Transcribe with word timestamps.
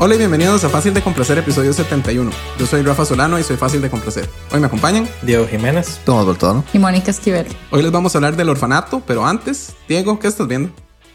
Hola 0.00 0.14
y 0.14 0.18
bienvenidos 0.18 0.62
a 0.62 0.68
Fácil 0.68 0.94
de 0.94 1.02
Complacer, 1.02 1.38
episodio 1.38 1.72
71. 1.72 2.30
Yo 2.56 2.66
soy 2.66 2.82
Rafa 2.82 3.04
Solano 3.04 3.36
y 3.36 3.42
soy 3.42 3.56
Fácil 3.56 3.82
de 3.82 3.90
Complacer. 3.90 4.28
Hoy 4.52 4.60
me 4.60 4.66
acompañan 4.66 5.08
Diego 5.22 5.44
Jiménez, 5.48 6.00
Tomás 6.04 6.24
Boltano 6.24 6.64
y 6.72 6.78
Mónica 6.78 7.10
Esquivel. 7.10 7.48
Hoy 7.72 7.82
les 7.82 7.90
vamos 7.90 8.14
a 8.14 8.18
hablar 8.18 8.36
del 8.36 8.48
orfanato, 8.48 9.02
pero 9.04 9.26
antes, 9.26 9.74
Diego, 9.88 10.20
¿qué 10.20 10.28
estás 10.28 10.46
viendo? 10.46 10.70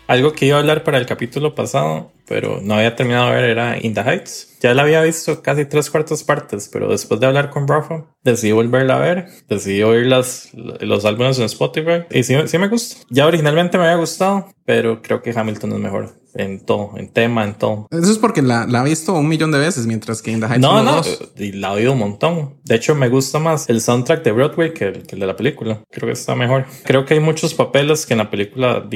Algo 0.08 0.34
que 0.34 0.48
iba 0.48 0.58
a 0.58 0.60
hablar 0.60 0.84
para 0.84 0.98
el 0.98 1.06
capítulo 1.06 1.56
pasado, 1.56 2.12
pero 2.28 2.60
no 2.62 2.74
había 2.74 2.94
terminado 2.98 3.28
de 3.28 3.36
ver, 3.36 3.46
era 3.46 3.78
In 3.82 3.94
the 3.94 4.02
Heights. 4.02 4.53
Ya 4.64 4.74
la 4.74 4.84
había 4.84 5.02
visto 5.02 5.42
casi 5.42 5.66
tres 5.66 5.90
cuartas 5.90 6.24
partes, 6.24 6.70
pero 6.72 6.88
después 6.90 7.20
de 7.20 7.28
hablar 7.28 7.50
con 7.50 7.68
Rafa, 7.68 8.06
decidí 8.24 8.54
volverla 8.54 8.96
a 8.96 9.00
ver. 9.00 9.28
Decidí 9.50 9.84
oír 9.84 10.08
las, 10.08 10.52
los 10.54 11.04
álbumes 11.04 11.38
en 11.38 11.44
Spotify 11.46 12.06
y 12.10 12.24
sí, 12.24 12.36
sí 12.46 12.58
me 12.58 12.70
gusta. 12.70 12.96
Ya 13.10 13.28
originalmente 13.28 13.78
me 13.78 13.84
había 13.84 13.98
gustado, 13.98 14.48
pero 14.64 15.02
creo 15.02 15.22
que 15.22 15.38
Hamilton 15.38 15.74
es 15.74 15.80
mejor 15.80 16.24
en 16.36 16.66
todo, 16.66 16.92
en 16.98 17.10
tema, 17.10 17.44
en 17.44 17.56
todo. 17.56 17.88
Eso 17.92 18.12
es 18.12 18.18
porque 18.18 18.42
la, 18.42 18.66
la 18.66 18.82
he 18.82 18.86
visto 18.90 19.14
un 19.14 19.28
millón 19.28 19.52
de 19.52 19.60
veces, 19.60 19.86
mientras 19.86 20.22
que 20.22 20.32
In 20.32 20.40
the 20.40 20.48
Heights 20.48 20.62
No, 20.62 20.82
no, 20.82 20.96
dos. 20.96 21.32
y 21.38 21.52
la 21.52 21.70
he 21.74 21.76
oído 21.76 21.94
un 21.94 22.00
montón. 22.00 22.56
De 22.64 22.76
hecho, 22.76 22.96
me 22.96 23.10
gusta 23.10 23.40
más 23.40 23.70
el 23.70 23.82
soundtrack 23.82 24.24
de 24.24 24.32
Broadway 24.32 24.74
que 24.74 24.86
el, 24.86 25.04
que 25.04 25.16
el 25.16 25.20
de 25.20 25.28
la 25.28 25.36
película. 25.36 25.82
Creo 25.92 26.08
que 26.08 26.14
está 26.14 26.36
mejor. 26.36 26.66
Creo 26.86 27.06
que 27.06 27.16
hay 27.16 27.20
muchos 27.20 27.54
papeles 27.54 28.06
que 28.06 28.14
en 28.14 28.20
la 28.20 28.30
película 28.30 28.88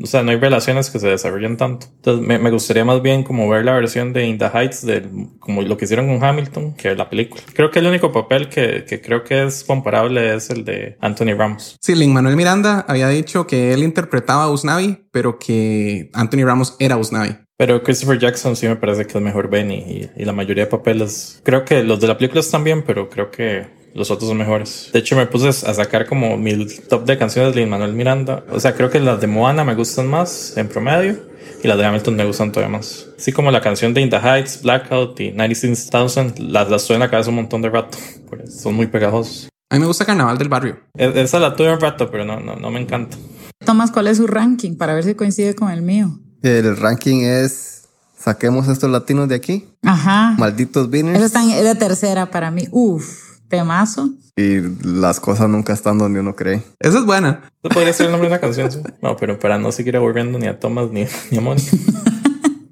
o 0.00 0.06
sea, 0.06 0.22
no 0.22 0.30
hay 0.30 0.38
relaciones 0.38 0.90
que 0.90 0.98
se 0.98 1.08
desarrollen 1.08 1.56
tanto. 1.56 1.88
Entonces, 1.96 2.26
me, 2.26 2.38
me 2.38 2.50
gustaría 2.50 2.84
más 2.84 3.02
bien 3.02 3.22
como 3.22 3.48
ver 3.48 3.64
la 3.64 3.72
versión 3.74 4.12
de 4.12 4.26
In 4.26 4.38
the 4.38 4.46
Heights, 4.46 4.86
de, 4.86 5.00
como 5.38 5.62
lo 5.62 5.76
que 5.76 5.84
hicieron 5.84 6.06
con 6.06 6.22
Hamilton, 6.22 6.74
que 6.74 6.94
la 6.94 7.08
película. 7.08 7.42
Creo 7.54 7.70
que 7.70 7.78
el 7.78 7.86
único 7.86 8.12
papel 8.12 8.48
que, 8.48 8.84
que 8.88 9.00
creo 9.00 9.24
que 9.24 9.44
es 9.44 9.64
comparable 9.64 10.34
es 10.34 10.50
el 10.50 10.64
de 10.64 10.96
Anthony 11.00 11.34
Ramos. 11.36 11.76
Sí, 11.80 11.94
Lin 11.94 12.12
Manuel 12.12 12.36
Miranda 12.36 12.84
había 12.88 13.08
dicho 13.08 13.46
que 13.46 13.72
él 13.72 13.82
interpretaba 13.82 14.44
a 14.44 14.50
Usnavi, 14.50 15.06
pero 15.10 15.38
que 15.38 16.10
Anthony 16.14 16.44
Ramos 16.44 16.76
era 16.78 16.96
Usnavi. 16.96 17.36
Pero 17.56 17.82
Christopher 17.82 18.18
Jackson 18.18 18.54
sí 18.54 18.68
me 18.68 18.76
parece 18.76 19.04
que 19.04 19.18
es 19.18 19.24
mejor 19.24 19.50
Benny 19.50 19.74
y, 19.74 20.10
y 20.22 20.24
la 20.24 20.32
mayoría 20.32 20.64
de 20.64 20.70
papeles. 20.70 21.40
Creo 21.44 21.64
que 21.64 21.82
los 21.82 22.00
de 22.00 22.06
la 22.06 22.16
película 22.16 22.40
están 22.40 22.62
bien, 22.62 22.84
pero 22.84 23.08
creo 23.08 23.30
que 23.32 23.66
los 23.94 24.10
otros 24.10 24.28
son 24.28 24.38
mejores. 24.38 24.90
De 24.92 25.00
hecho, 25.00 25.16
me 25.16 25.26
puse 25.26 25.48
a 25.48 25.74
sacar 25.74 26.06
como 26.06 26.36
mi 26.36 26.66
top 26.88 27.04
de 27.04 27.18
canciones 27.18 27.54
de 27.54 27.60
Lin 27.60 27.68
Manuel 27.68 27.94
Miranda. 27.94 28.44
O 28.50 28.60
sea, 28.60 28.74
creo 28.74 28.90
que 28.90 29.00
las 29.00 29.20
de 29.20 29.26
Moana 29.26 29.64
me 29.64 29.74
gustan 29.74 30.06
más 30.06 30.56
en 30.56 30.68
promedio 30.68 31.27
y 31.62 31.68
las 31.68 31.76
de 31.78 31.84
Hamilton 31.84 32.16
me 32.16 32.24
gustan 32.24 32.52
todavía 32.52 32.76
más. 32.78 33.06
Así 33.18 33.32
como 33.32 33.50
la 33.50 33.60
canción 33.60 33.94
de 33.94 34.00
In 34.00 34.10
the 34.10 34.16
Heights, 34.18 34.62
Blackout 34.62 35.18
y 35.20 35.32
96,000, 35.32 36.52
las, 36.52 36.70
las 36.70 36.86
tuve 36.86 36.94
en 36.96 37.00
la 37.00 37.10
cabeza 37.10 37.30
un 37.30 37.36
montón 37.36 37.62
de 37.62 37.70
rato. 37.70 37.98
Son 38.48 38.74
muy 38.74 38.86
pegajosos. 38.86 39.48
A 39.70 39.74
mí 39.74 39.80
me 39.80 39.86
gusta 39.86 40.04
Carnaval 40.04 40.38
del 40.38 40.48
Barrio. 40.48 40.78
E- 40.96 41.12
Esa 41.20 41.38
la 41.38 41.54
tuve 41.54 41.72
un 41.72 41.80
rato, 41.80 42.10
pero 42.10 42.24
no, 42.24 42.40
no, 42.40 42.56
no 42.56 42.70
me 42.70 42.80
encanta. 42.80 43.16
Tomás, 43.64 43.90
¿cuál 43.90 44.06
es 44.06 44.16
su 44.18 44.26
ranking? 44.26 44.76
Para 44.76 44.94
ver 44.94 45.04
si 45.04 45.14
coincide 45.14 45.54
con 45.54 45.70
el 45.70 45.82
mío. 45.82 46.18
El 46.42 46.76
ranking 46.76 47.22
es 47.24 47.88
saquemos 48.16 48.68
estos 48.68 48.90
latinos 48.90 49.28
de 49.28 49.34
aquí, 49.36 49.68
Ajá. 49.82 50.34
malditos 50.38 50.84
Esa 50.84 50.90
beaners 50.90 51.22
está 51.24 51.42
en- 51.42 51.50
es 51.50 51.64
la 51.64 51.74
tercera 51.74 52.30
para 52.30 52.50
mí. 52.50 52.66
Uf, 52.70 53.38
temazo. 53.48 54.10
Y 54.40 54.60
las 54.86 55.18
cosas 55.20 55.48
nunca 55.48 55.72
están 55.72 55.98
donde 55.98 56.20
uno 56.20 56.36
cree. 56.36 56.62
Esa 56.78 56.98
es 56.98 57.04
buena. 57.04 57.50
Eso 57.62 57.74
podría 57.74 57.92
ser 57.92 58.06
el 58.06 58.12
nombre 58.12 58.28
de 58.28 58.34
una 58.34 58.40
canción. 58.40 58.70
sí. 58.70 58.78
No, 59.02 59.16
pero 59.16 59.38
para 59.38 59.58
no 59.58 59.72
seguir 59.72 59.96
aburriendo 59.96 60.38
ni 60.38 60.46
a 60.46 60.58
Thomas 60.60 60.90
ni, 60.90 61.06
ni 61.30 61.38
a 61.38 61.40
Mónica. 61.40 61.70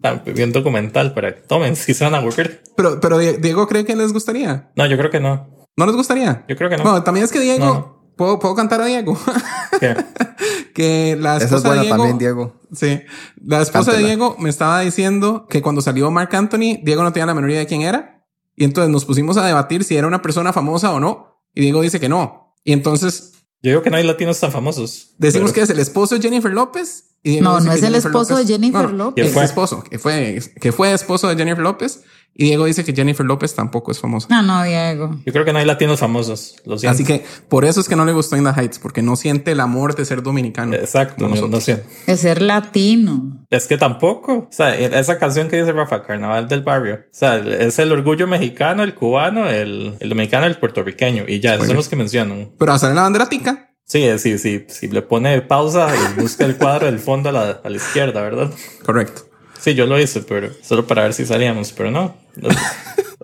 Ah, 0.03 0.23
Vi 0.25 0.41
un 0.45 0.53
documental 0.53 1.15
para 1.15 1.35
que 1.35 1.41
tomen 1.41 1.75
si 1.75 1.93
se 1.93 2.05
van 2.05 2.15
a 2.15 2.19
aburrir. 2.19 2.63
Pero, 2.77 3.01
pero 3.01 3.19
Die- 3.19 3.39
Diego 3.39 3.67
cree 3.67 3.85
que 3.85 3.97
les 3.97 4.13
gustaría. 4.13 4.71
No, 4.77 4.87
yo 4.87 4.97
creo 4.97 5.11
que 5.11 5.19
no. 5.19 5.49
¿No 5.77 5.85
les 5.85 5.97
gustaría? 5.97 6.45
Yo 6.49 6.55
creo 6.55 6.71
que 6.71 6.77
no. 6.77 6.85
Bueno, 6.85 7.03
también 7.03 7.25
es 7.25 7.33
que 7.33 7.41
Diego, 7.41 7.65
No. 7.65 8.13
¿puedo, 8.17 8.39
puedo 8.39 8.55
cantar 8.55 8.81
a 8.83 8.85
Diego. 8.87 9.19
¿Qué? 9.81 9.97
que 10.75 11.17
la 11.19 11.37
Esa 11.39 11.47
es 11.47 11.53
esposa 11.53 11.63
de 11.65 11.69
buena 11.71 11.83
Diego, 11.83 11.97
también, 11.97 12.19
Diego. 12.19 12.55
Sí, 12.73 13.01
la 13.45 13.63
esposa 13.63 13.93
de. 13.95 13.99
Diego 14.05 14.37
me 14.39 14.49
estaba 14.49 14.79
diciendo 14.81 15.47
que 15.49 15.61
cuando 15.61 15.81
salió 15.81 16.09
Mark 16.13 16.31
Anthony, 16.37 16.79
Diego 16.85 17.03
no 17.03 17.13
tenía 17.13 17.27
la 17.27 17.35
menor 17.35 17.51
idea 17.51 17.61
de 17.61 17.67
quién 17.67 17.83
era. 17.83 18.25
Y 18.55 18.63
entonces 18.65 18.93
nos 18.93 19.05
pusimos 19.05 19.37
a 19.39 19.45
debatir 19.47 19.83
si 19.83 19.97
era 19.97 20.07
una 20.07 20.23
persona 20.23 20.53
famosa 20.53 20.93
o 20.93 21.01
no. 21.01 21.36
Y 21.57 21.63
Diego 21.63 21.81
dice 21.81 21.99
que 21.99 22.09
no. 22.09 22.55
Y 22.63 22.73
entonces 22.73 23.33
Yo 23.63 23.71
digo 23.71 23.83
que 23.83 23.91
no 23.91 23.97
hay 23.97 24.05
latinos 24.05 24.39
tan 24.39 24.53
famosos. 24.53 25.15
decimos 25.19 25.51
Pero- 25.51 25.55
que 25.55 25.61
es 25.63 25.71
el 25.71 25.81
esposo 25.81 26.15
de 26.15 26.21
Jennifer 26.21 26.53
López. 26.53 27.17
Y 27.25 27.31
Diego 27.31 27.45
No, 27.45 27.59
no 27.61 27.71
que 27.73 27.77
es 27.79 27.83
el 27.83 27.95
esposo 27.97 28.37
de 28.37 28.47
Jennifer 28.47 28.83
no, 28.85 28.93
no, 28.93 29.05
López. 29.07 29.25
Es 29.25 29.33
¿Quién 29.33 29.35
fue? 29.35 29.45
esposo, 29.45 29.83
que 29.83 29.99
fue, 29.99 30.41
que 30.61 30.71
fue 30.71 30.93
esposo 30.93 31.27
de 31.29 31.35
Jennifer 31.37 31.59
López. 31.63 32.03
Y 32.39 32.45
Diego 32.45 32.67
dice 32.67 32.85
que 32.85 32.93
Jennifer 32.93 33.25
López 33.25 33.55
tampoco 33.55 33.93
es 33.93 33.99
famosa. 33.99 34.29
No, 34.31 34.43
no, 34.43 34.63
Diego. 34.63 35.17
Yo 35.25 35.33
creo 35.33 35.47
que 35.47 35.55
no 35.55 35.59
hay 35.59 35.65
latinos 35.65 36.01
famosos. 36.01 36.57
Lo 36.67 36.79
siento. 36.79 36.95
Así 36.95 37.05
que 37.05 37.25
por 37.49 37.65
eso 37.65 37.81
es 37.81 37.89
que 37.89 37.97
no 37.97 38.05
le 38.05 38.13
gustó 38.13 38.37
In 38.37 38.45
the 38.45 38.51
Heights, 38.51 38.79
porque 38.79 39.01
no 39.01 39.17
siente 39.17 39.53
el 39.53 39.61
amor 39.61 39.95
de 39.97 40.05
ser 40.05 40.23
dominicano. 40.23 40.75
Exacto, 40.75 41.29
no, 41.29 41.49
no 41.49 41.61
sé. 41.63 41.85
De 42.07 42.17
ser 42.19 42.43
latino. 42.43 43.47
Es 43.49 43.67
que 43.67 43.79
tampoco. 43.79 44.35
O 44.35 44.49
sea, 44.51 44.77
esa 44.77 45.19
canción 45.19 45.49
que 45.49 45.57
dice 45.57 45.73
Rafa, 45.73 46.03
Carnaval 46.05 46.47
del 46.47 46.63
Barrio. 46.63 46.97
O 46.97 47.09
sea, 47.11 47.37
es 47.37 47.79
el 47.79 47.91
orgullo 47.91 48.27
mexicano, 48.27 48.83
el 48.83 48.95
cubano, 48.95 49.49
el, 49.49 49.97
el 49.99 50.09
dominicano, 50.09 50.45
el 50.45 50.57
puertorriqueño. 50.57 51.25
Y 51.27 51.41
ya, 51.41 51.55
esos 51.55 51.69
son 51.69 51.77
los 51.77 51.89
que 51.89 51.97
mencionan. 51.97 52.51
Pero 52.59 52.73
a 52.73 52.79
la 52.79 53.03
bandera 53.03 53.31
tica. 53.31 53.71
Sí, 53.85 54.05
sí, 54.19 54.37
sí. 54.37 54.67
Si 54.69 54.89
le 54.89 55.01
pone 55.01 55.41
pausa 55.43 55.89
y 55.95 56.21
busca 56.21 56.45
el 56.45 56.57
cuadro 56.57 56.87
del 56.87 56.99
fondo 56.99 57.29
a 57.31 57.33
la, 57.33 57.61
a 57.63 57.71
la 57.71 57.77
izquierda, 57.77 58.21
¿verdad? 58.21 58.51
Correcto. 58.85 59.23
Sí, 59.61 59.75
yo 59.75 59.87
lo 59.87 59.99
hice, 60.01 60.21
pero 60.23 60.51
solo 60.63 60.87
para 60.87 61.03
ver 61.03 61.13
si 61.15 61.25
salíamos, 61.27 61.73
pero 61.73 61.91
no. 61.91 62.17
No. 62.37 62.49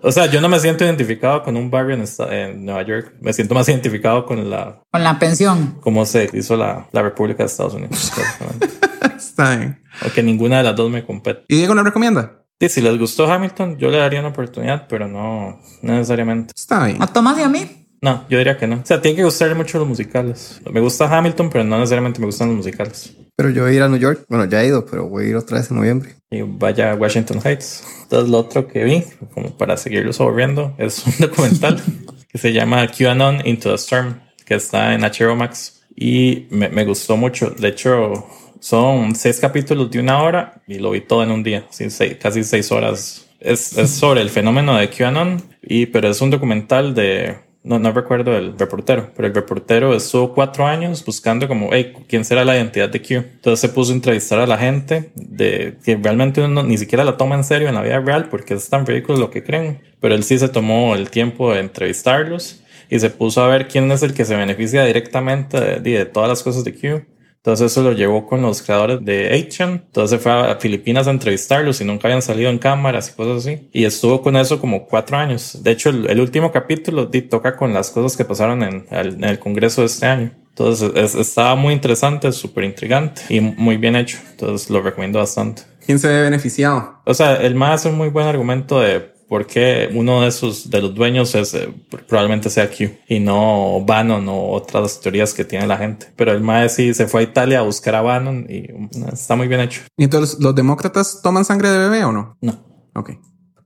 O 0.05 0.11
sea, 0.11 0.25
yo 0.25 0.41
no 0.41 0.49
me 0.49 0.59
siento 0.59 0.83
identificado 0.83 1.43
con 1.43 1.55
un 1.55 1.71
barrio 1.71 1.95
en, 1.95 2.01
esta- 2.01 2.33
en 2.37 2.65
Nueva 2.65 2.81
York. 2.83 3.13
Me 3.21 3.31
siento 3.31 3.53
más 3.55 3.69
identificado 3.69 4.25
con 4.25 4.49
la 4.49 4.81
Con 4.91 5.03
la 5.03 5.17
pensión. 5.17 5.77
cómo 5.81 6.05
se 6.05 6.29
hizo 6.33 6.57
la, 6.57 6.87
la 6.91 7.01
República 7.01 7.43
de 7.43 7.47
Estados 7.47 7.73
Unidos. 7.75 8.11
Está 9.17 9.55
bien. 9.55 9.81
o 10.05 10.11
que 10.11 10.21
ninguna 10.23 10.57
de 10.57 10.63
las 10.63 10.75
dos 10.75 10.89
me 10.91 11.05
compete. 11.05 11.43
¿Y 11.47 11.55
Diego 11.57 11.73
le 11.75 11.83
recomienda? 11.83 12.43
Sí, 12.59 12.69
si 12.69 12.81
les 12.81 12.97
gustó 12.97 13.31
Hamilton, 13.31 13.77
yo 13.77 13.89
le 13.89 13.97
daría 13.97 14.19
una 14.19 14.29
oportunidad, 14.29 14.87
pero 14.87 15.07
no, 15.07 15.59
no 15.81 15.93
necesariamente. 15.93 16.53
Está 16.55 16.85
bien. 16.85 17.01
A 17.01 17.07
Tomás 17.07 17.37
y 17.39 17.41
a 17.43 17.49
mí. 17.49 17.82
No, 18.03 18.25
yo 18.29 18.37
diría 18.37 18.57
que 18.57 18.67
no. 18.67 18.75
O 18.75 18.85
sea, 18.85 19.01
tiene 19.01 19.15
que 19.15 19.23
gustarle 19.23 19.55
mucho 19.55 19.79
los 19.79 19.87
musicales. 19.87 20.59
Me 20.69 20.81
gusta 20.81 21.05
Hamilton, 21.07 21.49
pero 21.49 21.63
no 21.63 21.77
necesariamente 21.79 22.19
me 22.19 22.25
gustan 22.25 22.49
los 22.49 22.57
musicales. 22.57 23.15
Pero 23.37 23.49
yo 23.49 23.63
voy 23.63 23.71
a 23.71 23.75
ir 23.75 23.81
a 23.81 23.87
New 23.87 23.97
York. 23.97 24.25
Bueno, 24.27 24.43
ya 24.43 24.61
he 24.61 24.67
ido, 24.67 24.85
pero 24.85 25.07
voy 25.07 25.23
a 25.25 25.27
ir 25.29 25.35
otra 25.37 25.57
vez 25.57 25.71
en 25.71 25.77
noviembre. 25.77 26.15
Y 26.29 26.41
vaya 26.41 26.91
a 26.91 26.95
Washington 26.95 27.39
Heights. 27.41 27.81
Entonces, 28.03 28.29
lo 28.29 28.39
otro 28.39 28.67
que 28.67 28.83
vi, 28.83 29.03
como 29.33 29.57
para 29.57 29.77
seguirlos 29.77 30.19
aburriendo, 30.19 30.75
es 30.77 31.01
un 31.07 31.13
documental 31.17 31.81
que 32.29 32.37
se 32.37 32.51
llama 32.51 32.85
QAnon 32.87 33.47
Into 33.47 33.69
the 33.69 33.75
Storm, 33.75 34.19
que 34.45 34.55
está 34.55 34.93
en 34.93 35.01
HBO 35.01 35.37
Max. 35.37 35.85
Y 35.95 36.47
me, 36.49 36.67
me 36.67 36.83
gustó 36.83 37.15
mucho. 37.15 37.51
De 37.51 37.69
hecho, 37.69 38.27
son 38.59 39.15
seis 39.15 39.39
capítulos 39.39 39.89
de 39.91 39.99
una 40.01 40.21
hora 40.21 40.61
y 40.67 40.79
lo 40.79 40.91
vi 40.91 40.99
todo 41.01 41.23
en 41.23 41.31
un 41.31 41.41
día, 41.41 41.65
sí, 41.69 41.89
seis- 41.89 42.17
casi 42.21 42.43
seis 42.43 42.69
horas. 42.71 43.27
Es, 43.39 43.77
es 43.77 43.89
sobre 43.91 44.21
el 44.21 44.29
fenómeno 44.29 44.77
de 44.77 44.89
QAnon, 44.89 45.41
y, 45.61 45.85
pero 45.87 46.09
es 46.09 46.21
un 46.21 46.29
documental 46.29 46.93
de 46.95 47.37
no, 47.63 47.79
no 47.79 47.91
recuerdo 47.91 48.35
el 48.37 48.57
reportero, 48.59 49.11
pero 49.15 49.27
el 49.27 49.33
reportero 49.33 49.95
estuvo 49.95 50.33
cuatro 50.33 50.67
años 50.67 51.03
buscando 51.05 51.47
como, 51.47 51.69
hey, 51.71 51.93
¿quién 52.09 52.25
será 52.25 52.43
la 52.43 52.57
identidad 52.57 52.89
de 52.89 53.01
Q? 53.01 53.13
Entonces 53.13 53.59
se 53.61 53.69
puso 53.69 53.93
a 53.93 53.95
entrevistar 53.95 54.39
a 54.39 54.47
la 54.47 54.57
gente 54.57 55.11
de 55.15 55.77
que 55.83 55.95
realmente 55.95 56.41
uno 56.41 56.61
ni 56.63 56.77
siquiera 56.77 57.05
la 57.05 57.15
toma 57.15 57.35
en 57.35 57.45
serio 57.45 57.69
en 57.69 57.75
la 57.75 57.81
vida 57.81 57.99
real 57.99 58.27
porque 58.29 58.55
es 58.55 58.69
tan 58.69 58.85
ridículo 58.85 59.17
lo 59.17 59.31
que 59.31 59.43
creen. 59.43 59.81
Pero 60.01 60.13
él 60.13 60.23
sí 60.23 60.37
se 60.37 60.49
tomó 60.49 60.93
el 60.95 61.09
tiempo 61.09 61.53
de 61.53 61.61
entrevistarlos 61.61 62.61
y 62.89 62.99
se 62.99 63.09
puso 63.09 63.41
a 63.41 63.47
ver 63.47 63.69
quién 63.69 63.89
es 63.91 64.03
el 64.03 64.13
que 64.13 64.25
se 64.25 64.35
beneficia 64.35 64.83
directamente 64.83 65.59
de, 65.59 65.79
de 65.79 66.05
todas 66.05 66.27
las 66.27 66.43
cosas 66.43 66.65
de 66.65 66.73
Q. 66.73 67.05
Entonces 67.45 67.73
eso 67.73 67.83
lo 67.83 67.91
llevó 67.91 68.25
con 68.25 68.41
los 68.41 68.61
creadores 68.61 69.03
de 69.03 69.29
8chan. 69.33 69.81
Entonces 69.87 70.21
fue 70.21 70.31
a 70.31 70.55
Filipinas 70.55 71.07
a 71.07 71.11
entrevistarlos 71.11 71.81
y 71.81 71.83
nunca 71.85 72.07
habían 72.07 72.21
salido 72.21 72.49
en 72.49 72.57
cámaras 72.57 73.09
y 73.09 73.13
cosas 73.17 73.45
así. 73.45 73.67
Y 73.73 73.83
estuvo 73.83 74.21
con 74.21 74.37
eso 74.37 74.61
como 74.61 74.85
cuatro 74.87 75.17
años. 75.17 75.61
De 75.61 75.71
hecho, 75.71 75.89
el, 75.89 76.09
el 76.09 76.21
último 76.21 76.53
capítulo 76.53 77.09
toca 77.29 77.57
con 77.57 77.73
las 77.73 77.89
cosas 77.91 78.15
que 78.15 78.23
pasaron 78.23 78.63
en, 78.63 78.85
el- 78.91 79.15
en 79.15 79.23
el 79.25 79.39
Congreso 79.39 79.81
de 79.81 79.87
este 79.87 80.05
año. 80.05 80.31
Entonces 80.49 80.91
es- 80.95 81.15
estaba 81.15 81.55
muy 81.55 81.73
interesante, 81.73 82.31
súper 82.31 82.63
intrigante 82.63 83.23
y 83.27 83.41
muy 83.41 83.75
bien 83.75 83.97
hecho. 83.97 84.19
Entonces 84.31 84.69
lo 84.69 84.81
recomiendo 84.81 85.19
bastante. 85.19 85.63
¿Quién 85.85 85.99
se 85.99 86.07
ve 86.07 86.21
beneficiado? 86.21 87.01
O 87.05 87.13
sea, 87.13 87.35
el 87.35 87.55
más 87.55 87.81
hace 87.81 87.89
un 87.89 87.97
muy 87.97 88.07
buen 88.07 88.25
argumento 88.25 88.79
de 88.79 89.11
por 89.27 89.45
qué 89.47 89.89
uno 89.93 90.21
de 90.21 90.27
esos, 90.27 90.69
de 90.69 90.81
los 90.81 90.93
dueños 90.93 91.33
es, 91.35 91.53
eh, 91.53 91.73
probablemente 92.07 92.49
sea 92.49 92.69
Q 92.69 92.91
y 93.07 93.19
no 93.19 93.83
Bannon 93.85 94.27
o 94.29 94.51
otras 94.51 94.99
teorías 94.99 95.33
que 95.33 95.45
tiene 95.45 95.67
la 95.67 95.77
gente. 95.77 96.07
Pero 96.15 96.31
el 96.31 96.41
más 96.41 96.75
sí 96.75 96.93
se 96.93 97.07
fue 97.07 97.21
a 97.21 97.23
Italia 97.23 97.59
a 97.59 97.63
buscar 97.63 97.95
a 97.95 98.01
Bannon 98.01 98.45
y 98.49 98.71
mm, 98.71 99.09
está 99.11 99.35
muy 99.35 99.47
bien 99.47 99.61
hecho. 99.61 99.81
¿Y 99.97 100.03
entonces 100.03 100.39
los 100.39 100.53
demócratas 100.55 101.21
toman 101.21 101.45
sangre 101.45 101.69
de 101.69 101.77
bebé 101.77 102.03
o 102.03 102.11
no? 102.11 102.37
No. 102.41 102.63
Ok. 102.95 103.11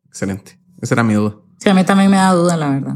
Excelente. 0.07 0.59
Esa 0.81 0.95
era 0.95 1.04
mi 1.04 1.13
duda. 1.13 1.36
Sí, 1.59 1.69
a 1.69 1.74
mí 1.74 1.83
también 1.83 2.12
me 2.12 2.18
da 2.18 2.33
duda, 2.33 2.56
la 2.56 2.69
verdad. 2.69 2.95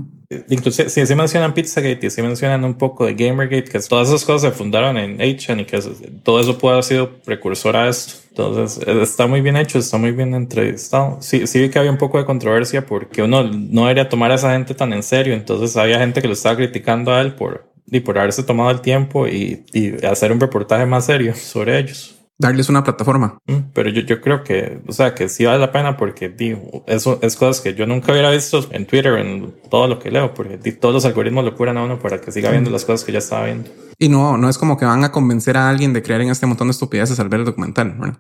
Incluso 0.50 0.88
sí, 0.88 1.06
sí 1.06 1.16
mencionan 1.16 1.54
Pizzagate 1.54 2.08
y 2.08 2.10
sí 2.10 2.22
mencionan 2.22 2.64
un 2.64 2.76
poco 2.76 3.06
de 3.06 3.14
Gamergate, 3.16 3.66
que 3.66 3.80
todas 3.80 4.08
esas 4.08 4.24
cosas 4.24 4.42
se 4.42 4.58
fundaron 4.58 4.98
en 4.98 5.18
8chan 5.18 5.62
y 5.62 5.66
que 5.66 5.80
todo 6.24 6.40
eso 6.40 6.58
puede 6.58 6.76
haber 6.76 6.84
sido 6.86 7.10
precursor 7.20 7.76
a 7.76 7.90
esto. 7.90 8.14
Entonces 8.30 8.88
eh, 8.88 9.02
está 9.02 9.28
muy 9.28 9.42
bien 9.42 9.58
hecho, 9.58 9.78
está 9.80 9.98
muy 9.98 10.12
bien 10.12 10.34
entrevistado. 10.34 11.18
Sí, 11.22 11.48
sí 11.48 11.60
vi 11.60 11.70
que 11.70 11.80
había 11.80 11.92
un 11.92 11.98
poco 11.98 12.18
de 12.18 12.26
controversia 12.26 12.86
porque 12.86 13.22
uno 13.22 13.44
no 13.44 13.82
debería 13.82 14.08
tomar 14.08 14.32
a 14.32 14.36
esa 14.36 14.54
gente 14.54 14.74
tan 14.74 14.94
en 14.94 15.04
serio. 15.04 15.34
Entonces 15.34 15.76
había 15.76 16.00
gente 16.00 16.22
que 16.22 16.28
lo 16.28 16.34
estaba 16.34 16.56
criticando 16.56 17.14
a 17.14 17.20
él 17.22 17.34
por, 17.36 17.66
y 17.88 18.00
por 18.00 18.18
haberse 18.18 18.44
tomado 18.44 18.72
el 18.72 18.80
tiempo 18.80 19.28
y, 19.28 19.66
y 19.74 20.06
hacer 20.06 20.32
un 20.32 20.40
reportaje 20.40 20.86
más 20.86 21.06
serio 21.08 21.36
sobre 21.36 21.78
ellos. 21.78 22.21
Darles 22.42 22.70
una 22.70 22.84
plataforma. 22.84 23.38
Mm, 23.48 23.72
Pero 23.74 23.90
yo, 23.90 24.02
yo 24.02 24.20
creo 24.20 24.44
que, 24.44 24.80
o 24.88 24.92
sea, 24.92 25.16
que 25.16 25.30
sí 25.30 25.46
vale 25.46 25.60
la 25.60 25.72
pena 25.72 25.96
porque 25.96 26.28
digo, 26.30 26.84
eso 26.88 27.20
es 27.22 27.36
cosas 27.36 27.62
que 27.62 27.74
yo 27.74 27.86
nunca 27.86 28.12
hubiera 28.12 28.32
visto 28.32 28.66
en 28.72 28.86
Twitter, 28.86 29.14
en 29.18 29.54
todo 29.70 29.88
lo 29.88 30.00
que 30.00 30.12
leo, 30.12 30.34
porque 30.34 30.58
di, 30.58 30.74
todos 30.74 30.94
los 30.94 31.06
algoritmos 31.06 31.46
lo 31.46 31.56
curan 31.56 31.78
a 31.78 31.84
uno 31.84 32.00
para 32.00 32.20
que 32.20 32.32
siga 32.32 32.52
viendo 32.52 32.70
las 32.70 32.84
cosas 32.84 33.06
que 33.06 33.12
ya 33.12 33.20
estaba 33.20 33.46
viendo. 33.46 33.70
Y 33.98 34.10
no, 34.10 34.36
no 34.36 34.50
es 34.50 34.58
como 34.58 34.78
que 34.78 34.86
van 34.86 35.04
a 35.04 35.12
convencer 35.12 35.56
a 35.58 35.70
alguien 35.70 35.94
de 35.94 36.02
creer 36.02 36.22
en 36.22 36.30
este 36.30 36.48
montón 36.48 36.68
de 36.68 36.72
estupideces 36.72 37.20
al 37.20 37.30
ver 37.30 37.42
el 37.42 37.46
documental. 37.46 38.18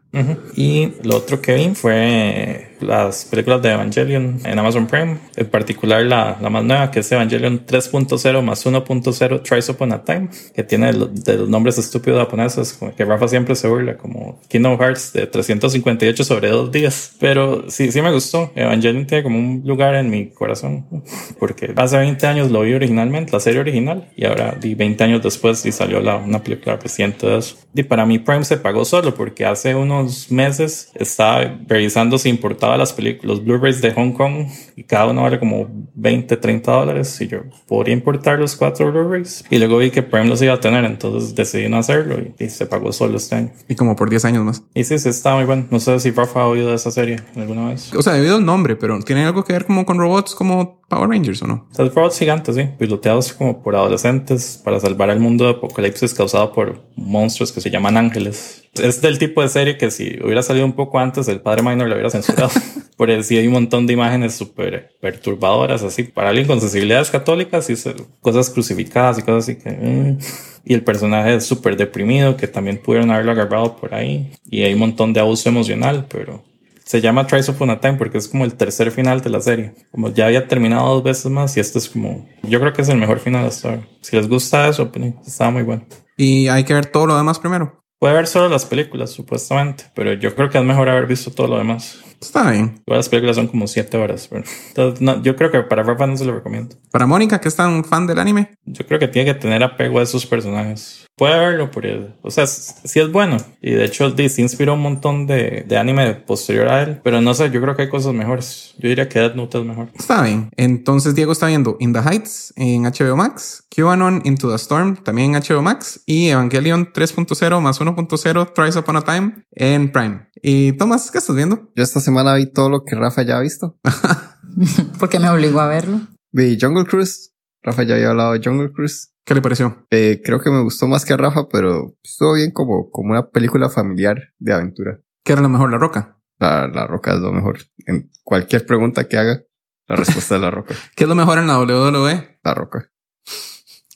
Y 0.56 0.94
lo 1.04 1.18
otro 1.18 1.42
que 1.42 1.56
vi 1.56 1.74
fue 1.74 2.71
las 2.82 3.26
películas 3.26 3.62
de 3.62 3.72
Evangelion 3.72 4.40
en 4.44 4.60
Amazon 4.60 4.88
Prime, 4.88 5.18
en 5.36 5.48
particular 5.48 6.04
la, 6.04 6.38
la 6.42 6.50
más 6.50 6.64
nueva 6.64 6.92
que 6.92 7.00
es 7.00 7.12
Evangelion 7.12 7.66
3.0 7.66 8.42
más 8.42 8.66
1.0 8.66 9.44
Tries 9.44 9.70
Upon 9.70 9.94
a 9.94 10.04
Time, 10.04 10.30
que 10.54 10.64
tiene 10.64 10.92
de 10.92 11.38
los 11.38 11.50
nombres 11.50 11.78
estúpidos 11.78 12.20
japoneses, 12.20 12.80
que 12.96 13.06
Rafa 13.06 13.28
siempre 13.28 13.56
se 13.56 13.68
burla, 13.68 13.98
como 13.98 14.40
Kingdom 14.48 14.78
Hearts 14.80 15.14
de 15.14 15.28
358 15.28 16.24
sobre 16.24 16.50
dos 16.50 16.72
días. 16.72 17.16
Pero 17.20 17.70
sí, 17.70 17.92
sí 17.92 18.02
me 18.02 18.12
gustó. 18.12 18.52
Evangelion 18.56 19.06
tiene 19.06 19.24
como 19.24 19.38
un 19.38 19.64
lugar 19.66 19.96
en 19.96 20.10
mi 20.10 20.30
corazón, 20.30 20.86
porque 21.40 21.74
hace 21.76 21.98
20 21.98 22.26
años 22.28 22.52
lo 22.52 22.62
vi 22.62 22.74
originalmente, 22.74 23.32
la 23.32 23.40
serie 23.40 23.60
original, 23.60 24.10
y 24.16 24.26
ahora 24.26 24.56
di 24.60 24.76
20 24.76 25.04
años 25.04 25.24
después 25.24 25.66
y 25.66 25.72
salió 25.72 26.00
la, 26.00 26.18
una 26.18 26.44
película 26.44 26.78
reciente 26.78 27.28
de 27.28 27.38
eso. 27.38 27.56
Y 27.74 27.84
para 27.84 28.06
mí 28.06 28.20
Prime 28.20 28.44
se 28.44 28.58
pagó 28.58 28.86
solo 28.86 29.16
porque 29.16 29.46
hace 29.46 29.76
unos 29.76 30.32
meses 30.32 30.92
estaba 30.96 31.60
revisando 31.68 32.18
si 32.18 32.30
importaba 32.30 32.71
las 32.78 32.94
películas, 32.94 33.38
los 33.38 33.46
Blu-rays 33.46 33.82
de 33.82 33.92
Hong 33.94 34.12
Kong 34.12 34.48
y 34.76 34.84
cada 34.84 35.08
uno 35.08 35.24
vale 35.24 35.40
como 35.40 35.68
20, 35.96 36.38
30 36.38 36.72
dólares 36.72 37.20
y 37.22 37.28
yo 37.28 37.40
podría 37.68 37.94
importar 37.94 38.40
los 38.40 38.56
cuatro 38.56 38.92
Blu-rays 38.92 39.44
y 39.50 39.58
luego 39.58 39.78
vi 39.78 39.92
que 39.92 40.04
Prime 40.04 40.28
los 40.28 40.42
iba 40.42 40.54
a 40.54 40.60
tener 40.60 40.86
entonces 40.86 41.36
decidí 41.36 41.70
no 41.70 41.78
hacerlo 41.78 42.18
y, 42.20 42.44
y 42.44 42.50
se 42.50 42.66
pagó 42.66 42.92
solo 42.92 43.18
este 43.18 43.36
año. 43.36 43.52
Y 43.68 43.76
como 43.76 43.96
por 43.96 44.10
10 44.10 44.26
años 44.26 44.44
más. 44.44 44.64
Y 44.74 44.84
sí, 44.84 44.98
sí, 45.00 45.10
está 45.10 45.36
muy 45.36 45.46
bueno. 45.46 45.66
No 45.70 45.80
sé 45.80 46.00
si 46.00 46.12
Rafa 46.12 46.42
ha 46.42 46.48
oído 46.48 46.70
de 46.70 46.76
esa 46.76 46.92
serie 46.92 47.18
alguna 47.36 47.70
vez. 47.70 47.94
O 47.94 48.02
sea, 48.02 48.14
debido 48.14 48.38
al 48.38 48.46
nombre, 48.46 48.76
pero 48.76 49.00
¿tiene 49.00 49.26
algo 49.26 49.44
que 49.44 49.54
ver 49.54 49.66
como 49.66 49.86
con 49.86 49.98
robots 49.98 50.36
como 50.36 50.82
Power 50.88 51.10
Rangers 51.10 51.42
o 51.42 51.48
no? 51.48 51.68
O 51.72 51.76
sea, 51.76 51.86
robots 51.86 52.20
gigantes, 52.20 52.56
sí, 52.56 52.68
piloteados 52.78 53.34
como 53.34 53.62
por 53.62 53.76
adolescentes 53.76 54.62
para 54.64 54.80
salvar 54.80 55.10
el 55.10 55.20
mundo 55.20 55.46
de 55.46 55.52
apocalipsis 55.52 56.14
causado 56.14 56.52
por 56.54 56.82
monstruos 56.96 57.52
que 57.52 57.62
se 57.62 57.70
llaman 57.70 57.98
ángeles. 57.98 58.64
Es 58.74 59.02
del 59.02 59.18
tipo 59.18 59.42
de 59.42 59.50
serie 59.50 59.78
que 59.78 59.92
si 59.92 60.18
hubiera 60.24 60.44
salido 60.44 60.66
un 60.66 60.74
poco 60.74 61.00
antes, 61.00 61.28
el 61.28 61.42
padre 61.42 61.62
Minor 61.62 61.88
lo 61.88 61.96
hubiera 61.96 62.10
censurado. 62.10 62.50
por 62.98 63.24
si 63.24 63.38
hay 63.38 63.48
un 63.48 63.54
montón 63.54 63.88
de 63.88 63.94
imágenes 63.94 64.36
súper 64.36 64.92
perturbadoras, 65.02 65.84
así, 65.84 66.04
para 66.04 66.30
alguien 66.30 66.48
con 66.48 66.60
sensibilidades 66.60 67.10
católicas 67.10 67.70
y 67.70 67.76
se- 67.76 67.96
cosas 68.22 68.50
crucificadas 68.50 69.20
y 69.20 69.22
cosas 69.22 69.44
así 69.44 69.56
que... 69.58 69.70
mm. 69.72 70.18
Y 70.64 70.76
el 70.76 70.84
personaje 70.84 71.36
es 71.36 71.46
súper 71.46 71.76
deprimido, 71.76 72.38
que 72.38 72.48
también 72.48 72.78
pudieron 72.78 73.10
haberlo 73.10 73.32
agarrado 73.32 73.78
por 73.78 73.96
ahí. 73.96 74.32
Y 74.50 74.62
hay 74.62 74.74
un 74.74 74.80
montón 74.80 75.12
de 75.12 75.20
abuso 75.20 75.50
emocional, 75.50 76.06
pero 76.08 76.44
se 76.84 77.02
llama 77.02 77.26
Tries 77.26 77.50
Upon 77.50 77.72
a 77.72 77.80
Time 77.80 77.96
porque 77.96 78.18
es 78.18 78.28
como 78.28 78.46
el 78.46 78.54
tercer 78.54 78.92
final 78.92 79.22
de 79.22 79.30
la 79.32 79.42
serie. 79.42 79.74
Como 79.92 80.14
ya 80.14 80.28
había 80.28 80.48
terminado 80.48 80.88
dos 80.94 81.04
veces 81.04 81.32
más 81.32 81.58
y 81.58 81.62
este 81.62 81.80
es 81.80 81.90
como... 81.90 82.28
Yo 82.44 82.60
creo 82.60 82.74
que 82.74 82.84
es 82.84 82.90
el 82.90 82.98
mejor 82.98 83.20
final 83.20 83.46
hasta 83.46 83.70
ahora. 83.70 83.88
Si 84.02 84.16
les 84.16 84.28
gusta 84.28 84.68
eso, 84.68 84.92
pues, 84.92 85.14
estaba 85.26 85.50
muy 85.52 85.64
bueno. 85.64 85.84
Y 86.16 86.48
hay 86.48 86.64
que 86.64 86.74
ver 86.76 86.86
todo 86.86 87.08
lo 87.08 87.18
demás 87.18 87.40
primero. 87.40 87.82
Puede 87.98 88.14
ver 88.14 88.28
solo 88.28 88.50
las 88.50 88.66
películas, 88.66 89.12
supuestamente, 89.12 89.86
pero 89.96 90.14
yo 90.14 90.36
creo 90.36 90.50
que 90.50 90.58
es 90.58 90.64
mejor 90.64 90.90
haber 90.90 91.08
visto 91.08 91.32
todo 91.32 91.48
lo 91.48 91.58
demás. 91.58 92.00
Está 92.22 92.52
bien. 92.52 92.76
Igual 92.86 93.00
las 93.00 93.10
películas 93.10 93.36
son 93.36 93.48
como 93.48 93.68
siete 93.68 93.98
horas, 93.98 94.28
pero 94.28 94.44
entonces, 94.70 95.02
no, 95.02 95.22
yo 95.24 95.36
creo 95.36 95.52
que 95.52 95.64
para 95.64 95.82
Rafa 95.82 96.06
no 96.06 96.16
se 96.16 96.26
lo 96.26 96.36
recomiendo. 96.36 96.76
Para 96.92 97.08
Mónica, 97.08 97.42
que 97.42 97.48
es 97.48 97.56
tan 97.56 97.84
fan 97.84 98.06
del 98.06 98.20
anime, 98.20 98.54
Yo 98.66 98.86
creo 98.86 99.00
que 99.00 99.08
tiene 99.08 99.34
que 99.34 99.40
tener 99.40 99.64
apego 99.64 100.00
a 100.00 100.04
esos 100.04 100.26
personajes. 100.26 101.08
Puede 101.16 101.38
verlo 101.38 101.70
por 101.70 101.86
él. 101.86 102.16
O 102.24 102.32
sea, 102.32 102.48
sí 102.48 103.00
es 103.00 103.12
bueno. 103.12 103.38
Y 103.62 103.72
de 103.72 103.86
hecho, 103.86 104.12
sí 104.18 104.42
inspiró 104.42 104.74
un 104.74 104.82
montón 104.82 105.28
de, 105.28 105.66
de 105.68 105.78
anime 105.78 106.16
posterior 106.16 106.68
a 106.68 106.82
él. 106.82 107.02
Pero 107.04 107.22
no 107.22 107.34
sé, 107.34 107.52
yo 107.52 107.62
creo 107.62 107.76
que 107.76 107.84
hay 107.84 107.90
cosas 107.90 108.14
mejores. 108.14 108.74
Yo 108.80 108.90
diría 108.90 109.08
que 109.08 109.20
Death 109.20 109.36
Note 109.36 109.60
es 109.60 109.66
mejor. 109.66 109.90
está 109.94 110.24
bien. 110.24 110.50
Entonces 110.58 111.14
Diego 111.14 111.32
está 111.32 111.48
viendo 111.48 111.78
In 111.80 111.94
the 111.94 112.00
Heights 112.00 112.54
en 112.56 112.84
HBO 112.84 113.16
Max, 113.16 113.68
QAnon 113.70 114.22
Into 114.26 114.50
the 114.50 114.56
Storm 114.56 114.96
también 115.04 115.36
en 115.36 115.42
HBO 115.42 115.62
Max 115.62 116.02
y 116.06 116.30
Evangelion 116.30 116.92
3.0 116.92 117.62
más 117.62 117.80
1.0 117.80 118.54
Thrice 118.54 118.80
Upon 118.80 118.98
a 118.98 119.02
Time 119.02 119.46
en 119.52 119.92
Prime. 119.92 120.28
Y 120.42 120.72
Tomás, 120.74 121.12
¿qué 121.12 121.20
estás 121.20 121.36
viendo? 121.36 121.72
Yo 121.76 121.84
esta 121.84 122.00
semana 122.00 122.34
vi 122.36 122.52
todo 122.52 122.70
lo 122.70 122.84
que 122.84 122.96
Rafa 122.96 123.22
ya 123.22 123.38
ha 123.38 123.42
visto. 123.42 123.78
Porque 125.00 125.20
me 125.20 125.30
obligó 125.30 125.60
a 125.60 125.68
verlo. 125.68 126.02
Vi 126.32 126.58
Jungle 126.60 126.86
Cruise. 126.86 127.34
Rafa 127.64 127.84
ya 127.84 127.94
había 127.96 128.10
hablado 128.10 128.34
de 128.34 128.42
Jungle 128.44 128.72
Cruise. 128.72 129.11
¿Qué 129.26 129.36
le 129.36 129.42
pareció? 129.42 129.86
Eh, 129.92 130.22
creo 130.24 130.40
que 130.40 130.50
me 130.50 130.62
gustó 130.62 130.88
más 130.88 131.06
que 131.06 131.14
a 131.14 131.18
Rafa, 131.18 131.48
pero 131.50 131.96
estuvo 132.04 132.34
bien 132.34 132.52
como, 132.52 132.90
como 132.90 133.12
una 133.12 133.30
película 133.30 133.70
familiar 133.70 134.34
de 134.40 134.54
aventura. 134.54 135.00
¿Qué 135.24 135.34
era 135.34 135.42
lo 135.42 135.50
mejor, 135.50 135.72
La 135.72 135.78
Roca? 135.78 136.18
La, 136.40 136.68
la 136.68 136.88
roca 136.88 137.14
es 137.14 137.20
lo 137.20 137.32
mejor. 137.32 137.60
En 137.86 138.10
cualquier 138.24 138.66
pregunta 138.66 139.08
que 139.08 139.18
haga, 139.18 139.44
la 139.88 139.96
respuesta 139.96 140.36
es 140.36 140.42
la 140.42 140.50
roca. 140.50 140.74
¿Qué 140.96 141.04
es 141.04 141.08
lo 141.08 141.16
mejor 141.16 141.38
en 141.38 141.48
la 141.48 141.60
WWE? 141.60 142.40
La 142.44 142.54
roca. 142.56 142.90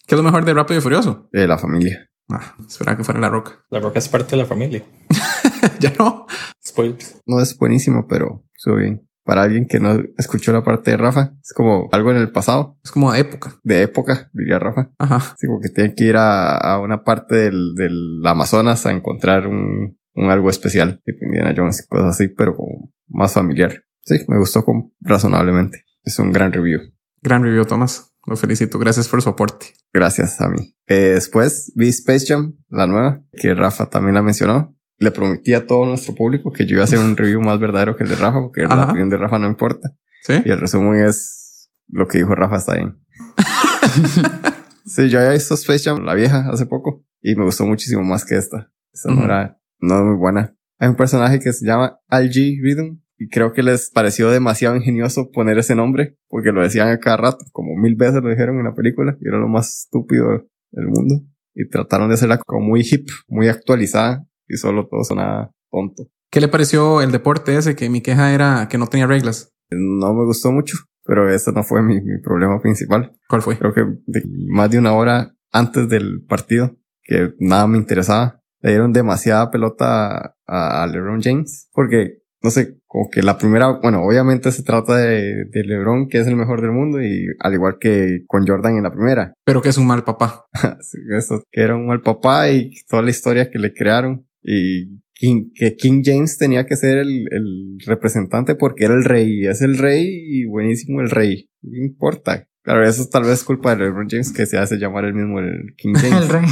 ¿Qué 0.07 0.13
es 0.13 0.17
lo 0.17 0.23
mejor 0.23 0.45
de 0.45 0.53
Rápido 0.53 0.79
y 0.79 0.83
Furioso? 0.83 1.27
De 1.31 1.47
la 1.47 1.57
familia. 1.57 2.07
Ah, 2.29 2.55
esperaba 2.67 2.97
que 2.97 3.03
fuera 3.03 3.19
La 3.19 3.29
Roca. 3.29 3.63
La 3.69 3.79
Roca 3.79 3.99
es 3.99 4.09
parte 4.09 4.31
de 4.31 4.37
la 4.37 4.45
familia. 4.45 4.83
ya 5.79 5.93
no. 5.97 6.27
Spoilers. 6.63 7.21
No 7.25 7.39
es 7.39 7.57
buenísimo, 7.57 8.07
pero 8.07 8.43
estuvo 8.55 8.75
bien. 8.75 9.07
Para 9.25 9.41
alguien 9.41 9.65
que 9.67 9.79
no 9.79 9.99
escuchó 10.17 10.53
la 10.53 10.63
parte 10.63 10.91
de 10.91 10.97
Rafa, 10.97 11.33
es 11.41 11.51
como 11.53 11.89
algo 11.91 12.11
en 12.11 12.17
el 12.17 12.31
pasado, 12.31 12.77
Es 12.83 12.91
como 12.91 13.11
de 13.11 13.19
época. 13.19 13.55
de 13.63 13.81
época, 13.81 14.29
diría 14.33 14.59
Rafa. 14.59 14.91
Ajá. 14.99 15.15
Así 15.17 15.47
como 15.47 15.59
que 15.59 15.69
tienen 15.69 15.95
que 15.95 16.03
ir 16.05 16.15
a, 16.15 16.55
a 16.55 16.79
una 16.79 17.03
parte 17.03 17.35
del, 17.35 17.73
del 17.75 18.21
Amazonas 18.25 18.85
a 18.85 18.91
encontrar 18.91 19.47
un, 19.47 19.97
un 20.13 20.29
algo 20.29 20.49
especial, 20.51 21.01
tipo 21.03 21.25
Indiana 21.25 21.53
Jones 21.57 21.83
y 21.83 21.87
cosas 21.87 22.11
así, 22.15 22.27
pero 22.27 22.55
como 22.55 22.91
más 23.07 23.33
familiar. 23.33 23.83
Sí, 24.01 24.17
me 24.27 24.37
gustó 24.37 24.63
como 24.63 24.93
razonablemente. 25.01 25.83
Es 26.03 26.19
un 26.19 26.31
gran 26.31 26.53
review. 26.53 26.81
Gran 27.23 27.41
review, 27.41 27.65
Tomás. 27.65 28.11
Lo 28.27 28.35
felicito. 28.35 28.77
Gracias 28.77 29.07
por 29.07 29.21
su 29.23 29.29
aporte. 29.29 29.67
Gracias 29.91 30.39
a 30.41 30.49
mí. 30.49 30.75
Eh, 30.87 31.11
después 31.15 31.71
vi 31.75 31.89
Space 31.89 32.25
Jam, 32.27 32.55
la 32.69 32.85
nueva, 32.85 33.21
que 33.33 33.55
Rafa 33.55 33.87
también 33.89 34.13
la 34.15 34.21
mencionó. 34.21 34.74
Le 34.97 35.11
prometí 35.11 35.53
a 35.53 35.65
todo 35.67 35.85
nuestro 35.85 36.15
público 36.15 36.51
que 36.51 36.65
yo 36.65 36.73
iba 36.75 36.81
a 36.81 36.85
hacer 36.85 36.99
un 36.99 37.17
review 37.17 37.41
más 37.41 37.59
verdadero 37.59 37.95
que 37.95 38.03
el 38.03 38.09
de 38.09 38.15
Rafa, 38.15 38.39
porque 38.41 38.61
la 38.61 38.73
Ajá. 38.73 38.85
opinión 38.85 39.09
de 39.09 39.17
Rafa 39.17 39.39
no 39.39 39.47
importa. 39.47 39.89
¿Sí? 40.23 40.33
Y 40.45 40.49
el 40.49 40.59
resumen 40.59 41.03
es 41.05 41.69
lo 41.89 42.07
que 42.07 42.19
dijo 42.19 42.33
Rafa 42.33 42.57
está 42.57 42.75
bien. 42.75 42.97
sí, 44.85 45.09
yo 45.09 45.19
había 45.19 45.31
visto 45.31 45.53
Space 45.55 45.83
Jam, 45.89 46.03
la 46.03 46.13
vieja, 46.15 46.49
hace 46.49 46.65
poco, 46.65 47.05
y 47.21 47.35
me 47.35 47.43
gustó 47.43 47.65
muchísimo 47.65 48.03
más 48.03 48.25
que 48.25 48.35
esta. 48.37 48.71
Esta 48.93 49.09
no 49.09 49.15
Ujú. 49.17 49.25
era, 49.25 49.59
no 49.79 49.97
es 49.99 50.03
muy 50.05 50.15
buena. 50.15 50.55
Hay 50.79 50.89
un 50.89 50.95
personaje 50.95 51.39
que 51.39 51.53
se 51.53 51.65
llama 51.65 51.99
Al-G 52.07 52.59
Rhythm, 52.61 52.99
y 53.17 53.29
creo 53.29 53.53
que 53.53 53.63
les 53.63 53.89
pareció 53.91 54.29
demasiado 54.29 54.75
ingenioso 54.75 55.31
poner 55.31 55.57
ese 55.57 55.75
nombre, 55.75 56.17
porque 56.27 56.51
lo 56.51 56.61
decían 56.61 56.89
a 56.89 56.99
cada 56.99 57.17
rato, 57.17 57.45
como 57.51 57.75
mil 57.77 57.95
veces 57.95 58.21
lo 58.21 58.29
dijeron 58.29 58.57
en 58.59 58.65
la 58.65 58.73
película, 58.75 59.17
y 59.21 59.27
era 59.27 59.37
lo 59.37 59.47
más 59.47 59.83
estúpido 59.83 60.47
del 60.71 60.87
mundo. 60.87 61.21
Y 61.53 61.69
trataron 61.69 62.09
de 62.09 62.15
hacerla 62.15 62.39
como 62.39 62.65
muy 62.67 62.81
hip, 62.81 63.07
muy 63.27 63.47
actualizada, 63.47 64.25
y 64.47 64.57
solo 64.57 64.87
todo 64.87 65.03
sonaba 65.03 65.51
tonto. 65.71 66.07
¿Qué 66.31 66.41
le 66.41 66.47
pareció 66.47 67.01
el 67.01 67.11
deporte 67.11 67.55
ese 67.55 67.75
que 67.75 67.89
mi 67.89 68.01
queja 68.01 68.33
era 68.33 68.67
que 68.69 68.77
no 68.77 68.87
tenía 68.87 69.07
reglas? 69.07 69.53
No 69.69 70.13
me 70.13 70.25
gustó 70.25 70.51
mucho, 70.51 70.77
pero 71.03 71.29
ese 71.29 71.51
no 71.51 71.63
fue 71.63 71.81
mi, 71.81 72.01
mi 72.01 72.19
problema 72.21 72.61
principal. 72.61 73.11
¿Cuál 73.27 73.41
fue? 73.41 73.57
creo 73.57 73.73
que 73.73 73.85
de 74.05 74.23
más 74.49 74.69
de 74.69 74.79
una 74.79 74.93
hora 74.93 75.35
antes 75.51 75.87
del 75.87 76.23
partido, 76.27 76.75
que 77.03 77.33
nada 77.39 77.67
me 77.67 77.77
interesaba. 77.77 78.41
Le 78.61 78.71
dieron 78.71 78.93
demasiada 78.93 79.51
pelota 79.51 80.35
a, 80.47 80.83
a 80.83 80.87
LeBron 80.87 81.21
James, 81.21 81.69
porque, 81.71 82.23
no 82.41 82.49
sé, 82.49 82.79
como 82.87 83.09
que 83.09 83.21
la 83.21 83.37
primera, 83.37 83.79
bueno, 83.81 84.03
obviamente 84.03 84.51
se 84.51 84.63
trata 84.63 84.97
de, 84.97 85.45
de 85.45 85.63
LeBron, 85.63 86.07
que 86.09 86.19
es 86.19 86.27
el 86.27 86.35
mejor 86.35 86.61
del 86.61 86.71
mundo, 86.71 87.01
y 87.01 87.27
al 87.39 87.53
igual 87.53 87.77
que 87.79 88.23
con 88.27 88.45
Jordan 88.45 88.77
en 88.77 88.83
la 88.83 88.91
primera, 88.91 89.33
Pero 89.45 89.61
que 89.61 89.69
es 89.69 89.77
un 89.77 89.87
mal 89.87 90.03
papá. 90.03 90.45
Eso, 91.15 91.43
que 91.51 91.61
era 91.61 91.75
un 91.75 91.87
mal 91.87 92.01
papá 92.01 92.49
y 92.49 92.71
toda 92.89 93.03
la 93.03 93.11
historia 93.11 93.49
que 93.51 93.59
le 93.59 93.73
crearon, 93.73 94.27
y 94.45 94.99
King- 95.13 95.51
que 95.55 95.75
King 95.75 96.01
James 96.03 96.37
tenía 96.37 96.65
que 96.65 96.75
ser 96.75 96.97
el, 96.99 97.25
el 97.31 97.77
representante 97.85 98.55
porque 98.55 98.85
era 98.85 98.93
el 98.93 99.03
rey, 99.05 99.45
es 99.47 99.61
el 99.61 99.77
rey 99.77 100.05
y 100.09 100.45
buenísimo 100.45 101.01
el 101.01 101.09
rey, 101.09 101.49
no 101.61 101.77
importa. 101.85 102.47
Claro, 102.63 102.83
eso 102.87 103.03
es 103.03 103.09
tal 103.09 103.23
vez 103.23 103.43
culpa 103.43 103.75
de 103.75 103.83
LeBron 103.85 104.07
James 104.09 104.31
que 104.33 104.45
se 104.45 104.57
hace 104.57 104.77
llamar 104.77 105.05
el 105.05 105.13
mismo 105.13 105.39
el 105.39 105.73
King 105.77 105.93
El 105.95 106.01
James. 106.11 106.29
rey. 106.29 106.45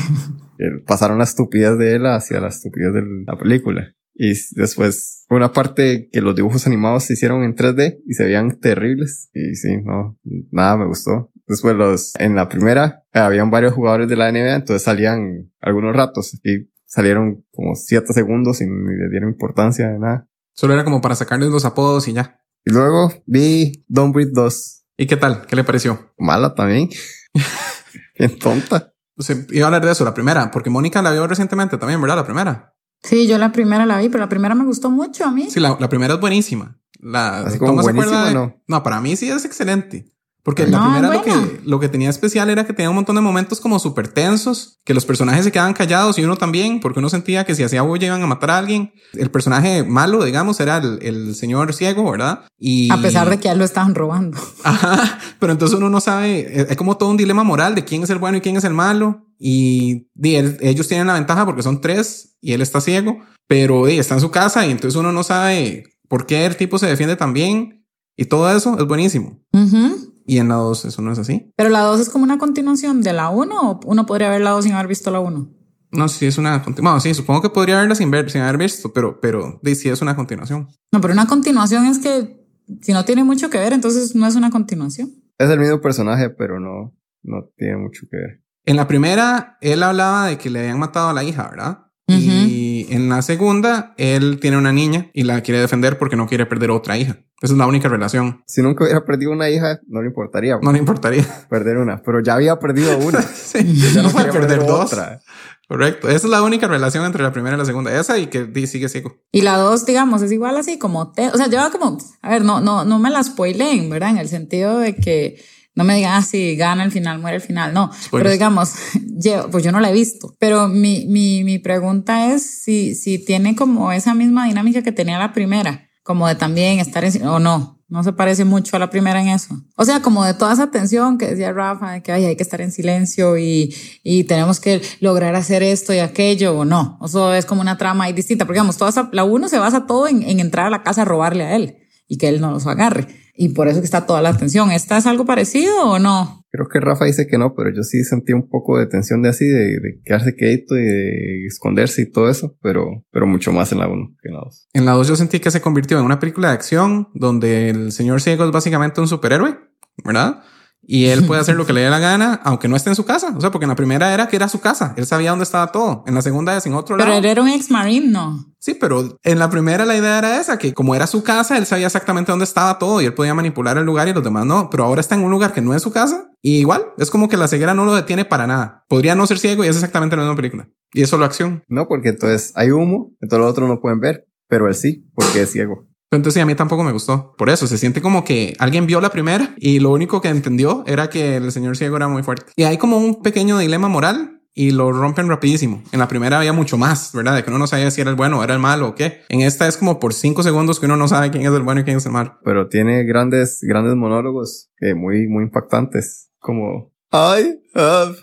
Que 0.57 0.65
pasaron 0.85 1.17
la 1.17 1.23
estupidez 1.23 1.77
de 1.77 1.95
él 1.95 2.05
hacia 2.05 2.39
la 2.39 2.49
estupidez 2.49 2.93
de 2.93 3.01
la 3.25 3.37
película. 3.37 3.93
Y 4.15 4.33
después, 4.51 5.25
una 5.31 5.51
parte 5.53 6.07
que 6.11 6.21
los 6.21 6.35
dibujos 6.35 6.67
animados 6.67 7.05
se 7.05 7.13
hicieron 7.13 7.43
en 7.43 7.55
3D 7.55 7.97
y 8.05 8.13
se 8.13 8.25
veían 8.25 8.59
terribles. 8.59 9.31
Y 9.33 9.55
sí, 9.55 9.69
no, 9.83 10.19
nada 10.51 10.77
me 10.77 10.85
gustó. 10.85 11.31
Después 11.47 11.75
los, 11.75 12.13
en 12.19 12.35
la 12.35 12.47
primera, 12.47 13.03
habían 13.11 13.49
varios 13.49 13.73
jugadores 13.73 14.07
de 14.07 14.15
la 14.15 14.31
NBA, 14.31 14.55
entonces 14.55 14.83
salían 14.83 15.51
algunos 15.59 15.95
ratos 15.95 16.39
y 16.43 16.69
salieron 16.93 17.43
como 17.51 17.73
7 17.73 18.13
segundos 18.13 18.61
y 18.61 18.65
ni 18.67 18.95
le 18.95 19.09
dieron 19.09 19.29
importancia 19.29 19.89
de 19.89 19.97
nada. 19.97 20.27
Solo 20.53 20.73
era 20.73 20.83
como 20.83 21.01
para 21.01 21.15
sacarles 21.15 21.49
los 21.49 21.65
apodos 21.65 22.07
y 22.07 22.13
ya. 22.13 22.39
Y 22.63 22.71
luego 22.71 23.11
vi 23.25 23.83
Don't 23.87 24.13
Breathe 24.13 24.31
2. 24.33 24.85
¿Y 24.97 25.07
qué 25.07 25.17
tal? 25.17 25.47
¿Qué 25.47 25.55
le 25.55 25.63
pareció? 25.63 26.13
Mala 26.19 26.53
también. 26.53 26.89
Bien 28.19 28.37
tonta. 28.37 28.93
O 29.17 29.23
sea, 29.23 29.35
iba 29.49 29.65
a 29.65 29.67
hablar 29.67 29.83
de 29.83 29.91
eso, 29.91 30.05
la 30.05 30.13
primera, 30.13 30.51
porque 30.51 30.69
Mónica 30.69 31.01
la 31.01 31.11
vio 31.11 31.25
recientemente 31.25 31.77
también, 31.79 31.99
¿verdad? 31.99 32.17
La 32.17 32.25
primera. 32.25 32.75
Sí, 33.01 33.27
yo 33.27 33.37
la 33.39 33.51
primera 33.51 33.85
la 33.87 33.97
vi, 33.99 34.09
pero 34.09 34.19
la 34.19 34.29
primera 34.29 34.53
me 34.53 34.63
gustó 34.63 34.91
mucho 34.91 35.25
a 35.25 35.31
mí. 35.31 35.49
Sí, 35.49 35.59
la, 35.59 35.75
la 35.79 35.89
primera 35.89 36.13
es 36.13 36.19
buenísima. 36.19 36.79
La, 36.99 37.39
Así 37.39 37.57
como 37.57 37.71
¿cómo 37.71 37.83
se 37.83 37.89
acuerda 37.89 38.11
buenísima, 38.23 38.41
de- 38.41 38.47
¿no? 38.47 38.63
no, 38.67 38.83
para 38.83 39.01
mí 39.01 39.15
sí 39.15 39.29
es 39.29 39.43
excelente. 39.45 40.12
Porque 40.43 40.67
la 40.67 40.77
No, 40.77 40.83
primera 40.91 41.13
lo 41.13 41.21
que, 41.23 41.61
lo 41.63 41.79
que 41.79 41.87
tenía 41.87 42.09
especial 42.09 42.49
era 42.49 42.65
que 42.65 42.73
tenía 42.73 42.89
un 42.89 42.95
montón 42.95 43.15
de 43.15 43.21
momentos 43.21 43.61
como 43.61 43.79
súper 43.79 44.09
tensos, 44.09 44.79
que 44.83 44.93
los 44.93 45.05
personajes 45.05 45.45
se 45.45 45.51
quedaban 45.53 45.73
callados 45.73 46.19
y 46.19 46.23
uno 46.25 46.35
también, 46.35 46.81
porque 46.81 46.99
uno 46.99 47.07
sentía 47.09 47.45
que 47.45 47.55
si 47.55 47.63
hacía 47.63 47.81
bulla 47.81 48.07
iban 48.07 48.21
a 48.21 48.27
matar 48.27 48.51
a 48.51 48.57
alguien. 48.57 48.91
El 49.13 49.31
personaje 49.31 49.83
malo, 49.83 50.23
digamos, 50.25 50.59
era 50.59 50.77
el, 50.77 50.99
el 51.01 51.35
señor 51.35 51.73
ciego, 51.73 52.11
¿verdad? 52.11 52.41
Y 52.59 52.91
A 52.91 53.01
pesar 53.01 53.29
de 53.29 53.39
que 53.39 53.47
a 53.47 53.53
él 53.53 53.59
lo 53.59 53.63
estaban 53.65 53.95
robando. 53.95 54.37
Ajá, 54.65 55.17
pero 55.39 55.53
entonces 55.53 55.77
uno 55.77 55.89
no 55.89 56.01
sabe, 56.01 56.39
eh, 56.61 56.67
es 56.69 56.75
como 56.75 56.97
todo 56.97 57.09
un 57.09 57.17
dilema 57.17 57.43
moral 57.45 57.73
de 57.73 57.85
quién 57.85 58.03
es 58.03 58.09
el 58.09 58.17
bueno 58.19 58.37
y 58.37 58.41
quién 58.41 58.57
es 58.57 58.65
el 58.65 58.73
malo. 58.73 59.25
Y 59.39 60.09
di, 60.13 60.35
él- 60.35 60.57
ellos 60.59 60.89
tienen 60.89 61.07
la 61.07 61.13
ventaja 61.13 61.45
porque 61.45 61.63
son 61.63 61.79
tres 61.79 62.35
y 62.41 62.51
él 62.51 62.61
está 62.61 62.81
ciego, 62.81 63.19
pero 63.47 63.85
di, 63.85 63.97
está 63.97 64.15
en 64.15 64.21
su 64.21 64.29
casa 64.31 64.65
y 64.67 64.71
entonces 64.71 64.99
uno 64.99 65.13
no 65.13 65.23
sabe 65.23 65.85
por 66.09 66.25
qué 66.25 66.45
el 66.45 66.57
tipo 66.57 66.77
se 66.79 66.87
defiende 66.87 67.15
tan 67.15 67.31
bien 67.31 67.85
y 68.17 68.25
todo 68.25 68.53
eso 68.55 68.77
es 68.77 68.85
buenísimo. 68.85 69.39
Ujú. 69.53 70.12
Y 70.25 70.37
en 70.37 70.49
la 70.49 70.55
2 70.55 70.85
eso 70.85 71.01
no 71.01 71.11
es 71.11 71.19
así. 71.19 71.51
Pero 71.55 71.69
la 71.69 71.81
2 71.81 71.99
es 71.99 72.09
como 72.09 72.23
una 72.23 72.37
continuación 72.37 73.01
de 73.01 73.13
la 73.13 73.29
1 73.29 73.71
o 73.71 73.79
uno 73.85 74.05
podría 74.05 74.29
ver 74.29 74.41
la 74.41 74.51
2 74.51 74.63
sin 74.63 74.73
haber 74.73 74.87
visto 74.87 75.11
la 75.11 75.19
1. 75.19 75.49
No 75.91 76.07
si 76.07 76.25
es 76.25 76.37
una 76.37 76.63
continuación. 76.63 77.01
sí, 77.01 77.13
supongo 77.13 77.41
que 77.41 77.49
podría 77.49 77.79
verla 77.79 77.93
sin, 77.93 78.09
ver, 78.09 78.29
sin 78.31 78.41
haber 78.41 78.57
visto, 78.57 78.91
pero, 78.93 79.19
pero 79.19 79.59
sí 79.63 79.89
es 79.89 80.01
una 80.01 80.15
continuación. 80.15 80.67
No, 80.91 81.01
pero 81.01 81.13
una 81.13 81.27
continuación 81.27 81.85
es 81.85 81.99
que 81.99 82.43
si 82.81 82.93
no 82.93 83.05
tiene 83.05 83.23
mucho 83.23 83.49
que 83.49 83.59
ver, 83.59 83.73
entonces 83.73 84.15
no 84.15 84.25
es 84.25 84.35
una 84.35 84.49
continuación. 84.49 85.11
Es 85.37 85.49
el 85.49 85.59
mismo 85.59 85.81
personaje, 85.81 86.29
pero 86.29 86.59
no, 86.59 86.95
no 87.21 87.49
tiene 87.57 87.77
mucho 87.77 88.07
que 88.09 88.17
ver. 88.17 88.43
En 88.65 88.75
la 88.75 88.87
primera, 88.87 89.57
él 89.61 89.83
hablaba 89.83 90.27
de 90.27 90.37
que 90.37 90.49
le 90.49 90.59
habían 90.59 90.79
matado 90.79 91.09
a 91.09 91.13
la 91.13 91.23
hija, 91.23 91.49
¿verdad? 91.49 91.79
Y 92.07 92.85
en 92.89 93.09
la 93.09 93.21
segunda, 93.21 93.93
él 93.97 94.39
tiene 94.39 94.57
una 94.57 94.71
niña 94.71 95.09
y 95.13 95.23
la 95.23 95.41
quiere 95.41 95.59
defender 95.59 95.97
porque 95.97 96.15
no 96.15 96.27
quiere 96.27 96.45
perder 96.45 96.69
otra 96.69 96.97
hija. 96.97 97.17
Esa 97.43 97.53
es 97.53 97.57
la 97.59 97.67
única 97.67 97.89
relación. 97.89 98.41
Si 98.47 98.61
nunca 98.63 98.85
hubiera 98.85 99.05
perdido 99.05 99.31
una 99.31 99.49
hija, 99.49 99.79
no 99.87 100.01
le 100.01 100.07
importaría 100.07 100.57
No 100.63 100.71
le 100.71 100.79
importaría. 100.79 101.25
perder 101.49 101.77
una, 101.77 102.01
pero 102.01 102.21
ya 102.21 102.33
había 102.35 102.57
perdido 102.57 102.97
una. 102.99 103.21
Sí, 103.21 103.59
Ya 103.93 104.01
no 104.01 104.09
puede 104.11 104.25
quería 104.27 104.39
perder 104.47 104.65
dos. 104.65 104.91
otra. 104.91 105.19
Correcto. 105.67 106.07
Esa 106.07 106.17
es 106.17 106.31
la 106.31 106.41
única 106.43 106.67
relación 106.67 107.05
entre 107.05 107.23
la 107.23 107.31
primera 107.31 107.55
y 107.55 107.59
la 107.59 107.65
segunda. 107.65 107.97
Esa 107.97 108.17
y 108.17 108.27
que 108.27 108.67
sigue 108.67 108.89
ciego. 108.89 109.15
Y 109.31 109.41
la 109.41 109.57
2, 109.57 109.85
digamos, 109.85 110.21
es 110.21 110.31
igual 110.31 110.57
así 110.57 110.77
como 110.77 111.11
te, 111.11 111.29
o 111.29 111.37
sea, 111.37 111.47
lleva 111.47 111.69
como, 111.71 111.97
a 112.21 112.29
ver, 112.29 112.43
no, 112.43 112.61
no, 112.61 112.83
no 112.85 112.99
me 112.99 113.09
la 113.09 113.23
spoileen, 113.23 113.89
¿verdad? 113.89 114.09
En 114.11 114.17
el 114.17 114.27
sentido 114.29 114.77
de 114.79 114.95
que 114.95 115.41
no 115.75 115.83
me 115.83 115.95
digan, 115.95 116.13
ah, 116.13 116.21
si 116.21 116.55
gana 116.55 116.83
el 116.83 116.91
final, 116.91 117.19
muere 117.19 117.37
el 117.37 117.41
final. 117.41 117.73
No, 117.73 117.89
pero 117.89 118.01
Spoilers. 118.05 118.31
digamos, 118.33 118.73
llevo- 119.19 119.49
pues 119.49 119.63
yo 119.63 119.71
no 119.71 119.79
la 119.79 119.89
he 119.89 119.93
visto. 119.93 120.35
Pero 120.39 120.67
mi, 120.67 121.07
mi, 121.07 121.43
mi 121.43 121.59
pregunta 121.59 122.33
es 122.33 122.43
si, 122.63 122.93
si 122.93 123.17
tiene 123.23 123.55
como 123.55 123.91
esa 123.91 124.13
misma 124.13 124.45
dinámica 124.45 124.81
que 124.83 124.91
tenía 124.91 125.17
la 125.17 125.33
primera, 125.33 125.87
como 126.03 126.27
de 126.27 126.35
también 126.35 126.79
estar 126.79 127.03
en, 127.03 127.25
o 127.27 127.39
no. 127.39 127.79
No 127.89 128.03
se 128.03 128.11
parece 128.11 128.43
mucho 128.43 128.75
a 128.75 128.79
la 128.79 128.89
primera 128.89 129.21
en 129.21 129.27
eso. 129.29 129.55
O 129.77 129.85
sea, 129.85 130.01
como 130.01 130.23
de 130.25 130.33
toda 130.33 130.53
esa 130.53 130.71
tensión 130.71 131.17
que 131.19 131.27
decía 131.27 131.51
Rafa, 131.53 131.99
que 131.99 132.11
ay, 132.11 132.25
hay 132.25 132.35
que 132.35 132.41
estar 132.41 132.59
en 132.59 132.71
silencio 132.71 133.37
y, 133.37 133.73
y 134.03 134.23
tenemos 134.23 134.59
que 134.59 134.81
lograr 134.99 135.35
hacer 135.35 135.61
esto 135.61 135.93
y 135.93 135.99
aquello, 135.99 136.57
o 136.57 136.65
no. 136.65 136.97
Eso 137.05 137.31
es 137.35 137.45
como 137.45 137.61
una 137.61 137.77
trama 137.77 138.05
ahí 138.05 138.13
distinta. 138.13 138.45
Porque 138.45 138.57
digamos, 138.57 138.77
toda 138.77 138.89
esa- 138.89 139.09
la 139.11 139.23
uno 139.23 139.47
se 139.47 139.59
basa 139.59 139.85
todo 139.85 140.07
en, 140.07 140.23
en 140.23 140.39
entrar 140.39 140.65
a 140.65 140.69
la 140.71 140.81
casa 140.81 141.03
a 141.03 141.05
robarle 141.05 141.43
a 141.43 141.55
él 141.55 141.77
y 142.07 142.17
que 142.17 142.29
él 142.29 142.41
no 142.41 142.49
los 142.51 142.65
agarre. 142.65 143.07
Y 143.35 143.49
por 143.49 143.67
eso 143.67 143.79
que 143.79 143.85
está 143.85 144.07
toda 144.07 144.21
la 144.23 144.29
atención. 144.29 144.71
¿Esta 144.71 144.97
es 144.97 145.05
algo 145.05 145.25
parecido 145.25 145.87
o 145.87 145.99
no? 145.99 146.42
Creo 146.55 146.67
que 146.67 146.79
Rafa 146.79 147.05
dice 147.05 147.25
que 147.25 147.39
no, 147.39 147.55
pero 147.55 147.71
yo 147.73 147.81
sí 147.81 148.03
sentí 148.03 148.31
un 148.31 148.47
poco 148.47 148.77
de 148.77 148.85
tensión 148.85 149.23
de 149.23 149.29
así, 149.29 149.43
de, 149.43 149.79
de 149.79 149.99
quedarse 150.05 150.35
quieto 150.35 150.77
y 150.77 150.83
de 150.83 151.47
esconderse 151.47 152.03
y 152.03 152.11
todo 152.11 152.29
eso, 152.29 152.55
pero, 152.61 153.03
pero 153.11 153.25
mucho 153.25 153.51
más 153.51 153.71
en 153.71 153.79
la 153.79 153.87
1 153.87 154.15
que 154.21 154.29
en 154.29 154.35
la 154.35 154.41
2. 154.41 154.69
En 154.73 154.85
la 154.85 154.91
2 154.91 155.07
yo 155.07 155.15
sentí 155.15 155.39
que 155.39 155.49
se 155.49 155.61
convirtió 155.61 155.97
en 155.97 156.05
una 156.05 156.19
película 156.19 156.49
de 156.49 156.53
acción 156.53 157.09
donde 157.15 157.69
el 157.69 157.91
señor 157.91 158.21
ciego 158.21 158.45
es 158.45 158.51
básicamente 158.51 159.01
un 159.01 159.07
superhéroe, 159.07 159.57
¿verdad? 160.05 160.43
Y 160.85 161.05
él 161.05 161.25
puede 161.25 161.41
hacer 161.41 161.55
lo 161.55 161.65
que 161.65 161.73
le 161.73 161.81
dé 161.81 161.89
la 161.89 161.99
gana, 161.99 162.41
aunque 162.43 162.67
no 162.67 162.75
esté 162.75 162.89
en 162.89 162.95
su 162.95 163.05
casa. 163.05 163.33
O 163.35 163.41
sea, 163.41 163.51
porque 163.51 163.65
en 163.65 163.69
la 163.69 163.75
primera 163.75 164.13
era 164.13 164.27
que 164.27 164.35
era 164.35 164.49
su 164.49 164.59
casa. 164.59 164.93
Él 164.97 165.05
sabía 165.05 165.29
dónde 165.29 165.43
estaba 165.43 165.71
todo. 165.71 166.03
En 166.07 166.15
la 166.15 166.21
segunda 166.21 166.55
es 166.57 166.65
en 166.65 166.73
otro 166.73 166.97
Pero 166.97 167.09
lado. 167.09 167.19
él 167.19 167.25
era 167.25 167.41
un 167.41 167.47
ex 167.49 167.71
marine, 167.71 168.07
no. 168.11 168.45
Sí, 168.59 168.75
pero 168.75 169.17
en 169.23 169.39
la 169.39 169.49
primera 169.49 169.85
la 169.85 169.95
idea 169.97 170.17
era 170.19 170.39
esa, 170.39 170.57
que 170.57 170.73
como 170.73 170.95
era 170.95 171.07
su 171.07 171.23
casa, 171.23 171.57
él 171.57 171.65
sabía 171.65 171.87
exactamente 171.87 172.31
dónde 172.31 172.45
estaba 172.45 172.79
todo 172.79 173.01
y 173.01 173.05
él 173.05 173.13
podía 173.13 173.33
manipular 173.33 173.77
el 173.77 173.85
lugar 173.85 174.07
y 174.07 174.13
los 174.13 174.23
demás 174.23 174.45
no. 174.45 174.69
Pero 174.69 174.83
ahora 174.85 175.01
está 175.01 175.15
en 175.15 175.23
un 175.23 175.31
lugar 175.31 175.53
que 175.53 175.61
no 175.61 175.73
es 175.73 175.81
su 175.81 175.91
casa 175.91 176.29
y 176.41 176.59
igual 176.59 176.85
es 176.97 177.09
como 177.09 177.27
que 177.29 177.37
la 177.37 177.47
ceguera 177.47 177.73
no 177.73 177.85
lo 177.85 177.93
detiene 177.95 178.25
para 178.25 178.47
nada. 178.47 178.85
Podría 178.87 179.15
no 179.15 179.25
ser 179.27 179.39
ciego 179.39 179.63
y 179.63 179.67
es 179.67 179.75
exactamente 179.75 180.15
la 180.15 180.23
misma 180.23 180.35
película. 180.35 180.69
Y 180.93 181.01
es 181.01 181.09
solo 181.09 181.25
acción. 181.25 181.63
No, 181.67 181.87
porque 181.87 182.09
entonces 182.09 182.51
hay 182.55 182.71
humo, 182.71 183.11
entonces 183.21 183.39
los 183.43 183.51
otros 183.51 183.67
no 183.67 183.79
pueden 183.81 183.99
ver, 183.99 184.27
pero 184.47 184.67
él 184.67 184.75
sí, 184.75 185.09
porque 185.15 185.41
es 185.41 185.51
ciego. 185.51 185.87
Entonces 186.15 186.41
a 186.41 186.45
mí 186.45 186.55
tampoco 186.55 186.83
me 186.83 186.91
gustó. 186.91 187.35
Por 187.37 187.49
eso 187.49 187.67
se 187.67 187.77
siente 187.77 188.01
como 188.01 188.23
que 188.23 188.55
alguien 188.59 188.85
vio 188.85 189.01
la 189.01 189.09
primera 189.09 189.53
y 189.57 189.79
lo 189.79 189.91
único 189.91 190.21
que 190.21 190.29
entendió 190.29 190.83
era 190.87 191.09
que 191.09 191.37
el 191.37 191.51
señor 191.51 191.77
ciego 191.77 191.97
era 191.97 192.07
muy 192.07 192.23
fuerte. 192.23 192.51
Y 192.55 192.63
hay 192.63 192.77
como 192.77 192.97
un 192.97 193.21
pequeño 193.21 193.57
dilema 193.57 193.87
moral 193.87 194.41
y 194.53 194.71
lo 194.71 194.91
rompen 194.91 195.27
rapidísimo. 195.27 195.83
En 195.91 195.99
la 195.99 196.07
primera 196.07 196.37
había 196.37 196.53
mucho 196.53 196.77
más, 196.77 197.11
¿verdad? 197.13 197.35
De 197.35 197.43
que 197.43 197.49
uno 197.49 197.59
no 197.59 197.67
sabía 197.67 197.89
si 197.89 198.01
era 198.01 198.11
el 198.11 198.15
bueno 198.15 198.43
era 198.43 198.53
el 198.53 198.59
malo 198.59 198.89
o 198.89 198.95
qué. 198.95 199.21
En 199.29 199.41
esta 199.41 199.67
es 199.67 199.77
como 199.77 199.99
por 199.99 200.13
cinco 200.13 200.43
segundos 200.43 200.79
que 200.79 200.85
uno 200.85 200.97
no 200.97 201.07
sabe 201.07 201.31
quién 201.31 201.45
es 201.45 201.51
el 201.51 201.63
bueno 201.63 201.81
y 201.81 201.83
quién 201.83 201.97
es 201.97 202.05
el 202.05 202.11
malo. 202.11 202.37
Pero 202.43 202.67
tiene 202.67 203.03
grandes, 203.03 203.59
grandes 203.61 203.95
monólogos 203.95 204.69
eh, 204.79 204.93
muy, 204.93 205.27
muy 205.27 205.43
impactantes, 205.43 206.29
como 206.39 206.93
I 207.11 207.59
have 207.73 208.15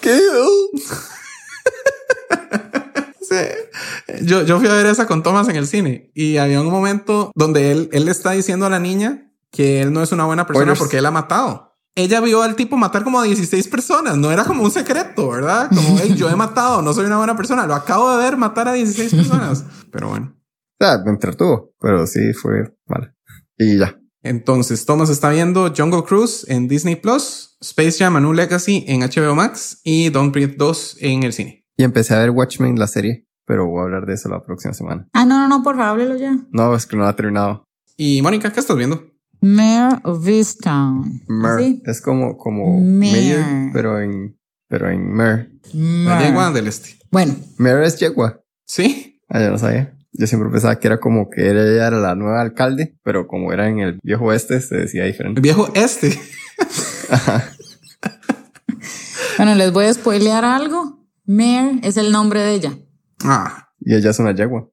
killed. 0.00 0.82
Sí. 3.22 4.11
Yo, 4.24 4.42
yo 4.42 4.58
fui 4.58 4.68
a 4.68 4.74
ver 4.74 4.86
esa 4.86 5.06
con 5.06 5.22
Thomas 5.22 5.48
en 5.48 5.56
el 5.56 5.66
cine 5.66 6.10
y 6.14 6.36
había 6.36 6.60
un 6.60 6.70
momento 6.70 7.30
donde 7.34 7.72
él, 7.72 7.88
él 7.92 8.04
le 8.04 8.10
está 8.10 8.32
diciendo 8.32 8.66
a 8.66 8.70
la 8.70 8.78
niña 8.78 9.32
que 9.50 9.82
él 9.82 9.92
no 9.92 10.02
es 10.02 10.12
una 10.12 10.24
buena 10.24 10.46
persona 10.46 10.74
porque 10.74 10.98
él 10.98 11.06
ha 11.06 11.10
matado. 11.10 11.72
Ella 11.94 12.20
vio 12.20 12.42
al 12.42 12.56
tipo 12.56 12.78
matar 12.78 13.04
como 13.04 13.20
a 13.20 13.24
16 13.24 13.68
personas, 13.68 14.16
no 14.16 14.32
era 14.32 14.44
como 14.44 14.62
un 14.62 14.70
secreto, 14.70 15.28
¿verdad? 15.28 15.68
Como, 15.68 15.98
hey, 16.00 16.14
yo 16.16 16.30
he 16.30 16.36
matado, 16.36 16.80
no 16.80 16.94
soy 16.94 17.04
una 17.04 17.18
buena 17.18 17.36
persona, 17.36 17.66
lo 17.66 17.74
acabo 17.74 18.16
de 18.16 18.24
ver 18.24 18.36
matar 18.38 18.68
a 18.68 18.72
16 18.72 19.14
personas. 19.14 19.64
Pero 19.90 20.08
bueno. 20.08 20.34
O 20.34 20.84
sea, 20.84 21.02
me 21.04 21.10
entretuvo, 21.10 21.74
pero 21.78 22.06
sí 22.06 22.32
fue 22.32 22.74
mal. 22.86 23.14
Y 23.58 23.78
ya. 23.78 23.98
Entonces, 24.22 24.86
Thomas 24.86 25.10
está 25.10 25.30
viendo 25.30 25.72
Jungle 25.76 26.04
Cruise 26.04 26.46
en 26.48 26.66
Disney 26.66 26.96
Plus, 26.96 27.58
Space 27.60 27.98
Jam 27.98 28.16
A 28.16 28.20
New 28.20 28.32
Legacy 28.32 28.84
en 28.88 29.00
HBO 29.00 29.34
Max 29.34 29.80
y 29.84 30.08
Don't 30.10 30.32
Breathe 30.32 30.54
2 30.56 30.96
en 31.00 31.24
el 31.24 31.32
cine. 31.32 31.66
Y 31.76 31.84
empecé 31.84 32.14
a 32.14 32.18
ver 32.18 32.30
Watchmen, 32.30 32.78
la 32.78 32.86
serie, 32.86 33.26
pero 33.44 33.66
voy 33.66 33.80
a 33.80 33.84
hablar 33.84 34.06
de 34.06 34.14
eso 34.14 34.28
la 34.28 34.42
próxima 34.42 34.74
semana. 34.74 35.08
Ah, 35.12 35.24
no, 35.24 35.38
no, 35.38 35.48
no, 35.48 35.62
por 35.62 35.76
favor, 35.76 35.90
háblelo 36.02 36.16
ya. 36.16 36.36
No, 36.50 36.74
es 36.74 36.86
que 36.86 36.96
no 36.96 37.04
ha 37.06 37.14
terminado. 37.16 37.64
Y 37.96 38.22
Mónica, 38.22 38.52
¿qué 38.52 38.60
estás 38.60 38.76
viendo? 38.76 39.04
Mayor 39.40 40.00
of 40.04 40.26
Easttown. 40.26 41.20
Mer. 41.28 41.58
¿Sí? 41.58 41.82
Es 41.86 42.00
como, 42.00 42.36
como. 42.38 42.80
Mayor, 42.80 43.44
pero 43.72 44.00
en, 44.00 44.38
pero 44.68 44.88
en 44.88 45.12
Mer. 45.12 45.50
La 45.74 46.16
Mer. 46.18 46.26
yegua 46.28 46.50
del 46.52 46.68
este. 46.68 46.96
Bueno, 47.10 47.34
Mer 47.58 47.82
es 47.82 47.98
yegua. 47.98 48.40
Sí, 48.64 49.20
Ah, 49.28 49.40
yo 49.40 49.50
no 49.50 49.58
sabía. 49.58 49.94
Yo 50.12 50.26
siempre 50.26 50.50
pensaba 50.50 50.78
que 50.78 50.86
era 50.86 51.00
como 51.00 51.30
que 51.30 51.50
ella 51.50 51.86
era 51.86 51.98
la 51.98 52.14
nueva 52.14 52.42
alcalde, 52.42 52.98
pero 53.02 53.26
como 53.26 53.50
era 53.52 53.68
en 53.68 53.78
el 53.80 53.98
viejo 54.02 54.26
oeste, 54.26 54.60
se 54.60 54.76
decía 54.76 55.04
el 55.06 55.12
diferente. 55.12 55.40
viejo 55.40 55.68
este. 55.74 56.20
bueno, 59.38 59.54
les 59.54 59.72
voy 59.72 59.86
a 59.86 59.94
spoilear 59.94 60.44
algo. 60.44 60.98
Mare 61.24 61.80
es 61.82 61.96
el 61.96 62.12
nombre 62.12 62.40
de 62.40 62.52
ella. 62.54 62.78
Ah, 63.24 63.68
Y 63.80 63.94
ella 63.94 64.10
es 64.10 64.18
una 64.18 64.32
yegua. 64.34 64.68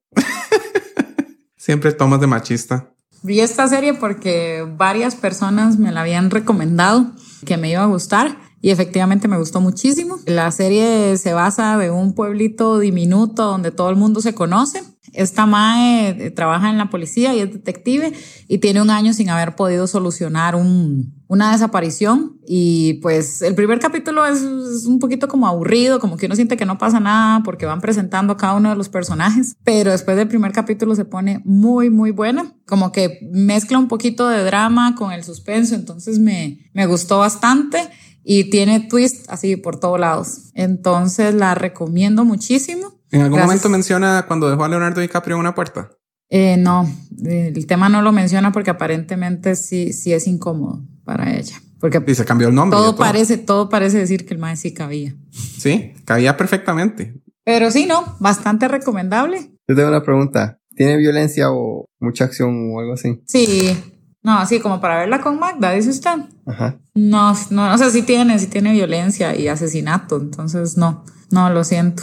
siempre 1.56 1.92
tomas 1.92 2.20
de 2.20 2.26
machista. 2.26 2.90
Vi 3.22 3.40
esta 3.40 3.68
serie 3.68 3.94
porque 3.94 4.66
varias 4.78 5.14
personas 5.14 5.78
me 5.78 5.92
la 5.92 6.00
habían 6.00 6.30
recomendado 6.30 7.10
que 7.44 7.56
me 7.58 7.70
iba 7.70 7.82
a 7.82 7.86
gustar 7.86 8.36
y 8.62 8.70
efectivamente 8.70 9.26
me 9.26 9.38
gustó 9.38 9.60
muchísimo. 9.60 10.18
La 10.26 10.50
serie 10.50 11.16
se 11.16 11.32
basa 11.32 11.78
de 11.78 11.90
un 11.90 12.14
pueblito 12.14 12.78
diminuto 12.78 13.46
donde 13.46 13.70
todo 13.70 13.88
el 13.88 13.96
mundo 13.96 14.20
se 14.20 14.34
conoce. 14.34 14.82
Esta 15.12 15.46
Mae 15.46 16.10
eh, 16.10 16.30
trabaja 16.30 16.70
en 16.70 16.78
la 16.78 16.90
policía 16.90 17.34
y 17.34 17.40
es 17.40 17.52
detective 17.52 18.12
y 18.46 18.58
tiene 18.58 18.80
un 18.82 18.90
año 18.90 19.12
sin 19.12 19.30
haber 19.30 19.56
podido 19.56 19.86
solucionar 19.86 20.54
un, 20.54 21.14
una 21.26 21.52
desaparición. 21.52 22.38
Y 22.46 22.94
pues 23.02 23.40
el 23.40 23.54
primer 23.54 23.80
capítulo 23.80 24.26
es, 24.26 24.42
es 24.42 24.84
un 24.84 24.98
poquito 24.98 25.26
como 25.26 25.48
aburrido, 25.48 25.98
como 25.98 26.16
que 26.16 26.26
uno 26.26 26.36
siente 26.36 26.58
que 26.58 26.66
no 26.66 26.76
pasa 26.76 27.00
nada 27.00 27.42
porque 27.42 27.66
van 27.66 27.80
presentando 27.80 28.34
a 28.34 28.36
cada 28.36 28.54
uno 28.54 28.68
de 28.68 28.76
los 28.76 28.90
personajes. 28.90 29.56
Pero 29.64 29.90
después 29.90 30.18
del 30.18 30.28
primer 30.28 30.52
capítulo 30.52 30.94
se 30.94 31.06
pone 31.06 31.40
muy, 31.44 31.88
muy 31.88 32.10
buena. 32.10 32.54
Como 32.66 32.92
que 32.92 33.20
mezcla 33.32 33.78
un 33.78 33.88
poquito 33.88 34.28
de 34.28 34.44
drama 34.44 34.94
con 34.94 35.12
el 35.12 35.24
suspenso. 35.24 35.74
Entonces 35.74 36.18
me, 36.18 36.70
me 36.74 36.86
gustó 36.86 37.18
bastante 37.18 37.88
y 38.24 38.50
tiene 38.50 38.80
twist 38.80 39.26
así 39.28 39.56
por 39.56 39.78
todos 39.80 39.98
lados. 40.00 40.50
Entonces 40.54 41.34
la 41.34 41.54
recomiendo 41.54 42.24
muchísimo. 42.24 43.00
En 43.10 43.22
algún 43.22 43.36
Gracias. 43.38 43.46
momento 43.46 43.68
menciona 43.70 44.24
cuando 44.26 44.48
dejó 44.50 44.64
a 44.64 44.68
Leonardo 44.68 45.00
DiCaprio 45.00 45.36
en 45.36 45.40
una 45.40 45.54
puerta. 45.54 45.90
Eh, 46.28 46.56
no, 46.56 46.88
el 47.24 47.66
tema 47.66 47.88
no 47.88 48.02
lo 48.02 48.12
menciona 48.12 48.52
porque 48.52 48.70
aparentemente 48.70 49.56
sí, 49.56 49.92
sí 49.92 50.12
es 50.12 50.26
incómodo 50.28 50.84
para 51.04 51.36
ella. 51.36 51.60
Porque 51.80 52.00
Y 52.06 52.14
se 52.14 52.24
cambió 52.24 52.48
el 52.48 52.54
nombre. 52.54 52.76
todo 52.76 52.90
todo. 52.94 52.96
parece, 52.98 53.38
todo 53.38 53.68
parece 53.68 53.98
decir 53.98 54.26
que 54.26 54.34
el 54.34 54.38
maestro 54.38 54.68
sí 54.68 54.74
cabía. 54.74 55.16
Sí, 55.32 55.94
cabía 56.04 56.36
perfectamente. 56.36 57.20
Pero 57.42 57.70
sí, 57.70 57.86
no, 57.86 58.16
bastante 58.20 58.68
recomendable. 58.68 59.50
Yo 59.66 59.74
tengo 59.74 59.88
una 59.88 60.02
pregunta. 60.04 60.58
¿Tiene 60.76 60.96
violencia 60.98 61.50
o 61.50 61.86
mucha 61.98 62.24
acción 62.24 62.70
o 62.74 62.80
algo 62.80 62.92
así? 62.92 63.20
Sí, 63.26 63.76
no, 64.22 64.38
así 64.38 64.60
como 64.60 64.80
para 64.80 64.98
verla 64.98 65.20
con 65.20 65.38
Magda, 65.38 65.72
dice 65.72 65.90
usted. 65.90 66.10
Ajá. 66.46 66.76
No, 66.94 67.34
no, 67.50 67.72
o 67.74 67.78
sea, 67.78 67.90
sí 67.90 68.02
tiene, 68.02 68.38
sí 68.38 68.46
tiene 68.48 68.72
violencia 68.72 69.34
y 69.36 69.48
asesinato, 69.48 70.16
entonces 70.18 70.76
no, 70.76 71.04
no, 71.30 71.50
lo 71.50 71.64
siento, 71.64 72.02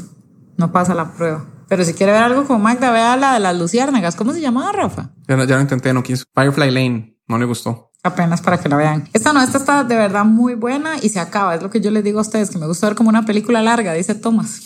no 0.58 0.72
pasa 0.72 0.94
la 0.96 1.14
prueba. 1.14 1.46
Pero 1.70 1.84
si 1.84 1.94
quiere 1.94 2.14
ver 2.14 2.24
algo 2.24 2.46
con 2.48 2.62
Magda, 2.62 2.92
vea 2.92 3.18
la 3.18 3.34
de 3.34 3.40
las 3.42 3.58
luciérnagas. 3.60 4.16
¿Cómo 4.16 4.32
se 4.34 4.40
llamaba, 4.40 4.72
Rafa? 4.72 5.10
Ya, 5.28 5.36
no- 5.36 5.44
ya 5.44 5.56
lo 5.58 5.62
intenté, 5.62 5.94
no 5.94 6.02
quiso. 6.02 6.24
Firefly 6.34 6.72
Lane, 6.72 7.18
no 7.28 7.38
le 7.38 7.44
gustó. 7.46 7.92
Apenas 8.04 8.40
para 8.42 8.58
que 8.58 8.70
la 8.70 8.78
vean. 8.78 9.10
Esta 9.12 9.34
no, 9.34 9.42
esta 9.42 9.58
está 9.58 9.84
de 9.84 9.98
verdad 9.98 10.24
muy 10.24 10.56
buena 10.56 10.92
y 11.02 11.10
se 11.10 11.20
acaba. 11.20 11.56
Es 11.56 11.62
lo 11.62 11.70
que 11.70 11.82
yo 11.82 11.92
les 11.92 12.06
digo 12.06 12.20
a 12.20 12.22
ustedes, 12.22 12.50
que 12.52 12.58
me 12.58 12.68
gusta 12.68 12.88
ver 12.88 12.96
como 12.96 13.10
una 13.10 13.26
película 13.26 13.62
larga, 13.62 13.92
dice 13.92 14.16
Thomas. 14.16 14.62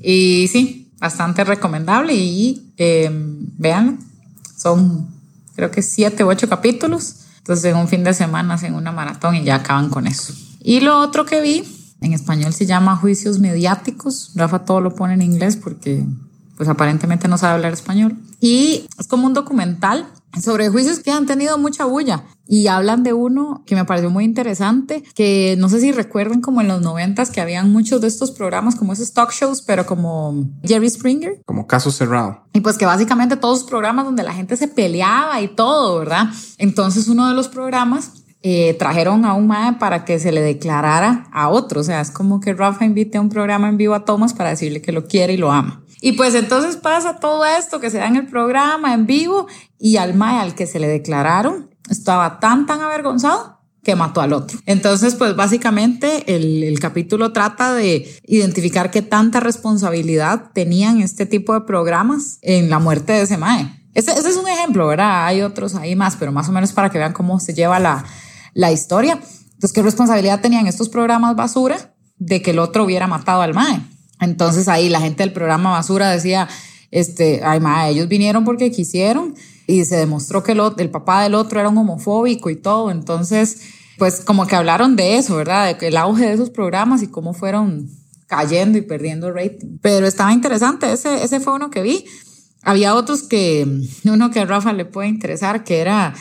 Y 0.00 0.48
sí, 0.50 0.94
bastante 0.98 1.44
recomendable 1.44 2.14
y 2.14 2.72
eh, 2.78 3.10
vean, 3.58 3.98
son 4.56 5.08
creo 5.56 5.70
que 5.70 5.82
siete 5.82 6.22
u 6.22 6.28
ocho 6.28 6.48
capítulos. 6.48 7.16
Entonces 7.38 7.64
en 7.64 7.76
un 7.76 7.88
fin 7.88 8.04
de 8.04 8.14
semana 8.14 8.54
hacen 8.54 8.74
una 8.74 8.92
maratón 8.92 9.34
y 9.34 9.44
ya 9.44 9.56
acaban 9.56 9.88
con 9.88 10.06
eso. 10.06 10.32
Y 10.60 10.80
lo 10.80 11.00
otro 11.00 11.24
que 11.24 11.40
vi, 11.40 11.64
en 12.00 12.12
español 12.12 12.52
se 12.52 12.66
llama 12.66 12.96
Juicios 12.96 13.38
Mediáticos. 13.38 14.32
Rafa 14.34 14.64
todo 14.64 14.80
lo 14.80 14.94
pone 14.94 15.14
en 15.14 15.22
inglés 15.22 15.56
porque 15.56 16.04
pues 16.56 16.68
aparentemente 16.68 17.28
no 17.28 17.38
sabe 17.38 17.54
hablar 17.54 17.72
español. 17.72 18.16
Y 18.40 18.86
es 18.98 19.06
como 19.06 19.26
un 19.26 19.34
documental 19.34 20.06
sobre 20.40 20.68
juicios 20.68 21.00
que 21.00 21.10
han 21.10 21.26
tenido 21.26 21.58
mucha 21.58 21.84
bulla 21.84 22.24
y 22.46 22.68
hablan 22.68 23.02
de 23.02 23.12
uno 23.12 23.62
que 23.66 23.74
me 23.74 23.84
pareció 23.84 24.10
muy 24.10 24.24
interesante, 24.24 25.02
que 25.14 25.56
no 25.58 25.68
sé 25.68 25.80
si 25.80 25.92
recuerdan 25.92 26.40
como 26.40 26.60
en 26.60 26.68
los 26.68 26.80
noventas 26.80 27.30
que 27.30 27.40
habían 27.40 27.72
muchos 27.72 28.00
de 28.00 28.08
estos 28.08 28.30
programas 28.30 28.76
como 28.76 28.92
esos 28.92 29.12
talk 29.12 29.32
shows, 29.32 29.62
pero 29.62 29.86
como 29.86 30.46
Jerry 30.62 30.88
Springer. 30.88 31.40
Como 31.44 31.66
caso 31.66 31.90
cerrado. 31.90 32.44
Y 32.52 32.60
pues 32.60 32.78
que 32.78 32.86
básicamente 32.86 33.36
todos 33.36 33.60
los 33.60 33.68
programas 33.68 34.04
donde 34.04 34.22
la 34.22 34.32
gente 34.32 34.56
se 34.56 34.68
peleaba 34.68 35.40
y 35.40 35.48
todo, 35.48 35.98
¿verdad? 35.98 36.26
Entonces 36.58 37.08
uno 37.08 37.28
de 37.28 37.34
los 37.34 37.48
programas 37.48 38.24
eh, 38.42 38.74
trajeron 38.74 39.24
a 39.24 39.34
un 39.34 39.48
mae 39.48 39.72
para 39.72 40.04
que 40.04 40.20
se 40.20 40.30
le 40.30 40.40
declarara 40.40 41.26
a 41.32 41.48
otro. 41.48 41.80
O 41.80 41.84
sea, 41.84 42.00
es 42.00 42.12
como 42.12 42.38
que 42.38 42.54
Rafa 42.54 42.84
invite 42.84 43.18
a 43.18 43.20
un 43.20 43.28
programa 43.28 43.68
en 43.68 43.76
vivo 43.76 43.94
a 43.94 44.04
Thomas 44.04 44.34
para 44.34 44.50
decirle 44.50 44.80
que 44.80 44.92
lo 44.92 45.06
quiere 45.06 45.32
y 45.32 45.36
lo 45.36 45.50
ama. 45.50 45.82
Y 46.00 46.12
pues 46.12 46.34
entonces 46.34 46.76
pasa 46.76 47.18
todo 47.20 47.44
esto 47.44 47.80
que 47.80 47.90
se 47.90 47.98
da 47.98 48.06
en 48.06 48.16
el 48.16 48.26
programa 48.26 48.94
en 48.94 49.06
vivo 49.06 49.46
y 49.78 49.96
al 49.96 50.14
mae 50.14 50.38
al 50.38 50.54
que 50.54 50.66
se 50.66 50.78
le 50.78 50.88
declararon 50.88 51.70
estaba 51.88 52.40
tan, 52.40 52.66
tan 52.66 52.80
avergonzado 52.80 53.60
que 53.82 53.94
mató 53.94 54.20
al 54.20 54.32
otro. 54.32 54.58
Entonces, 54.66 55.14
pues 55.14 55.36
básicamente 55.36 56.34
el, 56.34 56.64
el, 56.64 56.80
capítulo 56.80 57.32
trata 57.32 57.72
de 57.72 58.18
identificar 58.26 58.90
qué 58.90 59.00
tanta 59.00 59.38
responsabilidad 59.38 60.50
tenían 60.52 61.00
este 61.00 61.24
tipo 61.24 61.54
de 61.54 61.60
programas 61.60 62.38
en 62.42 62.68
la 62.68 62.80
muerte 62.80 63.12
de 63.12 63.22
ese 63.22 63.38
mae. 63.38 63.86
Ese, 63.94 64.10
ese 64.10 64.28
es 64.28 64.36
un 64.36 64.48
ejemplo, 64.48 64.88
¿verdad? 64.88 65.26
Hay 65.26 65.42
otros 65.42 65.76
ahí 65.76 65.94
más, 65.94 66.16
pero 66.16 66.32
más 66.32 66.48
o 66.48 66.52
menos 66.52 66.72
para 66.72 66.90
que 66.90 66.98
vean 66.98 67.12
cómo 67.12 67.38
se 67.38 67.54
lleva 67.54 67.78
la, 67.78 68.04
la 68.54 68.72
historia. 68.72 69.20
Entonces, 69.56 69.72
¿qué 69.72 69.82
responsabilidad 69.82 70.40
tenían 70.40 70.66
estos 70.66 70.88
programas 70.88 71.36
basura 71.36 71.94
de 72.18 72.42
que 72.42 72.50
el 72.50 72.58
otro 72.58 72.84
hubiera 72.84 73.06
matado 73.06 73.40
al 73.40 73.54
mae? 73.54 73.80
Entonces 74.20 74.68
ahí 74.68 74.88
la 74.88 75.00
gente 75.00 75.22
del 75.22 75.32
programa 75.32 75.70
basura 75.70 76.10
decía, 76.10 76.48
este, 76.90 77.42
ay, 77.44 77.60
mae, 77.60 77.90
ellos 77.90 78.08
vinieron 78.08 78.44
porque 78.44 78.70
quisieron 78.70 79.34
y 79.66 79.84
se 79.84 79.96
demostró 79.96 80.42
que 80.42 80.52
el, 80.52 80.60
el 80.78 80.90
papá 80.90 81.22
del 81.22 81.34
otro 81.34 81.60
era 81.60 81.68
un 81.68 81.78
homofóbico 81.78 82.50
y 82.50 82.56
todo. 82.56 82.90
Entonces, 82.90 83.60
pues 83.98 84.20
como 84.20 84.46
que 84.46 84.56
hablaron 84.56 84.96
de 84.96 85.16
eso, 85.16 85.36
¿verdad? 85.36 85.66
De 85.66 85.76
que 85.76 85.88
el 85.88 85.96
auge 85.96 86.26
de 86.26 86.32
esos 86.32 86.50
programas 86.50 87.02
y 87.02 87.08
cómo 87.08 87.34
fueron 87.34 87.90
cayendo 88.26 88.78
y 88.78 88.82
perdiendo 88.82 89.32
rating. 89.32 89.78
Pero 89.80 90.06
estaba 90.06 90.32
interesante, 90.32 90.92
ese, 90.92 91.22
ese 91.22 91.40
fue 91.40 91.54
uno 91.54 91.70
que 91.70 91.82
vi. 91.82 92.04
Había 92.62 92.94
otros 92.94 93.22
que, 93.22 93.66
uno 94.04 94.30
que 94.30 94.40
a 94.40 94.44
Rafa 94.44 94.72
le 94.72 94.84
puede 94.84 95.08
interesar, 95.08 95.64
que 95.64 95.78
era 95.78 96.14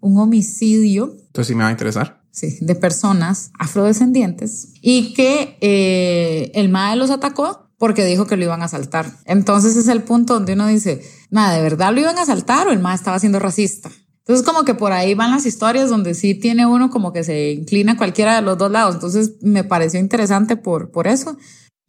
un 0.00 0.18
homicidio. 0.18 1.16
Entonces 1.26 1.48
sí 1.48 1.54
me 1.54 1.62
va 1.62 1.68
a 1.68 1.72
interesar. 1.72 2.19
Sí, 2.32 2.58
de 2.60 2.74
personas 2.76 3.50
afrodescendientes 3.58 4.74
y 4.80 5.14
que 5.14 5.58
eh, 5.60 6.52
el 6.54 6.68
MAE 6.68 6.96
los 6.96 7.10
atacó 7.10 7.70
porque 7.76 8.04
dijo 8.04 8.26
que 8.26 8.36
lo 8.36 8.44
iban 8.44 8.62
a 8.62 8.66
asaltar. 8.66 9.10
Entonces 9.24 9.76
es 9.76 9.88
el 9.88 10.02
punto 10.02 10.34
donde 10.34 10.52
uno 10.52 10.68
dice, 10.68 11.02
nada, 11.30 11.54
¿de 11.54 11.62
verdad 11.62 11.92
lo 11.92 12.00
iban 12.00 12.18
a 12.18 12.22
asaltar 12.22 12.68
o 12.68 12.72
el 12.72 12.78
MAE 12.78 12.94
estaba 12.94 13.18
siendo 13.18 13.40
racista? 13.40 13.90
Entonces 14.18 14.46
como 14.46 14.64
que 14.64 14.74
por 14.74 14.92
ahí 14.92 15.14
van 15.14 15.32
las 15.32 15.44
historias 15.44 15.90
donde 15.90 16.14
sí 16.14 16.34
tiene 16.36 16.66
uno 16.66 16.90
como 16.90 17.12
que 17.12 17.24
se 17.24 17.52
inclina 17.52 17.92
a 17.92 17.96
cualquiera 17.96 18.36
de 18.36 18.42
los 18.42 18.56
dos 18.56 18.70
lados. 18.70 18.94
Entonces 18.94 19.32
me 19.40 19.64
pareció 19.64 19.98
interesante 19.98 20.56
por, 20.56 20.92
por 20.92 21.08
eso. 21.08 21.36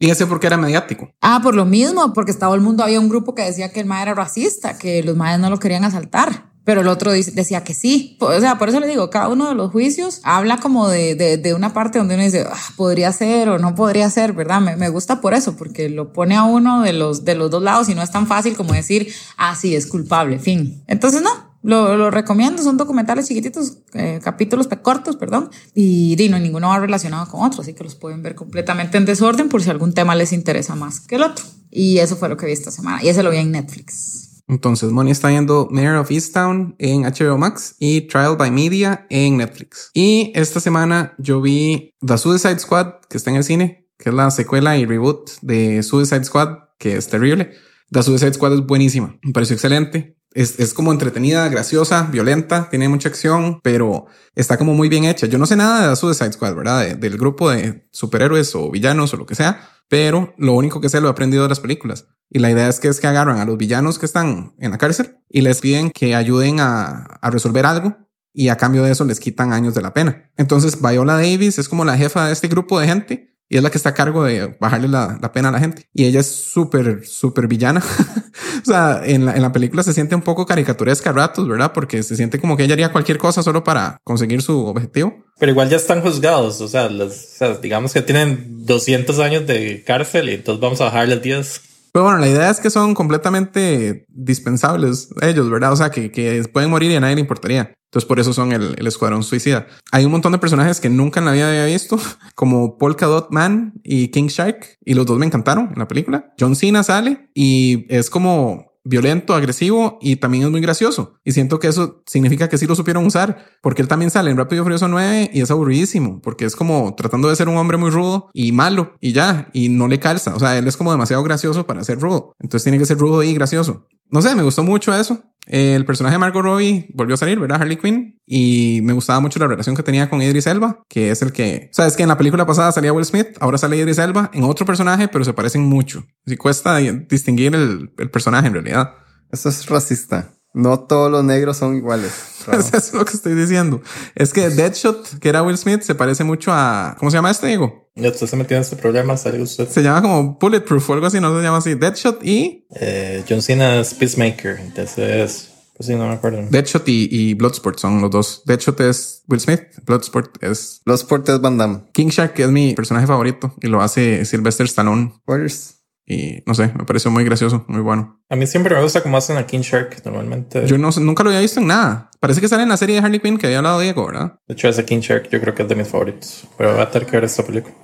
¿Y 0.00 0.10
ese 0.10 0.26
porque 0.26 0.48
era 0.48 0.56
mediático? 0.56 1.12
Ah, 1.20 1.38
por 1.40 1.54
lo 1.54 1.66
mismo, 1.66 2.12
porque 2.12 2.32
estaba 2.32 2.56
el 2.56 2.62
mundo, 2.62 2.82
había 2.82 2.98
un 2.98 3.08
grupo 3.08 3.36
que 3.36 3.42
decía 3.42 3.70
que 3.72 3.78
el 3.78 3.86
MAE 3.86 4.02
era 4.02 4.14
racista, 4.14 4.76
que 4.76 5.04
los 5.04 5.16
MAEs 5.16 5.38
no 5.38 5.50
lo 5.50 5.60
querían 5.60 5.84
asaltar 5.84 6.51
pero 6.64 6.82
el 6.82 6.88
otro 6.88 7.10
decía 7.10 7.64
que 7.64 7.74
sí. 7.74 8.16
O 8.20 8.38
sea, 8.40 8.58
por 8.58 8.68
eso 8.68 8.80
le 8.80 8.86
digo, 8.86 9.10
cada 9.10 9.28
uno 9.28 9.48
de 9.48 9.54
los 9.54 9.72
juicios 9.72 10.20
habla 10.22 10.58
como 10.58 10.88
de, 10.88 11.14
de, 11.14 11.36
de 11.36 11.54
una 11.54 11.72
parte 11.72 11.98
donde 11.98 12.14
uno 12.14 12.24
dice, 12.24 12.46
ah, 12.48 12.56
podría 12.76 13.12
ser 13.12 13.48
o 13.48 13.58
no 13.58 13.74
podría 13.74 14.08
ser, 14.10 14.32
¿verdad? 14.32 14.60
Me, 14.60 14.76
me, 14.76 14.88
gusta 14.88 15.20
por 15.20 15.34
eso, 15.34 15.56
porque 15.56 15.88
lo 15.88 16.12
pone 16.12 16.36
a 16.36 16.44
uno 16.44 16.82
de 16.82 16.92
los, 16.92 17.24
de 17.24 17.34
los 17.34 17.50
dos 17.50 17.62
lados 17.62 17.88
y 17.88 17.94
no 17.94 18.02
es 18.02 18.10
tan 18.10 18.26
fácil 18.26 18.56
como 18.56 18.72
decir, 18.74 19.12
ah, 19.36 19.56
sí, 19.56 19.74
es 19.74 19.86
culpable, 19.86 20.38
fin. 20.38 20.84
Entonces, 20.86 21.22
no, 21.22 21.30
lo, 21.62 21.96
lo 21.96 22.10
recomiendo, 22.10 22.62
son 22.62 22.76
documentales 22.76 23.28
chiquititos, 23.28 23.78
eh, 23.94 24.20
capítulos 24.22 24.68
cortos, 24.82 25.16
perdón, 25.16 25.50
y, 25.74 26.20
y 26.20 26.28
no 26.28 26.38
ninguno 26.38 26.68
va 26.68 26.78
relacionado 26.78 27.26
con 27.30 27.42
otro, 27.42 27.62
así 27.62 27.72
que 27.74 27.84
los 27.84 27.94
pueden 27.94 28.22
ver 28.22 28.34
completamente 28.34 28.98
en 28.98 29.04
desorden 29.04 29.48
por 29.48 29.62
si 29.62 29.70
algún 29.70 29.94
tema 29.94 30.14
les 30.14 30.32
interesa 30.32 30.74
más 30.74 31.00
que 31.00 31.16
el 31.16 31.22
otro. 31.22 31.44
Y 31.70 31.98
eso 31.98 32.16
fue 32.16 32.28
lo 32.28 32.36
que 32.36 32.46
vi 32.46 32.52
esta 32.52 32.70
semana, 32.70 33.02
y 33.02 33.08
ese 33.08 33.22
lo 33.22 33.30
vi 33.30 33.38
en 33.38 33.50
Netflix. 33.50 34.31
Entonces, 34.52 34.90
Moni 34.90 35.10
está 35.10 35.28
viendo 35.28 35.66
Mayor 35.70 35.96
of 35.96 36.10
Easttown 36.10 36.76
en 36.78 37.04
HBO 37.04 37.38
Max 37.38 37.74
y 37.78 38.02
Trial 38.02 38.36
by 38.36 38.50
Media 38.50 39.06
en 39.08 39.38
Netflix. 39.38 39.90
Y 39.94 40.30
esta 40.34 40.60
semana 40.60 41.14
yo 41.16 41.40
vi 41.40 41.94
The 42.06 42.18
Suicide 42.18 42.58
Squad, 42.58 43.00
que 43.08 43.16
está 43.16 43.30
en 43.30 43.36
el 43.36 43.44
cine, 43.44 43.88
que 43.96 44.10
es 44.10 44.14
la 44.14 44.30
secuela 44.30 44.76
y 44.76 44.84
reboot 44.84 45.30
de 45.40 45.82
Suicide 45.82 46.24
Squad, 46.24 46.58
que 46.78 46.98
es 46.98 47.08
terrible. 47.08 47.52
The 47.92 48.02
Suicide 48.02 48.34
Squad 48.34 48.52
es 48.52 48.66
buenísima, 48.66 49.18
me 49.22 49.32
pareció 49.32 49.54
excelente. 49.54 50.18
Es, 50.34 50.58
es 50.58 50.74
como 50.74 50.92
entretenida, 50.92 51.48
graciosa, 51.48 52.08
violenta, 52.10 52.68
tiene 52.70 52.88
mucha 52.88 53.08
acción, 53.08 53.60
pero 53.62 54.06
está 54.34 54.56
como 54.56 54.74
muy 54.74 54.88
bien 54.88 55.04
hecha. 55.04 55.26
Yo 55.26 55.38
no 55.38 55.46
sé 55.46 55.56
nada 55.56 55.82
de 55.82 55.90
The 55.90 55.96
Suicide 55.96 56.32
Squad, 56.32 56.54
¿verdad? 56.54 56.80
De, 56.80 56.94
del 56.94 57.18
grupo 57.18 57.50
de 57.50 57.86
superhéroes 57.92 58.54
o 58.54 58.70
villanos 58.70 59.12
o 59.14 59.16
lo 59.16 59.26
que 59.26 59.34
sea, 59.34 59.68
pero 59.88 60.34
lo 60.38 60.54
único 60.54 60.80
que 60.80 60.88
sé 60.88 61.00
lo 61.00 61.08
he 61.08 61.10
aprendido 61.10 61.42
de 61.42 61.48
las 61.50 61.60
películas. 61.60 62.06
Y 62.30 62.38
la 62.38 62.50
idea 62.50 62.68
es 62.68 62.80
que 62.80 62.88
es 62.88 62.98
que 62.98 63.06
agarran 63.06 63.38
a 63.38 63.44
los 63.44 63.58
villanos 63.58 63.98
que 63.98 64.06
están 64.06 64.54
en 64.58 64.70
la 64.70 64.78
cárcel 64.78 65.18
y 65.28 65.42
les 65.42 65.60
piden 65.60 65.90
que 65.90 66.14
ayuden 66.14 66.60
a, 66.60 67.04
a 67.20 67.30
resolver 67.30 67.66
algo 67.66 67.96
y 68.32 68.48
a 68.48 68.56
cambio 68.56 68.82
de 68.82 68.92
eso 68.92 69.04
les 69.04 69.20
quitan 69.20 69.52
años 69.52 69.74
de 69.74 69.82
la 69.82 69.92
pena. 69.92 70.30
Entonces 70.36 70.80
Viola 70.80 71.16
Davis 71.16 71.58
es 71.58 71.68
como 71.68 71.84
la 71.84 71.98
jefa 71.98 72.26
de 72.26 72.32
este 72.32 72.48
grupo 72.48 72.80
de 72.80 72.86
gente 72.86 73.31
y 73.52 73.58
es 73.58 73.62
la 73.62 73.68
que 73.68 73.76
está 73.76 73.90
a 73.90 73.94
cargo 73.94 74.24
de 74.24 74.56
bajarle 74.58 74.88
la, 74.88 75.18
la 75.20 75.30
pena 75.30 75.50
a 75.50 75.52
la 75.52 75.58
gente. 75.58 75.86
Y 75.92 76.06
ella 76.06 76.20
es 76.20 76.26
súper, 76.26 77.04
súper 77.04 77.48
villana. 77.48 77.82
o 78.62 78.64
sea, 78.64 79.02
en 79.04 79.26
la, 79.26 79.36
en 79.36 79.42
la 79.42 79.52
película 79.52 79.82
se 79.82 79.92
siente 79.92 80.14
un 80.14 80.22
poco 80.22 80.46
caricaturesca 80.46 81.10
a 81.10 81.12
ratos, 81.12 81.46
¿verdad? 81.46 81.70
Porque 81.74 82.02
se 82.02 82.16
siente 82.16 82.40
como 82.40 82.56
que 82.56 82.64
ella 82.64 82.72
haría 82.72 82.92
cualquier 82.92 83.18
cosa 83.18 83.42
solo 83.42 83.62
para 83.62 83.98
conseguir 84.04 84.40
su 84.40 84.64
objetivo. 84.64 85.22
Pero 85.38 85.52
igual 85.52 85.68
ya 85.68 85.76
están 85.76 86.00
juzgados, 86.00 86.62
o 86.62 86.68
sea, 86.68 86.88
los, 86.88 87.12
o 87.12 87.36
sea 87.36 87.54
digamos 87.56 87.92
que 87.92 88.00
tienen 88.00 88.64
200 88.64 89.18
años 89.18 89.46
de 89.46 89.84
cárcel 89.84 90.30
y 90.30 90.34
entonces 90.36 90.58
vamos 90.58 90.80
a 90.80 90.84
bajarles 90.84 91.20
10. 91.20 91.60
Pero 91.92 92.04
bueno, 92.04 92.18
la 92.18 92.28
idea 92.28 92.48
es 92.48 92.58
que 92.58 92.70
son 92.70 92.94
completamente 92.94 94.06
dispensables 94.08 95.10
ellos, 95.20 95.50
¿verdad? 95.50 95.72
O 95.72 95.76
sea, 95.76 95.90
que, 95.90 96.42
pueden 96.52 96.70
morir 96.70 96.90
y 96.90 96.96
a 96.96 97.00
nadie 97.00 97.16
le 97.16 97.20
importaría. 97.20 97.74
Entonces 97.90 98.08
por 98.08 98.18
eso 98.18 98.32
son 98.32 98.52
el, 98.52 98.74
el, 98.78 98.86
escuadrón 98.86 99.22
suicida. 99.22 99.66
Hay 99.90 100.06
un 100.06 100.12
montón 100.12 100.32
de 100.32 100.38
personajes 100.38 100.80
que 100.80 100.88
nunca 100.88 101.20
en 101.20 101.26
la 101.26 101.32
vida 101.32 101.50
había 101.50 101.66
visto, 101.66 101.98
como 102.34 102.78
Polka 102.78 103.04
Dot 103.04 103.30
Man 103.30 103.74
y 103.84 104.08
King 104.08 104.28
Shark, 104.28 104.78
y 104.82 104.94
los 104.94 105.04
dos 105.04 105.18
me 105.18 105.26
encantaron 105.26 105.68
en 105.72 105.78
la 105.78 105.88
película. 105.88 106.32
John 106.40 106.56
Cena 106.56 106.82
sale 106.82 107.28
y 107.34 107.84
es 107.94 108.08
como 108.08 108.71
violento, 108.84 109.34
agresivo 109.34 109.98
y 110.00 110.16
también 110.16 110.44
es 110.44 110.50
muy 110.50 110.60
gracioso. 110.60 111.14
Y 111.24 111.32
siento 111.32 111.58
que 111.58 111.68
eso 111.68 112.02
significa 112.06 112.48
que 112.48 112.58
sí 112.58 112.66
lo 112.66 112.74
supieron 112.74 113.06
usar, 113.06 113.46
porque 113.62 113.82
él 113.82 113.88
también 113.88 114.10
sale 114.10 114.30
en 114.30 114.36
Rápido 114.36 114.62
y 114.62 114.64
Furioso 114.64 114.88
9 114.88 115.30
y 115.32 115.40
es 115.40 115.50
aburridísimo, 115.50 116.20
porque 116.22 116.44
es 116.44 116.56
como 116.56 116.94
tratando 116.94 117.28
de 117.28 117.36
ser 117.36 117.48
un 117.48 117.56
hombre 117.56 117.76
muy 117.76 117.90
rudo 117.90 118.30
y 118.32 118.52
malo 118.52 118.94
y 119.00 119.12
ya, 119.12 119.48
y 119.52 119.68
no 119.68 119.88
le 119.88 119.98
calza. 119.98 120.34
O 120.34 120.38
sea, 120.38 120.58
él 120.58 120.66
es 120.66 120.76
como 120.76 120.92
demasiado 120.92 121.22
gracioso 121.22 121.66
para 121.66 121.84
ser 121.84 122.00
rudo. 122.00 122.34
Entonces 122.40 122.64
tiene 122.64 122.78
que 122.78 122.86
ser 122.86 122.98
rudo 122.98 123.22
y 123.22 123.34
gracioso. 123.34 123.86
No 124.12 124.20
sé, 124.22 124.34
me 124.36 124.42
gustó 124.42 124.62
mucho 124.62 124.94
eso. 124.94 125.22
El 125.46 125.84
personaje 125.84 126.14
de 126.14 126.18
Margot 126.18 126.42
Robbie 126.42 126.86
volvió 126.94 127.14
a 127.14 127.16
salir, 127.16 127.40
¿verdad? 127.40 127.60
Harley 127.60 127.78
Quinn. 127.78 128.20
Y 128.26 128.80
me 128.82 128.92
gustaba 128.92 129.20
mucho 129.20 129.38
la 129.38 129.48
relación 129.48 129.74
que 129.74 129.82
tenía 129.82 130.08
con 130.08 130.22
Idris 130.22 130.46
Elba, 130.46 130.82
que 130.88 131.10
es 131.10 131.22
el 131.22 131.32
que... 131.32 131.70
O 131.72 131.74
sea, 131.74 131.86
es 131.86 131.96
que 131.96 132.02
en 132.02 132.10
la 132.10 132.18
película 132.18 132.46
pasada 132.46 132.70
salía 132.72 132.92
Will 132.92 133.06
Smith, 133.06 133.38
ahora 133.40 133.58
sale 133.58 133.78
Idris 133.78 133.98
Elba 133.98 134.30
en 134.34 134.44
otro 134.44 134.66
personaje, 134.66 135.08
pero 135.08 135.24
se 135.24 135.32
parecen 135.32 135.64
mucho. 135.64 136.04
Así 136.26 136.36
cuesta 136.36 136.76
distinguir 136.76 137.54
el, 137.54 137.90
el 137.98 138.10
personaje 138.10 138.46
en 138.46 138.52
realidad. 138.52 138.94
Eso 139.30 139.48
es 139.48 139.66
racista. 139.66 140.34
No 140.54 140.80
todos 140.80 141.10
los 141.10 141.24
negros 141.24 141.56
son 141.56 141.76
iguales. 141.76 142.12
Eso 142.52 142.76
es 142.76 142.92
lo 142.92 143.04
que 143.04 143.14
estoy 143.14 143.34
diciendo. 143.34 143.80
Es 144.14 144.32
que 144.32 144.50
Deadshot, 144.50 145.18
que 145.18 145.28
era 145.28 145.42
Will 145.42 145.56
Smith, 145.56 145.82
se 145.82 145.94
parece 145.94 146.24
mucho 146.24 146.52
a. 146.52 146.96
¿Cómo 146.98 147.10
se 147.10 147.16
llama 147.16 147.30
este, 147.30 147.46
Diego? 147.46 147.90
Ya 147.94 148.08
usted 148.10 148.26
se 148.26 148.36
metió 148.36 148.56
en 148.56 148.62
este 148.62 148.76
problema, 148.76 149.16
sale 149.16 149.40
usted. 149.40 149.68
Se 149.68 149.82
llama 149.82 150.02
como 150.02 150.38
Bulletproof 150.38 150.90
o 150.90 150.92
algo 150.94 151.06
así, 151.06 151.20
no 151.20 151.36
se 151.36 151.42
llama 151.42 151.58
así. 151.58 151.74
Deadshot 151.74 152.24
y. 152.24 152.66
Eh, 152.74 153.24
John 153.28 153.42
Cena 153.42 153.80
es 153.80 153.94
Peacemaker. 153.94 154.58
Entonces, 154.60 155.50
pues 155.76 155.86
sí, 155.86 155.94
no 155.94 156.06
me 156.06 156.14
acuerdo. 156.14 156.42
Deadshot 156.50 156.86
y, 156.88 157.08
y 157.10 157.34
Bloodsport 157.34 157.78
son 157.78 158.00
los 158.00 158.10
dos. 158.10 158.42
Deadshot 158.44 158.80
es 158.80 159.24
Will 159.28 159.40
Smith, 159.40 159.62
Bloodsport 159.86 160.42
es. 160.42 160.82
Los 160.84 161.04
portes 161.04 161.40
Van 161.40 161.58
Damme. 161.58 161.84
King 161.92 162.08
Shark 162.08 162.38
es 162.38 162.48
mi 162.48 162.74
personaje 162.74 163.06
favorito 163.06 163.54
y 163.60 163.68
lo 163.68 163.80
hace 163.80 164.24
Sylvester 164.24 164.66
Stallone. 164.66 165.14
Warriors. 165.26 165.81
Y 166.06 166.42
no 166.46 166.54
sé, 166.54 166.72
me 166.76 166.84
pareció 166.84 167.10
muy 167.10 167.24
gracioso, 167.24 167.64
muy 167.68 167.80
bueno. 167.80 168.20
A 168.28 168.36
mí 168.36 168.46
siempre 168.46 168.74
me 168.74 168.82
gusta 168.82 169.02
cómo 169.02 169.16
hacen 169.16 169.36
a 169.36 169.46
King 169.46 169.60
Shark. 169.60 170.02
Normalmente, 170.04 170.66
Yo 170.66 170.76
no, 170.78 170.90
nunca 171.00 171.22
lo 171.22 171.30
había 171.30 171.40
visto 171.40 171.60
en 171.60 171.68
nada. 171.68 172.10
Parece 172.18 172.40
que 172.40 172.48
sale 172.48 172.64
en 172.64 172.68
la 172.68 172.76
serie 172.76 172.96
de 172.96 173.06
Harley 173.06 173.20
Quinn 173.20 173.38
que 173.38 173.46
había 173.46 173.58
hablado 173.58 173.80
Diego, 173.80 174.06
¿verdad? 174.06 174.38
de 174.46 174.54
hecho, 174.54 174.68
ese 174.68 174.84
King 174.84 175.00
Shark 175.00 175.28
yo 175.30 175.40
creo 175.40 175.54
que 175.54 175.62
es 175.62 175.68
de 175.68 175.74
mis 175.76 175.88
favoritos. 175.88 176.44
Pero 176.58 176.76
va 176.76 176.82
a 176.82 176.90
tener 176.90 177.06
que 177.06 177.16
ver 177.16 177.24
esta 177.24 177.44
película. 177.44 177.74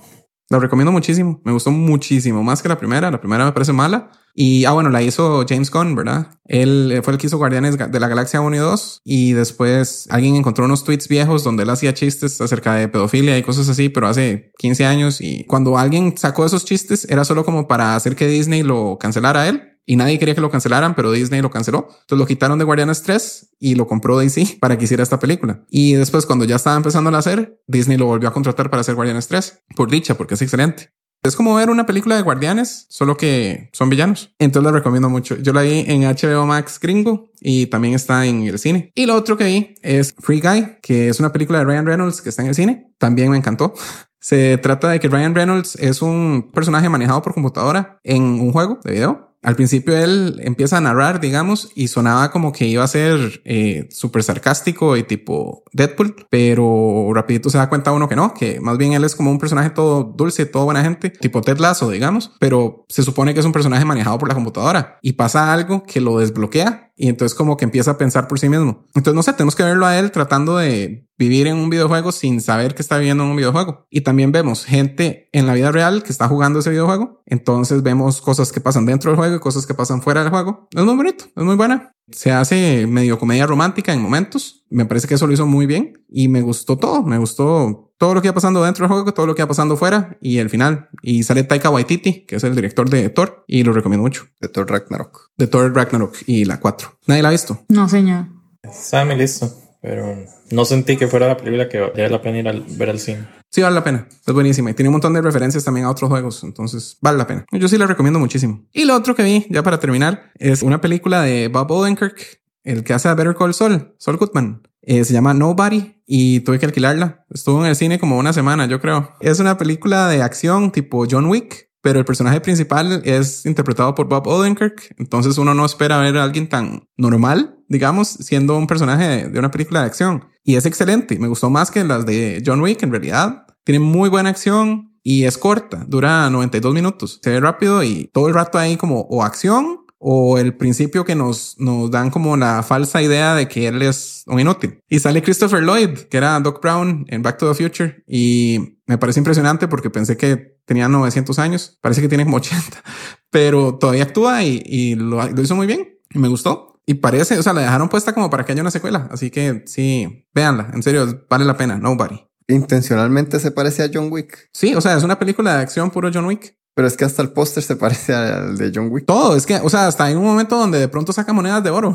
La 0.51 0.59
recomiendo 0.59 0.91
muchísimo. 0.91 1.41
Me 1.45 1.53
gustó 1.53 1.71
muchísimo. 1.71 2.43
Más 2.43 2.63
que 2.63 2.69
la 2.69 2.79
primera. 2.79 3.11
La 3.11 3.21
primera 3.21 3.45
me 3.45 3.53
parece 3.53 3.73
mala. 3.73 4.11
Y, 4.41 4.67
ah, 4.67 4.71
bueno, 4.71 4.89
la 4.91 5.03
hizo 5.03 5.45
James 5.49 5.69
Gunn, 5.69 5.97
¿verdad? 5.97 6.29
Él 6.45 6.93
eh, 6.93 7.03
fue 7.03 7.13
el 7.13 7.19
que 7.19 7.27
hizo 7.27 7.39
Guardianes 7.39 7.77
de 7.77 7.99
la 7.99 8.07
Galaxia 8.07 8.41
1 8.41 8.55
y 8.55 8.59
2. 8.61 9.01
Y 9.05 9.33
después 9.33 10.07
alguien 10.11 10.37
encontró 10.37 10.65
unos 10.65 10.85
tweets 10.85 11.09
viejos 11.09 11.43
donde 11.43 11.65
él 11.65 11.71
hacía 11.71 11.93
chistes 11.93 12.41
acerca 12.41 12.75
de 12.75 12.87
pedofilia 12.87 13.37
y 13.37 13.43
cosas 13.43 13.69
así, 13.69 13.89
pero 13.89 14.07
hace 14.07 14.53
15 14.59 14.87
años. 14.87 15.21
Y 15.21 15.43
cuando 15.47 15.77
alguien 15.77 16.17
sacó 16.17 16.47
esos 16.47 16.65
chistes, 16.65 17.05
era 17.11 17.25
solo 17.25 17.45
como 17.45 17.67
para 17.67 17.97
hacer 17.97 18.15
que 18.15 18.29
Disney 18.29 18.63
lo 18.63 18.97
cancelara 19.01 19.49
él. 19.49 19.77
Y 19.85 19.97
nadie 19.97 20.21
quería 20.21 20.37
que 20.37 20.41
lo 20.41 20.51
cancelaran, 20.51 20.95
pero 20.95 21.11
Disney 21.11 21.43
lo 21.43 21.51
canceló. 21.51 21.89
Entonces 21.89 22.19
lo 22.19 22.27
quitaron 22.27 22.61
de 22.61 22.65
Guardianes 22.65 23.03
3 23.03 23.57
y 23.59 23.75
lo 23.75 23.89
compró 23.89 24.19
DC 24.19 24.59
para 24.61 24.79
que 24.79 24.85
hiciera 24.85 25.03
esta 25.03 25.19
película. 25.19 25.65
Y 25.69 25.95
después, 25.95 26.27
cuando 26.27 26.45
ya 26.45 26.55
estaba 26.55 26.77
empezando 26.77 27.11
a 27.11 27.19
hacer, 27.19 27.59
Disney 27.67 27.99
lo 27.99 28.07
volvió 28.07 28.29
a 28.29 28.33
contratar 28.33 28.71
para 28.71 28.83
hacer 28.83 28.95
Guardianes 28.95 29.27
3. 29.27 29.65
Por 29.75 29.91
dicha, 29.91 30.15
porque 30.15 30.35
es 30.35 30.43
excelente. 30.43 30.93
Es 31.23 31.35
como 31.35 31.55
ver 31.55 31.69
una 31.69 31.85
película 31.85 32.17
de 32.17 32.23
guardianes, 32.23 32.87
solo 32.89 33.17
que 33.17 33.71
son 33.73 33.91
villanos. 33.91 34.35
Entonces 34.39 34.71
la 34.71 34.77
recomiendo 34.77 35.11
mucho. 35.11 35.37
Yo 35.37 35.53
la 35.53 35.63
vi 35.63 35.85
en 35.87 36.03
HBO 36.03 36.47
Max 36.47 36.79
gringo 36.81 37.31
y 37.41 37.67
también 37.67 37.95
está 37.95 38.25
en 38.25 38.43
el 38.43 38.59
cine. 38.59 38.93
Y 38.95 39.07
lo 39.07 39.15
otro 39.15 39.37
que 39.37 39.45
vi 39.45 39.75
es 39.83 40.15
Free 40.19 40.41
Guy, 40.41 40.79
que 40.81 41.09
es 41.09 41.19
una 41.19 41.33
película 41.33 41.59
de 41.59 41.65
Ryan 41.65 41.87
Reynolds 41.87 42.23
que 42.23 42.29
está 42.29 42.43
en 42.43 42.49
el 42.49 42.55
cine. 42.55 42.93
También 42.99 43.31
me 43.31 43.37
encantó. 43.37 43.75
Se 44.21 44.59
trata 44.59 44.89
de 44.89 45.01
que 45.01 45.09
Ryan 45.09 45.35
Reynolds 45.35 45.77
es 45.77 46.03
un 46.03 46.51
personaje 46.53 46.89
manejado 46.89 47.23
por 47.23 47.35
computadora 47.35 47.99
en 48.05 48.23
un 48.23 48.53
juego 48.53 48.79
de 48.85 48.93
video. 48.93 49.28
Al 49.49 49.57
principio 49.57 49.97
él 49.97 50.43
empieza 50.45 50.77
a 50.77 50.81
narrar, 50.83 51.21
digamos, 51.21 51.73
y 51.75 51.89
sonaba 51.89 52.31
como 52.31 52.53
que 52.53 52.67
iba 52.67 52.85
a 52.85 52.87
ser 52.87 53.41
eh, 53.47 53.89
súper 53.91 54.23
sarcástico 54.23 54.95
y 54.95 55.05
tipo 55.05 55.65
Deadpool, 55.73 56.27
pero 56.29 57.11
rapidito 57.15 57.49
se 57.49 57.57
da 57.57 57.71
cuenta 57.71 57.93
uno 57.93 58.11
que 58.11 58.15
no, 58.15 58.35
que 58.35 58.61
más 58.61 58.77
bien 58.77 58.93
él 58.93 59.05
es 59.05 59.17
como 59.17 59.31
un 59.31 59.39
personaje 59.39 59.71
todo 59.71 60.05
dulce, 60.05 60.45
todo 60.45 60.67
buena 60.67 60.83
gente, 60.83 61.09
tipo 61.09 61.41
Ted 61.41 61.61
Lasso, 61.61 61.89
digamos, 61.89 62.33
pero 62.39 62.85
se 62.91 63.03
supone 63.03 63.33
que 63.33 63.41
es 63.41 63.47
un 63.47 63.53
personaje 63.53 63.87
manejado 63.87 64.19
por 64.19 64.29
la 64.29 64.35
computadora 64.35 64.99
y 65.01 65.15
pasa 65.15 65.51
algo 65.51 65.83
que 65.83 66.03
lo 66.03 66.19
desbloquea 66.19 66.88
y 66.99 67.09
entonces 67.09 67.37
como 67.37 67.57
que 67.57 67.65
empieza 67.65 67.93
a 67.93 67.99
pensar 67.99 68.27
por 68.27 68.41
sí 68.41 68.49
mismo. 68.49 68.85
Entonces 68.95 69.15
no 69.15 69.23
sé, 69.23 69.33
tenemos 69.33 69.55
que 69.55 69.63
verlo 69.63 69.87
a 69.87 69.97
él 69.99 70.11
tratando 70.11 70.57
de 70.57 71.09
vivir 71.17 71.47
en 71.47 71.57
un 71.57 71.71
videojuego 71.71 72.11
sin 72.11 72.41
saber 72.41 72.75
que 72.75 72.83
está 72.83 72.99
viviendo 72.99 73.23
en 73.23 73.31
un 73.31 73.37
videojuego. 73.37 73.87
Y 73.89 74.01
también 74.01 74.33
vemos 74.33 74.65
gente 74.65 75.29
en 75.33 75.47
la 75.47 75.55
vida 75.55 75.71
real 75.71 76.03
que 76.03 76.11
está 76.11 76.27
jugando 76.27 76.59
ese 76.59 76.71
videojuego. 76.71 77.23
Entonces 77.25 77.85
vemos 77.85 78.21
cosas 78.21 78.51
que 78.51 78.61
pasan 78.61 78.85
dentro 78.85 79.13
del 79.13 79.17
juego 79.17 79.37
y 79.37 79.41
cosas 79.41 79.65
que 79.65 79.75
pasan 79.75 80.03
fuera 80.03 80.23
del 80.23 80.31
juego. 80.31 80.69
Es 80.75 80.85
muy 80.85 80.97
bonito, 80.97 81.27
es 81.35 81.45
muy 81.45 81.55
buena. 81.55 81.93
Se 82.11 82.33
hace 82.33 82.87
medio 82.89 83.19
comedia 83.19 83.47
romántica 83.47 83.93
en 83.93 84.03
momentos. 84.03 84.65
Me 84.69 84.85
parece 84.85 85.07
que 85.07 85.15
eso 85.15 85.27
lo 85.29 85.33
hizo 85.33 85.47
muy 85.47 85.67
bien 85.67 86.05
y 86.09 86.27
me 86.27 86.43
gustó 86.43 86.79
todo. 86.79 87.05
Me 87.05 87.19
gustó 87.19 87.88
todo 87.99 88.15
lo 88.15 88.23
que 88.23 88.29
iba 88.29 88.35
pasando 88.35 88.63
dentro 88.63 88.85
del 88.85 88.93
juego, 88.93 89.13
todo 89.13 89.27
lo 89.27 89.35
que 89.35 89.43
iba 89.43 89.49
pasando 89.49 89.77
fuera 89.77 90.17
y 90.21 90.39
el 90.39 90.49
final. 90.49 90.89
Y 91.03 91.25
sale 91.25 91.43
Taika 91.43 91.69
Waititi, 91.69 92.25
que 92.25 92.37
es 92.37 92.45
el 92.45 92.55
director 92.55 92.89
de 92.89 93.11
Thor 93.11 93.45
y 93.47 93.65
lo 93.65 93.73
recomiendo 93.73 94.03
mucho. 94.03 94.27
De 94.41 94.49
Thor 94.49 94.71
Ragnarok. 94.71 95.31
De 95.37 95.47
Thor 95.49 95.75
Ragnarok 95.75 96.17
y 96.27 96.45
la 96.45 96.61
4. 96.61 96.99
Nadie 97.07 97.23
la 97.23 97.29
ha 97.29 97.33
visto. 97.33 97.65
No, 97.69 97.89
señor. 97.89 98.27
Está 98.63 99.03
en 99.03 99.09
mi 99.09 99.17
lista. 99.17 99.49
Pero 99.81 100.17
no 100.51 100.65
sentí 100.65 100.97
que 100.97 101.07
fuera 101.07 101.29
la 101.29 101.37
película 101.37 101.69
que 101.69 101.79
valía 101.79 102.09
la 102.09 102.21
pena 102.21 102.39
ir 102.39 102.49
a 102.49 102.53
ver 102.53 102.91
al 102.91 102.99
cine. 102.99 103.27
Sí, 103.51 103.63
vale 103.63 103.77
la 103.77 103.85
pena. 103.85 104.09
Es 104.27 104.35
buenísima. 104.35 104.71
Y 104.71 104.75
tiene 104.75 104.89
un 104.89 104.95
montón 104.95 105.15
de 105.15 105.23
referencias 105.23 105.65
también 105.65 105.87
a 105.87 105.91
otros 105.91 106.11
juegos. 106.11 106.43
Entonces, 106.43 106.99
vale 107.01 107.19
la 107.19 107.27
pena. 107.27 107.47
Yo 107.53 107.69
sí 107.69 107.79
la 107.79 107.87
recomiendo 107.87 108.19
muchísimo. 108.19 108.67
Y 108.73 108.85
lo 108.85 108.95
otro 108.95 109.15
que 109.15 109.23
vi, 109.23 109.47
ya 109.51 109.63
para 109.63 109.79
terminar, 109.79 110.33
es 110.35 110.63
una 110.63 110.81
película 110.81 111.23
de 111.23 111.49
Bob 111.49 111.71
Odenkirk, 111.71 112.41
el 112.65 112.85
que 112.85 112.93
hace 112.93 113.09
a 113.09 113.15
Better 113.15 113.37
Call 113.37 113.55
Saul, 113.55 113.95
Saul 113.99 114.17
Goodman. 114.19 114.63
Eh, 114.91 115.05
se 115.05 115.13
llama 115.13 115.35
Nobody 115.35 116.01
y 116.07 116.41
tuve 116.41 116.59
que 116.59 116.65
alquilarla. 116.65 117.27
Estuvo 117.29 117.63
en 117.63 117.69
el 117.69 117.77
cine 117.77 117.99
como 117.99 118.17
una 118.17 118.33
semana, 118.33 118.65
yo 118.65 118.81
creo. 118.81 119.13
Es 119.21 119.39
una 119.39 119.59
película 119.59 120.09
de 120.09 120.23
acción 120.23 120.73
tipo 120.73 121.05
John 121.09 121.27
Wick, 121.27 121.69
pero 121.83 121.99
el 121.99 122.07
personaje 122.07 122.41
principal 122.41 123.03
es 123.05 123.45
interpretado 123.45 123.95
por 123.95 124.09
Bob 124.09 124.27
Odenkirk. 124.27 124.95
Entonces 124.97 125.37
uno 125.37 125.53
no 125.53 125.67
espera 125.67 125.99
ver 125.99 126.17
a 126.17 126.25
alguien 126.25 126.49
tan 126.49 126.89
normal, 126.97 127.59
digamos, 127.69 128.09
siendo 128.09 128.57
un 128.57 128.67
personaje 128.67 129.29
de, 129.29 129.39
una 129.39 129.51
película 129.51 129.81
de 129.81 129.87
acción. 129.89 130.25
Y 130.43 130.57
es 130.57 130.65
excelente. 130.65 131.19
Me 131.19 131.29
gustó 131.29 131.51
más 131.51 131.71
que 131.71 131.85
las 131.85 132.07
de 132.07 132.43
John 132.45 132.63
Wick 132.63 132.83
en 132.83 132.91
realidad. 132.91 133.45
Tiene 133.65 133.81
muy 133.81 134.09
buena 134.09 134.31
acción 134.31 134.99
y 135.03 135.25
es 135.25 135.37
corta. 135.37 135.85
Dura 135.87 136.31
92 136.31 136.73
minutos. 136.73 137.21
Se 137.23 137.29
ve 137.29 137.41
rápido 137.41 137.83
y 137.83 138.09
todo 138.15 138.29
el 138.29 138.33
rato 138.33 138.57
hay 138.57 138.79
como 138.79 139.01
o 139.03 139.23
acción 139.23 139.81
o 139.99 140.39
el 140.39 140.57
principio 140.57 141.05
que 141.05 141.15
nos, 141.15 141.57
nos 141.59 141.91
dan 141.91 142.11
como 142.11 142.37
la 142.37 142.63
falsa 142.63 143.03
idea 143.03 143.35
de 143.35 143.49
que 143.49 143.67
él 143.67 143.83
es 143.83 144.23
un 144.27 144.41
inútil. 144.41 144.81
Y 144.89 145.01
sale 145.01 145.23
Christopher 145.23 145.63
Lloyd, 145.63 145.99
que 146.11 146.17
era 146.17 146.39
Doc 146.41 146.63
Brown 146.63 147.05
en 147.09 147.23
Back 147.23 147.39
to 147.39 147.53
the 147.53 147.63
Future. 147.63 148.03
Y 148.07 148.79
me 148.87 148.99
parece 148.99 149.21
impresionante 149.21 149.69
porque 149.69 149.91
pensé 149.91 150.17
que 150.17 150.59
tenía 150.65 150.89
900 150.89 151.39
años. 151.39 151.79
Parece 151.81 152.01
que 152.01 152.09
tiene 152.09 152.25
como 152.25 152.37
80, 152.37 152.83
pero 153.31 153.77
todavía 153.77 154.05
actúa 154.05 154.45
y, 154.45 154.63
y 154.65 154.95
lo, 154.95 155.29
lo 155.29 155.43
hizo 155.43 155.57
muy 155.57 155.67
bien. 155.67 155.99
Y 156.11 156.19
me 156.19 156.29
gustó. 156.29 156.81
Y 156.87 156.95
parece, 156.95 157.39
o 157.39 157.43
sea, 157.43 157.53
la 157.53 157.61
dejaron 157.61 157.91
puesta 157.91 158.15
como 158.15 158.31
para 158.31 158.47
que 158.47 158.53
haya 158.53 158.63
una 158.63 158.71
secuela. 158.71 159.09
Así 159.11 159.31
que 159.31 159.63
sí, 159.67 160.27
véanla. 160.33 160.71
En 160.73 160.83
serio, 160.83 161.27
vale 161.29 161.45
la 161.45 161.57
pena. 161.57 161.77
Nobody. 161.77 162.19
Intencionalmente 162.47 163.41
se 163.41 163.51
parece 163.51 163.83
a 163.83 163.91
John 163.93 164.11
Wick. 164.11 164.49
Sí, 164.55 164.75
o 164.75 164.81
sea, 164.81 164.97
es 164.97 165.03
una 165.03 165.19
película 165.19 165.57
de 165.57 165.61
acción 165.61 165.91
puro 165.91 166.11
John 166.13 166.25
Wick. 166.25 166.57
Pero 166.79 166.87
es 166.87 166.97
que 166.97 167.05
hasta 167.05 167.23
el 167.23 167.31
póster 167.31 167.61
se 167.65 167.75
parece 167.75 168.15
al 168.15 168.57
de 168.57 168.71
John 168.73 168.87
Wick. 168.93 169.05
Todo, 169.05 169.35
es 169.35 169.47
que, 169.47 169.57
o 169.57 169.69
sea, 169.69 169.89
hasta 169.89 170.05
hay 170.05 170.15
un 170.15 170.23
momento 170.23 170.57
donde 170.57 170.79
de 170.79 170.87
pronto 170.87 171.13
saca 171.13 171.33
monedas 171.33 171.65
de 171.65 171.71
oro. 171.71 171.93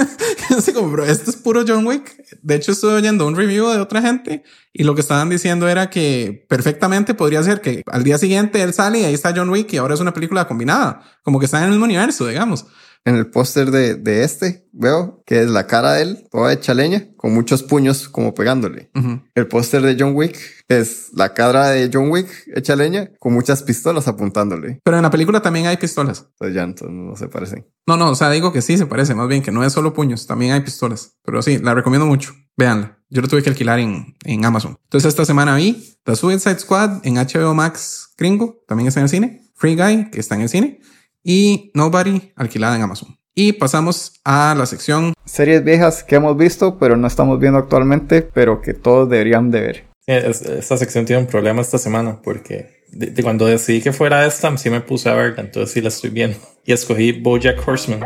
Así 0.56 0.72
como, 0.72 0.88
bro, 0.90 1.04
esto 1.04 1.30
es 1.30 1.36
puro 1.36 1.64
John 1.68 1.86
Wick. 1.86 2.16
De 2.40 2.54
hecho, 2.54 2.72
estuve 2.72 2.94
oyendo 2.94 3.26
un 3.26 3.36
review 3.36 3.68
de 3.68 3.78
otra 3.78 4.00
gente 4.00 4.42
y 4.72 4.84
lo 4.84 4.94
que 4.94 5.02
estaban 5.02 5.28
diciendo 5.28 5.68
era 5.68 5.90
que 5.90 6.46
perfectamente 6.48 7.12
podría 7.12 7.42
ser 7.42 7.60
que 7.60 7.82
al 7.92 8.04
día 8.04 8.16
siguiente 8.16 8.62
él 8.62 8.72
sale 8.72 9.00
y 9.00 9.04
ahí 9.04 9.12
está 9.12 9.34
John 9.36 9.50
Wick 9.50 9.70
y 9.74 9.76
ahora 9.76 9.92
es 9.92 10.00
una 10.00 10.14
película 10.14 10.48
combinada. 10.48 11.02
Como 11.22 11.38
que 11.38 11.44
están 11.44 11.64
en 11.64 11.66
el 11.66 11.72
mismo 11.72 11.84
universo, 11.84 12.26
digamos. 12.26 12.64
En 13.04 13.16
el 13.16 13.26
póster 13.30 13.70
de, 13.70 13.96
de 13.96 14.22
este 14.22 14.68
veo 14.72 15.22
que 15.26 15.42
es 15.42 15.50
la 15.50 15.66
cara 15.66 15.94
de 15.94 16.02
él, 16.02 16.28
toda 16.30 16.52
hecha 16.52 16.72
leña, 16.72 17.08
con 17.16 17.34
muchos 17.34 17.62
puños 17.62 18.08
como 18.08 18.34
pegándole. 18.34 18.90
Ujú. 18.94 19.20
El 19.34 19.48
póster 19.48 19.82
de 19.82 19.96
John 19.98 20.14
Wick 20.14 20.38
es 20.68 21.10
la 21.12 21.34
cara 21.34 21.68
de 21.68 21.90
John 21.92 22.10
Wick 22.10 22.28
hecha 22.54 22.76
leña, 22.76 23.10
con 23.18 23.32
muchas 23.32 23.62
pistolas 23.62 24.08
apuntándole. 24.08 24.80
Pero 24.84 24.96
en 24.96 25.02
la 25.02 25.10
película 25.10 25.42
también 25.42 25.66
hay 25.66 25.76
pistolas. 25.76 26.26
Entonces 26.32 26.54
ya 26.54 26.62
entonces 26.62 26.96
no 26.96 27.16
se 27.16 27.28
parecen. 27.28 27.66
No, 27.86 27.96
no, 27.96 28.10
o 28.10 28.14
sea, 28.14 28.30
digo 28.30 28.52
que 28.52 28.62
sí 28.62 28.78
se 28.78 28.86
parece, 28.86 29.14
más 29.14 29.28
bien 29.28 29.42
que 29.42 29.52
no 29.52 29.64
es 29.64 29.72
solo 29.72 29.92
puños, 29.92 30.26
también 30.26 30.52
hay 30.52 30.60
pistolas. 30.60 31.16
Pero 31.24 31.42
sí, 31.42 31.58
la 31.58 31.74
recomiendo 31.74 32.06
mucho. 32.06 32.34
Véanla. 32.56 32.98
Yo 33.08 33.20
lo 33.20 33.28
tuve 33.28 33.42
que 33.42 33.50
alquilar 33.50 33.78
en, 33.78 34.16
en 34.24 34.44
Amazon. 34.44 34.78
Entonces 34.84 35.08
esta 35.08 35.24
semana 35.24 35.56
vi 35.56 35.96
The 36.04 36.16
Suicide 36.16 36.58
Squad 36.58 37.04
en 37.04 37.16
HBO 37.16 37.52
Max 37.54 38.14
gringo, 38.16 38.62
también 38.66 38.88
está 38.88 39.00
en 39.00 39.04
el 39.04 39.10
cine. 39.10 39.42
Free 39.54 39.76
Guy, 39.76 40.10
que 40.10 40.18
está 40.18 40.34
en 40.34 40.40
el 40.42 40.48
cine. 40.48 40.80
Y 41.24 41.70
Nobody, 41.74 42.32
alquilada 42.36 42.76
en 42.76 42.82
Amazon. 42.82 43.16
Y 43.34 43.52
pasamos 43.54 44.20
a 44.24 44.54
la 44.56 44.66
sección 44.66 45.14
Series 45.24 45.64
viejas 45.64 46.04
que 46.04 46.16
hemos 46.16 46.36
visto, 46.36 46.78
pero 46.78 46.96
no 46.96 47.06
estamos 47.06 47.38
viendo 47.40 47.58
actualmente, 47.58 48.22
pero 48.22 48.60
que 48.60 48.74
todos 48.74 49.08
deberían 49.08 49.50
de 49.50 49.60
ver. 49.60 49.84
Es- 50.06 50.42
esta 50.42 50.76
sección 50.76 51.04
tiene 51.06 51.22
un 51.22 51.28
problema 51.28 51.62
esta 51.62 51.78
semana 51.78 52.20
porque 52.22 52.82
de, 52.90 53.06
de 53.06 53.22
cuando 53.22 53.46
decidí 53.46 53.80
que 53.80 53.92
fuera 53.92 54.26
esta, 54.26 54.54
sí 54.58 54.68
me 54.68 54.80
puse 54.80 55.08
a 55.08 55.14
verla, 55.14 55.40
entonces 55.42 55.72
sí 55.72 55.80
la 55.80 55.88
estoy 55.88 56.10
viendo. 56.10 56.36
Y 56.66 56.72
escogí 56.72 57.12
Bojack 57.12 57.66
Horseman. 57.66 58.00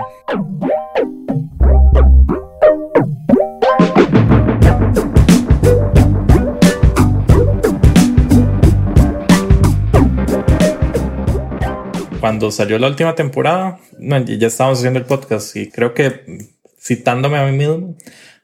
Cuando 12.37 12.51
salió 12.51 12.79
la 12.79 12.89
última 12.89 13.15
temporada, 13.15 13.79
ya 13.99 14.47
estábamos 14.47 14.81
haciendo 14.81 14.99
el 14.99 15.07
podcast 15.07 15.57
y 15.57 15.71
creo 15.71 15.95
que 15.95 16.21
citándome 16.79 17.39
a 17.39 17.47
mí 17.47 17.57
mismo, 17.57 17.97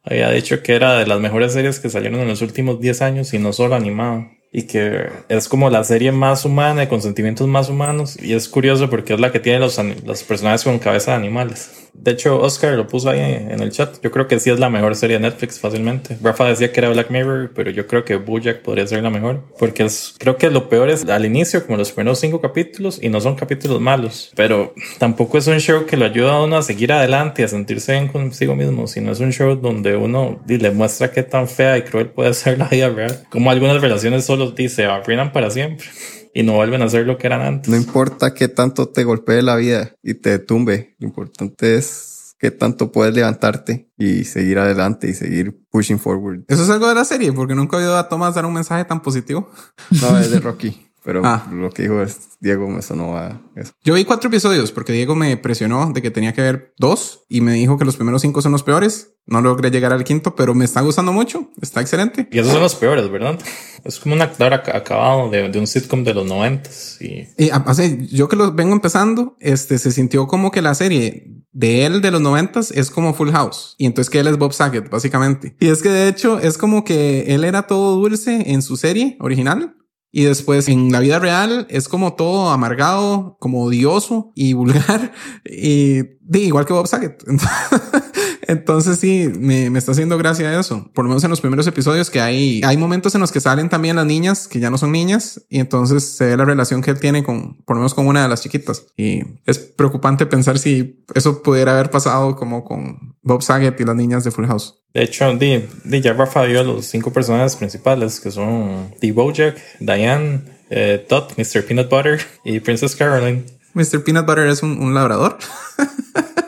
había 0.02 0.30
dicho 0.30 0.62
que 0.62 0.74
era 0.74 0.94
de 0.94 1.06
las 1.06 1.20
mejores 1.20 1.52
series 1.52 1.78
que 1.78 1.90
salieron 1.90 2.20
en 2.20 2.28
los 2.28 2.40
últimos 2.40 2.80
10 2.80 3.02
años 3.02 3.34
y 3.34 3.38
no 3.38 3.52
solo 3.52 3.74
animada. 3.74 4.30
y 4.50 4.62
que 4.62 5.10
es 5.28 5.46
como 5.46 5.68
la 5.68 5.84
serie 5.84 6.10
más 6.10 6.46
humana 6.46 6.84
y 6.84 6.86
con 6.86 7.02
sentimientos 7.02 7.46
más 7.48 7.68
humanos. 7.68 8.16
Y 8.18 8.32
es 8.32 8.48
curioso 8.48 8.88
porque 8.88 9.12
es 9.12 9.20
la 9.20 9.30
que 9.30 9.40
tiene 9.40 9.58
los, 9.58 9.78
los 10.06 10.22
personajes 10.22 10.64
con 10.64 10.78
cabeza 10.78 11.10
de 11.10 11.18
animales. 11.18 11.81
De 11.94 12.12
hecho, 12.12 12.40
Oscar 12.40 12.74
lo 12.74 12.86
puso 12.86 13.10
ahí 13.10 13.20
en 13.20 13.60
el 13.60 13.70
chat. 13.70 13.96
Yo 14.02 14.10
creo 14.10 14.26
que 14.26 14.40
sí 14.40 14.50
es 14.50 14.58
la 14.58 14.70
mejor 14.70 14.96
serie 14.96 15.18
de 15.18 15.22
Netflix 15.22 15.60
fácilmente. 15.60 16.16
Rafa 16.22 16.46
decía 16.46 16.72
que 16.72 16.80
era 16.80 16.88
Black 16.88 17.10
Mirror, 17.10 17.52
pero 17.54 17.70
yo 17.70 17.86
creo 17.86 18.04
que 18.04 18.16
Bojack 18.16 18.62
podría 18.62 18.86
ser 18.86 19.02
la 19.02 19.10
mejor. 19.10 19.44
Porque 19.58 19.84
es, 19.84 20.14
creo 20.18 20.36
que 20.36 20.50
lo 20.50 20.68
peor 20.68 20.90
es 20.90 21.04
al 21.04 21.24
inicio, 21.24 21.64
como 21.64 21.78
los 21.78 21.92
primeros 21.92 22.18
cinco 22.18 22.40
capítulos, 22.40 22.98
y 23.02 23.08
no 23.08 23.20
son 23.20 23.36
capítulos 23.36 23.80
malos. 23.80 24.32
Pero 24.34 24.74
tampoco 24.98 25.38
es 25.38 25.46
un 25.46 25.60
show 25.60 25.86
que 25.86 25.96
lo 25.96 26.06
ayuda 26.06 26.34
a 26.34 26.42
uno 26.42 26.56
a 26.56 26.62
seguir 26.62 26.92
adelante 26.92 27.42
y 27.42 27.44
a 27.44 27.48
sentirse 27.48 27.92
bien 27.92 28.08
consigo 28.08 28.56
mismo, 28.56 28.86
sino 28.86 29.12
es 29.12 29.20
un 29.20 29.32
show 29.32 29.54
donde 29.54 29.96
uno 29.96 30.40
le 30.46 30.70
muestra 30.70 31.10
qué 31.10 31.22
tan 31.22 31.46
fea 31.46 31.78
y 31.78 31.82
cruel 31.82 32.08
puede 32.08 32.32
ser 32.34 32.58
la 32.58 32.68
vida 32.68 32.88
real. 32.88 33.24
Como 33.30 33.50
algunas 33.50 33.80
relaciones 33.80 34.24
solo 34.24 34.54
se 34.68 34.84
arruinan 34.84 35.32
para 35.32 35.50
siempre 35.50 35.86
y 36.34 36.42
no 36.42 36.54
vuelven 36.54 36.82
a 36.82 36.88
ser 36.88 37.06
lo 37.06 37.18
que 37.18 37.26
eran 37.26 37.42
antes. 37.42 37.68
No 37.68 37.76
importa 37.76 38.34
qué 38.34 38.48
tanto 38.48 38.88
te 38.88 39.04
golpee 39.04 39.42
la 39.42 39.56
vida 39.56 39.94
y 40.02 40.14
te 40.14 40.38
tumbe, 40.38 40.96
lo 40.98 41.08
importante 41.08 41.76
es 41.76 42.34
qué 42.42 42.50
tanto 42.50 42.90
puedes 42.90 43.14
levantarte 43.14 43.88
y 43.96 44.24
seguir 44.24 44.58
adelante 44.58 45.08
y 45.08 45.14
seguir 45.14 45.60
pushing 45.70 46.00
forward. 46.00 46.40
Eso 46.48 46.64
es 46.64 46.70
algo 46.70 46.88
de 46.88 46.94
la 46.96 47.04
serie, 47.04 47.32
porque 47.32 47.54
nunca 47.54 47.76
he 47.76 47.80
oído 47.80 47.96
a 47.96 48.08
Thomas 48.08 48.34
dar 48.34 48.46
un 48.46 48.52
mensaje 48.52 48.84
tan 48.84 49.00
positivo. 49.00 49.48
No, 50.00 50.18
es 50.18 50.30
de 50.30 50.40
Rocky. 50.40 50.88
Pero 51.04 51.22
ah. 51.24 51.48
lo 51.52 51.70
que 51.70 51.82
dijo 51.82 52.00
es 52.00 52.38
Diego, 52.40 52.78
eso 52.78 52.94
no 52.94 53.12
va. 53.12 53.40
Eso. 53.56 53.72
Yo 53.82 53.94
vi 53.94 54.04
cuatro 54.04 54.28
episodios 54.28 54.70
porque 54.70 54.92
Diego 54.92 55.14
me 55.14 55.36
presionó 55.36 55.92
de 55.92 56.00
que 56.00 56.10
tenía 56.10 56.32
que 56.32 56.42
ver 56.42 56.74
dos 56.78 57.24
y 57.28 57.40
me 57.40 57.54
dijo 57.54 57.76
que 57.76 57.84
los 57.84 57.96
primeros 57.96 58.22
cinco 58.22 58.40
son 58.40 58.52
los 58.52 58.62
peores. 58.62 59.11
No 59.26 59.40
logré 59.40 59.70
llegar 59.70 59.92
al 59.92 60.04
quinto, 60.04 60.34
pero 60.34 60.54
me 60.54 60.64
está 60.64 60.80
gustando 60.80 61.12
mucho. 61.12 61.50
Está 61.60 61.80
excelente. 61.80 62.28
Y 62.32 62.38
esos 62.38 62.52
son 62.52 62.62
los 62.62 62.74
peores, 62.74 63.08
¿verdad? 63.10 63.38
Es 63.84 64.00
como 64.00 64.14
un 64.14 64.22
actor 64.22 64.52
acabado 64.52 65.30
de, 65.30 65.48
de 65.48 65.58
un 65.58 65.66
sitcom 65.66 66.02
de 66.02 66.14
los 66.14 66.26
noventas. 66.26 66.98
Y... 67.00 67.28
y 67.38 67.50
hace, 67.50 68.06
yo 68.08 68.28
que 68.28 68.36
los 68.36 68.54
vengo 68.54 68.72
empezando, 68.72 69.36
este 69.40 69.78
se 69.78 69.92
sintió 69.92 70.26
como 70.26 70.50
que 70.50 70.60
la 70.60 70.74
serie 70.74 71.42
de 71.52 71.86
él 71.86 72.00
de 72.00 72.10
los 72.10 72.20
noventas 72.20 72.70
es 72.70 72.90
como 72.90 73.14
Full 73.14 73.30
House. 73.30 73.76
Y 73.78 73.86
entonces 73.86 74.10
que 74.10 74.20
él 74.20 74.26
es 74.26 74.38
Bob 74.38 74.52
Saget, 74.52 74.90
básicamente. 74.90 75.56
Y 75.60 75.68
es 75.68 75.82
que 75.82 75.90
de 75.90 76.08
hecho 76.08 76.38
es 76.38 76.58
como 76.58 76.84
que 76.84 77.34
él 77.34 77.44
era 77.44 77.66
todo 77.66 77.96
dulce 77.96 78.52
en 78.52 78.62
su 78.62 78.76
serie 78.76 79.16
original 79.20 79.76
y 80.14 80.24
después 80.24 80.68
en 80.68 80.92
la 80.92 81.00
vida 81.00 81.18
real 81.18 81.66
es 81.70 81.88
como 81.88 82.12
todo 82.14 82.50
amargado, 82.50 83.38
como 83.40 83.64
odioso 83.64 84.32
y 84.34 84.52
vulgar. 84.52 85.12
Y 85.44 86.04
igual 86.34 86.64
que 86.64 86.72
Bob 86.72 86.86
Saget. 86.86 87.22
Entonces 88.52 88.98
sí, 88.98 89.32
me, 89.38 89.70
me, 89.70 89.78
está 89.78 89.92
haciendo 89.92 90.18
gracia 90.18 90.58
eso. 90.60 90.90
Por 90.92 91.04
lo 91.04 91.08
menos 91.08 91.24
en 91.24 91.30
los 91.30 91.40
primeros 91.40 91.66
episodios 91.66 92.10
que 92.10 92.20
hay, 92.20 92.60
hay 92.64 92.76
momentos 92.76 93.14
en 93.14 93.22
los 93.22 93.32
que 93.32 93.40
salen 93.40 93.70
también 93.70 93.96
las 93.96 94.04
niñas 94.04 94.46
que 94.46 94.60
ya 94.60 94.68
no 94.68 94.76
son 94.76 94.92
niñas 94.92 95.40
y 95.48 95.58
entonces 95.58 96.04
se 96.04 96.26
ve 96.26 96.36
la 96.36 96.44
relación 96.44 96.82
que 96.82 96.90
él 96.90 97.00
tiene 97.00 97.24
con, 97.24 97.56
por 97.64 97.76
lo 97.76 97.80
menos 97.80 97.94
con 97.94 98.06
una 98.06 98.22
de 98.22 98.28
las 98.28 98.42
chiquitas. 98.42 98.86
Y 98.94 99.22
es 99.46 99.58
preocupante 99.58 100.26
pensar 100.26 100.58
si 100.58 101.02
eso 101.14 101.42
pudiera 101.42 101.72
haber 101.72 101.90
pasado 101.90 102.36
como 102.36 102.62
con 102.62 103.16
Bob 103.22 103.42
Saget 103.42 103.80
y 103.80 103.84
las 103.84 103.96
niñas 103.96 104.22
de 104.22 104.30
Full 104.30 104.46
House. 104.46 104.74
De 104.92 105.02
hecho, 105.02 105.34
di, 105.34 105.64
di 105.84 106.00
ya 106.02 106.12
Rafa 106.12 106.44
dio 106.44 106.62
los 106.62 106.84
cinco 106.84 107.10
personajes 107.10 107.56
principales 107.56 108.20
que 108.20 108.30
son 108.30 108.94
The 109.00 109.12
Bojack, 109.12 109.56
Diane, 109.80 110.42
eh, 110.68 111.04
Todd, 111.08 111.32
Mr. 111.38 111.64
Peanut 111.64 111.88
Butter 111.88 112.20
y 112.44 112.60
Princess 112.60 112.94
Caroline. 112.94 113.44
Mr. 113.72 114.04
Peanut 114.04 114.26
Butter 114.26 114.48
es 114.48 114.62
un, 114.62 114.78
un 114.78 114.92
labrador. 114.92 115.38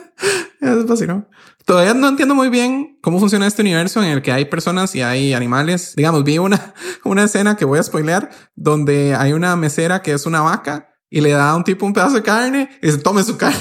es. 0.93 1.25
Todavía 1.65 1.93
no 1.93 2.07
entiendo 2.07 2.35
muy 2.35 2.49
bien 2.49 2.97
cómo 3.01 3.19
funciona 3.19 3.47
este 3.47 3.61
universo 3.61 4.03
en 4.03 4.09
el 4.09 4.21
que 4.21 4.31
hay 4.31 4.45
personas 4.45 4.95
y 4.95 5.01
hay 5.01 5.33
animales. 5.33 5.93
Digamos, 5.95 6.23
vi 6.23 6.37
una, 6.37 6.73
una 7.03 7.23
escena 7.23 7.57
que 7.57 7.65
voy 7.65 7.79
a 7.79 7.83
spoilear 7.83 8.29
donde 8.55 9.15
hay 9.15 9.33
una 9.33 9.55
mesera 9.55 10.01
que 10.01 10.13
es 10.13 10.25
una 10.25 10.41
vaca 10.41 10.89
y 11.09 11.21
le 11.21 11.31
da 11.31 11.51
a 11.51 11.55
un 11.55 11.63
tipo 11.63 11.85
un 11.85 11.93
pedazo 11.93 12.15
de 12.15 12.23
carne 12.23 12.69
y 12.81 12.87
dice, 12.87 12.99
tome 12.99 13.23
su 13.23 13.37
carne. 13.37 13.57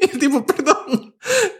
y 0.00 0.04
el 0.12 0.18
tipo, 0.18 0.44
perdón. 0.44 1.14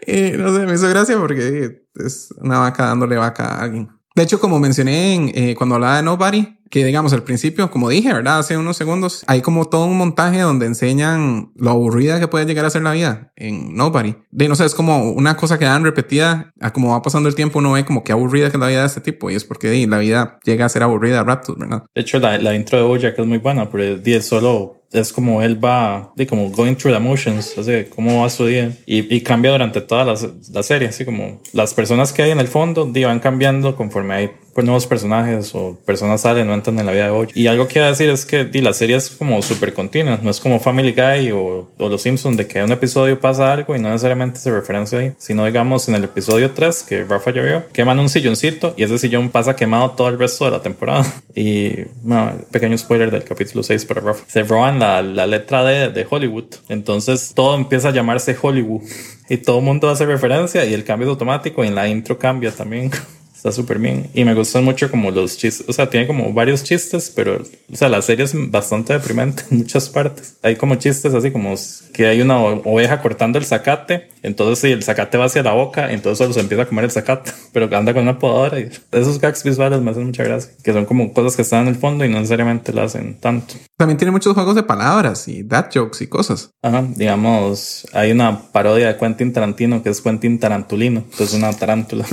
Y 0.07 0.33
no 0.37 0.55
sé, 0.55 0.67
me 0.67 0.75
hizo 0.75 0.89
gracia 0.89 1.19
porque 1.19 1.87
es 1.95 2.33
una 2.39 2.59
vaca 2.59 2.87
dándole 2.87 3.17
vaca 3.17 3.45
a 3.47 3.63
alguien. 3.63 3.89
De 4.15 4.23
hecho, 4.23 4.39
como 4.39 4.61
mencioné 4.61 5.15
en, 5.15 5.33
eh, 5.35 5.55
cuando 5.57 5.75
hablaba 5.75 5.97
de 5.97 6.05
Nobody, 6.05 6.59
que 6.71 6.85
digamos 6.85 7.13
al 7.13 7.25
principio, 7.25 7.69
como 7.71 7.89
dije, 7.89 8.13
¿verdad? 8.13 8.39
Hace 8.39 8.57
unos 8.57 8.77
segundos, 8.77 9.25
hay 9.27 9.43
como 9.43 9.69
todo 9.69 9.87
un 9.87 9.99
montaje 9.99 10.41
donde 10.41 10.67
enseñan 10.67 11.51
lo 11.57 11.71
aburrida 11.71 12.21
que 12.21 12.29
puede 12.29 12.47
llegar 12.47 12.65
a 12.65 12.71
ser 12.71 12.83
la 12.83 12.93
vida 12.93 13.33
en 13.35 13.75
Nobody. 13.75 14.15
De 14.31 14.49
no 14.49 14.55
sé, 14.55 14.67
es 14.67 14.75
como 14.75 15.11
una 15.11 15.37
cosa 15.37 15.59
que 15.59 15.65
dan 15.65 15.83
repetida, 15.83 16.53
a 16.61 16.73
como 16.73 16.91
va 16.91 17.03
pasando 17.03 17.29
el 17.29 17.35
tiempo, 17.35 17.59
uno 17.59 17.73
ve 17.73 17.85
como 17.85 18.05
que 18.05 18.13
aburrida 18.13 18.51
que 18.51 18.57
es 18.57 18.61
la 18.61 18.69
vida 18.69 18.81
de 18.81 18.87
este 18.87 19.01
tipo, 19.01 19.31
y 19.31 19.35
es 19.35 19.45
porque 19.45 19.85
la 19.89 19.99
vida 19.99 20.39
llega 20.45 20.65
a 20.65 20.69
ser 20.69 20.85
aburrida 20.85 21.21
a 21.21 21.25
ratos, 21.25 21.59
¿verdad? 21.59 21.83
De 21.93 22.01
hecho, 22.01 22.21
la, 22.21 22.39
la 22.39 22.55
intro 22.55 22.79
de 22.79 22.85
Bojack 22.85 23.19
es 23.19 23.27
muy 23.27 23.39
buena, 23.39 23.69
pero 23.69 24.01
es 24.05 24.27
solo 24.27 24.84
es 24.95 25.13
como 25.13 25.43
él 25.43 25.63
va, 25.63 26.13
de 26.17 26.27
como 26.27 26.51
going 26.51 26.75
through 26.75 26.95
the 26.95 27.01
motions, 27.01 27.59
así 27.59 27.87
cómo 27.95 28.23
va 28.23 28.31
su 28.31 28.47
día 28.47 28.73
y, 28.87 29.15
y 29.15 29.21
cambia 29.21 29.51
durante 29.51 29.81
toda 29.81 30.05
la, 30.05 30.15
la, 30.53 30.63
serie, 30.63 30.89
así 30.89 31.05
como 31.05 31.41
las 31.53 31.75
personas 31.75 32.13
que 32.13 32.23
hay 32.23 32.31
en 32.31 32.41
el 32.41 32.49
fondo 32.49 32.87
van 33.05 33.21
cambiando 33.21 33.77
conforme 33.77 34.15
hay 34.15 34.31
pues, 34.55 34.65
nuevos 34.65 34.87
personajes 34.87 35.55
o 35.55 35.77
personas 35.85 36.21
salen 36.23 36.49
o 36.49 36.55
entran 36.55 36.79
en 36.79 36.87
la 36.87 36.93
vida 36.93 37.05
de 37.07 37.11
hoy. 37.11 37.29
Y 37.35 37.47
algo 37.49 37.69
que 37.69 37.79
iba 37.81 37.87
a 37.87 37.91
decir 37.91 38.09
es 38.09 38.25
que 38.25 38.49
la 38.63 38.73
serie 38.73 38.97
es 38.97 39.11
como 39.11 39.43
súper 39.43 39.75
continua, 39.75 40.19
no 40.23 40.31
es 40.31 40.41
como 40.41 40.61
Family 40.61 40.93
Guy 40.93 41.33
o, 41.33 41.71
o, 41.77 41.89
Los 41.89 42.03
Simpsons 42.03 42.37
de 42.37 42.47
que 42.47 42.59
en 42.59 42.67
un 42.67 42.73
episodio 42.73 43.19
pasa 43.21 43.53
algo 43.53 43.75
y 43.77 43.79
no 43.79 43.89
necesariamente 43.91 44.39
se 44.39 44.51
referencia 44.51 44.99
ahí, 44.99 45.13
sino 45.19 45.45
digamos 45.45 45.89
en 45.89 45.97
el 45.97 46.05
episodio 46.05 46.53
3 46.53 46.83
que 46.89 47.05
Rafa 47.05 47.33
ya 47.33 47.43
vio, 47.43 47.65
queman 47.73 47.99
un 47.99 48.09
silloncito 48.09 48.75
y 48.77 48.85
ese 48.85 48.99
sillón 48.99 49.31
pasa 49.31 49.57
quemado 49.57 49.91
todo 49.91 50.09
el 50.09 50.19
resto 50.19 50.45
de 50.45 50.51
la 50.53 50.63
temporada. 50.63 51.05
Y 51.37 51.87
no, 52.05 52.33
pequeño 52.53 52.79
spoiler 52.79 53.11
del 53.11 53.25
capítulo 53.25 53.65
6 53.65 53.87
para 53.87 54.01
Rafa. 54.01 54.25
Se 54.29 54.45
roban 54.45 54.79
la, 54.79 55.03
la 55.03 55.27
letra 55.27 55.65
D 55.65 55.89
de 55.91 56.07
Hollywood, 56.09 56.45
entonces 56.69 57.33
todo 57.35 57.57
empieza 57.57 57.89
a 57.89 57.91
llamarse 57.91 58.37
Hollywood 58.41 58.83
y 59.29 59.39
todo 59.39 59.59
el 59.59 59.65
mundo 59.65 59.91
hace 59.91 60.07
referencia 60.07 60.65
y 60.65 60.75
el 60.75 60.85
cambio 60.85 61.09
es 61.09 61.11
automático 61.11 61.65
y 61.65 61.67
en 61.67 61.75
la 61.75 61.89
intro 61.89 62.19
cambia 62.19 62.53
también. 62.53 62.93
Está 63.45 63.53
súper 63.53 63.79
bien. 63.79 64.09
Y 64.15 64.25
me 64.25 64.33
gustan 64.33 64.65
mucho 64.65 64.91
como 64.91 65.11
los 65.11 65.37
chistes. 65.37 65.69
O 65.69 65.73
sea, 65.75 65.91
tiene 65.91 66.07
como 66.07 66.33
varios 66.33 66.65
chistes, 66.65 67.13
pero, 67.15 67.43
o 67.71 67.77
sea, 67.77 67.91
la 67.91 68.01
serie 68.01 68.25
es 68.25 68.33
bastante 68.51 68.95
deprimente 68.95 69.43
en 69.51 69.59
muchas 69.59 69.91
partes. 69.91 70.39
Hay 70.43 70.57
como 70.57 70.77
chistes 70.77 71.13
así 71.13 71.31
como 71.31 71.55
que 71.93 72.07
hay 72.07 72.23
una 72.23 72.39
oveja 72.41 73.03
cortando 73.03 73.39
el 73.39 73.45
zacate. 73.45 74.09
Entonces, 74.23 74.61
si 74.61 74.73
el 74.73 74.83
zacate 74.83 75.19
va 75.19 75.27
hacia 75.27 75.43
la 75.43 75.53
boca, 75.53 75.93
entonces 75.93 76.17
solo 76.17 76.33
se 76.33 76.41
empieza 76.41 76.63
a 76.63 76.67
comer 76.67 76.87
el 76.87 76.91
zacate. 76.91 77.33
Pero 77.53 77.69
anda 77.77 77.93
con 77.93 78.05
una 78.05 78.19
podadora. 78.19 78.61
Y 78.61 78.71
esos 78.93 79.21
gags 79.21 79.45
visuales 79.45 79.79
me 79.83 79.91
hacen 79.91 80.07
mucha 80.07 80.25
gracia. 80.25 80.51
Que 80.65 80.73
son 80.73 80.87
como 80.87 81.13
cosas 81.13 81.37
que 81.37 81.43
están 81.43 81.65
en 81.65 81.75
el 81.75 81.77
fondo 81.77 82.07
y 82.07 82.09
no 82.09 82.21
necesariamente 82.21 82.73
lo 82.73 82.81
hacen 82.81 83.21
tanto. 83.21 83.57
También 83.77 83.99
tiene 83.99 84.13
muchos 84.13 84.35
juegos 84.35 84.55
de 84.55 84.63
palabras 84.63 85.27
y 85.27 85.43
dad 85.43 85.69
jokes 85.75 86.05
y 86.05 86.07
cosas. 86.07 86.51
Ajá, 86.63 86.85
digamos, 86.95 87.87
hay 87.93 88.13
una 88.13 88.53
parodia 88.53 88.87
de 88.87 88.97
Quentin 88.97 89.33
Tarantino 89.33 89.83
que 89.83 89.91
es 89.91 90.01
Quentin 90.01 90.39
Tarantulino. 90.39 91.01
Entonces, 91.01 91.35
una 91.35 91.53
tarántula. 91.53 92.07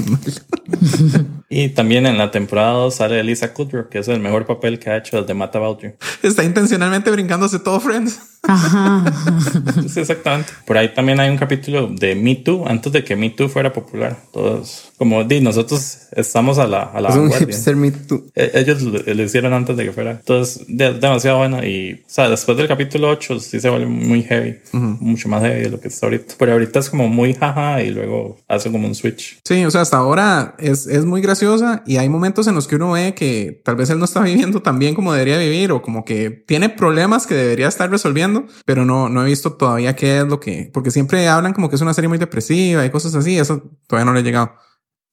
y 1.50 1.70
también 1.70 2.08
en 2.08 2.18
la 2.18 2.32
temporada 2.32 2.72
2 2.74 2.96
sale 2.96 3.20
Elisa 3.20 3.54
Kudrow, 3.54 3.90
que 3.90 4.00
es 4.00 4.08
el 4.08 4.20
mejor 4.20 4.48
papel 4.48 4.80
que 4.80 4.90
ha 4.90 4.98
hecho 4.98 5.22
desde 5.22 5.36
Matt 5.36 5.56
About 5.56 5.84
You. 5.84 5.92
Está 6.24 6.44
intencionalmente 6.44 7.12
brincándose 7.12 7.60
todo 7.60 7.80
Friends. 7.80 8.20
sí, 9.88 10.00
exactamente. 10.00 10.52
Por 10.66 10.78
ahí 10.78 10.94
también 10.94 11.20
hay 11.20 11.30
un 11.30 11.38
capítulo 11.38 11.88
de 11.88 12.16
Me 12.16 12.36
Too, 12.36 12.66
antes 12.68 12.92
de 12.92 13.04
que 13.04 13.16
Me 13.16 13.30
Too 13.30 13.50
fuera 13.50 13.72
popular. 13.72 14.18
Todos, 14.34 14.92
como 14.98 15.24
di, 15.24 15.42
nosotros 15.42 16.08
estamos 16.12 16.58
a 16.58 16.66
la, 16.66 16.84
a 16.84 17.02
la 17.02 17.10
es 17.10 17.16
un 17.16 17.32
hipster 17.32 17.76
Me 17.76 17.92
Too. 17.92 18.26
E, 18.34 18.52
ellos 18.56 18.82
lo, 18.82 19.24
hicieron 19.24 19.54
antes 19.54 19.78
de 19.78 19.86
que 19.86 19.92
fuera. 19.92 20.12
Entonces, 20.12 20.66
de, 20.68 20.94
demasiado 20.94 21.38
bueno. 21.38 21.51
Y, 21.64 21.94
o 21.94 22.10
sea, 22.10 22.30
después 22.30 22.58
del 22.58 22.68
capítulo 22.68 23.10
8 23.10 23.40
sí 23.40 23.60
se 23.60 23.70
vuelve 23.70 23.88
muy 23.88 24.24
heavy, 24.24 24.58
mucho 24.72 25.30
más 25.30 25.44
heavy 25.44 25.62
de 25.62 25.70
lo 25.70 25.80
que 25.80 25.88
está 25.88 26.06
ahorita. 26.08 26.36
Pero 26.38 26.54
ahorita 26.54 26.80
es 26.80 26.90
como 26.90 27.08
muy 27.08 27.34
jaja 27.34 27.82
y 27.82 27.90
luego 27.92 28.38
hace 28.48 28.72
como 28.72 28.88
un 28.88 28.96
switch. 28.96 29.40
Sí, 29.44 29.66
o 29.66 29.72
sea, 29.72 29.82
hasta 29.82 29.98
ahora 29.98 30.56
es, 30.60 30.88
es 30.88 31.06
muy 31.06 31.22
graciosa 31.22 31.84
y 31.86 31.98
hay 31.98 32.10
momentos 32.10 32.48
en 32.48 32.56
los 32.56 32.68
que 32.68 32.76
uno 32.76 32.92
ve 32.92 33.14
que 33.14 33.62
tal 33.64 33.76
vez 33.76 33.90
él 33.90 34.00
no 34.00 34.06
está 34.06 34.22
viviendo 34.22 34.62
tan 34.62 34.80
bien 34.80 34.96
como 34.96 35.14
debería 35.14 35.38
vivir 35.38 35.72
o 35.72 35.82
como 35.82 36.06
que 36.06 36.30
tiene 36.30 36.70
problemas 36.70 37.28
que 37.28 37.36
debería 37.36 37.68
estar 37.68 37.90
resolviendo, 37.90 38.46
pero 38.66 38.86
no, 38.86 39.10
no 39.10 39.24
he 39.24 39.26
visto 39.26 39.54
todavía 39.54 39.96
qué 39.96 40.20
es 40.20 40.28
lo 40.28 40.40
que, 40.40 40.70
porque 40.74 40.92
siempre 40.92 41.28
hablan 41.28 41.54
como 41.54 41.70
que 41.70 41.76
es 41.76 41.82
una 41.82 41.94
serie 41.94 42.08
muy 42.08 42.18
depresiva 42.18 42.86
y 42.86 42.90
cosas 42.90 43.16
así, 43.16 43.38
eso 43.38 43.64
todavía 43.88 44.06
no 44.06 44.14
le 44.14 44.22
he 44.22 44.24
llegado, 44.24 44.56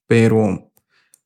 pero 0.06 0.70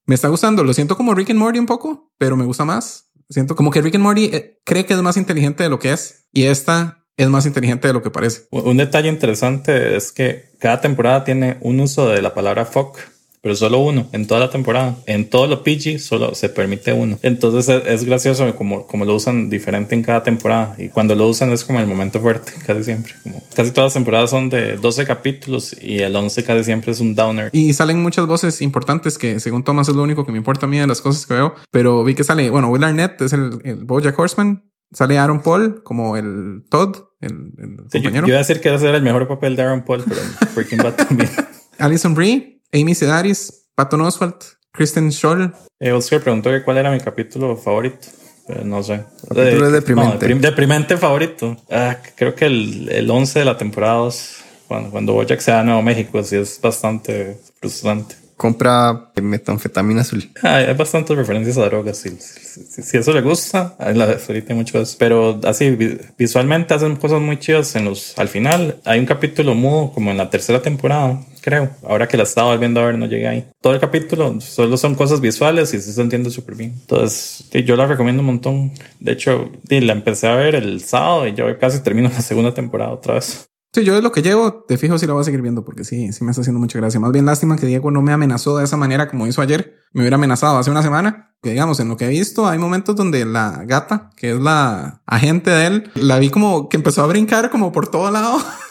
me 0.06 0.14
está 0.14 0.28
gustando, 0.28 0.64
lo 0.64 0.72
siento 0.74 0.96
como 0.96 1.14
Rick 1.14 1.30
and 1.30 1.38
Morty 1.38 1.58
un 1.58 1.66
poco, 1.66 2.12
pero 2.18 2.36
me 2.36 2.44
gusta 2.44 2.64
más. 2.64 3.11
Siento 3.32 3.56
como 3.56 3.70
que 3.70 3.80
Rick 3.80 3.94
and 3.94 4.04
Morty 4.04 4.24
eh, 4.26 4.58
cree 4.64 4.84
que 4.84 4.94
es 4.94 5.02
más 5.02 5.16
inteligente 5.16 5.62
de 5.62 5.70
lo 5.70 5.78
que 5.78 5.92
es 5.92 6.26
y 6.32 6.44
esta 6.44 7.04
es 7.16 7.28
más 7.28 7.46
inteligente 7.46 7.88
de 7.88 7.94
lo 7.94 8.02
que 8.02 8.10
parece. 8.10 8.42
Un 8.50 8.76
detalle 8.76 9.08
interesante 9.08 9.96
es 9.96 10.12
que 10.12 10.50
cada 10.58 10.80
temporada 10.80 11.24
tiene 11.24 11.56
un 11.60 11.80
uso 11.80 12.08
de 12.08 12.22
la 12.22 12.34
palabra 12.34 12.64
fuck 12.64 12.98
pero 13.42 13.56
solo 13.56 13.80
uno 13.80 14.06
en 14.12 14.26
toda 14.26 14.40
la 14.40 14.50
temporada. 14.50 14.96
En 15.06 15.28
todo 15.28 15.46
lo 15.48 15.62
PG 15.64 15.98
solo 15.98 16.34
se 16.34 16.48
permite 16.48 16.92
uno. 16.92 17.18
Entonces 17.22 17.68
es, 17.68 17.86
es 17.86 18.04
gracioso 18.04 18.54
como, 18.54 18.86
como 18.86 19.04
lo 19.04 19.14
usan 19.16 19.50
diferente 19.50 19.94
en 19.94 20.02
cada 20.02 20.22
temporada 20.22 20.74
y 20.78 20.88
cuando 20.88 21.14
lo 21.16 21.26
usan 21.28 21.50
es 21.50 21.64
como 21.64 21.80
el 21.80 21.86
momento 21.86 22.20
fuerte, 22.20 22.52
casi 22.64 22.84
siempre. 22.84 23.12
Como, 23.22 23.42
casi 23.54 23.72
todas 23.72 23.86
las 23.88 23.94
temporadas 23.94 24.30
son 24.30 24.48
de 24.48 24.76
12 24.76 25.04
capítulos 25.06 25.76
y 25.82 25.98
el 25.98 26.14
11 26.14 26.44
casi 26.44 26.64
siempre 26.64 26.92
es 26.92 27.00
un 27.00 27.14
downer. 27.14 27.50
Y 27.52 27.72
salen 27.72 28.00
muchas 28.00 28.26
voces 28.26 28.62
importantes 28.62 29.18
que 29.18 29.40
según 29.40 29.64
Thomas 29.64 29.88
es 29.88 29.96
lo 29.96 30.02
único 30.04 30.24
que 30.24 30.32
me 30.32 30.38
importa 30.38 30.66
a 30.66 30.68
mí 30.68 30.78
de 30.78 30.86
las 30.86 31.00
cosas 31.00 31.26
que 31.26 31.34
veo, 31.34 31.54
pero 31.72 32.04
vi 32.04 32.14
que 32.14 32.22
sale, 32.24 32.48
bueno, 32.48 32.68
Will 32.70 32.84
Arnett 32.84 33.20
es 33.22 33.32
el, 33.32 33.58
el 33.64 33.84
Bojack 33.84 34.16
Horseman, 34.16 34.70
sale 34.92 35.18
Aaron 35.18 35.42
Paul 35.42 35.82
como 35.82 36.16
el 36.16 36.62
Todd, 36.70 36.96
el, 37.20 37.32
el 37.58 37.76
Sí, 37.90 37.98
yo, 37.98 38.04
compañero. 38.04 38.26
yo 38.26 38.32
iba 38.34 38.36
a 38.36 38.46
decir 38.46 38.60
que 38.60 38.72
ese 38.72 38.88
era 38.88 38.98
el 38.98 39.02
mejor 39.02 39.26
papel 39.26 39.56
de 39.56 39.62
Aaron 39.62 39.84
Paul, 39.84 40.04
pero 40.08 40.20
Breaking 40.54 40.78
Bad 40.78 40.94
también. 40.94 41.30
Alison 41.78 42.14
Brie, 42.14 42.61
Amy 42.72 42.94
Sedaris, 42.94 43.66
Patton 43.74 44.00
Oswalt, 44.00 44.44
Kristen 44.72 45.12
Scholl. 45.12 45.52
Eh, 45.80 45.92
Oscar 45.92 46.20
preguntó 46.20 46.50
que 46.50 46.62
cuál 46.62 46.78
era 46.78 46.90
mi 46.90 47.00
capítulo 47.00 47.56
favorito. 47.56 48.08
Pero 48.46 48.64
no 48.64 48.82
sé. 48.82 49.04
Capítulo 49.28 49.68
Eh, 49.68 49.70
deprimente. 49.70 50.14
no, 50.14 50.20
deprim- 50.34 50.40
deprimente 50.40 50.96
favorito. 50.96 51.56
Ah, 51.70 51.96
creo 52.16 52.34
que 52.34 52.46
el, 52.46 52.88
el 52.90 53.10
11 53.10 53.38
de 53.40 53.44
la 53.44 53.56
temporada 53.56 53.94
2, 53.98 54.36
cuando, 54.66 54.90
cuando 54.90 55.12
Bojack 55.12 55.40
se 55.40 55.52
va 55.52 55.60
a 55.60 55.64
Nuevo 55.64 55.82
México, 55.82 56.22
sí 56.24 56.36
es 56.36 56.58
bastante 56.60 57.38
frustrante. 57.60 58.16
Compra 58.36 59.12
metanfetamina 59.22 60.00
azul. 60.00 60.28
Ah, 60.42 60.56
hay 60.56 60.74
bastantes 60.74 61.16
referencias 61.16 61.56
a 61.58 61.66
drogas. 61.66 61.98
Si, 61.98 62.10
si- 62.10 62.82
si- 62.82 62.96
eso 62.96 63.12
le 63.12 63.20
gusta, 63.20 63.76
la 63.78 64.04
ahorita 64.26 64.52
hay 64.52 64.58
mucho 64.58 64.78
de 64.78 64.84
eso. 64.84 64.96
Pero 64.98 65.38
así, 65.44 65.70
vi- 65.70 65.98
visualmente 66.18 66.74
hacen 66.74 66.96
cosas 66.96 67.20
muy 67.20 67.38
chidas 67.38 67.76
en 67.76 67.84
los, 67.84 68.18
al 68.18 68.28
final. 68.28 68.80
Hay 68.84 68.98
un 68.98 69.06
capítulo 69.06 69.54
mudo 69.54 69.92
como 69.92 70.10
en 70.10 70.16
la 70.16 70.28
tercera 70.30 70.60
temporada, 70.60 71.20
creo. 71.42 71.70
Ahora 71.86 72.08
que 72.08 72.16
la 72.16 72.22
estaba 72.22 72.52
volviendo 72.52 72.80
a 72.80 72.86
ver, 72.86 72.98
no 72.98 73.06
llegué 73.06 73.28
ahí. 73.28 73.46
Todo 73.60 73.74
el 73.74 73.80
capítulo 73.80 74.40
solo 74.40 74.76
son 74.76 74.94
cosas 74.94 75.20
visuales 75.20 75.74
y 75.74 75.80
se 75.80 76.00
entiende 76.00 76.30
súper 76.30 76.54
bien. 76.54 76.72
Entonces, 76.80 77.44
yo 77.66 77.76
la 77.76 77.86
recomiendo 77.86 78.20
un 78.20 78.26
montón. 78.26 78.72
De 79.00 79.12
hecho, 79.12 79.50
la 79.68 79.92
empecé 79.92 80.28
a 80.28 80.36
ver 80.36 80.54
el 80.54 80.80
sábado 80.82 81.26
y 81.26 81.34
yo 81.34 81.58
casi 81.58 81.82
termino 81.82 82.08
la 82.08 82.22
segunda 82.22 82.54
temporada 82.54 82.92
otra 82.92 83.14
vez. 83.14 83.48
Sí, 83.74 83.84
yo 83.84 83.96
es 83.96 84.02
lo 84.02 84.12
que 84.12 84.20
llevo, 84.20 84.64
te 84.68 84.76
fijo 84.76 84.98
si 84.98 85.06
lo 85.06 85.14
voy 85.14 85.22
a 85.22 85.24
seguir 85.24 85.40
viendo 85.40 85.64
porque 85.64 85.82
sí, 85.82 86.12
sí 86.12 86.24
me 86.24 86.30
está 86.30 86.42
haciendo 86.42 86.60
mucha 86.60 86.78
gracia. 86.78 87.00
Más 87.00 87.10
bien 87.10 87.24
lástima 87.24 87.56
que 87.56 87.66
Diego 87.66 87.90
no 87.90 88.02
me 88.02 88.12
amenazó 88.12 88.58
de 88.58 88.64
esa 88.64 88.76
manera 88.76 89.08
como 89.08 89.26
hizo 89.26 89.40
ayer. 89.40 89.76
Me 89.94 90.02
hubiera 90.02 90.16
amenazado 90.16 90.58
hace 90.58 90.70
una 90.70 90.82
semana. 90.82 91.30
Que 91.42 91.50
digamos, 91.50 91.80
en 91.80 91.88
lo 91.88 91.96
que 91.96 92.04
he 92.04 92.08
visto, 92.08 92.46
hay 92.46 92.58
momentos 92.58 92.94
donde 92.94 93.24
la 93.24 93.64
gata, 93.64 94.10
que 94.14 94.32
es 94.32 94.40
la 94.40 95.02
agente 95.06 95.50
de 95.50 95.66
él, 95.66 95.90
la 95.94 96.18
vi 96.18 96.28
como 96.28 96.68
que 96.68 96.76
empezó 96.76 97.02
a 97.02 97.06
brincar 97.06 97.50
como 97.50 97.72
por 97.72 97.88
todo 97.88 98.10
lado 98.10 98.38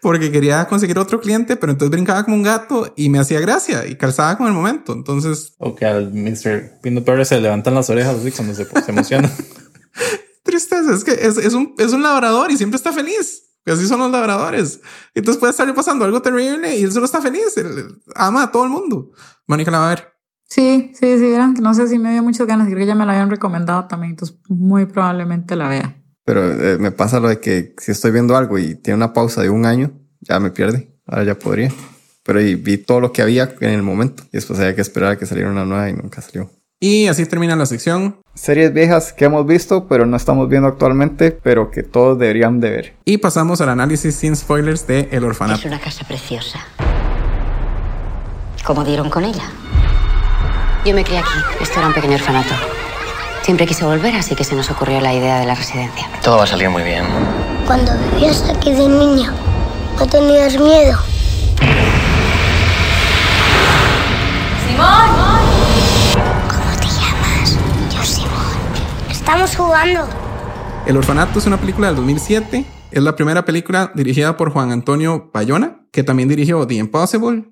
porque 0.00 0.30
quería 0.32 0.66
conseguir 0.66 0.98
otro 0.98 1.20
cliente, 1.20 1.56
pero 1.56 1.72
entonces 1.72 1.90
brincaba 1.90 2.24
como 2.24 2.36
un 2.36 2.42
gato 2.42 2.92
y 2.96 3.08
me 3.08 3.18
hacía 3.18 3.40
gracia 3.40 3.86
y 3.86 3.96
calzaba 3.96 4.36
con 4.36 4.46
el 4.46 4.52
momento. 4.52 4.92
Entonces, 4.92 5.54
O 5.58 5.74
que 5.74 5.86
al 5.86 6.12
Mr. 6.12 6.80
Peanut 6.82 7.04
Butter 7.04 7.26
se 7.26 7.36
le 7.36 7.42
levantan 7.42 7.74
las 7.74 7.90
orejas 7.90 8.16
así 8.16 8.32
cuando 8.32 8.54
se, 8.54 8.64
se 8.64 8.90
emociona. 8.90 9.30
tristeza, 10.42 10.94
es 10.94 11.04
que 11.04 11.12
es, 11.12 11.36
es 11.36 11.54
un, 11.54 11.74
es 11.78 11.92
un 11.92 12.02
labrador 12.02 12.50
y 12.50 12.56
siempre 12.56 12.76
está 12.76 12.92
feliz. 12.92 13.44
Así 13.66 13.86
son 13.86 14.00
los 14.00 14.10
labradores. 14.10 14.80
Entonces 15.14 15.38
puede 15.38 15.50
estarle 15.50 15.74
pasando 15.74 16.06
algo 16.06 16.22
terrible 16.22 16.74
y 16.74 16.84
él 16.84 16.92
solo 16.92 17.04
está 17.04 17.20
feliz. 17.20 17.54
Él, 17.58 17.66
él 17.66 18.02
ama 18.14 18.44
a 18.44 18.50
todo 18.50 18.64
el 18.64 18.70
mundo. 18.70 19.10
Mónica 19.46 19.70
la 19.70 19.78
va 19.80 19.86
a 19.86 19.94
ver. 19.94 20.18
Sí, 20.48 20.92
sí, 20.94 21.18
sí, 21.18 21.26
vieron 21.26 21.54
que 21.54 21.60
no 21.60 21.74
sé 21.74 21.88
si 21.88 21.98
me 21.98 22.10
dio 22.12 22.22
muchas 22.22 22.46
ganas, 22.46 22.68
creo 22.68 22.78
que 22.78 22.86
ya 22.86 22.94
me 22.94 23.04
la 23.04 23.12
habían 23.12 23.28
recomendado 23.28 23.86
también, 23.86 24.12
entonces 24.12 24.38
muy 24.48 24.86
probablemente 24.86 25.54
la 25.56 25.68
vea. 25.68 25.97
Pero 26.28 26.52
eh, 26.52 26.76
me 26.78 26.90
pasa 26.90 27.20
lo 27.20 27.28
de 27.30 27.40
que 27.40 27.74
si 27.78 27.90
estoy 27.90 28.10
viendo 28.10 28.36
algo 28.36 28.58
y 28.58 28.74
tiene 28.74 28.96
una 28.96 29.14
pausa 29.14 29.40
de 29.40 29.48
un 29.48 29.64
año, 29.64 29.92
ya 30.20 30.38
me 30.38 30.50
pierde. 30.50 30.90
Ahora 31.06 31.24
ya 31.24 31.38
podría. 31.38 31.72
Pero 32.22 32.38
y 32.42 32.54
vi 32.54 32.76
todo 32.76 33.00
lo 33.00 33.12
que 33.12 33.22
había 33.22 33.54
en 33.62 33.70
el 33.70 33.82
momento. 33.82 34.24
Y 34.24 34.32
después 34.32 34.58
había 34.60 34.74
que 34.74 34.82
esperar 34.82 35.12
a 35.12 35.16
que 35.16 35.24
saliera 35.24 35.50
una 35.50 35.64
nueva 35.64 35.88
y 35.88 35.94
nunca 35.94 36.20
salió. 36.20 36.50
Y 36.80 37.06
así 37.06 37.24
termina 37.24 37.56
la 37.56 37.64
sección. 37.64 38.20
Series 38.34 38.74
viejas 38.74 39.14
que 39.14 39.24
hemos 39.24 39.46
visto, 39.46 39.88
pero 39.88 40.04
no 40.04 40.18
estamos 40.18 40.50
viendo 40.50 40.68
actualmente, 40.68 41.30
pero 41.30 41.70
que 41.70 41.82
todos 41.82 42.18
deberían 42.18 42.60
de 42.60 42.70
ver. 42.72 42.94
Y 43.06 43.16
pasamos 43.16 43.62
al 43.62 43.70
análisis 43.70 44.14
sin 44.14 44.36
spoilers 44.36 44.86
de 44.86 45.08
El 45.10 45.22
Es 45.22 45.30
Orfanato. 45.30 45.66
una 45.66 45.80
casa 45.80 46.06
preciosa. 46.06 46.58
¿Cómo 48.66 48.84
dieron 48.84 49.08
con 49.08 49.24
ella? 49.24 49.44
Yo 50.84 50.92
me 50.92 51.04
crié 51.04 51.20
aquí. 51.20 51.38
Esto 51.62 51.78
era 51.78 51.88
un 51.88 51.94
pequeño 51.94 52.16
orfanato. 52.16 52.54
Siempre 53.48 53.66
quise 53.66 53.82
volver, 53.86 54.14
así 54.14 54.34
que 54.34 54.44
se 54.44 54.54
nos 54.54 54.70
ocurrió 54.70 55.00
la 55.00 55.14
idea 55.14 55.40
de 55.40 55.46
la 55.46 55.54
residencia. 55.54 56.06
Todo 56.22 56.36
va 56.36 56.44
a 56.44 56.46
salir 56.46 56.68
muy 56.68 56.82
bien. 56.82 57.02
Cuando 57.66 57.92
vivías 58.12 58.44
aquí 58.46 58.72
de 58.72 58.86
niño, 58.86 59.32
no 59.98 60.06
tenías 60.06 60.60
miedo. 60.60 60.98
¿Cómo 66.46 66.76
te 66.78 66.88
llamas? 66.88 67.56
Yo, 67.90 68.04
Simón. 68.04 68.28
Estamos 69.10 69.56
jugando. 69.56 70.06
El 70.84 70.98
Orfanato 70.98 71.38
es 71.38 71.46
una 71.46 71.56
película 71.56 71.86
del 71.86 71.96
2007. 71.96 72.66
Es 72.90 73.02
la 73.02 73.14
primera 73.16 73.44
película 73.44 73.92
dirigida 73.94 74.36
por 74.36 74.50
Juan 74.50 74.72
Antonio 74.72 75.30
Bayona, 75.32 75.86
que 75.92 76.02
también 76.02 76.28
dirigió 76.28 76.66
The 76.66 76.74
Impossible, 76.74 77.44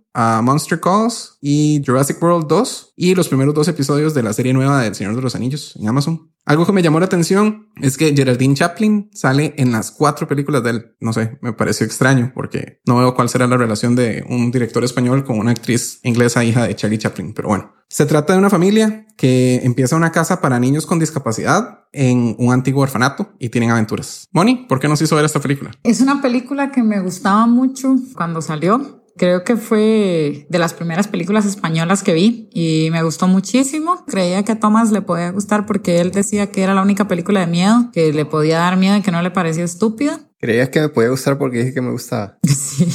Monster 0.43 0.81
Calls 0.81 1.37
y 1.43 1.83
Jurassic 1.85 2.23
World 2.23 2.47
2 2.49 2.95
y 2.97 3.15
los 3.15 3.29
primeros 3.29 3.55
dos 3.55 3.69
episodios 3.69 4.15
de 4.15 4.23
la 4.23 4.33
serie 4.33 4.55
nueva 4.55 4.81
del 4.81 4.95
Señor 4.95 5.15
de 5.15 5.21
los 5.21 5.35
Anillos 5.35 5.77
en 5.77 5.89
Amazon. 5.89 6.33
Algo 6.47 6.65
que 6.65 6.73
me 6.73 6.83
llamó 6.83 7.01
la 7.01 7.07
atención 7.07 7.69
es 7.83 7.99
que 7.99 8.15
Geraldine 8.15 8.55
Chaplin 8.55 9.11
sale 9.13 9.53
en 9.59 9.73
las 9.73 9.91
cuatro 9.91 10.27
películas 10.27 10.63
de 10.63 10.71
él. 10.71 10.97
No 11.01 11.13
sé, 11.13 11.39
me 11.43 11.53
pareció 11.53 11.85
extraño 11.85 12.33
porque 12.35 12.81
no 12.87 12.97
veo 12.97 13.15
cuál 13.15 13.29
será 13.29 13.47
la 13.47 13.59
relación 13.59 13.95
de 13.95 14.25
un 14.29 14.51
director 14.51 14.85
español 14.85 15.25
con 15.25 15.39
una 15.39 15.51
actriz 15.51 16.01
inglesa 16.03 16.45
hija 16.45 16.67
de 16.67 16.75
Charlie 16.77 16.99
Chaplin, 16.99 17.35
pero 17.35 17.49
bueno. 17.49 17.76
Se 17.89 18.05
trata 18.05 18.33
de 18.33 18.41
una 18.41 18.51
familia 18.51 19.07
que 19.17 19.61
empieza 19.63 19.97
una 19.97 20.13
casa 20.13 20.41
para 20.41 20.59
niños 20.59 20.87
con 20.87 20.99
discapacidad 20.99 21.85
en 21.93 22.35
un 22.39 22.53
antiguo 22.53 22.83
orfanato 22.83 23.33
y 23.39 23.49
tienen 23.49 23.71
aventuras. 23.71 24.29
Moni, 24.33 24.67
¿por 24.69 24.81
qué 24.81 24.89
nos 24.89 25.01
hizo 25.01 25.17
ver 25.17 25.25
esta 25.25 25.41
película? 25.41 25.71
Es 25.85 26.01
una 26.01 26.21
película 26.21 26.71
que 26.73 26.83
me 26.83 27.01
gustaba 27.01 27.47
mucho 27.47 27.95
cuando 28.15 28.43
salió. 28.43 29.05
Creo 29.17 29.45
que 29.45 29.57
fue 29.57 30.47
de 30.51 30.59
las 30.59 30.75
primeras 30.75 31.09
películas 31.09 31.47
españolas 31.47 32.03
que 32.03 32.13
vi 32.13 32.51
y 32.53 32.91
me 32.91 33.03
gustó 33.03 33.29
muchísimo. 33.29 34.05
Creía 34.07 34.43
que 34.43 34.53
a 34.53 34.61
Thomas 34.61 34.93
le 34.93 35.01
podía 35.01 35.31
gustar 35.31 35.65
porque 35.65 36.01
él 36.01 36.11
decía 36.11 36.51
que 36.51 36.63
era 36.63 36.75
la 36.75 36.83
única 36.83 37.09
película 37.09 37.41
de 37.41 37.47
miedo, 37.47 37.91
que 37.93 38.13
le 38.13 38.27
podía 38.27 38.59
dar 38.59 38.77
miedo 38.77 38.97
y 38.99 39.03
que 39.03 39.13
no 39.13 39.23
le 39.23 39.31
parecía 39.31 39.65
estúpida. 39.65 40.26
Creía 40.39 40.71
que 40.71 40.81
me 40.81 40.89
podía 40.91 41.09
gustar 41.09 41.39
porque 41.39 41.59
dije 41.59 41.73
que 41.73 41.81
me 41.81 41.91
gustaba. 41.91 42.39
Sí, 42.47 42.87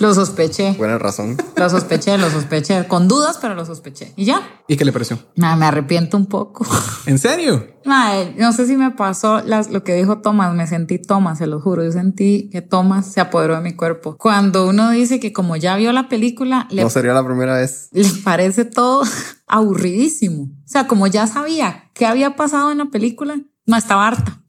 lo 0.00 0.12
sospeché. 0.14 0.72
Buena 0.72 0.98
razón. 0.98 1.36
Lo 1.56 1.70
sospeché, 1.70 2.16
lo 2.18 2.30
sospeché. 2.30 2.86
Con 2.88 3.06
dudas, 3.06 3.38
pero 3.40 3.54
lo 3.54 3.64
sospeché. 3.64 4.12
Y 4.16 4.24
ya. 4.24 4.40
¿Y 4.66 4.76
qué 4.76 4.84
le 4.84 4.92
pareció? 4.92 5.18
Nah, 5.36 5.54
me 5.56 5.66
arrepiento 5.66 6.16
un 6.16 6.26
poco. 6.26 6.66
¿En 7.06 7.18
serio? 7.18 7.66
Mae, 7.84 8.34
no 8.36 8.52
sé 8.52 8.66
si 8.66 8.76
me 8.76 8.90
pasó 8.90 9.40
las, 9.42 9.70
lo 9.70 9.84
que 9.84 9.94
dijo 9.94 10.18
Thomas, 10.20 10.54
me 10.54 10.66
sentí 10.66 10.98
Thomas, 10.98 11.38
se 11.38 11.46
lo 11.46 11.60
juro, 11.60 11.84
yo 11.84 11.92
sentí 11.92 12.48
que 12.50 12.60
Thomas 12.62 13.12
se 13.12 13.20
apoderó 13.20 13.54
de 13.54 13.60
mi 13.60 13.74
cuerpo. 13.76 14.16
Cuando 14.18 14.66
uno 14.66 14.90
dice 14.90 15.20
que 15.20 15.32
como 15.32 15.54
ya 15.56 15.76
vio 15.76 15.92
la 15.92 16.08
película, 16.08 16.66
le, 16.70 16.82
No 16.82 16.90
sería 16.90 17.12
la 17.12 17.24
primera 17.24 17.54
vez. 17.56 17.88
le 17.92 18.08
parece 18.24 18.64
todo 18.64 19.02
aburridísimo. 19.46 20.44
O 20.44 20.68
sea, 20.68 20.86
como 20.86 21.06
ya 21.06 21.26
sabía 21.26 21.90
qué 21.94 22.06
había 22.06 22.36
pasado 22.36 22.72
en 22.72 22.78
la 22.78 22.86
película, 22.86 23.40
no 23.66 23.76
estaba 23.76 24.08
harta. 24.08 24.42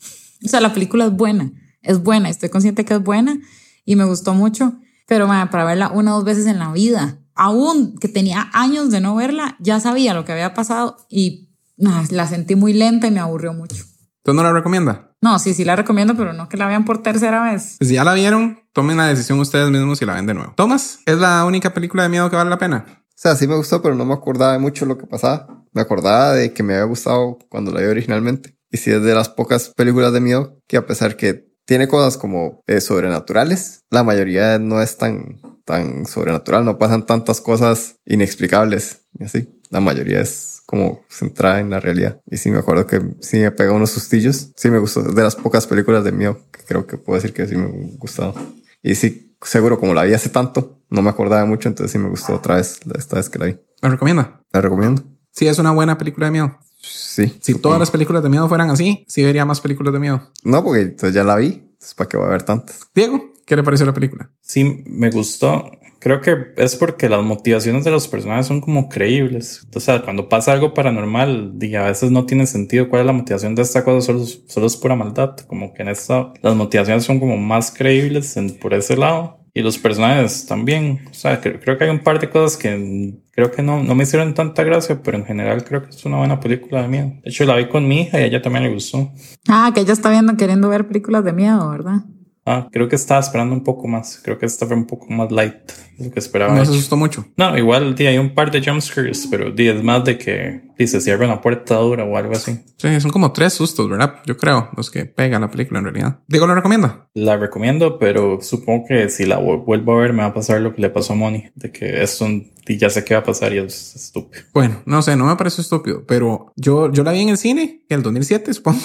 O 0.44 0.48
sea, 0.48 0.60
la 0.62 0.74
película 0.74 1.06
es 1.06 1.12
buena, 1.12 1.52
es 1.82 2.02
buena, 2.02 2.30
estoy 2.30 2.50
consciente 2.50 2.86
que 2.86 2.96
es 2.96 3.04
buena 3.04 3.40
y 3.86 3.96
me 3.96 4.06
gustó 4.06 4.34
mucho, 4.34 4.74
pero 5.08 5.28
mae, 5.28 5.48
para 5.48 5.66
verla 5.66 5.90
una 5.90 6.14
o 6.14 6.18
dos 6.18 6.26
veces 6.26 6.46
en 6.46 6.60
la 6.60 6.72
vida, 6.72 7.20
aún 7.36 7.98
que 7.98 8.08
tenía 8.08 8.50
años 8.54 8.92
de 8.92 9.02
no 9.02 9.16
verla, 9.16 9.56
ya 9.60 9.80
sabía 9.80 10.14
lo 10.14 10.26
que 10.26 10.32
había 10.32 10.54
pasado 10.54 10.98
y 11.10 11.50
nah, 11.78 12.04
la 12.10 12.28
sentí 12.28 12.56
muy 12.56 12.74
lenta 12.74 13.08
y 13.08 13.12
me 13.12 13.20
aburrió 13.20 13.54
mucho. 13.54 13.84
¿Tú 14.24 14.34
no 14.34 14.44
la 14.44 14.54
recomienda? 14.54 15.16
No, 15.22 15.38
sí, 15.40 15.54
sí 15.54 15.66
la 15.66 15.76
recomiendo, 15.76 16.16
pero 16.16 16.34
no 16.34 16.50
que 16.50 16.58
la 16.58 16.68
vean 16.68 16.86
por 16.86 17.02
tercera 17.02 17.44
vez. 17.44 17.76
Pues 17.80 17.90
si 17.90 17.96
ya 17.96 18.04
la 18.04 18.14
vieron, 18.14 18.60
tomen 18.74 18.98
la 18.98 19.08
decisión 19.08 19.40
ustedes 19.40 19.70
mismos 19.70 20.00
si 20.00 20.06
la 20.06 20.16
ven 20.16 20.26
de 20.26 20.34
nuevo. 20.34 20.54
Thomas, 20.56 21.00
¿es 21.06 21.18
la 21.18 21.46
única 21.46 21.74
película 21.74 22.04
de 22.04 22.10
miedo 22.10 22.30
que 22.30 22.36
vale 22.36 22.50
la 22.50 22.58
pena? 22.58 22.86
O 22.88 23.04
sea, 23.16 23.36
sí 23.36 23.48
me 23.48 23.56
gustó, 23.56 23.82
pero 23.82 23.94
no 23.96 24.06
me 24.06 24.14
acordaba 24.14 24.54
de 24.54 24.60
mucho 24.60 24.86
lo 24.86 24.98
que 24.98 25.06
pasaba. 25.06 25.64
Me 25.74 25.82
acordaba 25.82 26.34
de 26.34 26.54
que 26.54 26.64
me 26.64 26.74
había 26.74 26.86
gustado 26.86 27.38
cuando 27.50 27.72
la 27.72 27.82
vi 27.82 27.88
originalmente. 27.88 28.58
Y 28.72 28.78
sí 28.78 28.90
es 28.90 29.04
de 29.04 29.14
las 29.14 29.30
pocas 29.30 29.70
películas 29.76 30.12
de 30.12 30.22
miedo 30.22 30.58
que 30.68 30.78
a 30.78 30.88
pesar 30.88 31.18
que 31.18 31.51
tiene 31.66 31.88
cosas 31.88 32.18
como 32.18 32.62
eh, 32.68 32.82
sobrenaturales, 32.82 33.82
la 33.90 34.04
mayoría 34.04 34.60
no 34.60 34.82
es 34.82 34.98
tan, 34.98 35.40
tan 35.66 36.06
sobrenatural, 36.06 36.66
no 36.66 36.78
pasan 36.78 37.06
tantas 37.06 37.42
cosas 37.42 37.96
inexplicables 38.06 39.02
y 39.18 39.24
así. 39.24 39.50
La 39.70 39.80
mayoría 39.80 40.20
es 40.20 40.62
como 40.66 41.02
centrada 41.10 41.60
en 41.60 41.70
la 41.70 41.80
realidad. 41.80 42.20
Y 42.30 42.38
sí 42.38 42.52
me 42.52 42.60
acuerdo 42.60 42.88
que 42.88 43.02
sí 43.22 43.40
me 43.40 43.52
pegó 43.52 43.76
unos 43.76 43.92
sustillos. 43.92 44.52
Sí 44.56 44.70
me 44.70 44.80
gustó. 44.80 45.02
De 45.02 45.24
las 45.24 45.36
pocas 45.36 45.66
películas 45.66 46.04
de 46.04 46.12
miedo 46.12 46.40
que 46.52 46.64
creo 46.66 46.88
que 46.88 46.98
puedo 46.98 47.16
decir 47.16 47.34
que 47.34 47.48
sí 47.48 47.56
me 47.56 47.68
gustado. 47.98 48.36
Y 48.84 48.96
sí, 48.96 49.36
seguro 49.42 49.80
como 49.80 49.94
la 49.94 50.04
vi 50.04 50.14
hace 50.14 50.30
tanto, 50.30 50.80
no 50.90 51.02
me 51.02 51.10
acordaba 51.10 51.46
mucho, 51.46 51.70
entonces 51.70 51.92
sí 51.92 51.98
me 51.98 52.10
gustó 52.10 52.36
otra 52.36 52.56
vez, 52.56 52.80
esta 52.98 53.16
vez 53.16 53.30
que 53.30 53.40
la 53.40 53.46
vi. 53.46 53.60
¿La 53.82 53.90
recomienda? 53.90 54.42
La 54.52 54.62
recomiendo. 54.62 55.04
Sí, 55.32 55.48
es 55.48 55.60
una 55.60 55.72
buena 55.72 55.98
película 55.98 56.28
de 56.28 56.32
miedo. 56.32 56.60
Sí. 56.82 57.34
Si 57.42 57.56
todas 57.56 57.80
las 57.80 57.92
películas 57.92 58.24
de 58.24 58.30
miedo 58.30 58.48
fueran 58.50 58.70
así, 58.70 59.06
sí 59.08 59.24
vería 59.24 59.46
más 59.46 59.62
películas 59.62 59.94
de 59.94 60.00
miedo. 60.00 60.22
No, 60.44 60.64
porque 60.64 60.82
entonces 60.82 61.14
ya 61.14 61.24
la 61.24 61.36
vi. 61.36 61.48
Entonces, 61.48 61.94
¿para 61.96 62.10
qué 62.10 62.18
voy 62.18 62.28
a 62.28 62.30
ver 62.32 62.44
tantas? 62.44 62.82
Diego, 62.96 63.32
¿qué 63.46 63.56
le 63.56 63.64
pareció 63.64 63.86
la 63.86 63.94
película? 63.94 64.30
Sí, 64.42 64.84
me 64.86 65.10
gustó, 65.12 65.70
creo 66.00 66.22
que 66.22 66.54
es 66.58 66.76
porque 66.76 67.10
las 67.10 67.24
motivaciones 67.24 67.84
de 67.84 67.92
los 67.92 68.08
personajes 68.08 68.48
son 68.48 68.62
como 68.62 68.90
creíbles. 68.90 69.68
O 69.76 69.80
sea, 69.80 70.02
cuando 70.04 70.30
pasa 70.30 70.52
algo 70.54 70.74
paranormal, 70.74 71.54
y 71.60 71.76
a 71.76 71.84
veces 71.84 72.12
no 72.12 72.26
tiene 72.26 72.48
sentido 72.48 72.90
cuál 72.90 73.02
es 73.02 73.06
la 73.08 73.14
motivación 73.14 73.56
de 73.56 73.62
esta 73.62 73.84
cosa, 73.84 74.06
solo, 74.08 74.26
solo 74.26 74.68
es 74.68 74.78
pura 74.78 74.96
maldad. 74.96 75.36
Como 75.48 75.74
que 75.74 75.82
en 75.84 75.90
esta, 75.90 76.34
las 76.42 76.56
motivaciones 76.56 77.04
son 77.04 77.20
como 77.20 77.38
más 77.38 77.72
creíbles 77.72 78.36
en- 78.38 78.58
por 78.60 78.74
ese 78.74 78.98
lado. 78.98 79.38
Y 79.54 79.62
los 79.62 79.78
personajes 79.78 80.46
también. 80.46 81.02
O 81.12 81.14
sea, 81.14 81.42
creo, 81.42 81.60
creo 81.60 81.78
que 81.78 81.84
hay 81.84 81.90
un 81.90 82.00
par 82.04 82.20
de 82.22 82.30
cosas 82.30 82.58
que 82.58 83.20
creo 83.42 83.52
que 83.52 83.64
no, 83.64 83.82
no 83.82 83.96
me 83.96 84.04
hicieron 84.04 84.36
tanta 84.36 84.64
gracia, 84.64 85.02
pero 85.02 85.18
en 85.18 85.26
general 85.26 85.64
creo 85.64 85.82
que 85.82 85.90
es 85.90 86.06
una 86.06 86.18
buena 86.18 86.40
película 86.40 86.84
de 86.84 86.88
miedo. 86.88 87.08
De 87.24 87.30
hecho, 87.32 87.44
la 87.46 87.56
vi 87.56 87.68
con 87.68 87.88
mi 87.88 88.02
hija 88.02 88.20
y 88.20 88.24
a 88.24 88.26
ella 88.28 88.42
también 88.42 88.66
le 88.66 88.74
gustó. 88.74 89.12
Ah, 89.48 89.72
que 89.74 89.82
ella 89.82 89.94
está 89.94 90.12
viendo, 90.12 90.38
queriendo 90.38 90.70
ver 90.70 90.88
películas 90.88 91.24
de 91.24 91.34
miedo, 91.34 91.68
¿verdad? 91.72 92.02
Ah, 92.46 92.68
creo 92.72 92.88
que 92.88 92.96
estaba 92.96 93.20
esperando 93.20 93.56
un 93.56 93.64
poco 93.64 93.88
más. 93.88 94.20
Creo 94.24 94.38
que 94.38 94.46
esta 94.46 94.68
fue 94.68 94.76
un 94.76 94.86
poco 94.86 95.08
más 95.10 95.32
light 95.32 95.72
lo 96.04 96.12
que 96.12 96.20
esperaba. 96.20 96.54
No 96.56 96.64
se 96.66 96.72
asustó 96.72 96.96
mucho. 96.98 97.26
No, 97.38 97.58
igual 97.58 97.96
di, 97.96 98.08
hay 98.08 98.18
un 98.18 98.34
par 98.34 98.52
de 98.52 98.64
jumpscares, 98.64 99.28
pero 99.30 99.52
di, 99.52 99.68
es 99.70 99.84
más 99.84 100.04
de 100.06 100.18
que 100.18 100.62
di, 100.78 100.88
se 100.88 101.00
cierra 101.02 101.26
una 101.26 101.42
puerta 101.42 101.76
dura 101.76 102.04
o 102.04 102.18
algo 102.18 102.34
así. 102.34 102.60
Sí, 102.78 103.00
son 103.00 103.12
como 103.12 103.32
tres 103.32 103.54
sustos, 103.54 103.90
¿verdad? 103.90 104.16
Yo 104.26 104.38
creo, 104.38 104.70
los 104.76 104.90
que 104.90 105.06
pega 105.06 105.40
la 105.40 105.52
película 105.52 105.80
en 105.80 105.86
realidad. 105.86 106.20
Diego 106.28 106.48
lo 106.48 106.56
recomienda. 106.56 107.08
La 107.14 107.38
recomiendo, 107.38 108.00
pero 108.00 108.40
supongo 108.42 108.86
que 108.88 109.10
si 109.10 109.26
la 109.26 109.40
vu- 109.40 109.64
vuelvo 109.66 109.94
a 109.94 110.02
ver 110.02 110.14
me 110.14 110.24
va 110.24 110.30
a 110.30 110.34
pasar 110.34 110.62
lo 110.62 110.74
que 110.74 110.82
le 110.82 110.90
pasó 110.90 111.14
a 111.14 111.16
Moni, 111.16 111.46
de 111.56 111.72
que 111.72 112.02
esto 112.02 112.26
di, 112.66 112.78
ya 112.78 112.90
sé 112.90 113.04
qué 113.04 113.14
va 113.14 113.20
a 113.20 113.24
pasar 113.24 113.54
y 113.54 113.58
es 113.60 113.96
estúpido. 113.96 114.44
Bueno, 114.54 114.82
no 114.86 115.02
sé, 115.02 115.16
no 115.16 115.26
me 115.26 115.36
parece 115.36 115.62
estúpido, 115.62 116.06
pero 116.08 116.54
yo, 116.56 116.92
yo 116.92 117.04
la 117.04 117.12
vi 117.12 117.22
en 117.22 117.30
el 117.30 117.38
cine, 117.38 117.84
en 117.90 117.98
el 117.98 118.04
2007, 118.04 118.54
supongo, 118.56 118.80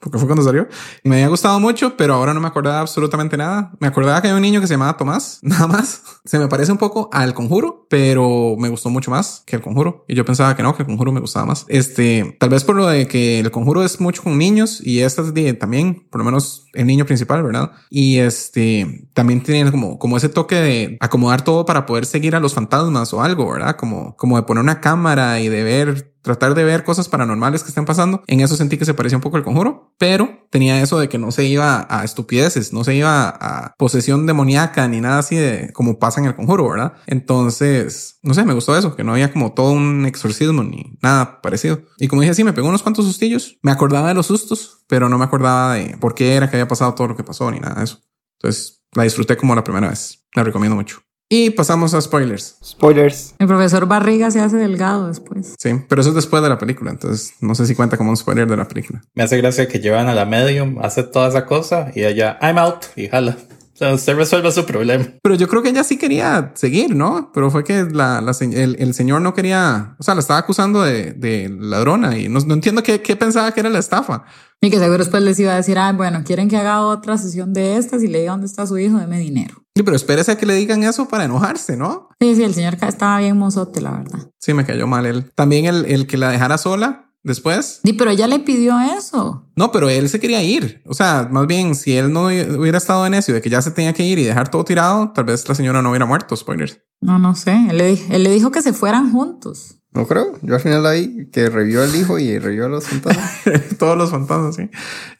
porque 0.00 0.18
fue 0.18 0.26
cuando 0.26 0.42
salió. 0.42 0.66
Y 1.04 1.08
me 1.08 1.16
había 1.16 1.28
gustado 1.28 1.60
mucho, 1.60 1.96
pero 1.96 2.14
ahora 2.14 2.32
no 2.34 2.40
me 2.40 2.48
acordaba 2.48 2.80
absolutamente 2.80 3.36
nada. 3.36 3.72
Me 3.80 3.86
acordaba 3.86 4.20
que 4.22 4.28
había 4.28 4.36
un 4.36 4.42
niño 4.42 4.60
que 4.60 4.66
se 4.66 4.74
llamaba 4.74 4.96
Tomás, 4.96 5.38
nada 5.42 5.66
más. 5.68 6.02
Se 6.24 6.38
me 6.38 6.47
parece 6.48 6.72
un 6.72 6.78
poco 6.78 7.08
al 7.12 7.34
conjuro, 7.34 7.86
pero 7.88 8.56
me 8.58 8.68
gustó 8.68 8.90
mucho 8.90 9.10
más 9.10 9.42
que 9.46 9.56
el 9.56 9.62
conjuro. 9.62 10.04
Y 10.08 10.14
yo 10.14 10.24
pensaba 10.24 10.56
que 10.56 10.62
no, 10.62 10.76
que 10.76 10.82
el 10.82 10.88
conjuro 10.88 11.12
me 11.12 11.20
gustaba 11.20 11.46
más. 11.46 11.64
Este, 11.68 12.36
tal 12.38 12.50
vez 12.50 12.64
por 12.64 12.76
lo 12.76 12.86
de 12.86 13.06
que 13.06 13.40
el 13.40 13.50
conjuro 13.50 13.84
es 13.84 14.00
mucho 14.00 14.22
con 14.22 14.38
niños 14.38 14.80
y 14.84 15.00
esta 15.00 15.22
es 15.22 15.58
también, 15.58 16.06
por 16.10 16.20
lo 16.20 16.24
menos 16.24 16.66
el 16.74 16.86
niño 16.86 17.06
principal, 17.06 17.42
¿verdad? 17.42 17.72
Y 17.90 18.18
este, 18.18 19.08
también 19.14 19.42
tiene 19.42 19.70
como, 19.70 19.98
como 19.98 20.16
ese 20.16 20.28
toque 20.28 20.56
de 20.56 20.96
acomodar 21.00 21.42
todo 21.42 21.64
para 21.64 21.86
poder 21.86 22.06
seguir 22.06 22.34
a 22.34 22.40
los 22.40 22.54
fantasmas 22.54 23.12
o 23.12 23.22
algo, 23.22 23.50
¿verdad? 23.50 23.76
Como, 23.76 24.16
como 24.16 24.36
de 24.36 24.42
poner 24.42 24.62
una 24.62 24.80
cámara 24.80 25.40
y 25.40 25.48
de 25.48 25.62
ver, 25.62 26.12
tratar 26.28 26.54
de 26.54 26.62
ver 26.62 26.84
cosas 26.84 27.08
paranormales 27.08 27.62
que 27.62 27.70
estén 27.70 27.86
pasando. 27.86 28.22
En 28.26 28.40
eso 28.40 28.54
sentí 28.54 28.76
que 28.76 28.84
se 28.84 28.92
parecía 28.92 29.16
un 29.16 29.22
poco 29.22 29.38
al 29.38 29.44
conjuro, 29.44 29.94
pero 29.98 30.46
tenía 30.50 30.82
eso 30.82 31.00
de 31.00 31.08
que 31.08 31.16
no 31.16 31.32
se 31.32 31.44
iba 31.46 31.86
a 31.88 32.04
estupideces, 32.04 32.74
no 32.74 32.84
se 32.84 32.94
iba 32.94 33.28
a 33.28 33.74
posesión 33.78 34.26
demoníaca 34.26 34.86
ni 34.88 35.00
nada 35.00 35.20
así 35.20 35.36
de 35.36 35.72
como 35.72 35.98
pasa 35.98 36.20
en 36.20 36.26
el 36.26 36.36
conjuro, 36.36 36.68
¿verdad? 36.68 36.92
Entonces, 37.06 38.18
no 38.22 38.34
sé, 38.34 38.44
me 38.44 38.52
gustó 38.52 38.76
eso, 38.76 38.94
que 38.94 39.04
no 39.04 39.12
había 39.12 39.32
como 39.32 39.52
todo 39.52 39.72
un 39.72 40.04
exorcismo 40.04 40.62
ni 40.62 40.98
nada 41.02 41.40
parecido. 41.40 41.80
Y 41.98 42.08
como 42.08 42.20
dije, 42.20 42.34
sí, 42.34 42.44
me 42.44 42.52
pegó 42.52 42.68
unos 42.68 42.82
cuantos 42.82 43.06
sustillos. 43.06 43.56
Me 43.62 43.70
acordaba 43.70 44.08
de 44.08 44.14
los 44.14 44.26
sustos, 44.26 44.84
pero 44.86 45.08
no 45.08 45.16
me 45.16 45.24
acordaba 45.24 45.74
de 45.74 45.96
por 45.98 46.14
qué 46.14 46.34
era 46.34 46.50
que 46.50 46.56
había 46.56 46.68
pasado 46.68 46.94
todo 46.94 47.08
lo 47.08 47.16
que 47.16 47.24
pasó 47.24 47.50
ni 47.50 47.58
nada 47.58 47.76
de 47.76 47.84
eso. 47.84 48.00
Entonces, 48.38 48.82
la 48.92 49.04
disfruté 49.04 49.38
como 49.38 49.54
la 49.54 49.64
primera 49.64 49.88
vez. 49.88 50.26
La 50.34 50.44
recomiendo 50.44 50.76
mucho. 50.76 51.00
Y 51.30 51.50
pasamos 51.50 51.92
a 51.92 52.00
spoilers. 52.00 52.56
Spoilers. 52.64 53.34
El 53.38 53.46
profesor 53.46 53.86
Barriga 53.86 54.30
se 54.30 54.40
hace 54.40 54.56
delgado 54.56 55.08
después. 55.08 55.54
Sí, 55.58 55.70
pero 55.86 56.00
eso 56.00 56.10
es 56.10 56.16
después 56.16 56.42
de 56.42 56.48
la 56.48 56.56
película, 56.56 56.90
entonces 56.90 57.34
no 57.42 57.54
sé 57.54 57.66
si 57.66 57.74
cuenta 57.74 57.98
como 57.98 58.10
un 58.10 58.16
spoiler 58.16 58.48
de 58.48 58.56
la 58.56 58.66
película. 58.66 59.02
Me 59.14 59.22
hace 59.22 59.36
gracia 59.36 59.68
que 59.68 59.78
llevan 59.78 60.08
a 60.08 60.14
la 60.14 60.24
medium, 60.24 60.78
hace 60.80 61.02
toda 61.02 61.28
esa 61.28 61.44
cosa 61.44 61.92
y 61.94 62.04
ella, 62.04 62.38
I'm 62.40 62.56
out 62.56 62.84
y 62.96 63.08
jala. 63.08 63.36
O 63.78 63.84
sea, 63.84 63.94
usted 63.94 64.16
resuelve 64.16 64.50
su 64.50 64.66
problema. 64.66 65.06
Pero 65.22 65.36
yo 65.36 65.46
creo 65.46 65.62
que 65.62 65.68
ella 65.68 65.84
sí 65.84 65.98
quería 65.98 66.50
seguir, 66.56 66.96
¿no? 66.96 67.30
Pero 67.32 67.48
fue 67.48 67.62
que 67.62 67.84
la, 67.84 68.20
la 68.20 68.32
el, 68.40 68.74
el 68.76 68.92
señor 68.92 69.20
no 69.20 69.34
quería, 69.34 69.94
o 70.00 70.02
sea, 70.02 70.14
la 70.14 70.20
estaba 70.20 70.40
acusando 70.40 70.82
de, 70.82 71.12
de 71.12 71.48
ladrona 71.48 72.18
y 72.18 72.28
no, 72.28 72.40
no 72.40 72.54
entiendo 72.54 72.82
qué, 72.82 73.00
qué 73.02 73.14
pensaba 73.14 73.52
que 73.52 73.60
era 73.60 73.70
la 73.70 73.78
estafa. 73.78 74.24
Y 74.60 74.68
que 74.70 74.80
seguro 74.80 74.98
después 74.98 75.22
les 75.22 75.38
iba 75.38 75.52
a 75.52 75.56
decir, 75.56 75.78
ah, 75.78 75.92
bueno, 75.92 76.24
quieren 76.24 76.48
que 76.48 76.56
haga 76.56 76.80
otra 76.80 77.18
sesión 77.18 77.52
de 77.52 77.76
estas 77.76 78.02
y 78.02 78.08
le 78.08 78.18
diga 78.18 78.32
dónde 78.32 78.46
está 78.46 78.66
su 78.66 78.76
hijo, 78.78 78.98
deme 78.98 79.20
dinero. 79.20 79.62
Sí, 79.76 79.84
pero 79.84 79.94
espérese 79.94 80.32
a 80.32 80.36
que 80.36 80.46
le 80.46 80.54
digan 80.54 80.82
eso 80.82 81.06
para 81.06 81.26
enojarse, 81.26 81.76
¿no? 81.76 82.08
Sí, 82.20 82.34
sí, 82.34 82.42
el 82.42 82.54
señor 82.54 82.76
estaba 82.80 83.20
bien 83.20 83.38
mozote, 83.38 83.80
la 83.80 83.92
verdad. 83.92 84.28
Sí, 84.40 84.54
me 84.54 84.66
cayó 84.66 84.88
mal 84.88 85.06
él. 85.06 85.30
También 85.36 85.66
el, 85.66 85.84
el 85.84 86.08
que 86.08 86.16
la 86.16 86.32
dejara 86.32 86.58
sola 86.58 87.07
después. 87.28 87.80
Sí, 87.84 87.92
pero 87.92 88.10
ella 88.10 88.26
le 88.26 88.40
pidió 88.40 88.78
eso. 88.80 89.48
No, 89.54 89.70
pero 89.70 89.88
él 89.88 90.08
se 90.08 90.18
quería 90.18 90.42
ir. 90.42 90.82
O 90.86 90.94
sea, 90.94 91.28
más 91.30 91.46
bien, 91.46 91.76
si 91.76 91.96
él 91.96 92.12
no 92.12 92.24
hubiera 92.26 92.78
estado 92.78 93.06
en 93.06 93.14
eso 93.14 93.32
de 93.32 93.40
que 93.40 93.50
ya 93.50 93.62
se 93.62 93.70
tenía 93.70 93.92
que 93.92 94.04
ir 94.04 94.18
y 94.18 94.24
dejar 94.24 94.50
todo 94.50 94.64
tirado, 94.64 95.12
tal 95.14 95.24
vez 95.26 95.48
la 95.48 95.54
señora 95.54 95.80
no 95.82 95.90
hubiera 95.90 96.06
muerto. 96.06 96.34
Spoilers. 96.36 96.80
No, 97.00 97.18
no 97.20 97.36
sé. 97.36 97.52
Él 97.70 97.78
le, 97.78 97.94
di- 97.94 98.02
él 98.10 98.24
le 98.24 98.30
dijo 98.32 98.50
que 98.50 98.62
se 98.62 98.72
fueran 98.72 99.12
juntos. 99.12 99.76
No 99.92 100.06
creo. 100.06 100.38
Yo 100.42 100.54
al 100.54 100.60
final 100.60 100.84
ahí 100.86 101.28
que 101.32 101.48
revivió 101.48 101.82
al 101.82 101.94
hijo 101.94 102.18
y 102.18 102.38
revivió 102.38 102.66
a 102.66 102.68
los 102.68 102.84
fantasmas. 102.86 103.30
Todos 103.78 103.96
los 103.96 104.10
fantasmas, 104.10 104.56
sí. 104.56 104.68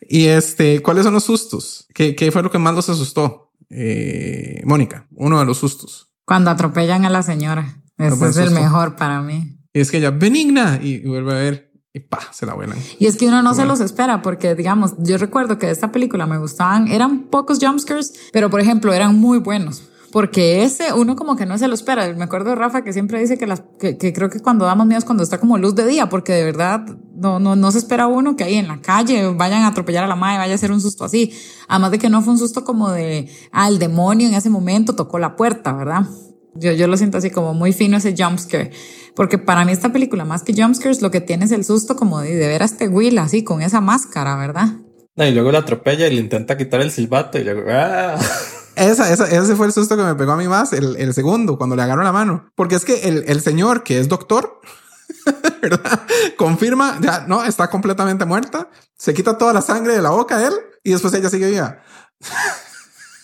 Y 0.08 0.26
este, 0.26 0.82
¿cuáles 0.82 1.04
son 1.04 1.14
los 1.14 1.24
sustos? 1.24 1.86
¿Qué, 1.94 2.14
qué 2.16 2.30
fue 2.32 2.42
lo 2.42 2.50
que 2.50 2.58
más 2.58 2.74
los 2.74 2.88
asustó? 2.88 3.52
Eh, 3.70 4.60
Mónica, 4.64 5.06
uno 5.14 5.38
de 5.38 5.46
los 5.46 5.58
sustos. 5.58 6.12
Cuando 6.24 6.50
atropellan 6.50 7.04
a 7.04 7.10
la 7.10 7.22
señora. 7.22 7.82
Ese 7.96 8.28
es 8.28 8.36
el 8.36 8.50
mejor 8.50 8.96
para 8.96 9.20
mí. 9.22 9.58
Y 9.72 9.80
es 9.80 9.90
que 9.90 9.98
ella, 9.98 10.10
benigna, 10.10 10.78
y 10.82 11.00
vuelve 11.06 11.32
a 11.32 11.36
ver, 11.36 11.67
y 11.92 12.00
pa, 12.00 12.20
se 12.32 12.46
la 12.46 12.54
vuelan. 12.54 12.78
Y 12.98 13.06
es 13.06 13.16
que 13.16 13.26
uno 13.26 13.42
no 13.42 13.54
se 13.54 13.64
los 13.64 13.80
espera 13.80 14.22
porque, 14.22 14.54
digamos, 14.54 14.94
yo 14.98 15.16
recuerdo 15.18 15.58
que 15.58 15.66
de 15.66 15.72
esta 15.72 15.90
película 15.90 16.26
me 16.26 16.38
gustaban, 16.38 16.88
eran 16.88 17.24
pocos 17.24 17.58
jumpscares, 17.60 18.12
pero 18.32 18.50
por 18.50 18.60
ejemplo 18.60 18.92
eran 18.92 19.18
muy 19.18 19.38
buenos. 19.38 19.82
Porque 20.10 20.64
ese 20.64 20.94
uno 20.94 21.16
como 21.16 21.36
que 21.36 21.44
no 21.44 21.58
se 21.58 21.68
lo 21.68 21.74
espera. 21.74 22.10
Me 22.14 22.24
acuerdo 22.24 22.50
de 22.50 22.56
Rafa 22.56 22.82
que 22.82 22.94
siempre 22.94 23.20
dice 23.20 23.36
que, 23.36 23.46
las, 23.46 23.62
que, 23.78 23.98
que 23.98 24.12
creo 24.14 24.30
que 24.30 24.40
cuando 24.40 24.64
damos 24.64 24.86
miedo 24.86 24.98
es 24.98 25.04
cuando 25.04 25.22
está 25.22 25.38
como 25.38 25.58
luz 25.58 25.74
de 25.74 25.86
día, 25.86 26.08
porque 26.08 26.32
de 26.32 26.44
verdad 26.44 26.80
no, 27.14 27.38
no, 27.38 27.56
no 27.56 27.70
se 27.70 27.78
espera 27.78 28.06
uno 28.06 28.34
que 28.34 28.44
ahí 28.44 28.54
en 28.54 28.68
la 28.68 28.80
calle 28.80 29.28
vayan 29.34 29.62
a 29.62 29.68
atropellar 29.68 30.04
a 30.04 30.06
la 30.06 30.16
madre, 30.16 30.38
vaya 30.38 30.54
a 30.54 30.58
ser 30.58 30.72
un 30.72 30.80
susto 30.80 31.04
así. 31.04 31.32
Además 31.68 31.90
de 31.90 31.98
que 31.98 32.08
no 32.08 32.22
fue 32.22 32.32
un 32.32 32.38
susto 32.38 32.64
como 32.64 32.90
de, 32.90 33.30
ah, 33.52 33.68
el 33.68 33.78
demonio 33.78 34.28
en 34.28 34.34
ese 34.34 34.48
momento 34.48 34.94
tocó 34.94 35.18
la 35.18 35.36
puerta, 35.36 35.74
¿verdad? 35.74 36.06
Yo, 36.54 36.72
yo 36.72 36.86
lo 36.86 36.96
siento 36.96 37.18
así 37.18 37.30
como 37.30 37.54
muy 37.54 37.72
fino 37.72 37.96
ese 37.96 38.14
jumpscare. 38.16 38.70
Porque 39.14 39.38
para 39.38 39.64
mí 39.64 39.72
esta 39.72 39.92
película, 39.92 40.24
más 40.24 40.42
que 40.42 40.54
jumpscares, 40.54 41.02
lo 41.02 41.10
que 41.10 41.20
tiene 41.20 41.44
es 41.44 41.52
el 41.52 41.64
susto 41.64 41.96
como 41.96 42.20
de, 42.20 42.34
de 42.34 42.46
ver 42.46 42.62
a 42.62 42.66
este 42.66 42.88
Will 42.88 43.18
así, 43.18 43.44
con 43.44 43.62
esa 43.62 43.80
máscara, 43.80 44.36
¿verdad? 44.36 44.68
No, 45.16 45.26
y 45.26 45.32
luego 45.32 45.50
la 45.50 45.58
atropella 45.58 46.06
y 46.06 46.14
le 46.14 46.20
intenta 46.20 46.56
quitar 46.56 46.80
el 46.80 46.92
silbato 46.92 47.38
y 47.38 47.44
luego, 47.44 47.62
¡ah! 47.68 48.16
Esa, 48.76 49.12
esa, 49.12 49.26
ese 49.26 49.56
fue 49.56 49.66
el 49.66 49.72
susto 49.72 49.96
que 49.96 50.04
me 50.04 50.14
pegó 50.14 50.30
a 50.30 50.36
mí 50.36 50.46
más, 50.46 50.72
el, 50.72 50.94
el 50.96 51.12
segundo, 51.12 51.58
cuando 51.58 51.74
le 51.74 51.82
agarró 51.82 52.04
la 52.04 52.12
mano. 52.12 52.52
Porque 52.54 52.76
es 52.76 52.84
que 52.84 53.08
el, 53.08 53.24
el 53.26 53.40
señor, 53.40 53.82
que 53.82 53.98
es 53.98 54.08
doctor, 54.08 54.60
¿verdad? 55.62 56.02
Confirma, 56.36 56.98
ya 57.00 57.24
no, 57.26 57.44
está 57.44 57.68
completamente 57.68 58.24
muerta. 58.24 58.68
Se 58.96 59.14
quita 59.14 59.36
toda 59.36 59.52
la 59.52 59.62
sangre 59.62 59.96
de 59.96 60.02
la 60.02 60.10
boca 60.10 60.38
de 60.38 60.46
él 60.46 60.54
y 60.84 60.92
después 60.92 61.12
ella 61.14 61.28
sigue 61.28 61.50
viva. 61.50 61.82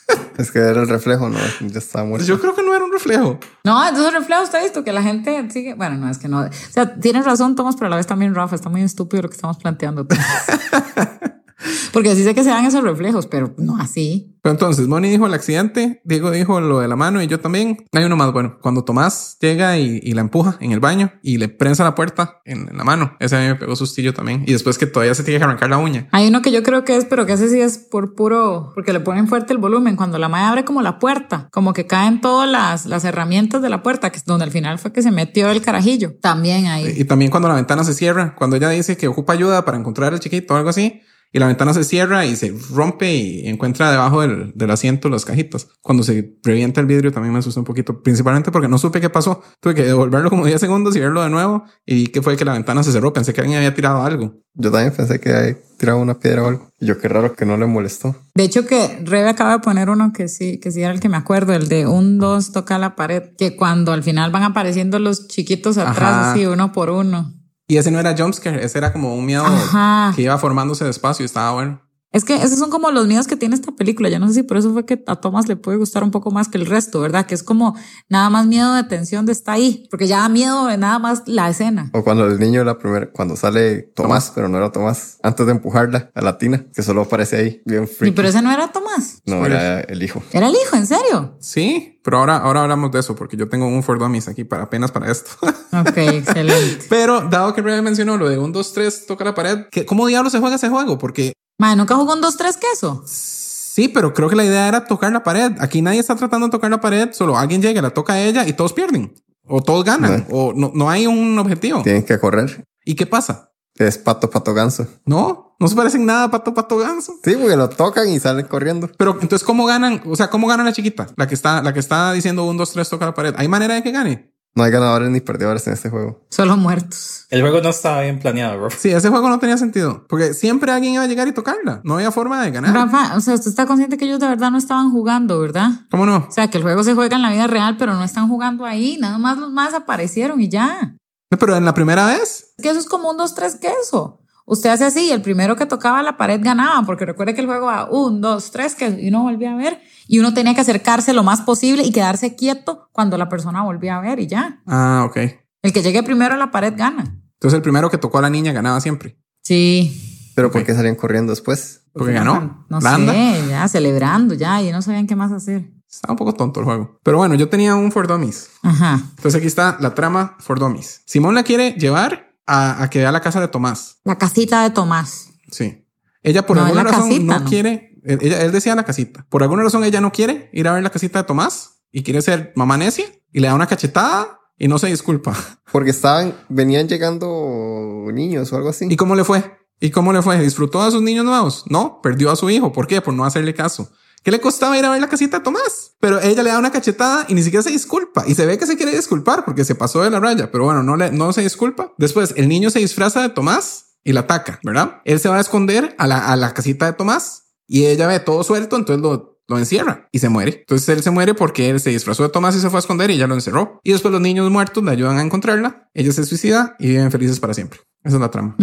es 0.38 0.50
que 0.50 0.58
era 0.58 0.82
el 0.82 0.88
reflejo, 0.88 1.28
no, 1.28 1.38
ya 1.60 1.78
estaba 1.78 2.04
muerto. 2.04 2.26
Yo 2.26 2.40
creo 2.40 2.54
que 2.54 2.62
no 2.62 2.74
era 2.74 2.84
un 2.84 2.92
reflejo. 2.92 3.38
No, 3.64 3.86
entonces 3.86 4.12
refleja 4.12 4.42
usted 4.42 4.62
visto 4.62 4.84
que 4.84 4.92
la 4.92 5.02
gente 5.02 5.50
sigue. 5.50 5.74
Bueno, 5.74 5.96
no 5.96 6.10
es 6.10 6.18
que 6.18 6.28
no. 6.28 6.40
O 6.40 6.50
sea, 6.70 6.94
tienes 6.96 7.24
razón, 7.24 7.56
Tomás, 7.56 7.76
pero 7.76 7.86
a 7.86 7.90
la 7.90 7.96
vez 7.96 8.06
también 8.06 8.34
Rafa 8.34 8.56
está 8.56 8.68
muy 8.68 8.82
estúpido 8.82 9.22
lo 9.22 9.28
que 9.28 9.36
estamos 9.36 9.58
planteando. 9.58 10.06
Porque 11.92 12.14
sí 12.16 12.24
sé 12.24 12.34
que 12.34 12.42
se 12.42 12.50
dan 12.50 12.64
esos 12.64 12.82
reflejos, 12.82 13.26
pero 13.26 13.54
no 13.58 13.78
así. 13.78 14.36
Pero 14.42 14.52
entonces, 14.52 14.88
Moni 14.88 15.08
dijo 15.08 15.26
el 15.26 15.32
accidente, 15.32 16.02
Diego 16.04 16.30
dijo 16.30 16.60
lo 16.60 16.80
de 16.80 16.88
la 16.88 16.96
mano 16.96 17.22
y 17.22 17.26
yo 17.26 17.40
también. 17.40 17.86
Hay 17.92 18.04
uno 18.04 18.16
más 18.16 18.30
bueno. 18.32 18.58
Cuando 18.60 18.84
Tomás 18.84 19.38
llega 19.40 19.78
y, 19.78 20.00
y 20.02 20.12
la 20.12 20.20
empuja 20.20 20.58
en 20.60 20.72
el 20.72 20.80
baño 20.80 21.12
y 21.22 21.38
le 21.38 21.48
prensa 21.48 21.82
la 21.82 21.94
puerta 21.94 22.42
en, 22.44 22.68
en 22.68 22.76
la 22.76 22.84
mano. 22.84 23.16
Ese 23.20 23.36
a 23.36 23.40
mí 23.40 23.46
me 23.46 23.54
pegó 23.54 23.74
sustillo 23.74 24.12
también. 24.12 24.44
Y 24.46 24.52
después 24.52 24.76
que 24.76 24.86
todavía 24.86 25.14
se 25.14 25.22
tiene 25.24 25.38
que 25.38 25.44
arrancar 25.44 25.70
la 25.70 25.78
uña. 25.78 26.08
Hay 26.12 26.28
uno 26.28 26.42
que 26.42 26.52
yo 26.52 26.62
creo 26.62 26.84
que 26.84 26.96
es, 26.96 27.06
pero 27.06 27.24
que 27.24 27.32
ese 27.32 27.48
sí 27.48 27.60
es 27.60 27.78
por 27.78 28.14
puro, 28.14 28.72
porque 28.74 28.92
le 28.92 29.00
ponen 29.00 29.28
fuerte 29.28 29.54
el 29.54 29.58
volumen. 29.58 29.96
Cuando 29.96 30.18
la 30.18 30.28
madre 30.28 30.46
abre 30.46 30.64
como 30.64 30.82
la 30.82 30.98
puerta, 30.98 31.48
como 31.50 31.72
que 31.72 31.86
caen 31.86 32.20
todas 32.20 32.48
las, 32.48 32.84
las 32.84 33.04
herramientas 33.04 33.62
de 33.62 33.70
la 33.70 33.82
puerta, 33.82 34.10
que 34.10 34.18
es 34.18 34.26
donde 34.26 34.44
al 34.44 34.50
final 34.50 34.78
fue 34.78 34.92
que 34.92 35.00
se 35.00 35.10
metió 35.10 35.48
el 35.50 35.62
carajillo. 35.62 36.16
También 36.20 36.66
ahí. 36.66 36.92
Y 36.96 37.04
también 37.04 37.30
cuando 37.30 37.48
la 37.48 37.54
ventana 37.54 37.82
se 37.82 37.94
cierra, 37.94 38.34
cuando 38.34 38.56
ella 38.56 38.68
dice 38.68 38.98
que 38.98 39.08
ocupa 39.08 39.32
ayuda 39.32 39.64
para 39.64 39.78
encontrar 39.78 40.12
al 40.12 40.20
chiquito 40.20 40.52
o 40.52 40.56
algo 40.58 40.68
así, 40.68 41.00
y 41.34 41.40
la 41.40 41.48
ventana 41.48 41.74
se 41.74 41.82
cierra 41.82 42.24
y 42.24 42.36
se 42.36 42.54
rompe 42.72 43.12
y 43.12 43.48
encuentra 43.48 43.90
debajo 43.90 44.20
del, 44.20 44.52
del 44.54 44.70
asiento 44.70 45.08
las 45.08 45.24
cajitas. 45.24 45.66
Cuando 45.82 46.04
se 46.04 46.36
revienta 46.44 46.80
el 46.80 46.86
vidrio 46.86 47.10
también 47.10 47.32
me 47.32 47.40
asustó 47.40 47.58
un 47.58 47.66
poquito, 47.66 48.02
principalmente 48.02 48.52
porque 48.52 48.68
no 48.68 48.78
supe 48.78 49.00
qué 49.00 49.10
pasó. 49.10 49.42
Tuve 49.58 49.74
que 49.74 49.82
devolverlo 49.82 50.30
como 50.30 50.46
10 50.46 50.60
segundos 50.60 50.94
y 50.94 51.00
verlo 51.00 51.24
de 51.24 51.30
nuevo 51.30 51.64
y 51.84 51.96
vi 51.96 52.06
que 52.06 52.22
fue 52.22 52.36
que 52.36 52.44
la 52.44 52.52
ventana 52.52 52.84
se 52.84 52.92
cerró. 52.92 53.12
Pensé 53.12 53.34
que 53.34 53.40
alguien 53.40 53.58
había 53.58 53.74
tirado 53.74 54.04
algo. 54.04 54.36
Yo 54.54 54.70
también 54.70 54.94
pensé 54.94 55.18
que 55.18 55.34
había 55.34 55.56
tirado 55.76 55.98
una 55.98 56.20
piedra 56.20 56.44
o 56.44 56.46
algo. 56.46 56.70
Y 56.78 56.86
yo 56.86 57.00
qué 57.00 57.08
raro 57.08 57.34
que 57.34 57.44
no 57.44 57.56
le 57.56 57.66
molestó. 57.66 58.14
De 58.36 58.44
hecho 58.44 58.64
que 58.64 59.00
Rebe 59.02 59.28
acaba 59.28 59.54
de 59.54 59.58
poner 59.58 59.90
uno 59.90 60.12
que 60.12 60.28
sí, 60.28 60.60
que 60.60 60.70
sí 60.70 60.82
era 60.82 60.92
el 60.92 61.00
que 61.00 61.08
me 61.08 61.16
acuerdo, 61.16 61.52
el 61.52 61.66
de 61.66 61.88
un, 61.88 62.20
dos, 62.20 62.52
toca 62.52 62.78
la 62.78 62.94
pared, 62.94 63.34
que 63.36 63.56
cuando 63.56 63.90
al 63.92 64.04
final 64.04 64.30
van 64.30 64.44
apareciendo 64.44 65.00
los 65.00 65.26
chiquitos 65.26 65.78
atrás, 65.78 65.98
Ajá. 65.98 66.32
así 66.32 66.46
uno 66.46 66.70
por 66.70 66.90
uno. 66.90 67.34
Y 67.66 67.78
ese 67.78 67.90
no 67.90 67.98
era 67.98 68.14
jumpscare, 68.16 68.62
ese 68.62 68.78
era 68.78 68.92
como 68.92 69.14
un 69.14 69.24
miedo 69.24 69.44
Ajá. 69.44 70.12
que 70.14 70.22
iba 70.22 70.36
formándose 70.38 70.84
despacio 70.84 71.24
y 71.24 71.26
estaba 71.26 71.52
bueno. 71.52 71.80
Es 72.14 72.24
que 72.24 72.36
esos 72.36 72.58
son 72.58 72.70
como 72.70 72.90
los 72.92 73.06
miedos 73.06 73.26
que 73.26 73.36
tiene 73.36 73.54
esta 73.56 73.72
película. 73.72 74.08
Yo 74.08 74.18
no 74.20 74.28
sé 74.28 74.34
si 74.34 74.42
por 74.44 74.56
eso 74.56 74.72
fue 74.72 74.86
que 74.86 75.02
a 75.06 75.16
Thomas 75.16 75.48
le 75.48 75.56
puede 75.56 75.76
gustar 75.78 76.04
un 76.04 76.10
poco 76.12 76.30
más 76.30 76.48
que 76.48 76.56
el 76.56 76.64
resto, 76.66 77.00
¿verdad? 77.00 77.26
Que 77.26 77.34
es 77.34 77.42
como 77.42 77.76
nada 78.08 78.30
más 78.30 78.46
miedo 78.46 78.72
de 78.74 78.84
tensión 78.84 79.26
de 79.26 79.32
estar 79.32 79.56
ahí, 79.56 79.86
porque 79.90 80.06
ya 80.06 80.20
da 80.20 80.28
miedo 80.28 80.66
de 80.66 80.78
nada 80.78 80.98
más 81.00 81.24
la 81.26 81.50
escena. 81.50 81.90
O 81.92 82.04
cuando 82.04 82.24
el 82.26 82.38
niño, 82.38 82.62
la 82.64 82.78
primera, 82.78 83.10
cuando 83.10 83.34
sale 83.36 83.82
Tomás, 83.96 84.30
pero 84.34 84.48
no 84.48 84.56
era 84.56 84.70
Tomás, 84.70 85.18
antes 85.22 85.44
de 85.44 85.52
empujarla 85.52 86.10
a 86.14 86.22
la 86.22 86.38
tina, 86.38 86.64
que 86.72 86.82
solo 86.84 87.02
aparece 87.02 87.36
ahí, 87.36 87.62
bien 87.66 87.82
Y 87.84 87.86
freaky. 87.88 88.14
pero 88.14 88.28
ese 88.28 88.40
no 88.42 88.52
era 88.52 88.70
Tomás. 88.70 89.20
No, 89.26 89.44
era 89.44 89.80
el 89.80 90.02
hijo. 90.02 90.22
Era 90.32 90.46
el 90.46 90.54
hijo, 90.54 90.76
¿en 90.76 90.86
serio? 90.86 91.36
Sí, 91.40 92.00
pero 92.04 92.18
ahora, 92.18 92.36
ahora 92.36 92.62
hablamos 92.62 92.92
de 92.92 93.00
eso 93.00 93.16
porque 93.16 93.36
yo 93.36 93.48
tengo 93.48 93.66
un 93.66 93.82
For 93.82 93.98
Dummies 93.98 94.28
aquí 94.28 94.44
para 94.44 94.62
apenas 94.62 94.92
para 94.92 95.10
esto. 95.10 95.30
Ok, 95.74 95.96
excelente. 95.96 96.86
pero 96.88 97.22
dado 97.28 97.52
que 97.52 97.60
Rebe 97.60 97.82
mencionó 97.82 98.16
lo 98.16 98.28
de 98.28 98.38
un 98.38 98.52
2, 98.52 98.72
3, 98.72 99.06
toca 99.06 99.24
la 99.24 99.34
pared, 99.34 99.66
¿qué- 99.72 99.84
¿cómo 99.84 100.06
diablos 100.06 100.30
se 100.30 100.38
juega 100.38 100.54
ese 100.54 100.68
juego? 100.68 100.98
Porque 100.98 101.32
Madre, 101.58 101.76
¿nunca 101.76 101.94
jugó 101.94 102.14
un 102.14 102.22
2-3 102.22 102.58
queso? 102.58 103.04
sí, 103.06 103.88
pero 103.88 104.14
creo 104.14 104.28
que 104.28 104.36
la 104.36 104.44
idea 104.44 104.68
era 104.68 104.84
tocar 104.84 105.12
la 105.12 105.24
pared. 105.24 105.52
Aquí 105.58 105.82
nadie 105.82 105.98
está 105.98 106.14
tratando 106.14 106.46
de 106.46 106.52
tocar 106.52 106.70
la 106.70 106.80
pared, 106.80 107.08
solo 107.12 107.36
alguien 107.36 107.60
llega, 107.60 107.82
la 107.82 107.90
toca 107.90 108.12
a 108.12 108.20
ella 108.20 108.46
y 108.46 108.52
todos 108.52 108.72
pierden. 108.72 109.12
O 109.46 109.62
todos 109.62 109.84
ganan. 109.84 110.26
O 110.30 110.52
no, 110.54 110.70
no 110.74 110.88
hay 110.88 111.08
un 111.08 111.36
objetivo. 111.38 111.82
Tienen 111.82 112.04
que 112.04 112.18
correr. 112.18 112.64
¿Y 112.84 112.94
qué 112.94 113.06
pasa? 113.06 113.50
Es 113.76 113.98
pato, 113.98 114.30
pato, 114.30 114.54
ganso. 114.54 114.86
No, 115.04 115.56
no 115.58 115.66
se 115.66 115.74
parecen 115.74 116.06
nada 116.06 116.24
a 116.24 116.30
pato, 116.30 116.54
pato, 116.54 116.78
ganso. 116.78 117.14
Sí, 117.24 117.34
porque 117.34 117.56
lo 117.56 117.68
tocan 117.68 118.08
y 118.08 118.20
salen 118.20 118.46
corriendo. 118.46 118.88
Pero 118.96 119.18
entonces, 119.20 119.42
¿cómo 119.42 119.66
ganan? 119.66 120.00
O 120.06 120.14
sea, 120.14 120.30
¿cómo 120.30 120.46
gana 120.46 120.62
la 120.62 120.72
chiquita? 120.72 121.08
La 121.16 121.26
que 121.26 121.34
está, 121.34 121.60
la 121.60 121.72
que 121.72 121.80
está 121.80 122.12
diciendo 122.12 122.44
un, 122.44 122.56
dos, 122.56 122.70
tres, 122.72 122.88
toca 122.88 123.06
la 123.06 123.14
pared. 123.14 123.34
¿Hay 123.36 123.48
manera 123.48 123.74
de 123.74 123.82
que 123.82 123.90
gane? 123.90 124.32
No 124.56 124.62
hay 124.62 124.70
ganadores 124.70 125.10
ni 125.10 125.20
perdedores 125.20 125.66
en 125.66 125.72
este 125.72 125.90
juego. 125.90 126.24
Solo 126.30 126.56
muertos. 126.56 127.26
El 127.30 127.40
juego 127.40 127.60
no 127.60 127.70
estaba 127.70 128.02
bien 128.02 128.20
planeado, 128.20 128.56
bro. 128.56 128.70
Sí, 128.70 128.90
ese 128.90 129.08
juego 129.08 129.28
no 129.28 129.40
tenía 129.40 129.58
sentido. 129.58 130.06
Porque 130.08 130.32
siempre 130.32 130.70
alguien 130.70 130.94
iba 130.94 131.02
a 131.02 131.08
llegar 131.08 131.26
y 131.26 131.32
tocarla. 131.32 131.80
No 131.82 131.94
había 131.94 132.12
forma 132.12 132.40
de 132.40 132.52
ganar. 132.52 132.72
Rafa, 132.72 133.16
o 133.16 133.20
sea, 133.20 133.34
usted 133.34 133.50
está 133.50 133.66
consciente 133.66 133.96
que 133.96 134.04
ellos 134.04 134.20
de 134.20 134.28
verdad 134.28 134.52
no 134.52 134.58
estaban 134.58 134.92
jugando, 134.92 135.40
¿verdad? 135.40 135.70
¿Cómo 135.90 136.06
no? 136.06 136.26
O 136.28 136.32
sea, 136.32 136.48
que 136.48 136.58
el 136.58 136.62
juego 136.62 136.84
se 136.84 136.94
juega 136.94 137.16
en 137.16 137.22
la 137.22 137.32
vida 137.32 137.48
real, 137.48 137.76
pero 137.76 137.94
no 137.94 138.04
están 138.04 138.28
jugando 138.28 138.64
ahí. 138.64 138.96
Nada 139.00 139.18
más 139.18 139.38
los 139.38 139.50
más 139.50 139.74
aparecieron 139.74 140.40
y 140.40 140.48
ya. 140.48 140.96
Pero 141.28 141.56
en 141.56 141.64
la 141.64 141.74
primera 141.74 142.06
vez, 142.06 142.52
Es 142.56 142.62
que 142.62 142.70
eso 142.70 142.78
es 142.78 142.86
como 142.86 143.10
un 143.10 143.18
2-3 143.18 143.58
queso. 143.58 144.20
Usted 144.46 144.70
hace 144.70 144.84
así 144.84 145.06
y 145.06 145.10
el 145.10 145.22
primero 145.22 145.56
que 145.56 145.64
tocaba 145.66 146.02
la 146.02 146.16
pared 146.16 146.40
ganaba, 146.42 146.84
porque 146.84 147.06
recuerde 147.06 147.34
que 147.34 147.40
el 147.40 147.46
juego 147.46 147.66
va 147.66 147.88
un, 147.90 148.20
dos, 148.20 148.50
tres, 148.50 148.74
que 148.74 148.88
y 148.88 149.08
uno 149.08 149.22
volvía 149.22 149.52
a 149.52 149.56
ver 149.56 149.80
y 150.06 150.18
uno 150.18 150.34
tenía 150.34 150.54
que 150.54 150.60
acercarse 150.60 151.12
lo 151.14 151.22
más 151.22 151.40
posible 151.40 151.82
y 151.82 151.92
quedarse 151.92 152.34
quieto 152.36 152.88
cuando 152.92 153.16
la 153.16 153.28
persona 153.30 153.62
volvía 153.62 153.96
a 153.96 154.00
ver 154.00 154.20
y 154.20 154.26
ya. 154.26 154.60
ah, 154.66 155.04
ok. 155.08 155.16
El 155.62 155.72
que 155.72 155.82
llegue 155.82 156.02
primero 156.02 156.34
a 156.34 156.36
la 156.36 156.50
pared 156.50 156.74
gana. 156.76 157.04
Entonces 157.34 157.56
el 157.56 157.62
primero 157.62 157.88
que 157.90 157.96
tocó 157.96 158.18
a 158.18 158.22
la 158.22 158.28
niña 158.30 158.52
ganaba 158.52 158.80
siempre. 158.82 159.18
Sí. 159.42 160.30
Pero 160.34 160.50
¿por 160.50 160.62
qué 160.64 160.74
salían 160.74 160.94
corriendo 160.96 161.32
después? 161.32 161.82
Porque 161.94 162.12
ganó. 162.12 162.66
No 162.68 162.80
La 162.80 162.94
anda. 162.96 163.12
sé, 163.12 163.44
ya 163.48 163.66
celebrando, 163.68 164.34
ya, 164.34 164.60
y 164.60 164.70
no 164.72 164.82
sabían 164.82 165.06
qué 165.06 165.16
más 165.16 165.32
hacer. 165.32 165.70
Estaba 165.90 166.12
un 166.12 166.18
poco 166.18 166.34
tonto 166.34 166.60
el 166.60 166.66
juego. 166.66 166.98
Pero 167.02 167.18
bueno, 167.18 167.34
yo 167.36 167.48
tenía 167.48 167.76
un 167.76 167.92
For 167.92 168.06
Dummies. 168.08 168.50
Ajá. 168.62 169.00
Entonces 169.10 169.36
aquí 169.36 169.46
está 169.46 169.78
la 169.80 169.94
trama 169.94 170.36
For 170.40 170.58
Dummies. 170.58 171.02
Simón 171.06 171.34
la 171.34 171.44
quiere 171.44 171.72
llevar 171.78 172.33
a, 172.46 172.82
a 172.82 172.90
que 172.90 172.98
vea 173.00 173.12
la 173.12 173.20
casa 173.20 173.40
de 173.40 173.48
Tomás. 173.48 173.98
La 174.04 174.16
casita 174.18 174.62
de 174.62 174.70
Tomás. 174.70 175.30
Sí. 175.50 175.86
Ella 176.22 176.46
por 176.46 176.56
No, 176.56 176.64
alguna 176.64 176.84
razón 176.84 177.08
casita, 177.08 177.34
no, 177.38 177.40
¿no? 177.40 177.48
quiere. 177.50 177.98
él- 178.04 178.18
Ella, 178.22 178.42
él 178.42 178.52
decía 178.52 178.74
la 178.74 178.84
casita. 178.84 179.26
Por 179.28 179.42
alguna 179.42 179.62
razón 179.62 179.84
ella 179.84 180.00
no 180.00 180.12
quiere 180.12 180.50
ir 180.52 180.66
a 180.68 180.72
ver 180.72 180.82
la 180.82 180.90
casita 180.90 181.20
de 181.20 181.24
Tomás 181.26 181.82
y 181.92 182.02
quiere 182.02 182.22
ser 182.22 182.52
mamá 182.56 182.76
necia 182.76 183.06
y 183.32 183.40
le 183.40 183.48
da 183.48 183.54
una 183.54 183.66
cachetada 183.66 184.38
y 184.58 184.68
no 184.68 184.78
se 184.78 184.86
disculpa. 184.88 185.34
Porque 185.72 185.90
estaban, 185.90 186.34
venían 186.48 186.88
llegando 186.88 188.06
niños 188.12 188.52
o 188.52 188.56
algo 188.56 188.68
así. 188.70 188.86
¿Y 188.88 188.96
cómo 188.96 189.14
le 189.14 189.24
fue? 189.24 189.58
¿Y 189.80 189.90
cómo 189.90 190.12
le 190.12 190.22
fue? 190.22 190.38
¿Disfrutó 190.40 190.80
a 190.82 190.90
sus 190.90 191.02
niños 191.02 191.24
nuevos? 191.24 191.64
No, 191.68 192.00
perdió 192.02 192.30
a 192.30 192.36
su 192.36 192.48
hijo. 192.48 192.72
¿Por 192.72 192.86
qué? 192.86 193.00
Por 193.00 193.12
no 193.14 193.24
hacerle 193.24 193.54
caso. 193.54 193.90
¿Qué 194.24 194.30
le 194.30 194.40
costaba 194.40 194.78
ir 194.78 194.84
a 194.86 194.90
ver 194.90 195.02
la 195.02 195.08
casita 195.08 195.38
de 195.38 195.44
Tomás? 195.44 195.96
Pero 196.00 196.18
ella 196.18 196.42
le 196.42 196.50
da 196.50 196.58
una 196.58 196.72
cachetada 196.72 197.26
y 197.28 197.34
ni 197.34 197.42
siquiera 197.42 197.62
se 197.62 197.70
disculpa. 197.70 198.24
Y 198.26 198.34
se 198.34 198.46
ve 198.46 198.56
que 198.56 198.66
se 198.66 198.76
quiere 198.76 198.96
disculpar 198.96 199.44
porque 199.44 199.64
se 199.64 199.74
pasó 199.74 200.02
de 200.02 200.08
la 200.08 200.18
raya. 200.18 200.50
Pero 200.50 200.64
bueno, 200.64 200.82
no, 200.82 200.96
le, 200.96 201.12
no 201.12 201.30
se 201.34 201.42
disculpa. 201.42 201.92
Después, 201.98 202.32
el 202.36 202.48
niño 202.48 202.70
se 202.70 202.78
disfraza 202.78 203.20
de 203.20 203.28
Tomás 203.28 203.98
y 204.02 204.14
la 204.14 204.20
ataca, 204.20 204.60
¿verdad? 204.64 205.02
Él 205.04 205.20
se 205.20 205.28
va 205.28 205.36
a 205.36 205.40
esconder 205.40 205.94
a 205.98 206.06
la, 206.06 206.32
a 206.32 206.36
la 206.36 206.54
casita 206.54 206.86
de 206.86 206.94
Tomás 206.94 207.52
y 207.66 207.84
ella 207.84 208.06
ve 208.06 208.18
todo 208.18 208.42
suelto, 208.44 208.76
entonces 208.76 209.02
lo, 209.02 209.33
lo 209.48 209.58
encierra 209.58 210.08
y 210.12 210.18
se 210.20 210.28
muere. 210.28 210.58
Entonces 210.60 210.88
él 210.88 211.02
se 211.02 211.10
muere 211.10 211.34
porque 211.34 211.68
él 211.70 211.80
se 211.80 211.90
disfrazó 211.90 212.22
de 212.22 212.28
Tomás 212.30 212.56
y 212.56 212.60
se 212.60 212.70
fue 212.70 212.78
a 212.78 212.80
esconder 212.80 213.10
y 213.10 213.14
ella 213.14 213.26
lo 213.26 213.34
encerró. 213.34 213.80
Y 213.84 213.92
después 213.92 214.10
los 214.12 214.20
niños 214.20 214.50
muertos 214.50 214.82
le 214.82 214.90
ayudan 214.90 215.18
a 215.18 215.22
encontrarla. 215.22 215.88
Ella 215.94 216.12
se 216.12 216.24
suicida 216.24 216.76
y 216.78 216.88
viven 216.88 217.10
felices 217.10 217.40
para 217.40 217.52
siempre. 217.54 217.80
Esa 218.02 218.16
es 218.16 218.20
la 218.20 218.30
trama. 218.30 218.54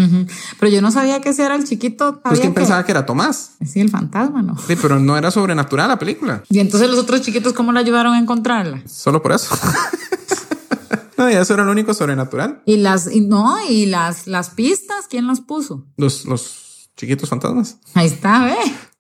Pero 0.59 0.71
yo 0.71 0.81
no 0.83 0.91
sabía 0.91 1.19
que 1.19 1.29
ese 1.29 1.43
era 1.43 1.55
el 1.55 1.63
chiquito. 1.63 2.21
Pues 2.23 2.39
quién 2.39 2.53
que- 2.53 2.59
pensaba 2.59 2.85
que 2.85 2.91
era 2.91 3.05
Tomás. 3.07 3.53
Sí, 3.65 3.79
el 3.79 3.89
fantasma, 3.89 4.41
¿no? 4.43 4.55
Sí, 4.57 4.75
pero 4.79 4.99
no 4.99 5.17
era 5.17 5.31
sobrenatural 5.31 5.87
la 5.87 5.97
película. 5.97 6.43
Y 6.49 6.59
entonces 6.59 6.89
los 6.89 6.99
otros 6.99 7.21
chiquitos, 7.21 7.53
¿cómo 7.53 7.71
la 7.71 7.79
ayudaron 7.79 8.13
a 8.13 8.19
encontrarla? 8.19 8.83
Solo 8.87 9.21
por 9.23 9.31
eso. 9.31 9.55
no, 11.17 11.29
y 11.29 11.33
eso 11.33 11.53
era 11.53 11.63
lo 11.63 11.71
único 11.71 11.93
sobrenatural. 11.93 12.61
Y 12.65 12.77
las, 12.77 13.11
y 13.11 13.21
no, 13.21 13.57
y 13.67 13.85
las, 13.87 14.27
las 14.27 14.51
pistas, 14.51 15.05
¿quién 15.09 15.25
las 15.27 15.41
puso? 15.41 15.85
Los, 15.97 16.25
los 16.25 16.89
chiquitos 16.95 17.29
fantasmas. 17.29 17.77
Ahí 17.93 18.07
está, 18.07 18.43
ve. 18.45 18.55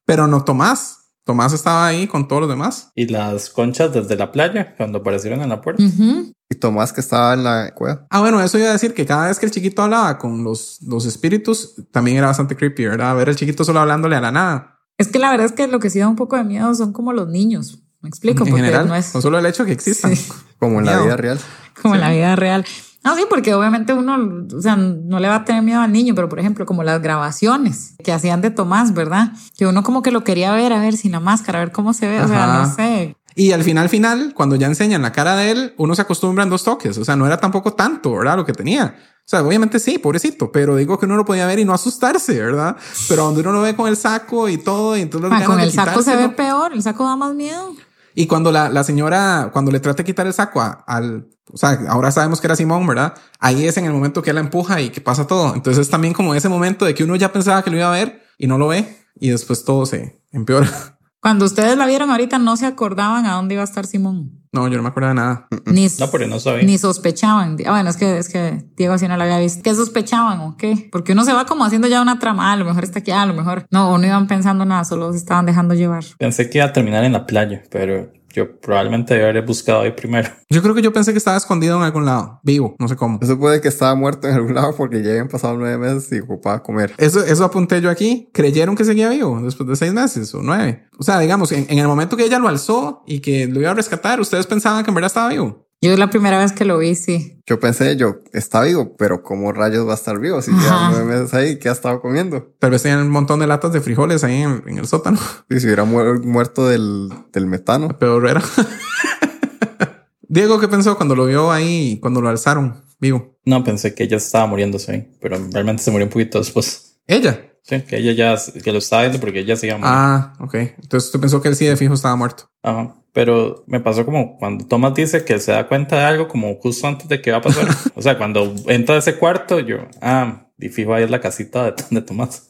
Pero 0.05 0.27
no 0.27 0.43
Tomás. 0.43 0.97
Tomás 1.23 1.53
estaba 1.53 1.85
ahí 1.85 2.07
con 2.07 2.27
todos 2.27 2.41
los 2.41 2.49
demás. 2.49 2.91
Y 2.95 3.07
las 3.07 3.49
conchas 3.49 3.93
desde 3.93 4.15
la 4.15 4.31
playa, 4.31 4.75
cuando 4.75 4.99
aparecieron 4.99 5.41
en 5.41 5.49
la 5.49 5.61
puerta. 5.61 5.83
Y 5.83 6.55
Tomás 6.55 6.91
que 6.91 7.01
estaba 7.01 7.33
en 7.33 7.43
la 7.43 7.73
cueva. 7.73 8.07
Ah, 8.09 8.19
bueno, 8.19 8.41
eso 8.41 8.57
iba 8.57 8.69
a 8.69 8.73
decir 8.73 8.93
que 8.93 9.05
cada 9.05 9.27
vez 9.27 9.39
que 9.39 9.45
el 9.45 9.51
chiquito 9.51 9.83
hablaba 9.83 10.17
con 10.17 10.43
los, 10.43 10.79
los 10.81 11.05
espíritus, 11.05 11.75
también 11.91 12.17
era 12.17 12.27
bastante 12.27 12.55
creepy, 12.55 12.85
¿verdad? 12.85 13.15
Ver 13.15 13.29
el 13.29 13.35
chiquito 13.35 13.63
solo 13.63 13.79
hablándole 13.79 14.15
a 14.15 14.21
la 14.21 14.31
nada. 14.31 14.79
Es 14.97 15.07
que 15.07 15.19
la 15.19 15.31
verdad 15.31 15.45
es 15.45 15.53
que 15.53 15.67
lo 15.67 15.79
que 15.79 15.89
sí 15.89 15.99
da 15.99 16.07
un 16.07 16.15
poco 16.15 16.35
de 16.35 16.43
miedo 16.43 16.73
son 16.75 16.91
como 16.93 17.13
los 17.13 17.27
niños. 17.27 17.79
Me 18.01 18.09
explico, 18.09 18.43
en 18.43 18.49
porque 18.49 18.63
general, 18.63 18.87
no 18.87 18.95
es 18.95 19.09
con 19.09 19.21
solo 19.21 19.37
el 19.37 19.45
hecho 19.45 19.63
de 19.63 19.67
que 19.67 19.73
existan. 19.73 20.15
Sí. 20.15 20.31
Como 20.59 20.79
en 20.79 20.85
la 20.85 20.99
vida 21.01 21.17
real. 21.17 21.39
como 21.81 21.95
en 21.95 22.01
la 22.01 22.11
vida 22.11 22.35
real. 22.35 22.65
No, 23.03 23.15
sí, 23.15 23.23
porque 23.29 23.53
obviamente 23.55 23.93
uno, 23.93 24.15
o 24.55 24.61
sea, 24.61 24.75
no 24.75 25.19
le 25.19 25.27
va 25.27 25.35
a 25.37 25.45
tener 25.45 25.63
miedo 25.63 25.81
al 25.81 25.91
niño, 25.91 26.13
pero 26.13 26.29
por 26.29 26.39
ejemplo, 26.39 26.65
como 26.67 26.83
las 26.83 27.01
grabaciones 27.01 27.95
que 28.03 28.11
hacían 28.11 28.41
de 28.41 28.51
Tomás, 28.51 28.93
¿verdad? 28.93 29.31
Que 29.57 29.65
uno 29.65 29.81
como 29.83 30.01
que 30.03 30.11
lo 30.11 30.23
quería 30.23 30.51
ver, 30.53 30.71
a 30.73 30.79
ver, 30.79 30.95
sin 30.95 31.11
la 31.13 31.19
máscara, 31.19 31.59
a 31.59 31.63
ver 31.63 31.71
cómo 31.71 31.93
se 31.93 32.07
ve, 32.07 32.21
o 32.21 32.27
sea, 32.27 32.43
Ajá. 32.43 32.67
no 32.67 32.75
sé. 32.75 33.15
Y 33.33 33.53
al 33.53 33.63
final, 33.63 33.87
final, 33.89 34.33
cuando 34.35 34.55
ya 34.55 34.67
enseñan 34.67 35.01
la 35.01 35.11
cara 35.13 35.35
de 35.37 35.51
él, 35.51 35.73
uno 35.77 35.95
se 35.95 36.01
acostumbra 36.01 36.43
en 36.43 36.49
dos 36.49 36.63
toques. 36.65 36.97
O 36.97 37.05
sea, 37.05 37.15
no 37.15 37.25
era 37.25 37.37
tampoco 37.37 37.73
tanto, 37.73 38.11
¿verdad? 38.11 38.35
Lo 38.35 38.45
que 38.45 38.51
tenía. 38.51 38.93
O 39.19 39.23
sea, 39.31 39.41
obviamente 39.41 39.79
sí, 39.79 39.97
pobrecito, 39.99 40.51
pero 40.51 40.75
digo 40.75 40.99
que 40.99 41.05
uno 41.05 41.15
lo 41.15 41.23
podía 41.23 41.45
ver 41.47 41.57
y 41.59 41.63
no 41.65 41.73
asustarse, 41.73 42.37
¿verdad? 42.39 42.75
Pero 43.07 43.23
donde 43.23 43.39
uno 43.39 43.53
lo 43.53 43.61
ve 43.61 43.73
con 43.75 43.87
el 43.87 43.95
saco 43.95 44.49
y 44.49 44.57
todo, 44.57 44.97
y 44.97 45.01
entonces 45.01 45.31
Ah, 45.33 45.45
con 45.45 45.59
el 45.61 45.71
saco 45.71 46.01
se 46.01 46.15
ve 46.17 46.27
peor, 46.29 46.73
el 46.73 46.83
saco 46.83 47.05
da 47.05 47.15
más 47.15 47.33
miedo. 47.33 47.73
Y 48.13 48.27
cuando 48.27 48.51
la, 48.51 48.67
la 48.67 48.83
señora, 48.83 49.49
cuando 49.53 49.71
le 49.71 49.79
trata 49.79 49.99
de 49.99 50.03
quitar 50.03 50.27
el 50.27 50.33
saco 50.33 50.59
a- 50.59 50.83
al, 50.85 51.27
o 51.53 51.57
sea, 51.57 51.79
ahora 51.89 52.11
sabemos 52.11 52.39
que 52.41 52.47
era 52.47 52.55
Simón, 52.55 52.85
¿verdad? 52.87 53.13
Ahí 53.39 53.65
es 53.65 53.77
en 53.77 53.85
el 53.85 53.93
momento 53.93 54.21
que 54.21 54.29
él 54.31 54.35
la 54.35 54.41
empuja 54.41 54.81
y 54.81 54.89
que 54.89 55.01
pasa 55.01 55.27
todo. 55.27 55.53
Entonces 55.53 55.81
es 55.81 55.89
también 55.89 56.13
como 56.13 56.33
ese 56.35 56.49
momento 56.49 56.85
de 56.85 56.93
que 56.93 57.03
uno 57.03 57.15
ya 57.15 57.31
pensaba 57.31 57.61
que 57.63 57.69
lo 57.71 57.77
iba 57.77 57.87
a 57.87 57.91
ver 57.97 58.23
y 58.37 58.47
no 58.47 58.57
lo 58.57 58.67
ve 58.69 58.97
y 59.19 59.29
después 59.29 59.63
todo 59.65 59.85
se 59.85 60.21
empeora. 60.31 60.69
Cuando 61.21 61.45
ustedes 61.45 61.77
la 61.77 61.85
vieron 61.85 62.09
ahorita 62.09 62.39
no 62.39 62.57
se 62.57 62.65
acordaban 62.65 63.27
a 63.27 63.33
dónde 63.33 63.53
iba 63.53 63.61
a 63.61 63.65
estar 63.65 63.85
Simón. 63.85 64.39
No, 64.53 64.67
yo 64.67 64.75
no 64.75 64.83
me 64.83 64.89
acuerdo 64.89 65.09
de 65.09 65.15
nada. 65.15 65.47
Ni, 65.65 65.87
No, 65.99 66.09
pero 66.11 66.27
no 66.27 66.39
sabía. 66.39 66.63
ni 66.63 66.77
sospechaban. 66.77 67.55
Ah, 67.65 67.71
bueno, 67.71 67.89
es 67.89 67.95
que, 67.95 68.17
es 68.17 68.27
que 68.27 68.65
Diego 68.75 68.95
así 68.95 69.07
no 69.07 69.15
la 69.15 69.23
había 69.23 69.37
visto. 69.39 69.61
¿Qué 69.63 69.73
sospechaban 69.73 70.41
o 70.41 70.57
qué? 70.57 70.89
Porque 70.91 71.13
uno 71.13 71.23
se 71.23 71.31
va 71.31 71.45
como 71.45 71.63
haciendo 71.63 71.87
ya 71.87 72.01
una 72.01 72.19
trama. 72.19 72.49
Ah, 72.49 72.53
a 72.53 72.55
lo 72.57 72.65
mejor 72.65 72.83
está 72.83 72.99
aquí, 72.99 73.11
ah, 73.11 73.21
a 73.21 73.25
lo 73.27 73.33
mejor 73.33 73.65
no, 73.71 73.91
o 73.91 73.97
no 73.97 74.05
iban 74.05 74.27
pensando 74.27 74.65
nada, 74.65 74.83
solo 74.83 75.11
se 75.13 75.19
estaban 75.19 75.45
dejando 75.45 75.73
llevar. 75.73 76.03
Pensé 76.17 76.49
que 76.49 76.57
iba 76.57 76.65
a 76.65 76.73
terminar 76.73 77.03
en 77.05 77.13
la 77.13 77.25
playa, 77.27 77.61
pero 77.69 78.11
yo 78.33 78.59
probablemente 78.59 79.13
debería 79.13 79.39
haber 79.39 79.45
buscado 79.45 79.81
ahí 79.81 79.91
primero. 79.91 80.29
Yo 80.49 80.61
creo 80.61 80.75
que 80.75 80.81
yo 80.81 80.93
pensé 80.93 81.11
que 81.11 81.17
estaba 81.17 81.37
escondido 81.37 81.77
en 81.77 81.83
algún 81.83 82.05
lado, 82.05 82.39
vivo, 82.43 82.75
no 82.79 82.87
sé 82.87 82.95
cómo. 82.95 83.19
Eso 83.21 83.37
puede 83.39 83.61
que 83.61 83.67
estaba 83.67 83.95
muerto 83.95 84.27
en 84.27 84.35
algún 84.35 84.53
lado 84.53 84.75
porque 84.75 85.01
ya 85.01 85.11
habían 85.11 85.27
pasado 85.27 85.57
nueve 85.57 85.77
meses 85.77 86.11
y 86.11 86.19
ocupaba 86.19 86.63
comer. 86.63 86.93
Eso, 86.97 87.23
eso 87.23 87.43
apunté 87.43 87.81
yo 87.81 87.89
aquí. 87.89 88.29
¿Creyeron 88.33 88.75
que 88.75 88.85
seguía 88.85 89.09
vivo 89.09 89.39
después 89.41 89.67
de 89.67 89.75
seis 89.75 89.93
meses 89.93 90.33
o 90.35 90.41
nueve? 90.41 90.85
O 90.97 91.03
sea, 91.03 91.19
digamos, 91.19 91.51
en, 91.51 91.65
en 91.69 91.79
el 91.79 91.87
momento 91.87 92.17
que 92.17 92.25
ella 92.25 92.39
lo 92.39 92.47
alzó 92.47 93.03
y 93.05 93.19
que 93.19 93.47
lo 93.47 93.59
iba 93.59 93.71
a 93.71 93.75
rescatar, 93.75 94.19
¿ustedes 94.19 94.47
pensaban 94.47 94.83
que 94.83 94.91
en 94.91 94.95
verdad 94.95 95.07
estaba 95.07 95.29
vivo? 95.29 95.67
Yo 95.83 95.97
la 95.97 96.11
primera 96.11 96.37
vez 96.37 96.51
que 96.51 96.63
lo 96.63 96.77
vi, 96.77 96.93
sí. 96.93 97.41
Yo 97.47 97.59
pensé, 97.59 97.95
yo, 97.97 98.19
está 98.33 98.61
vivo, 98.61 98.95
pero 98.97 99.23
¿cómo 99.23 99.51
rayos 99.51 99.87
va 99.87 99.93
a 99.93 99.95
estar 99.95 100.19
vivo? 100.19 100.39
Si 100.43 100.51
lleva 100.51 100.89
nueve 100.91 101.05
meses 101.05 101.33
ahí, 101.33 101.57
¿qué 101.57 101.69
ha 101.69 101.71
estado 101.71 101.99
comiendo? 102.01 102.53
Tal 102.59 102.69
vez 102.69 102.83
tenían 102.83 102.99
un 103.01 103.09
montón 103.09 103.39
de 103.39 103.47
latas 103.47 103.73
de 103.73 103.81
frijoles 103.81 104.23
ahí 104.23 104.43
en, 104.43 104.61
en 104.67 104.77
el 104.77 104.87
sótano. 104.87 105.19
Y 105.49 105.59
si 105.59 105.65
hubiera 105.65 105.83
mu- 105.83 106.21
muerto 106.23 106.67
del, 106.67 107.09
del 107.33 107.47
metano. 107.47 107.97
Peor 107.97 108.27
era. 108.29 108.43
Diego, 110.27 110.59
¿qué 110.59 110.67
pensó 110.67 110.95
cuando 110.95 111.15
lo 111.15 111.25
vio 111.25 111.51
ahí, 111.51 111.99
cuando 111.99 112.21
lo 112.21 112.29
alzaron 112.29 112.83
vivo? 112.99 113.35
No, 113.45 113.63
pensé 113.63 113.93
que 113.93 114.03
ella 114.03 114.17
estaba 114.17 114.45
muriéndose 114.47 114.91
ahí, 114.91 115.11
pero 115.19 115.37
realmente 115.51 115.83
se 115.83 115.91
murió 115.91 116.05
un 116.05 116.11
poquito 116.11 116.37
después. 116.39 116.99
Ella. 117.07 117.50
Sí, 117.63 117.81
que 117.81 117.97
ella 117.97 118.13
ya 118.13 118.61
que 118.61 118.71
lo 118.71 118.79
estaba 118.79 119.03
viendo 119.03 119.19
porque 119.19 119.39
ella 119.39 119.55
se 119.55 119.67
iba 119.67 119.75
a 119.75 119.79
morir. 119.79 119.93
Ah, 119.93 120.33
ok. 120.39 120.55
Entonces 120.55 121.11
tú 121.11 121.19
pensó 121.19 121.41
que 121.41 121.49
él 121.49 121.55
sí 121.55 121.65
de 121.65 121.77
fijo 121.77 121.93
estaba 121.93 122.15
muerto. 122.15 122.49
Ajá. 122.63 122.95
Pero 123.13 123.63
me 123.67 123.79
pasó 123.79 124.05
como 124.05 124.37
cuando 124.37 124.65
Thomas 124.65 124.93
dice 124.93 125.25
que 125.25 125.37
se 125.39 125.51
da 125.51 125.67
cuenta 125.67 125.97
de 125.97 126.03
algo 126.03 126.27
como 126.27 126.55
justo 126.55 126.87
antes 126.87 127.07
de 127.07 127.21
que 127.21 127.31
va 127.31 127.37
a 127.37 127.41
pasar. 127.41 127.67
o 127.95 128.01
sea, 128.01 128.17
cuando 128.17 128.53
entra 128.67 128.95
a 128.95 128.99
ese 128.99 129.17
cuarto, 129.17 129.59
yo, 129.59 129.87
ah, 130.01 130.47
y 130.57 130.69
fijo 130.69 130.93
ahí 130.93 131.03
es 131.03 131.09
la 131.09 131.19
casita 131.19 131.71
de, 131.71 131.83
de 131.89 132.01
Tomás. 132.01 132.49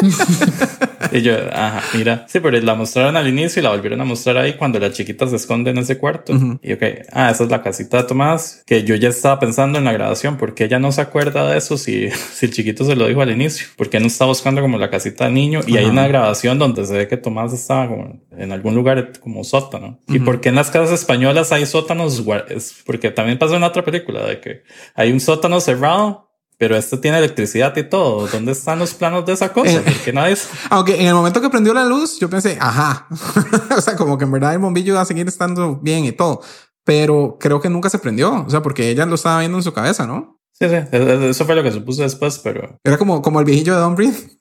Y 1.12 1.22
yo, 1.22 1.34
ajá, 1.52 1.82
mira. 1.96 2.26
Sí, 2.28 2.40
pero 2.40 2.58
la 2.60 2.74
mostraron 2.74 3.16
al 3.16 3.28
inicio 3.28 3.60
y 3.60 3.62
la 3.62 3.70
volvieron 3.70 4.00
a 4.00 4.04
mostrar 4.04 4.36
ahí 4.38 4.54
cuando 4.54 4.78
la 4.78 4.92
chiquita 4.92 5.26
se 5.26 5.36
esconde 5.36 5.70
en 5.70 5.78
ese 5.78 5.98
cuarto. 5.98 6.32
Y 6.62 6.72
ok, 6.72 6.82
ah, 7.12 7.30
esa 7.30 7.44
es 7.44 7.50
la 7.50 7.62
casita 7.62 7.98
de 7.98 8.04
Tomás, 8.04 8.62
que 8.66 8.84
yo 8.84 8.94
ya 8.94 9.08
estaba 9.08 9.38
pensando 9.38 9.78
en 9.78 9.84
la 9.84 9.92
grabación, 9.92 10.36
porque 10.36 10.64
ella 10.64 10.78
no 10.78 10.92
se 10.92 11.00
acuerda 11.00 11.50
de 11.50 11.58
eso 11.58 11.76
si, 11.76 12.10
si 12.32 12.46
el 12.46 12.52
chiquito 12.52 12.84
se 12.84 12.96
lo 12.96 13.06
dijo 13.06 13.22
al 13.22 13.30
inicio, 13.30 13.66
porque 13.76 14.00
no 14.00 14.06
está 14.06 14.24
buscando 14.24 14.60
como 14.60 14.78
la 14.78 14.90
casita 14.90 15.26
de 15.26 15.30
niño 15.30 15.60
y 15.66 15.76
hay 15.76 15.86
una 15.86 16.06
grabación 16.08 16.58
donde 16.58 16.84
se 16.86 16.96
ve 16.96 17.08
que 17.08 17.16
Tomás 17.16 17.52
estaba 17.52 17.88
como 17.88 18.20
en 18.36 18.52
algún 18.52 18.74
lugar 18.74 19.12
como 19.20 19.44
sótano. 19.44 19.98
¿Y 20.08 20.18
por 20.20 20.40
qué 20.40 20.50
en 20.50 20.54
las 20.54 20.70
casas 20.70 21.00
españolas 21.00 21.52
hay 21.52 21.66
sótanos? 21.66 22.22
Es 22.48 22.82
porque 22.84 23.10
también 23.10 23.38
pasó 23.38 23.56
en 23.56 23.62
otra 23.62 23.84
película 23.84 24.24
de 24.26 24.40
que 24.40 24.62
hay 24.94 25.12
un 25.12 25.20
sótano 25.20 25.60
cerrado. 25.60 26.25
Pero 26.58 26.74
este 26.76 26.96
tiene 26.96 27.18
electricidad 27.18 27.76
y 27.76 27.82
todo. 27.84 28.26
¿Dónde 28.28 28.52
están 28.52 28.78
los 28.78 28.94
planos 28.94 29.26
de 29.26 29.34
esa 29.34 29.52
cosa? 29.52 29.70
Eh. 29.72 29.82
Porque 29.84 30.12
nadie... 30.12 30.36
Aunque 30.70 30.98
en 31.00 31.06
el 31.06 31.14
momento 31.14 31.40
que 31.40 31.50
prendió 31.50 31.74
la 31.74 31.84
luz, 31.84 32.18
yo 32.18 32.30
pensé, 32.30 32.56
ajá. 32.60 33.06
o 33.76 33.80
sea, 33.80 33.94
como 33.96 34.16
que 34.16 34.24
en 34.24 34.32
verdad 34.32 34.54
el 34.54 34.58
bombillo 34.58 34.94
iba 34.94 35.02
a 35.02 35.04
seguir 35.04 35.28
estando 35.28 35.76
bien 35.82 36.04
y 36.06 36.12
todo. 36.12 36.40
Pero 36.84 37.36
creo 37.38 37.60
que 37.60 37.68
nunca 37.68 37.90
se 37.90 37.98
prendió. 37.98 38.44
O 38.46 38.48
sea, 38.50 38.62
porque 38.62 38.88
ella 38.90 39.04
lo 39.06 39.16
estaba 39.16 39.40
viendo 39.40 39.58
en 39.58 39.64
su 39.64 39.72
cabeza, 39.74 40.06
¿no? 40.06 40.40
Sí, 40.52 40.66
sí, 40.68 40.74
e- 40.74 40.88
e- 40.92 41.28
eso 41.30 41.44
fue 41.44 41.54
lo 41.54 41.62
que 41.62 41.72
supuse 41.72 42.02
después, 42.04 42.38
pero 42.38 42.78
Era 42.82 42.96
como, 42.96 43.20
como 43.20 43.38
el 43.40 43.44
viejillo 43.44 43.74
de 43.74 43.80
Don't 43.80 43.96
Breathe. 43.96 44.38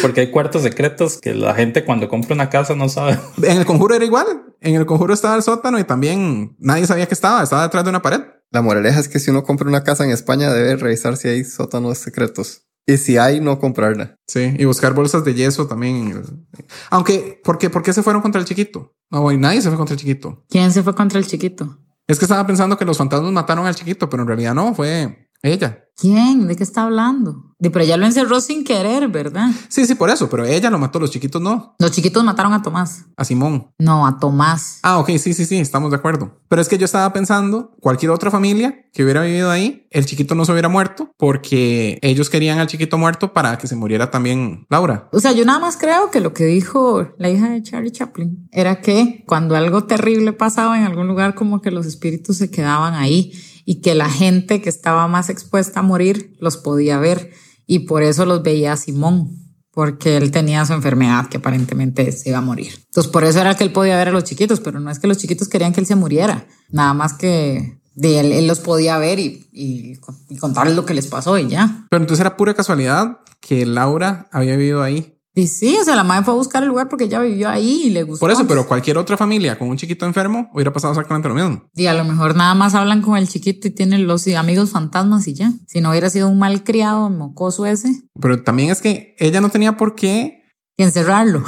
porque 0.00 0.22
hay 0.22 0.30
cuartos 0.30 0.62
secretos 0.62 1.18
que 1.20 1.34
la 1.34 1.54
gente 1.54 1.84
cuando 1.84 2.08
compra 2.08 2.34
una 2.34 2.48
casa 2.48 2.74
no 2.74 2.88
sabe. 2.88 3.18
En 3.42 3.58
el 3.58 3.66
conjuro 3.66 3.94
era 3.94 4.04
igual. 4.04 4.26
En 4.60 4.74
el 4.76 4.86
conjuro 4.86 5.12
estaba 5.12 5.36
el 5.36 5.42
sótano 5.42 5.78
y 5.78 5.84
también 5.84 6.56
nadie 6.58 6.86
sabía 6.86 7.06
que 7.06 7.14
estaba. 7.14 7.42
Estaba 7.42 7.64
detrás 7.64 7.84
de 7.84 7.90
una 7.90 8.00
pared. 8.00 8.22
La 8.52 8.62
moraleja 8.62 9.00
es 9.00 9.08
que 9.08 9.18
si 9.18 9.30
uno 9.30 9.42
compra 9.42 9.68
una 9.68 9.82
casa 9.82 10.04
en 10.04 10.10
España 10.10 10.52
debe 10.52 10.76
revisar 10.76 11.16
si 11.16 11.28
hay 11.28 11.44
sótanos 11.44 11.98
secretos. 11.98 12.62
Y 12.86 12.96
si 12.96 13.16
hay, 13.16 13.40
no 13.40 13.58
comprarla. 13.58 14.16
Sí, 14.26 14.54
y 14.58 14.64
buscar 14.64 14.92
bolsas 14.92 15.24
de 15.24 15.34
yeso 15.34 15.66
también. 15.66 16.46
Aunque, 16.90 17.40
¿por 17.42 17.56
qué, 17.56 17.70
¿por 17.70 17.82
qué 17.82 17.92
se 17.92 18.02
fueron 18.02 18.22
contra 18.22 18.40
el 18.40 18.46
chiquito? 18.46 18.94
No, 19.10 19.30
y 19.30 19.38
nadie 19.38 19.62
se 19.62 19.68
fue 19.68 19.76
contra 19.76 19.94
el 19.94 20.00
chiquito. 20.00 20.44
¿Quién 20.48 20.72
se 20.72 20.82
fue 20.82 20.94
contra 20.94 21.18
el 21.18 21.26
chiquito? 21.26 21.78
Es 22.06 22.18
que 22.18 22.24
estaba 22.24 22.46
pensando 22.46 22.76
que 22.76 22.84
los 22.84 22.98
fantasmas 22.98 23.32
mataron 23.32 23.66
al 23.66 23.74
chiquito, 23.74 24.10
pero 24.10 24.24
en 24.24 24.28
realidad 24.28 24.54
no, 24.54 24.74
fue 24.74 25.30
ella. 25.42 25.78
¿Quién? 25.96 26.48
¿De 26.48 26.56
qué 26.56 26.62
está 26.62 26.84
hablando? 26.84 27.54
De, 27.58 27.70
pero 27.70 27.84
ella 27.84 27.96
lo 27.96 28.06
encerró 28.06 28.40
sin 28.40 28.64
querer, 28.64 29.06
¿verdad? 29.08 29.50
Sí, 29.68 29.86
sí, 29.86 29.94
por 29.94 30.10
eso, 30.10 30.28
pero 30.28 30.44
ella 30.44 30.70
lo 30.70 30.78
mató, 30.78 30.98
los 30.98 31.10
chiquitos 31.10 31.40
no. 31.40 31.76
Los 31.78 31.92
chiquitos 31.92 32.24
mataron 32.24 32.52
a 32.52 32.62
Tomás. 32.62 33.04
A 33.16 33.24
Simón. 33.24 33.70
No, 33.78 34.06
a 34.06 34.18
Tomás. 34.18 34.80
Ah, 34.82 34.98
ok, 34.98 35.10
sí, 35.18 35.32
sí, 35.32 35.44
sí, 35.44 35.58
estamos 35.58 35.90
de 35.90 35.98
acuerdo. 35.98 36.40
Pero 36.48 36.60
es 36.60 36.68
que 36.68 36.78
yo 36.78 36.86
estaba 36.86 37.12
pensando, 37.12 37.76
cualquier 37.78 38.10
otra 38.10 38.30
familia 38.30 38.86
que 38.92 39.04
hubiera 39.04 39.22
vivido 39.22 39.50
ahí, 39.50 39.86
el 39.90 40.06
chiquito 40.06 40.34
no 40.34 40.44
se 40.44 40.52
hubiera 40.52 40.68
muerto 40.68 41.12
porque 41.18 41.98
ellos 42.02 42.30
querían 42.30 42.58
al 42.58 42.66
chiquito 42.66 42.98
muerto 42.98 43.32
para 43.32 43.56
que 43.58 43.68
se 43.68 43.76
muriera 43.76 44.10
también 44.10 44.66
Laura. 44.70 45.08
O 45.12 45.20
sea, 45.20 45.32
yo 45.32 45.44
nada 45.44 45.60
más 45.60 45.76
creo 45.76 46.10
que 46.10 46.20
lo 46.20 46.32
que 46.32 46.46
dijo 46.46 47.12
la 47.18 47.30
hija 47.30 47.50
de 47.50 47.62
Charlie 47.62 47.92
Chaplin 47.92 48.48
era 48.50 48.80
que 48.80 49.22
cuando 49.26 49.54
algo 49.54 49.84
terrible 49.84 50.32
pasaba 50.32 50.78
en 50.78 50.84
algún 50.84 51.06
lugar, 51.06 51.34
como 51.34 51.60
que 51.60 51.70
los 51.70 51.86
espíritus 51.86 52.38
se 52.38 52.50
quedaban 52.50 52.94
ahí 52.94 53.32
y 53.64 53.80
que 53.80 53.94
la 53.94 54.08
gente 54.08 54.60
que 54.60 54.68
estaba 54.68 55.06
más 55.08 55.28
expuesta 55.28 55.80
a 55.80 55.82
morir 55.82 56.36
los 56.40 56.56
podía 56.56 56.98
ver 56.98 57.30
y 57.66 57.80
por 57.80 58.02
eso 58.02 58.26
los 58.26 58.42
veía 58.42 58.76
Simón, 58.76 59.30
porque 59.70 60.16
él 60.16 60.30
tenía 60.30 60.64
su 60.66 60.72
enfermedad 60.72 61.28
que 61.28 61.38
aparentemente 61.38 62.12
se 62.12 62.30
iba 62.30 62.38
a 62.38 62.42
morir. 62.42 62.74
Entonces, 62.86 63.10
por 63.10 63.24
eso 63.24 63.40
era 63.40 63.56
que 63.56 63.64
él 63.64 63.72
podía 63.72 63.96
ver 63.96 64.08
a 64.08 64.12
los 64.12 64.24
chiquitos, 64.24 64.60
pero 64.60 64.80
no 64.80 64.90
es 64.90 64.98
que 64.98 65.06
los 65.06 65.18
chiquitos 65.18 65.48
querían 65.48 65.72
que 65.72 65.80
él 65.80 65.86
se 65.86 65.96
muriera, 65.96 66.46
nada 66.70 66.92
más 66.92 67.14
que 67.14 67.80
él 68.00 68.46
los 68.46 68.60
podía 68.60 68.98
ver 68.98 69.18
y, 69.18 69.46
y, 69.52 69.98
y 70.28 70.36
contarles 70.36 70.76
lo 70.76 70.84
que 70.84 70.94
les 70.94 71.06
pasó 71.06 71.38
y 71.38 71.48
ya. 71.48 71.86
Pero 71.90 72.02
entonces 72.02 72.20
era 72.20 72.36
pura 72.36 72.54
casualidad 72.54 73.18
que 73.40 73.66
Laura 73.66 74.28
había 74.32 74.56
vivido 74.56 74.82
ahí. 74.82 75.18
Y 75.34 75.46
sí, 75.46 75.78
o 75.80 75.84
sea, 75.84 75.96
la 75.96 76.04
madre 76.04 76.24
fue 76.24 76.34
a 76.34 76.36
buscar 76.36 76.62
el 76.62 76.68
lugar 76.68 76.90
porque 76.90 77.04
ella 77.04 77.18
vivió 77.20 77.48
ahí 77.48 77.84
y 77.84 77.90
le 77.90 78.02
gustó. 78.02 78.20
Por 78.20 78.30
eso, 78.30 78.46
pero 78.46 78.66
cualquier 78.68 78.98
otra 78.98 79.16
familia 79.16 79.58
con 79.58 79.68
un 79.68 79.78
chiquito 79.78 80.04
enfermo 80.04 80.50
hubiera 80.52 80.72
pasado 80.74 80.92
exactamente 80.92 81.28
lo 81.28 81.34
mismo. 81.34 81.70
Y 81.74 81.86
a 81.86 81.94
lo 81.94 82.04
mejor 82.04 82.36
nada 82.36 82.54
más 82.54 82.74
hablan 82.74 83.00
con 83.00 83.16
el 83.16 83.28
chiquito 83.28 83.68
y 83.68 83.70
tienen 83.70 84.06
los 84.06 84.28
amigos 84.28 84.70
fantasmas 84.70 85.26
y 85.28 85.34
ya. 85.34 85.52
Si 85.66 85.80
no 85.80 85.90
hubiera 85.90 86.10
sido 86.10 86.28
un 86.28 86.38
mal 86.38 86.62
criado, 86.64 87.08
mocoso 87.08 87.64
ese, 87.64 88.02
Pero 88.20 88.42
también 88.42 88.70
es 88.70 88.82
que 88.82 89.16
ella 89.18 89.40
no 89.40 89.48
tenía 89.48 89.78
por 89.78 89.94
qué, 89.94 90.42
y 90.76 90.82
encerrarlo. 90.82 91.44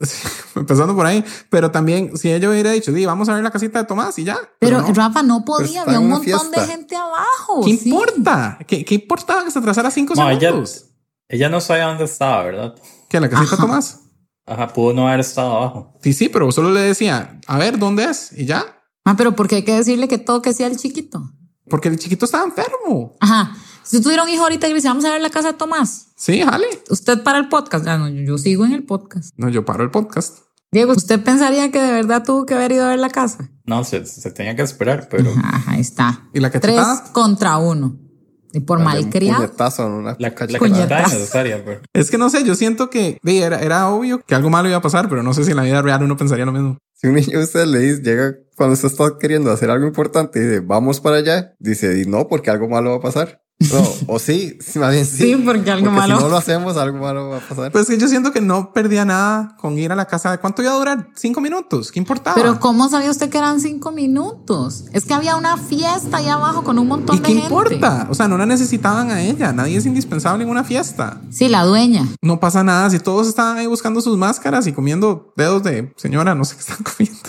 empezando 0.54 0.94
por 0.94 1.06
ahí, 1.06 1.24
pero 1.50 1.70
también 1.70 2.16
si 2.16 2.32
ella 2.32 2.48
hubiera 2.48 2.70
dicho, 2.70 2.92
di, 2.92 3.04
vamos 3.06 3.28
a 3.28 3.34
ver 3.34 3.42
la 3.42 3.50
casita 3.50 3.80
de 3.80 3.86
Tomás 3.86 4.18
y 4.18 4.24
ya. 4.24 4.38
Pero, 4.58 4.80
no. 4.80 4.94
Rafa 4.94 5.22
no 5.22 5.44
podía, 5.44 5.82
había 5.82 6.00
un 6.00 6.08
montón 6.08 6.50
de 6.50 6.60
gente 6.60 6.96
abajo. 6.96 7.64
¿Qué 7.64 7.76
sí. 7.76 7.90
importa? 7.90 8.58
¿Qué, 8.66 8.84
¿Qué 8.84 8.94
importaba 8.94 9.44
que 9.44 9.50
se 9.50 9.58
atrasara 9.58 9.90
cinco 9.90 10.14
No, 10.14 10.30
ella, 10.30 10.52
ella 11.28 11.48
no 11.48 11.60
sabía 11.60 11.86
dónde 11.86 12.04
estaba, 12.04 12.44
¿verdad? 12.44 12.74
¿Que 13.10 13.20
la 13.20 13.28
casita 13.28 13.50
de 13.50 13.54
Ajá. 13.56 13.62
Tomás? 13.66 14.00
Ajá, 14.46 14.68
pudo 14.72 14.94
no 14.94 15.06
haber 15.08 15.20
estado 15.20 15.54
abajo. 15.54 15.98
Sí, 16.02 16.12
sí, 16.14 16.28
pero 16.30 16.50
solo 16.50 16.70
le 16.72 16.80
decía, 16.80 17.38
a 17.46 17.58
ver, 17.58 17.78
¿dónde 17.78 18.04
es? 18.04 18.32
Y 18.36 18.46
ya. 18.46 18.64
Ah, 19.04 19.14
pero 19.16 19.36
porque 19.36 19.56
hay 19.56 19.64
que 19.64 19.74
decirle 19.76 20.08
que 20.08 20.16
todo 20.18 20.40
que 20.40 20.52
sea 20.54 20.66
el 20.68 20.76
chiquito. 20.78 21.30
Porque 21.68 21.88
el 21.88 21.98
chiquito 21.98 22.24
estaba 22.24 22.44
enfermo. 22.44 23.16
Ajá. 23.20 23.54
Si 23.82 23.96
tú 23.98 24.04
tuviera 24.04 24.22
un 24.22 24.28
hijo 24.28 24.42
ahorita 24.44 24.66
y 24.66 24.70
le 24.70 24.76
dice, 24.76 24.88
vamos 24.88 25.04
a 25.04 25.10
ver 25.10 25.20
la 25.20 25.30
casa 25.30 25.48
de 25.52 25.58
Tomás, 25.58 26.08
Sí, 26.16 26.40
jale. 26.42 26.66
usted 26.90 27.22
para 27.22 27.38
el 27.38 27.48
podcast. 27.48 27.86
Ah, 27.86 27.98
no, 27.98 28.08
yo, 28.08 28.22
yo 28.22 28.38
sigo 28.38 28.64
en 28.64 28.72
el 28.72 28.84
podcast. 28.84 29.34
No, 29.36 29.48
yo 29.48 29.64
paro 29.64 29.82
el 29.84 29.90
podcast. 29.90 30.38
Diego, 30.72 30.92
¿usted 30.92 31.20
pensaría 31.22 31.72
que 31.72 31.80
de 31.82 31.90
verdad 31.90 32.22
tuvo 32.24 32.46
que 32.46 32.54
haber 32.54 32.70
ido 32.72 32.84
a 32.84 32.88
ver 32.90 33.00
la 33.00 33.10
casa? 33.10 33.50
No, 33.64 33.82
se, 33.84 34.06
se 34.06 34.30
tenía 34.30 34.54
que 34.54 34.62
esperar, 34.62 35.08
pero 35.10 35.30
Ajá, 35.36 35.72
ahí 35.72 35.80
está. 35.80 36.28
¿Y 36.32 36.38
la 36.40 36.50
Tres 36.50 36.60
cachetada? 36.76 37.12
contra 37.12 37.56
uno. 37.58 37.98
Y 38.52 38.60
por 38.60 38.80
malcriado. 38.80 39.42
la, 39.42 40.16
la 40.18 40.34
cachetada 40.34 41.02
es 41.02 41.12
necesaria. 41.12 41.62
Pero. 41.64 41.80
Es 41.92 42.10
que 42.10 42.18
no 42.18 42.30
sé, 42.30 42.44
yo 42.44 42.54
siento 42.54 42.90
que 42.90 43.18
era, 43.24 43.60
era 43.60 43.88
obvio 43.88 44.20
que 44.26 44.34
algo 44.34 44.50
malo 44.50 44.68
iba 44.68 44.78
a 44.78 44.82
pasar, 44.82 45.08
pero 45.08 45.22
no 45.22 45.34
sé 45.34 45.44
si 45.44 45.50
en 45.50 45.56
la 45.56 45.62
vida 45.62 45.82
real 45.82 46.02
uno 46.02 46.16
pensaría 46.16 46.44
lo 46.44 46.52
mismo. 46.52 46.78
Si 46.94 47.06
un 47.06 47.14
niño 47.14 47.38
a 47.38 47.42
usted 47.42 47.64
le 47.66 47.78
dice, 47.78 48.02
llega 48.02 48.34
cuando 48.56 48.74
usted 48.74 48.88
está 48.88 49.16
queriendo 49.18 49.50
hacer 49.50 49.70
algo 49.70 49.86
importante 49.86 50.38
y 50.38 50.42
dice, 50.42 50.60
vamos 50.60 51.00
para 51.00 51.16
allá, 51.16 51.54
dice, 51.58 51.98
y 52.00 52.04
no, 52.04 52.28
porque 52.28 52.50
algo 52.50 52.68
malo 52.68 52.90
va 52.90 52.96
a 52.96 53.00
pasar. 53.00 53.40
No, 53.60 53.86
o 54.06 54.18
sí, 54.18 54.56
sí, 54.58 54.78
más 54.78 54.90
bien 54.90 55.04
sí. 55.04 55.22
Sí, 55.22 55.36
porque 55.36 55.70
algo 55.70 55.90
malo. 55.90 56.16
Si 56.16 56.22
no 56.22 56.30
lo 56.30 56.38
hacemos, 56.38 56.78
algo 56.78 56.98
malo 56.98 57.28
va 57.28 57.36
a 57.36 57.40
pasar. 57.40 57.70
Pues 57.70 57.86
que 57.86 57.98
yo 57.98 58.08
siento 58.08 58.32
que 58.32 58.40
no 58.40 58.72
perdía 58.72 59.04
nada 59.04 59.54
con 59.58 59.78
ir 59.78 59.92
a 59.92 59.96
la 59.96 60.06
casa. 60.06 60.38
¿Cuánto 60.38 60.62
iba 60.62 60.72
a 60.72 60.76
durar? 60.76 61.08
Cinco 61.14 61.42
minutos. 61.42 61.92
¿Qué 61.92 61.98
importaba? 61.98 62.34
Pero 62.36 62.58
¿cómo 62.58 62.88
sabía 62.88 63.10
usted 63.10 63.28
que 63.28 63.36
eran 63.36 63.60
cinco 63.60 63.92
minutos? 63.92 64.86
Es 64.92 65.04
que 65.04 65.12
había 65.12 65.36
una 65.36 65.58
fiesta 65.58 66.16
ahí 66.16 66.28
abajo 66.28 66.64
con 66.64 66.78
un 66.78 66.88
montón 66.88 67.16
¿Y 67.16 67.18
de 67.18 67.26
qué 67.26 67.32
gente. 67.34 67.48
importa? 67.48 68.06
O 68.10 68.14
sea, 68.14 68.28
no 68.28 68.38
la 68.38 68.46
necesitaban 68.46 69.10
a 69.10 69.20
ella. 69.20 69.52
Nadie 69.52 69.76
es 69.76 69.84
indispensable 69.84 70.44
en 70.44 70.50
una 70.50 70.64
fiesta. 70.64 71.20
Sí, 71.30 71.48
la 71.48 71.64
dueña. 71.64 72.08
No 72.22 72.40
pasa 72.40 72.64
nada. 72.64 72.88
Si 72.88 72.98
todos 72.98 73.28
estaban 73.28 73.58
ahí 73.58 73.66
buscando 73.66 74.00
sus 74.00 74.16
máscaras 74.16 74.66
y 74.68 74.72
comiendo 74.72 75.34
dedos 75.36 75.62
de 75.62 75.92
señora, 75.96 76.34
no 76.34 76.44
sé 76.46 76.54
qué 76.56 76.60
están 76.62 76.78
comiendo. 76.82 77.28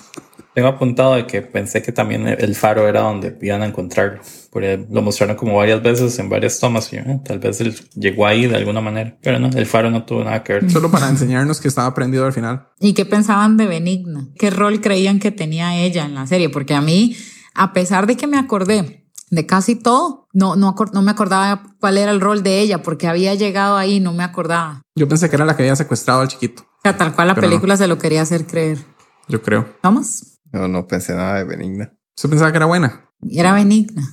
Tengo 0.53 0.67
apuntado 0.67 1.15
de 1.15 1.25
que 1.25 1.41
pensé 1.41 1.81
que 1.81 1.91
también 1.93 2.27
el 2.27 2.55
faro 2.55 2.87
era 2.87 3.01
donde 3.01 3.37
iban 3.41 3.61
a 3.61 3.65
encontrarlo. 3.65 4.21
Porque 4.51 4.85
lo 4.89 5.01
mostraron 5.01 5.37
como 5.37 5.55
varias 5.55 5.81
veces 5.81 6.17
en 6.19 6.27
varias 6.29 6.59
tomas. 6.59 6.91
Y 6.91 6.97
eh, 6.97 7.21
tal 7.23 7.39
vez 7.39 7.61
él 7.61 7.73
llegó 7.95 8.25
ahí 8.27 8.47
de 8.47 8.57
alguna 8.57 8.81
manera. 8.81 9.17
Pero 9.21 9.39
no, 9.39 9.47
el 9.47 9.65
faro 9.65 9.89
no 9.89 10.03
tuvo 10.03 10.25
nada 10.25 10.43
que 10.43 10.53
ver. 10.53 10.69
Solo 10.69 10.91
para 10.91 11.07
enseñarnos 11.07 11.61
que 11.61 11.69
estaba 11.69 11.93
prendido 11.93 12.25
al 12.25 12.33
final. 12.33 12.67
¿Y 12.81 12.93
qué 12.93 13.05
pensaban 13.05 13.55
de 13.55 13.65
Benigna? 13.67 14.27
¿Qué 14.37 14.49
rol 14.49 14.81
creían 14.81 15.19
que 15.19 15.31
tenía 15.31 15.77
ella 15.77 16.03
en 16.05 16.15
la 16.15 16.27
serie? 16.27 16.49
Porque 16.49 16.73
a 16.73 16.81
mí, 16.81 17.15
a 17.55 17.71
pesar 17.71 18.05
de 18.05 18.17
que 18.17 18.27
me 18.27 18.37
acordé 18.37 19.05
de 19.29 19.45
casi 19.45 19.75
todo, 19.75 20.27
no, 20.33 20.57
no, 20.57 20.75
no 20.91 21.01
me 21.01 21.11
acordaba 21.11 21.63
cuál 21.79 21.97
era 21.97 22.11
el 22.11 22.19
rol 22.19 22.43
de 22.43 22.59
ella, 22.59 22.81
porque 22.83 23.07
había 23.07 23.33
llegado 23.35 23.77
ahí 23.77 23.95
y 23.95 23.99
no 24.01 24.11
me 24.11 24.23
acordaba. 24.25 24.81
Yo 24.95 25.07
pensé 25.07 25.29
que 25.29 25.37
era 25.37 25.45
la 25.45 25.55
que 25.55 25.63
había 25.63 25.77
secuestrado 25.77 26.19
al 26.19 26.27
chiquito. 26.27 26.63
O 26.63 26.81
sea, 26.83 26.97
tal 26.97 27.15
cual 27.15 27.29
la 27.29 27.35
Pero 27.35 27.47
no. 27.47 27.51
película 27.51 27.77
se 27.77 27.87
lo 27.87 27.97
quería 27.97 28.21
hacer 28.23 28.45
creer. 28.45 28.79
Yo 29.29 29.41
creo. 29.41 29.77
¿Vamos? 29.81 30.30
No, 30.51 30.67
no 30.67 30.87
pensé 30.87 31.13
nada 31.15 31.37
de 31.37 31.43
benigna. 31.45 31.93
¿Usted 32.15 32.29
pensaba 32.29 32.51
que 32.51 32.57
era 32.57 32.65
buena? 32.65 33.09
Era 33.29 33.53
Benigna. 33.53 34.03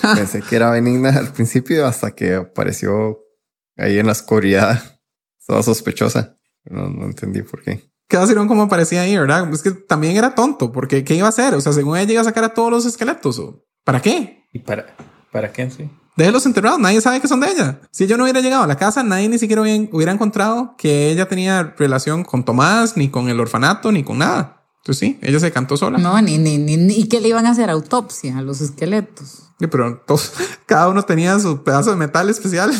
Pensé 0.14 0.42
que 0.42 0.56
era 0.56 0.70
benigna 0.70 1.10
al 1.10 1.32
principio 1.32 1.86
hasta 1.86 2.10
que 2.12 2.34
apareció 2.34 3.20
ahí 3.76 3.98
en 3.98 4.06
la 4.06 4.12
oscuridad. 4.12 5.00
Toda 5.46 5.62
sospechosa. 5.62 6.36
No, 6.64 6.88
no 6.88 7.04
entendí 7.04 7.42
por 7.42 7.62
qué. 7.62 7.88
Qué 8.08 8.16
vacilón 8.16 8.48
como 8.48 8.62
aparecía 8.62 9.02
ahí, 9.02 9.16
¿verdad? 9.16 9.52
Es 9.52 9.62
que 9.62 9.72
también 9.72 10.16
era 10.16 10.34
tonto, 10.34 10.70
porque 10.70 11.04
¿qué 11.04 11.14
iba 11.14 11.26
a 11.26 11.30
hacer? 11.30 11.54
O 11.54 11.60
sea, 11.60 11.72
según 11.72 11.96
ella 11.96 12.12
iba 12.12 12.20
a 12.20 12.24
sacar 12.24 12.44
a 12.44 12.54
todos 12.54 12.70
los 12.70 12.86
esqueletos. 12.86 13.38
¿o? 13.38 13.64
¿Para 13.84 14.00
qué? 14.00 14.44
¿Y 14.52 14.60
para, 14.60 14.96
para 15.32 15.52
qué? 15.52 15.70
Sí. 15.70 15.88
Déjelos 16.16 16.46
enterrados, 16.46 16.78
nadie 16.78 17.00
sabe 17.00 17.20
que 17.20 17.28
son 17.28 17.40
de 17.40 17.50
ella. 17.50 17.80
Si 17.90 18.04
ella 18.04 18.16
no 18.16 18.24
hubiera 18.24 18.40
llegado 18.40 18.62
a 18.62 18.66
la 18.66 18.76
casa, 18.76 19.02
nadie 19.02 19.28
ni 19.28 19.38
siquiera 19.38 19.62
hubiera, 19.62 19.88
hubiera 19.92 20.12
encontrado 20.12 20.74
que 20.78 21.10
ella 21.10 21.28
tenía 21.28 21.74
relación 21.76 22.24
con 22.24 22.44
Tomás, 22.44 22.96
ni 22.96 23.10
con 23.10 23.28
el 23.28 23.38
orfanato, 23.38 23.92
ni 23.92 24.02
con 24.02 24.18
nada. 24.18 24.55
Entonces 24.86 25.00
sí, 25.00 25.18
ella 25.20 25.40
se 25.40 25.50
cantó 25.50 25.76
sola. 25.76 25.98
No, 25.98 26.22
ni, 26.22 26.38
ni, 26.38 26.58
ni, 26.58 26.76
ni- 26.76 26.94
¿Y 26.94 27.08
qué 27.08 27.20
le 27.20 27.26
iban 27.26 27.44
a 27.44 27.50
hacer? 27.50 27.70
Autopsia 27.70 28.38
a 28.38 28.42
los 28.42 28.60
esqueletos. 28.60 29.48
Sí, 29.58 29.66
pero 29.66 29.98
todos, 30.06 30.32
cada 30.66 30.88
uno 30.88 31.02
tenía 31.02 31.36
su 31.40 31.64
pedazo 31.64 31.90
de 31.90 31.96
metal 31.96 32.30
especial. 32.30 32.72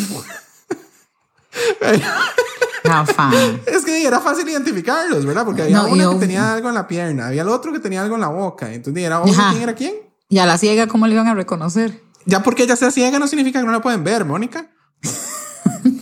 Rafa. 2.85 3.31
es 3.67 3.85
que 3.85 4.07
era 4.07 4.21
fácil 4.21 4.49
identificarlos, 4.49 5.25
¿verdad? 5.27 5.45
Porque 5.45 5.63
había 5.63 5.79
No, 5.79 5.89
uno 5.89 6.13
que 6.13 6.19
tenía 6.21 6.53
algo 6.55 6.69
en 6.69 6.77
la 6.77 6.87
pierna, 6.87 7.27
había 7.27 7.43
el 7.43 7.49
otro 7.49 7.73
que 7.73 7.81
tenía 7.81 8.03
algo 8.03 8.15
en 8.15 8.21
la 8.21 8.29
boca. 8.29 8.73
Entonces 8.73 9.03
era 9.03 9.21
obvio 9.21 9.35
quién 9.51 9.63
era 9.63 9.75
quién. 9.75 9.95
Y 10.29 10.39
a 10.39 10.47
la 10.47 10.59
ciega, 10.59 10.87
¿cómo 10.87 11.09
le 11.09 11.15
iban 11.15 11.27
a 11.27 11.35
reconocer? 11.35 12.05
Ya 12.25 12.45
porque 12.45 12.63
ella 12.63 12.77
sea 12.77 12.93
ciega 12.93 13.19
no 13.19 13.27
significa 13.27 13.59
que 13.61 13.67
no 13.67 13.73
la 13.73 13.81
pueden 13.83 14.05
ver, 14.05 14.25
Mónica. 14.25 14.71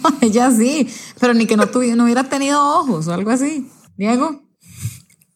No, 0.02 0.10
ella 0.20 0.50
sí, 0.50 0.88
pero 1.20 1.32
ni 1.34 1.46
que 1.46 1.56
no, 1.56 1.66
tuviera, 1.66 1.96
no 1.96 2.04
hubiera 2.04 2.24
tenido 2.24 2.62
ojos 2.62 3.06
o 3.08 3.12
algo 3.14 3.30
así. 3.30 3.70
Diego, 3.96 4.42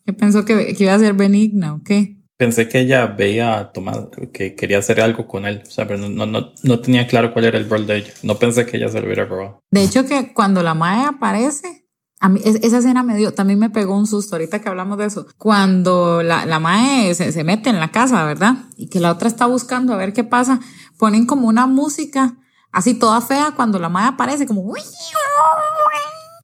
¿qué 0.09 0.15
pensó 0.15 0.47
que, 0.47 0.75
que 0.75 0.85
iba 0.85 0.95
a 0.95 0.99
ser 0.99 1.13
benigna 1.13 1.75
o 1.75 1.83
qué? 1.85 2.17
Pensé 2.39 2.67
que 2.67 2.81
ella 2.81 3.05
veía 3.09 3.59
a 3.59 3.73
Tomás, 3.73 3.99
que 4.33 4.55
quería 4.55 4.79
hacer 4.79 5.03
algo 5.03 5.27
con 5.29 5.45
él, 5.45 5.63
o 5.67 5.71
sea, 5.71 5.87
pero 5.87 5.99
no, 5.99 6.09
no, 6.09 6.25
no, 6.25 6.53
no 6.63 6.81
tenía 6.81 7.07
claro 7.07 7.31
cuál 7.35 7.45
era 7.45 7.59
el 7.59 7.69
rol 7.69 7.87
de 7.87 7.97
ella. 7.99 8.13
No 8.23 8.37
pensé 8.39 8.65
que 8.65 8.79
ella 8.79 8.89
se 8.89 9.01
lo 9.01 9.05
hubiera 9.05 9.27
robado. 9.27 9.61
De 9.71 9.83
hecho, 9.85 10.07
que 10.07 10.33
cuando 10.33 10.63
la 10.63 10.73
madre 10.73 11.09
aparece, 11.09 11.85
a 12.21 12.31
mí 12.31 12.41
es- 12.43 12.61
esa 12.63 12.79
escena 12.79 13.03
me 13.03 13.17
dio, 13.19 13.35
también 13.35 13.59
me 13.59 13.69
pegó 13.69 13.99
un 13.99 14.07
susto 14.07 14.37
ahorita 14.37 14.61
que 14.63 14.69
hablamos 14.71 14.97
de 14.97 15.05
eso. 15.05 15.27
Cuando 15.37 16.23
la, 16.23 16.47
la 16.47 16.59
mae 16.59 17.15
se, 17.15 17.33
se 17.33 17.45
mete 17.45 17.69
en 17.69 17.81
la 17.81 17.91
casa, 17.93 18.25
¿verdad? 18.25 18.55
Y 18.79 18.89
que 18.89 18.99
la 19.01 19.13
otra 19.13 19.29
está 19.29 19.45
buscando 19.45 19.93
a 19.93 19.99
ver 19.99 20.15
qué 20.15 20.25
pasa, 20.25 20.59
ponen 20.99 21.27
como 21.27 21.49
una 21.49 21.67
música 21.67 22.35
así 22.73 22.95
toda 22.95 23.21
fea 23.21 23.53
cuando 23.55 23.79
la 23.79 23.91
mae 23.91 24.07
aparece, 24.09 24.47
como 24.47 24.63
"Uy, 24.63 24.81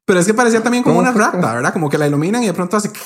Pero 0.05 0.21
es 0.21 0.27
que 0.27 0.35
parecía 0.35 0.63
también 0.63 0.83
como 0.83 0.97
¿Cómo 0.97 1.09
una 1.09 1.19
rata, 1.19 1.55
¿verdad? 1.55 1.73
Como 1.73 1.89
que 1.89 1.99
la 1.99 2.07
iluminan 2.07 2.43
y 2.43 2.47
de 2.47 2.55
pronto 2.55 2.77
hace... 2.77 2.91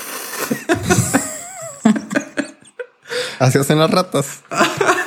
Así 3.39 3.59
hacen 3.59 3.79
las 3.79 3.91
ratas. 3.91 4.43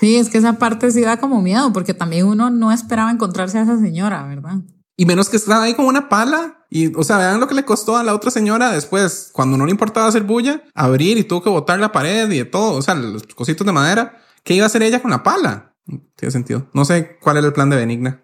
Sí, 0.00 0.16
es 0.16 0.28
que 0.28 0.36
esa 0.36 0.58
parte 0.58 0.90
sí 0.90 1.00
da 1.00 1.16
como 1.16 1.40
miedo, 1.40 1.72
porque 1.72 1.94
también 1.94 2.26
uno 2.26 2.50
no 2.50 2.70
esperaba 2.70 3.10
encontrarse 3.10 3.58
a 3.58 3.62
esa 3.62 3.78
señora, 3.78 4.22
¿verdad? 4.24 4.56
Y 4.98 5.06
menos 5.06 5.30
que 5.30 5.38
estaba 5.38 5.62
ahí 5.62 5.72
con 5.74 5.86
una 5.86 6.10
pala. 6.10 6.66
Y, 6.68 6.94
o 6.94 7.02
sea, 7.02 7.16
vean 7.16 7.40
lo 7.40 7.48
que 7.48 7.54
le 7.54 7.64
costó 7.64 7.96
a 7.96 8.02
la 8.02 8.14
otra 8.14 8.30
señora 8.30 8.70
después, 8.70 9.30
cuando 9.32 9.56
no 9.56 9.64
le 9.64 9.70
importaba 9.70 10.06
hacer 10.06 10.24
bulla, 10.24 10.62
abrir 10.74 11.16
y 11.16 11.24
tuvo 11.24 11.42
que 11.42 11.48
botar 11.48 11.78
la 11.78 11.90
pared 11.90 12.30
y 12.30 12.36
de 12.36 12.44
todo. 12.44 12.72
O 12.76 12.82
sea, 12.82 12.94
los 12.94 13.22
cositos 13.34 13.66
de 13.66 13.72
madera. 13.72 14.18
¿Qué 14.42 14.52
iba 14.52 14.64
a 14.64 14.66
hacer 14.66 14.82
ella 14.82 15.00
con 15.00 15.10
la 15.10 15.22
pala? 15.22 15.74
Tiene 16.16 16.30
sentido. 16.30 16.68
No 16.74 16.84
sé 16.84 17.16
cuál 17.22 17.38
era 17.38 17.46
el 17.46 17.54
plan 17.54 17.70
de 17.70 17.76
Benigna. 17.76 18.22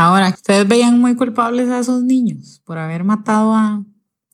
Ahora, 0.00 0.28
ustedes 0.28 0.68
veían 0.68 1.00
muy 1.00 1.16
culpables 1.16 1.68
a 1.70 1.80
esos 1.80 2.04
niños 2.04 2.62
por 2.64 2.78
haber 2.78 3.02
matado 3.02 3.52
a, 3.52 3.82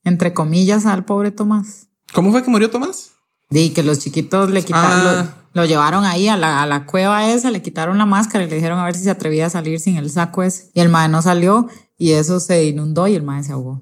entre 0.05 0.35
comillas, 0.35 0.85
al 0.85 1.07
pobre 1.07 1.31
Tomás. 1.31 1.89
¿Cómo 2.13 2.31
fue 2.33 2.43
que 2.43 2.51
murió 2.51 2.69
Tomás? 2.71 3.13
Y 3.51 3.71
que 3.71 3.83
los 3.83 3.99
chiquitos 4.01 4.51
le 4.51 4.63
quitaron, 4.63 4.91
Ah. 4.93 5.35
lo, 5.55 5.63
lo 5.63 5.67
llevaron 5.67 6.05
ahí 6.05 6.29
a 6.29 6.37
la, 6.37 6.63
a 6.63 6.67
la 6.67 6.85
cueva 6.85 7.31
esa, 7.31 7.51
le 7.51 7.63
quitaron 7.63 7.97
la 7.97 8.05
máscara 8.05 8.45
y 8.45 8.49
le 8.51 8.57
dijeron 8.57 8.79
a 8.79 8.85
ver 8.85 8.95
si 8.95 9.05
se 9.05 9.11
atrevía 9.11 9.47
a 9.47 9.51
salir 9.51 9.81
sin 9.81 9.97
el 9.97 10.11
saco 10.11 10.43
ese. 10.43 10.71
Y 10.75 10.81
el 10.81 10.91
mae 10.91 11.09
no 11.09 11.23
salió 11.23 11.67
y 11.97 12.11
eso 12.11 12.41
se 12.41 12.67
inundó 12.67 13.09
y 13.09 13.15
el 13.15 13.23
mae 13.23 13.43
se 13.43 13.53
ahogó. 13.53 13.81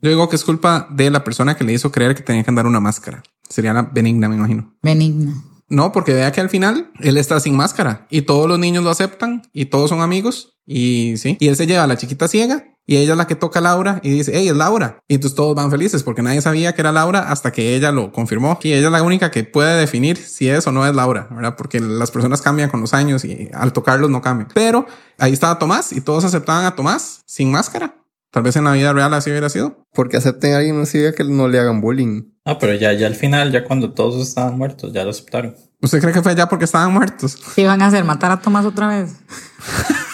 Yo 0.00 0.10
digo 0.10 0.28
que 0.28 0.36
es 0.36 0.44
culpa 0.44 0.86
de 0.92 1.10
la 1.10 1.24
persona 1.24 1.56
que 1.56 1.64
le 1.64 1.72
hizo 1.72 1.90
creer 1.90 2.14
que 2.14 2.22
tenía 2.22 2.44
que 2.44 2.50
andar 2.52 2.68
una 2.68 2.78
máscara. 2.78 3.24
Sería 3.48 3.72
la 3.72 3.82
Benigna, 3.82 4.28
me 4.28 4.36
imagino. 4.36 4.72
Benigna. 4.82 5.34
No, 5.68 5.90
porque 5.90 6.14
vea 6.14 6.30
que 6.30 6.40
al 6.40 6.48
final 6.48 6.92
él 7.00 7.16
está 7.18 7.40
sin 7.40 7.56
máscara 7.56 8.06
y 8.08 8.22
todos 8.22 8.46
los 8.46 8.60
niños 8.60 8.84
lo 8.84 8.90
aceptan 8.90 9.42
y 9.52 9.64
todos 9.66 9.90
son 9.90 10.00
amigos 10.00 10.54
y 10.70 11.16
sí. 11.16 11.38
Y 11.40 11.48
él 11.48 11.56
se 11.56 11.66
lleva 11.66 11.84
a 11.84 11.86
la 11.86 11.96
chiquita 11.96 12.28
ciega 12.28 12.66
y 12.84 12.98
ella 12.98 13.12
es 13.12 13.18
la 13.18 13.26
que 13.26 13.34
toca 13.34 13.58
a 13.58 13.62
Laura 13.62 14.00
y 14.02 14.10
dice, 14.10 14.32
hey, 14.34 14.48
es 14.48 14.56
Laura. 14.56 15.02
Y 15.08 15.14
entonces 15.14 15.34
todos 15.34 15.56
van 15.56 15.70
felices 15.70 16.02
porque 16.02 16.20
nadie 16.20 16.42
sabía 16.42 16.74
que 16.74 16.82
era 16.82 16.92
Laura 16.92 17.30
hasta 17.30 17.52
que 17.52 17.74
ella 17.74 17.90
lo 17.90 18.12
confirmó. 18.12 18.58
Y 18.62 18.74
ella 18.74 18.86
es 18.86 18.92
la 18.92 19.02
única 19.02 19.30
que 19.30 19.44
puede 19.44 19.80
definir 19.80 20.18
si 20.18 20.48
es 20.50 20.66
o 20.66 20.72
no 20.72 20.86
es 20.86 20.94
Laura, 20.94 21.26
¿verdad? 21.30 21.56
Porque 21.56 21.80
las 21.80 22.10
personas 22.10 22.42
cambian 22.42 22.68
con 22.68 22.82
los 22.82 22.92
años 22.92 23.24
y 23.24 23.48
al 23.54 23.72
tocarlos 23.72 24.10
no 24.10 24.20
cambian. 24.20 24.48
Pero 24.54 24.86
ahí 25.18 25.32
estaba 25.32 25.58
Tomás 25.58 25.92
y 25.92 26.02
todos 26.02 26.24
aceptaban 26.24 26.66
a 26.66 26.76
Tomás 26.76 27.22
sin 27.24 27.50
máscara. 27.50 27.94
Tal 28.30 28.42
vez 28.42 28.56
en 28.56 28.64
la 28.64 28.72
vida 28.72 28.92
real 28.92 29.12
así 29.14 29.30
hubiera 29.30 29.48
sido. 29.48 29.86
Porque 29.94 30.18
acepten 30.18 30.52
a 30.52 30.58
alguien 30.58 30.78
no 30.78 30.84
significa 30.84 31.16
que 31.16 31.24
no 31.24 31.48
le 31.48 31.58
hagan 31.58 31.80
bullying. 31.80 32.24
Ah, 32.44 32.58
pero 32.58 32.74
ya, 32.74 32.92
ya 32.92 33.06
al 33.06 33.14
final, 33.14 33.52
ya 33.52 33.64
cuando 33.64 33.94
todos 33.94 34.26
estaban 34.26 34.58
muertos, 34.58 34.92
ya 34.92 35.04
lo 35.04 35.10
aceptaron. 35.10 35.56
¿Usted 35.80 36.00
cree 36.00 36.12
que 36.12 36.22
fue 36.22 36.34
ya 36.34 36.48
porque 36.48 36.66
estaban 36.66 36.92
muertos? 36.92 37.36
¿Qué 37.54 37.62
iban 37.62 37.80
a 37.80 37.86
hacer? 37.86 38.04
¿Matar 38.04 38.32
a 38.32 38.40
Tomás 38.40 38.66
otra 38.66 38.88
vez? 38.88 39.12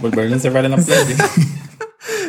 Volverlo 0.00 0.32
a 0.32 0.36
encerrar 0.36 0.64
en 0.64 0.72
la 0.72 0.76
playa. 0.78 1.04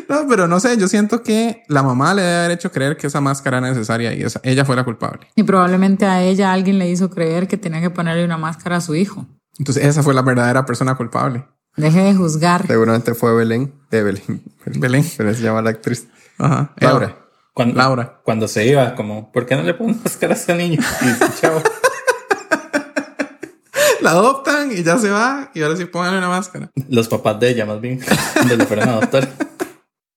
No, 0.10 0.28
pero 0.28 0.46
no 0.48 0.60
sé, 0.60 0.76
yo 0.78 0.90
siento 0.90 1.24
que 1.24 1.64
la 1.70 1.84
mamá 1.84 2.14
le 2.14 2.22
debe 2.22 2.36
haber 2.40 2.52
hecho 2.52 2.70
creer 2.72 2.98
que 2.98 3.08
esa 3.08 3.22
máscara 3.22 3.60
era 3.60 3.70
necesaria 3.70 4.14
y 4.14 4.22
esa- 4.24 4.42
ella 4.44 4.66
fue 4.66 4.76
la 4.76 4.84
culpable. 4.84 5.28
Y 5.36 5.44
probablemente 5.44 6.06
a 6.06 6.22
ella 6.22 6.52
alguien 6.52 6.78
le 6.80 6.90
hizo 6.90 7.10
creer 7.10 7.48
que 7.48 7.56
tenía 7.56 7.80
que 7.80 7.90
ponerle 7.90 8.26
una 8.26 8.38
máscara 8.38 8.78
a 8.78 8.82
su 8.82 8.94
hijo. 8.96 9.26
Entonces 9.58 9.86
esa 9.86 10.04
fue 10.04 10.14
la 10.14 10.22
verdadera 10.22 10.66
persona 10.66 10.96
culpable. 10.96 11.46
Deje 11.78 12.02
de 12.02 12.14
juzgar. 12.14 12.68
Seguramente 12.68 13.14
fue 13.14 13.34
Belén. 13.34 13.74
De 13.90 14.04
Belén. 14.04 14.44
Belén. 14.66 15.06
Pero 15.16 15.34
se 15.34 15.42
llama 15.42 15.62
la 15.62 15.70
actriz. 15.70 16.08
Ajá. 16.38 16.74
Laura. 16.78 17.16
Cuando, 17.54 17.76
Laura. 17.78 18.20
Cuando 18.26 18.48
se 18.50 18.66
iba, 18.68 18.96
como, 18.96 19.32
¿por 19.32 19.46
qué 19.46 19.56
no 19.56 19.64
le 19.64 19.74
ponen 19.74 20.00
máscara 20.04 20.34
a 20.34 20.36
este 20.38 20.54
niño? 20.56 20.82
Y 21.02 21.06
dice, 21.06 21.26
chao. 21.40 21.62
La 24.14 24.20
adoptan 24.20 24.72
y 24.72 24.84
ya 24.84 24.98
se 24.98 25.10
va 25.10 25.52
y 25.54 25.62
ahora 25.62 25.78
sí 25.78 25.86
pónganle 25.86 26.18
una 26.18 26.30
máscara. 26.30 26.70
Los 26.90 27.08
papás 27.08 27.40
de 27.40 27.50
ella, 27.52 27.66
más 27.66 27.80
bien, 27.82 28.00
cuando 28.34 28.56
le 28.58 28.66
fueron 28.66 28.90
a 28.90 28.94
adoptar. 28.94 29.30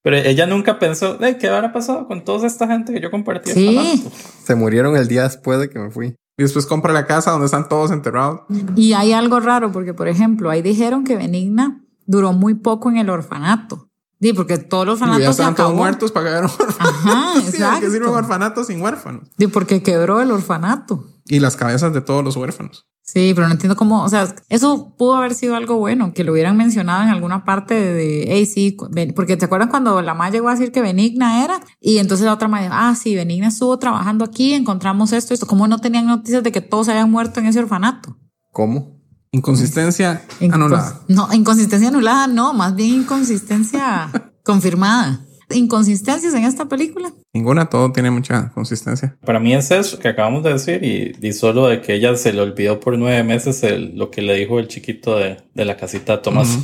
Pero 0.03 0.17
ella 0.17 0.47
nunca 0.47 0.79
pensó, 0.79 1.19
"Ey, 1.23 1.39
¿qué 1.39 1.49
habrá 1.49 1.73
pasado 1.73 2.07
con 2.07 2.25
toda 2.25 2.47
esta 2.47 2.67
gente 2.67 2.93
que 2.93 3.01
yo 3.01 3.11
compartí? 3.11 3.53
Sí. 3.53 3.75
marzo?" 3.75 4.11
Se 4.45 4.55
murieron 4.55 4.97
el 4.97 5.09
día 5.09 5.23
después 5.23 5.59
de 5.61 5.71
que 5.71 5.79
me 5.79 5.91
fui. 5.91 6.17
Y 6.37 6.43
después 6.43 6.67
compra 6.67 6.93
la 6.93 7.07
casa 7.07 7.31
donde 7.31 7.47
están 7.47 7.69
todos 7.69 7.91
enterrados. 7.93 8.41
Y 8.77 8.93
hay 8.95 9.13
algo 9.13 9.39
raro 9.41 9.71
porque, 9.73 9.95
por 9.95 10.09
ejemplo, 10.09 10.51
ahí 10.51 10.63
dijeron 10.63 11.05
que 11.05 11.17
Benigna 11.17 11.81
duró 12.07 12.33
muy 12.33 12.55
poco 12.55 12.91
en 12.91 12.97
el 12.99 13.09
orfanato. 13.09 13.89
Sí, 14.21 14.33
porque 14.33 14.59
todos 14.59 14.87
los 14.87 14.97
Y 14.99 15.01
ya 15.01 15.07
orfanatos 15.07 15.37
se 15.37 15.43
todos 15.43 15.53
acabó. 15.55 15.75
muertos 15.75 16.11
para 16.13 16.27
que 16.27 16.31
hagan 16.33 16.45
orfanatos. 16.45 16.79
Ajá, 16.81 17.41
Sí, 17.41 17.47
exacto. 17.49 17.91
sirve 17.91 18.09
un 18.09 18.15
orfanato 18.17 18.65
sin 18.65 18.81
huérfanos. 18.83 19.29
Sí, 19.39 19.47
porque 19.47 19.83
quebró 19.83 20.21
el 20.21 20.31
orfanato. 20.33 21.05
Y 21.27 21.41
las 21.41 21.57
cabezas 21.57 21.93
de 21.95 22.01
todos 22.01 22.23
los 22.25 22.37
huérfanos. 22.37 22.87
Sí, 23.07 23.33
pero 23.35 23.47
no 23.47 23.53
entiendo 23.53 23.77
cómo, 23.77 24.03
o 24.03 24.09
sea, 24.09 24.35
eso 24.49 24.95
pudo 24.97 25.15
haber 25.17 25.35
sido 25.35 25.57
algo 25.57 25.77
bueno, 25.77 26.15
que 26.15 26.25
lo 26.25 26.33
hubieran 26.33 26.57
mencionado 26.57 27.03
en 27.03 27.11
alguna 27.11 27.45
parte 27.45 27.75
de, 27.75 27.93
de 27.93 28.25
hey, 28.29 28.47
sí, 28.47 28.77
porque 29.15 29.37
te 29.37 29.45
acuerdas 29.45 29.69
cuando 29.69 30.01
la 30.01 30.15
mamá 30.15 30.31
llegó 30.31 30.49
a 30.49 30.53
decir 30.53 30.73
que 30.73 30.81
Benigna 30.81 31.45
era, 31.45 31.61
y 31.81 31.99
entonces 31.99 32.25
la 32.25 32.33
otra 32.33 32.49
madre 32.49 32.65
dijo, 32.65 32.75
ah, 32.79 32.95
sí, 32.95 33.15
Benigna 33.15 33.49
estuvo 33.49 33.79
trabajando 33.79 34.25
aquí, 34.25 34.55
encontramos 34.55 35.13
esto, 35.13 35.35
esto, 35.35 35.47
¿cómo 35.47 35.69
no 35.69 35.81
tenían 35.81 36.07
noticias 36.07 36.43
de 36.43 36.51
que 36.51 36.63
todos 36.63 36.89
habían 36.89 37.11
muerto 37.11 37.41
en 37.41 37.47
ese 37.47 37.59
orfanato? 37.59 38.17
¿Cómo? 38.53 39.03
Inconsistencia 39.33 40.23
Incons- 40.41 40.55
anulada. 40.55 41.01
No, 41.09 41.29
inconsistencia 41.35 41.89
anulada, 41.89 42.27
no, 42.27 42.55
más 42.55 42.75
bien 42.75 43.03
inconsistencia 43.03 44.09
confirmada. 44.45 45.21
Inconsistencias 45.51 46.33
en 46.33 46.45
esta 46.45 46.67
película. 46.71 47.13
Ninguna, 47.35 47.67
todo 47.67 47.91
tiene 47.93 48.11
mucha 48.13 48.51
consistencia. 48.53 49.19
Para 49.27 49.41
mí 49.41 49.53
es 49.55 49.71
eso 49.73 49.99
que 49.99 50.07
acabamos 50.09 50.45
de 50.45 50.53
decir 50.53 50.83
y, 50.85 51.15
y 51.21 51.33
solo 51.33 51.67
de 51.67 51.81
que 51.83 51.95
ella 51.95 52.17
se 52.17 52.33
le 52.33 52.41
olvidó 52.41 52.79
por 52.81 52.97
nueve 52.97 53.23
meses 53.25 53.63
el- 53.65 53.97
lo 53.99 54.11
que 54.11 54.23
le 54.23 54.35
dijo 54.35 54.59
el 54.61 54.69
chiquito 54.69 55.17
de, 55.19 55.39
de 55.53 55.65
la 55.65 55.77
casita 55.77 56.13
de 56.17 56.23
Tomás. 56.23 56.57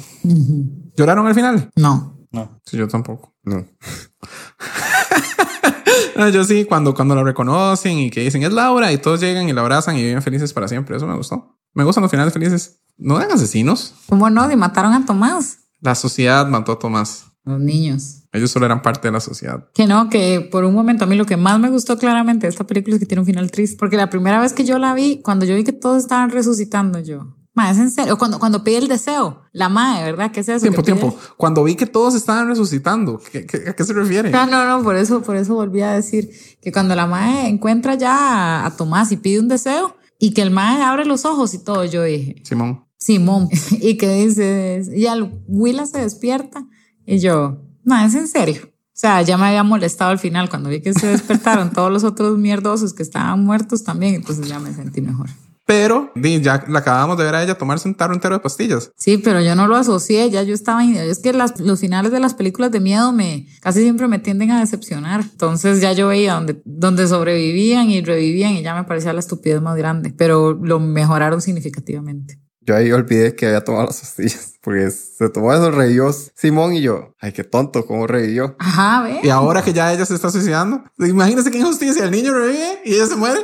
¿Lloraron 0.97 1.27
al 1.27 1.35
final? 1.35 1.68
No. 1.77 2.16
No. 2.31 2.61
Sí, 2.64 2.77
yo 2.77 2.87
tampoco. 2.89 3.35
No. 3.43 3.66
No, 6.16 6.29
yo 6.29 6.45
sí, 6.45 6.64
cuando, 6.66 6.95
cuando 6.95 7.14
lo 7.14 7.25
reconocen 7.25 7.99
y 7.99 8.11
que 8.11 8.21
dicen 8.21 8.43
es 8.43 8.53
Laura 8.53 8.93
y 8.93 8.99
todos 8.99 9.21
llegan 9.21 9.49
y 9.49 9.53
la 9.55 9.62
abrazan 9.62 9.97
y 9.97 10.03
viven 10.03 10.21
felices 10.23 10.53
para 10.53 10.68
siempre. 10.68 10.97
Eso 10.97 11.07
me 11.07 11.16
gustó. 11.16 11.57
Me 11.73 11.83
gustan 11.85 12.03
los 12.03 12.11
finales 12.11 12.33
felices. 12.33 12.81
No 12.99 13.16
eran 13.18 13.33
asesinos. 13.33 13.95
¿Cómo 14.09 14.29
no? 14.29 14.51
Y 14.51 14.57
mataron 14.57 14.93
a 14.93 15.07
Tomás. 15.07 15.59
La 15.81 15.95
sociedad 15.95 16.47
mató 16.47 16.73
a 16.73 16.79
Tomás. 16.79 17.25
Los 17.45 17.59
niños. 17.61 18.20
Ellos 18.33 18.51
solo 18.51 18.66
eran 18.66 18.81
parte 18.83 19.09
de 19.09 19.12
la 19.12 19.20
sociedad. 19.20 19.68
Que 19.74 19.87
no, 19.87 20.09
que 20.09 20.41
por 20.53 20.64
un 20.64 20.74
momento 20.74 21.05
a 21.05 21.07
mí 21.07 21.16
lo 21.16 21.26
que 21.26 21.37
más 21.37 21.59
me 21.59 21.68
gustó 21.70 21.99
claramente 21.99 22.47
de 22.47 22.51
esta 22.51 22.64
película 22.64 22.95
es 22.97 23.01
que 23.01 23.07
tiene 23.07 23.20
un 23.20 23.26
final 23.26 23.51
triste. 23.51 23.76
Porque 23.78 23.97
la 23.97 24.09
primera 24.11 24.41
vez 24.41 24.53
que 24.53 24.64
yo 24.64 24.78
la 24.78 24.95
vi, 24.95 25.20
cuando 25.22 25.45
yo 25.45 25.55
vi 25.57 25.64
que 25.64 25.72
todos 25.72 26.03
estaban 26.03 26.31
resucitando, 26.31 27.01
yo, 27.01 27.37
ma, 27.55 27.70
es 27.72 27.78
en 27.78 27.91
serio. 27.91 28.16
Cuando, 28.18 28.39
cuando 28.39 28.62
pide 28.62 28.78
el 28.78 28.87
deseo, 28.89 29.43
la 29.53 29.68
madre, 29.68 30.05
¿verdad? 30.05 30.31
¿Qué 30.31 30.41
es 30.41 30.49
eso? 30.49 30.62
Tiempo, 30.62 30.83
tiempo. 30.85 31.16
Cuando 31.37 31.64
vi 31.64 31.74
que 31.74 31.87
todos 31.87 32.14
estaban 32.14 32.47
resucitando, 32.47 33.20
¿qué, 33.33 33.47
qué- 33.47 33.68
a 33.70 33.74
qué 33.74 33.83
se 33.85 33.93
refiere? 33.95 34.31
No, 34.31 34.47
no, 34.47 34.64
no, 34.64 34.85
por 34.85 34.95
eso, 34.97 35.22
por 35.22 35.35
eso 35.37 35.55
volví 35.57 35.81
a 35.81 35.91
decir 35.93 36.31
que 36.62 36.70
cuando 36.70 36.95
la 36.95 37.07
madre 37.09 37.49
encuentra 37.49 37.97
ya 37.97 38.14
a, 38.62 38.66
a 38.66 38.76
Tomás 38.76 39.11
y 39.11 39.16
pide 39.16 39.41
un 39.41 39.49
deseo 39.49 39.97
y 40.20 40.35
que 40.35 40.43
el 40.43 40.53
madre 40.53 40.85
abre 40.85 41.05
los 41.05 41.24
ojos 41.24 41.53
y 41.55 41.59
todo, 41.64 41.85
yo 41.85 42.05
dije, 42.05 42.37
Simón. 42.45 42.85
Simón, 42.97 43.49
y 43.72 43.97
que 43.97 44.09
dice, 44.24 44.83
y 44.95 45.07
al 45.07 45.43
Willa 45.49 45.87
se 45.87 45.99
despierta 46.01 46.64
y 47.07 47.18
yo, 47.18 47.62
no, 47.91 48.07
es 48.07 48.14
en 48.14 48.28
serio. 48.28 48.62
O 48.64 49.01
sea, 49.01 49.22
ya 49.22 49.36
me 49.36 49.47
había 49.47 49.62
molestado 49.62 50.11
al 50.11 50.18
final 50.18 50.49
cuando 50.49 50.68
vi 50.68 50.80
que 50.80 50.93
se 50.93 51.07
despertaron 51.07 51.70
todos 51.74 51.91
los 51.91 52.05
otros 52.05 52.38
mierdosos 52.38 52.95
que 52.95 53.03
estaban 53.03 53.45
muertos 53.45 53.82
también, 53.82 54.14
entonces 54.14 54.49
ya 54.49 54.59
me 54.59 54.72
sentí 54.72 55.01
mejor. 55.01 55.28
Pero 55.66 56.12
ya 56.16 56.64
la 56.66 56.80
acabamos 56.80 57.16
de 57.16 57.22
ver 57.24 57.34
a 57.34 57.45
ella 57.45 57.57
tomarse 57.57 57.86
un 57.86 57.95
tarro 57.95 58.12
entero 58.12 58.34
de 58.34 58.41
pastillas. 58.41 58.91
Sí, 58.97 59.18
pero 59.18 59.41
yo 59.41 59.55
no 59.55 59.68
lo 59.68 59.76
asocié, 59.76 60.28
ya 60.28 60.43
yo 60.43 60.53
estaba, 60.53 60.84
es 60.84 61.20
que 61.20 61.32
las, 61.32 61.61
los 61.61 61.78
finales 61.78 62.11
de 62.11 62.18
las 62.18 62.34
películas 62.34 62.72
de 62.72 62.80
miedo 62.80 63.12
me 63.12 63.47
casi 63.61 63.82
siempre 63.82 64.09
me 64.09 64.18
tienden 64.18 64.51
a 64.51 64.59
decepcionar. 64.59 65.20
Entonces 65.20 65.80
ya 65.80 65.93
yo 65.93 66.09
veía 66.09 66.34
donde, 66.34 66.61
donde 66.64 67.07
sobrevivían 67.07 67.88
y 67.88 68.03
revivían 68.03 68.55
y 68.55 68.62
ya 68.62 68.74
me 68.74 68.82
parecía 68.82 69.12
la 69.12 69.20
estupidez 69.20 69.62
más 69.62 69.76
grande, 69.76 70.12
pero 70.16 70.55
lo 70.55 70.80
mejoraron 70.80 71.41
significativamente. 71.41 72.41
Yo 72.62 72.74
ahí 72.74 72.91
olvidé 72.91 73.36
que 73.36 73.47
había 73.47 73.62
tomado 73.62 73.86
las 73.86 74.01
pastillas. 74.01 74.49
Porque 74.62 74.90
se 74.90 75.28
tomó 75.30 75.52
eso, 75.54 75.70
revivió 75.70 76.12
Simón 76.12 76.74
y 76.74 76.82
yo. 76.82 77.14
Ay, 77.20 77.32
qué 77.32 77.44
tonto, 77.44 77.86
cómo 77.86 78.06
revivió. 78.06 78.56
Ajá, 78.58 79.02
ve. 79.02 79.20
Y 79.22 79.30
ahora 79.30 79.62
que 79.62 79.72
ya 79.72 79.92
ella 79.92 80.04
se 80.04 80.14
está 80.14 80.30
suicidando, 80.30 80.84
imagínense 80.98 81.50
qué 81.50 81.58
injusticia. 81.58 82.04
El 82.04 82.11
niño 82.11 82.32
revive 82.34 82.80
y 82.84 82.94
ella 82.94 83.06
se 83.06 83.16
muere. 83.16 83.40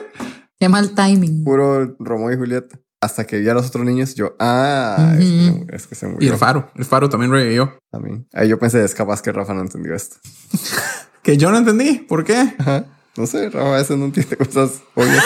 Qué 0.58 0.68
mal 0.68 0.94
timing. 0.94 1.42
Puro 1.44 1.96
Romeo 1.98 2.32
y 2.32 2.36
Julieta. 2.36 2.78
hasta 3.00 3.26
que 3.26 3.38
vi 3.38 3.48
a 3.48 3.54
los 3.54 3.66
otros 3.68 3.84
niños, 3.84 4.14
yo, 4.14 4.34
ah, 4.38 5.14
es, 5.18 5.24
que 5.24 5.26
se, 5.28 5.76
es 5.76 5.86
que 5.86 5.94
se 5.94 6.06
Y 6.06 6.10
murió. 6.10 6.32
el 6.32 6.38
faro. 6.38 6.70
El 6.74 6.84
faro 6.84 7.08
también 7.08 7.30
revivió. 7.32 7.78
También. 7.90 8.26
Ahí 8.34 8.48
yo 8.48 8.58
pensé, 8.58 8.84
es 8.84 8.94
capaz 8.94 9.22
que 9.22 9.32
Rafa 9.32 9.54
no 9.54 9.60
entendió 9.62 9.94
esto. 9.94 10.16
Que 11.22 11.36
yo 11.36 11.50
no 11.50 11.58
entendí. 11.58 11.94
¿Por 12.08 12.22
qué? 12.22 12.54
Ajá. 12.58 12.84
No 13.16 13.26
sé, 13.26 13.50
Rafa 13.50 13.74
a 13.74 13.78
veces 13.78 13.96
no 13.98 14.04
entiende 14.04 14.36
cosas 14.36 14.80
obvias. 14.94 15.24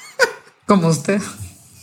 Como 0.66 0.88
usted. 0.88 1.20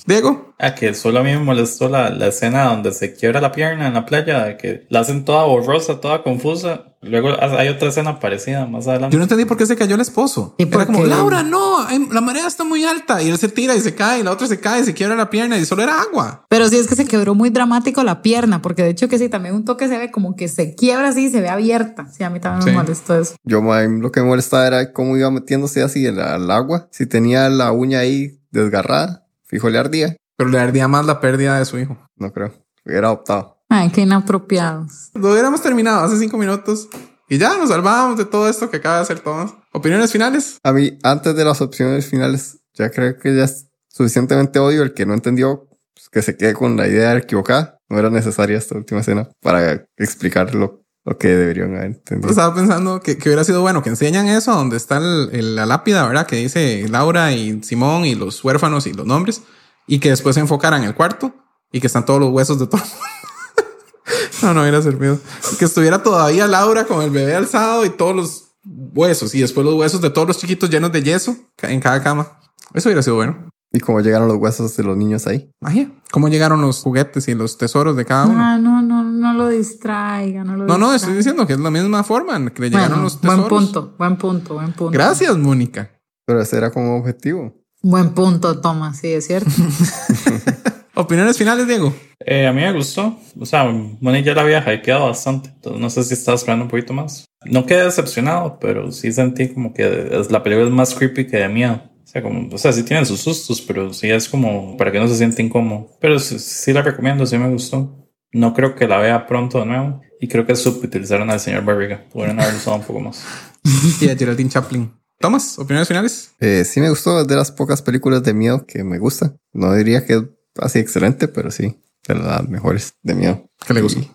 Diego. 0.08 0.54
Ah, 0.58 0.74
que 0.74 0.94
solo 0.94 1.20
a 1.20 1.24
mí 1.24 1.32
me 1.32 1.40
molestó 1.40 1.90
la, 1.90 2.10
la 2.12 2.28
escena 2.28 2.66
donde 2.66 2.94
se 2.94 3.14
quiebra 3.14 3.42
la 3.42 3.52
pierna 3.52 3.88
en 3.88 3.94
la 3.96 4.06
playa, 4.06 4.46
de 4.46 4.58
que 4.58 4.86
la 4.90 5.02
hacen 5.02 5.26
toda 5.26 5.44
borrosa, 5.46 6.00
toda 6.00 6.24
confusa. 6.24 6.94
Luego 7.02 7.30
hay 7.40 7.68
otra 7.68 7.90
escena 7.90 8.20
parecida 8.20 8.66
más 8.66 8.88
adelante. 8.88 9.14
Yo 9.14 9.20
no 9.20 9.24
entendí 9.26 9.46
por 9.46 9.58
qué 9.58 9.66
se 9.66 9.76
cayó 9.76 9.94
el 9.96 10.02
esposo. 10.02 10.56
¿Y 10.58 10.64
Era 10.68 10.86
como? 10.86 11.06
Laura, 11.06 11.44
no, 11.44 11.86
ay, 11.86 12.08
la 12.12 12.22
marea 12.22 12.48
está 12.48 12.64
muy 12.64 12.84
alta. 12.86 13.22
Y 13.22 13.30
él 13.30 13.38
se 13.38 13.50
tira 13.50 13.76
y 13.76 13.82
se 13.82 13.94
cae, 13.94 14.22
y 14.22 14.24
la 14.24 14.32
otra 14.32 14.48
se 14.48 14.60
cae, 14.60 14.82
y 14.82 14.86
se 14.86 14.94
quiebra 14.94 15.16
la 15.16 15.30
pierna 15.30 15.58
y 15.58 15.66
solo 15.66 15.84
era 15.84 16.02
agua. 16.02 16.46
Pero 16.50 16.68
sí 16.70 16.78
es 16.78 16.88
que 16.88 16.96
se 16.96 17.06
quebró 17.06 17.36
muy 17.36 17.50
dramático 17.50 18.02
la 18.04 18.22
pierna, 18.22 18.62
porque 18.62 18.82
de 18.82 18.90
hecho 18.90 19.08
que 19.10 19.20
sí, 19.20 19.30
también 19.30 19.54
un 19.56 19.66
toque 19.66 19.88
se 19.88 19.98
ve 19.98 20.10
como 20.10 20.36
que 20.36 20.48
se 20.48 20.74
quiebra 20.74 21.10
así 21.10 21.26
y 21.26 21.30
se 21.30 21.42
ve 21.42 21.50
abierta. 21.50 22.08
Sí, 22.12 22.24
a 22.24 22.30
mí 22.30 22.40
también 22.40 22.64
Sí. 22.64 22.70
me 22.70 22.78
molestó 22.78 23.20
eso. 23.20 23.36
Yo 23.44 23.62
mí 23.62 24.00
lo 24.02 24.12
que 24.12 24.22
me 24.22 24.28
molestaba 24.28 24.66
era 24.66 24.94
cómo 24.94 25.16
iba 25.18 25.30
metiéndose 25.30 25.84
así 25.84 26.08
al, 26.08 26.20
al 26.20 26.50
agua. 26.50 26.88
Si 26.92 27.06
tenía 27.06 27.50
la 27.50 27.72
uña 27.72 28.00
ahí 28.00 28.40
desgarrada, 28.52 29.25
fijo 29.46 29.70
le 29.70 29.78
ardía. 29.78 30.16
Pero 30.38 30.50
le 30.50 30.60
ardía 30.60 30.88
más 30.88 31.06
la 31.06 31.20
pérdida 31.20 31.58
de 31.58 31.66
su 31.66 31.80
hijo. 31.80 31.98
No 32.18 32.32
creo. 32.32 32.54
Hubiera 32.86 33.08
adoptado. 33.08 33.58
Ay, 33.70 33.90
qué 33.90 34.02
inapropiados. 34.02 35.12
Lo 35.14 35.32
hubiéramos 35.32 35.62
terminado 35.62 36.04
hace 36.04 36.18
cinco 36.18 36.38
minutos. 36.38 36.88
Y 37.28 37.38
ya 37.38 37.58
nos 37.58 37.70
salvábamos 37.70 38.18
de 38.18 38.26
todo 38.26 38.48
esto 38.48 38.70
que 38.70 38.78
acaba 38.78 38.98
de 38.98 39.02
hacer 39.04 39.20
Tomás. 39.20 39.54
¿Opiniones 39.72 40.12
finales? 40.12 40.60
A 40.64 40.72
mí, 40.74 41.00
antes 41.04 41.36
de 41.36 41.44
las 41.44 41.62
opciones 41.62 42.08
finales, 42.08 42.60
ya 42.74 42.92
creo 42.92 43.18
que 43.18 43.36
ya 43.36 43.46
es 43.46 43.68
suficientemente 43.88 44.60
odio. 44.60 44.84
El 44.84 44.94
que 44.94 45.06
no 45.06 45.14
entendió, 45.14 45.68
pues, 45.94 46.10
que 46.10 46.22
se 46.22 46.38
quede 46.38 46.54
con 46.54 46.78
la 46.78 46.88
idea 46.88 47.16
equivocada. 47.18 47.80
No 47.90 47.98
era 47.98 48.10
necesaria 48.10 48.58
esta 48.58 48.76
última 48.76 49.02
escena 49.02 49.30
para 49.42 49.86
explicar 49.98 50.54
lo, 50.54 50.85
que 51.20 51.28
deberían 51.28 51.76
haber 51.76 51.86
entendido. 51.86 52.30
Estaba 52.30 52.56
pensando 52.56 53.00
que, 53.00 53.18
que 53.18 53.30
hubiera 53.30 53.44
sido 53.44 53.62
bueno 53.62 53.84
que 53.84 53.90
enseñan 53.90 54.28
eso 54.28 54.54
donde 54.56 54.76
está 54.78 54.98
el- 54.98 55.30
el- 55.34 55.56
la 55.56 55.66
lápida, 55.68 56.08
¿verdad? 56.08 56.26
Que 56.26 56.38
dice 56.38 56.88
Laura 56.90 57.32
y 57.32 57.62
Simón 57.64 58.06
y 58.06 58.16
los 58.16 58.44
huérfanos 58.44 58.88
y 58.88 58.94
los 58.94 59.06
nombres. 59.06 59.42
Y 59.88 60.00
que 60.00 60.10
después 60.10 60.34
se 60.34 60.40
enfocaran 60.42 60.82
en 60.82 60.88
el 60.90 60.96
cuarto 60.96 61.36
y 61.72 61.80
que 61.80 61.88
están 61.88 62.06
todos 62.06 62.20
los 62.20 62.32
huesos 62.32 62.58
de 62.60 62.66
todo. 62.68 62.82
no, 64.42 64.54
no 64.54 64.62
hubiera 64.62 64.82
servido. 64.82 65.20
Que 65.60 65.66
estuviera 65.66 66.02
todavía 66.02 66.48
Laura 66.48 66.86
con 66.86 67.02
el 67.04 67.12
bebé 67.12 67.36
alzado 67.36 67.86
y 67.86 67.90
todos 67.90 68.16
los 68.16 68.42
huesos 68.66 69.36
y 69.36 69.42
después 69.42 69.64
los 69.64 69.76
huesos 69.76 70.02
de 70.02 70.10
todos 70.10 70.28
los 70.28 70.38
chiquitos 70.40 70.70
llenos 70.72 70.92
de 70.92 71.04
yeso 71.04 71.36
en 71.62 71.80
cada 71.80 72.02
cama. 72.02 72.40
Eso 72.74 72.90
hubiera 72.90 73.04
sido 73.04 73.18
bueno. 73.18 73.48
Y 73.76 73.80
cómo 73.82 74.00
llegaron 74.00 74.30
los 74.30 74.38
huesos 74.38 74.78
de 74.78 74.84
los 74.84 74.96
niños 74.96 75.28
ahí. 75.28 75.50
Magia. 75.62 75.92
¿Cómo 76.12 76.30
llegaron 76.30 76.62
los 76.62 76.80
juguetes 76.82 77.28
y 77.28 77.36
los 77.36 77.58
tesoros 77.58 77.98
de 77.98 78.06
cada 78.06 78.26
uno? 78.26 78.36
Ah, 78.40 78.58
no, 78.58 78.82
no, 78.82 79.04
no 79.04 79.34
lo 79.34 79.50
distraiga, 79.50 80.46
no 80.46 80.56
lo 80.56 80.66
No, 80.66 80.78
no, 80.78 80.94
estoy 80.94 81.14
diciendo 81.14 81.46
que 81.46 81.54
es 81.54 81.60
la 81.60 81.70
misma 81.70 82.04
forma 82.06 82.38
en 82.38 82.50
que 82.52 82.62
le 82.62 82.70
llegaron 82.70 82.90
Bueno, 82.92 83.04
los 83.04 83.20
tesoros. 83.20 83.50
buen 83.50 83.64
punto, 83.64 83.96
buen 83.98 84.16
punto, 84.16 84.54
buen 84.54 84.72
punto. 84.74 84.92
Gracias, 84.92 85.38
Mónica. 85.38 85.92
Pero 86.26 86.42
ese 86.42 86.56
era 86.58 86.72
como 86.72 86.96
objetivo. 86.98 87.54
Buen 87.84 88.12
punto, 88.12 88.62
Tomás, 88.62 88.98
sí, 89.00 89.10
es 89.10 89.28
cierto. 89.28 89.52
Opiniones 90.96 91.38
finales, 91.38 91.68
Diego. 91.68 91.94
Eh, 92.26 92.48
a 92.48 92.54
mí 92.54 92.62
me 92.62 92.72
gustó. 92.72 93.18
O 93.38 93.46
sea, 93.46 93.66
Moni 93.66 94.24
ya 94.24 94.34
la 94.34 94.42
había 94.44 94.60
hypeado 94.74 95.08
bastante. 95.08 95.50
Entonces 95.50 95.82
no 95.82 95.90
sé 95.90 96.04
si 96.06 96.14
estaba 96.14 96.36
esperando 96.36 96.64
un 96.66 96.72
poquito 96.72 96.94
más. 96.94 97.26
No 97.46 97.66
quedé 97.66 97.84
decepcionado, 97.84 98.58
pero 98.60 98.92
sí 98.94 99.12
sentí 99.12 99.50
como 99.54 99.74
que 99.74 100.10
es- 100.20 100.32
la 100.32 100.42
película 100.42 100.68
es 100.68 100.74
más 100.74 100.96
creepy 100.96 101.28
que 101.28 101.38
de 101.38 101.50
miedo. 101.50 101.82
O 102.06 102.08
sea, 102.08 102.22
como, 102.22 102.54
o 102.54 102.58
sea, 102.60 102.72
sí 102.72 102.84
tiene 102.84 103.04
sus 103.04 103.20
sustos, 103.22 103.62
pero 103.62 103.92
sí 103.92 104.12
es 104.12 104.30
como 104.30 104.78
para 104.78 104.92
que 104.92 105.00
no 105.00 105.08
se 105.08 105.18
sienta 105.18 105.42
incómodo. 105.42 105.90
Pero 106.00 106.20
sí, 106.20 106.38
sí 106.38 106.72
la 106.72 106.84
recomiendo, 106.84 107.26
sí 107.26 107.36
me 107.40 107.50
gustó. 107.50 108.08
No 108.32 108.54
creo 108.54 108.76
que 108.76 108.88
la 108.88 109.00
vea 109.00 109.26
pronto 109.26 109.60
de 109.60 109.66
nuevo. 109.66 110.02
Y 110.22 110.28
creo 110.28 110.46
que 110.46 110.56
subutilizaron 110.56 111.32
al 111.32 111.40
señor 111.40 111.66
Barriga. 111.66 112.06
Podrían 112.14 112.40
haberlo 112.40 112.60
usado 112.60 112.78
un 112.78 112.84
poco 112.84 113.00
más. 113.00 113.24
Y 114.00 114.08
a 114.08 114.16
Geraldine 114.16 114.50
Chaplin. 114.52 114.94
Tomás, 115.20 115.58
opiniones 115.58 115.88
finales. 115.88 116.32
Eh, 116.40 116.64
sí 116.64 116.80
me 116.80 116.90
gustó, 116.90 117.22
es 117.22 117.28
de 117.28 117.36
las 117.36 117.52
pocas 117.52 117.82
películas 117.82 118.22
de 118.22 118.34
miedo 118.36 118.66
que 118.68 118.84
me 118.84 119.00
gustan. 119.00 119.40
No 119.54 119.74
diría 119.74 120.06
que 120.06 120.14
es 120.14 120.24
así 120.60 120.78
excelente, 120.78 121.28
pero 121.28 121.50
sí, 121.50 121.82
de 122.08 122.16
las 122.16 122.48
mejores 122.48 122.94
de 123.02 123.16
miedo. 123.16 123.50
¿Qué 123.66 123.74
le 123.74 123.82
gustó? 123.82 124.02
Y 124.02 124.12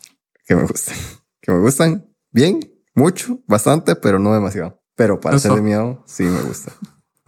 Que 0.46 0.54
me 0.54 0.62
gustan. 0.62 0.96
Que 1.42 1.52
me 1.52 1.58
gustan 1.58 2.06
bien, 2.30 2.60
mucho, 2.94 3.40
bastante, 3.46 3.96
pero 3.96 4.18
no 4.18 4.32
demasiado. 4.34 4.80
Pero 4.94 5.18
para 5.18 5.36
Eso. 5.36 5.48
ser 5.48 5.56
de 5.56 5.62
miedo, 5.62 6.04
sí 6.06 6.24
me 6.24 6.42
gusta. 6.42 6.72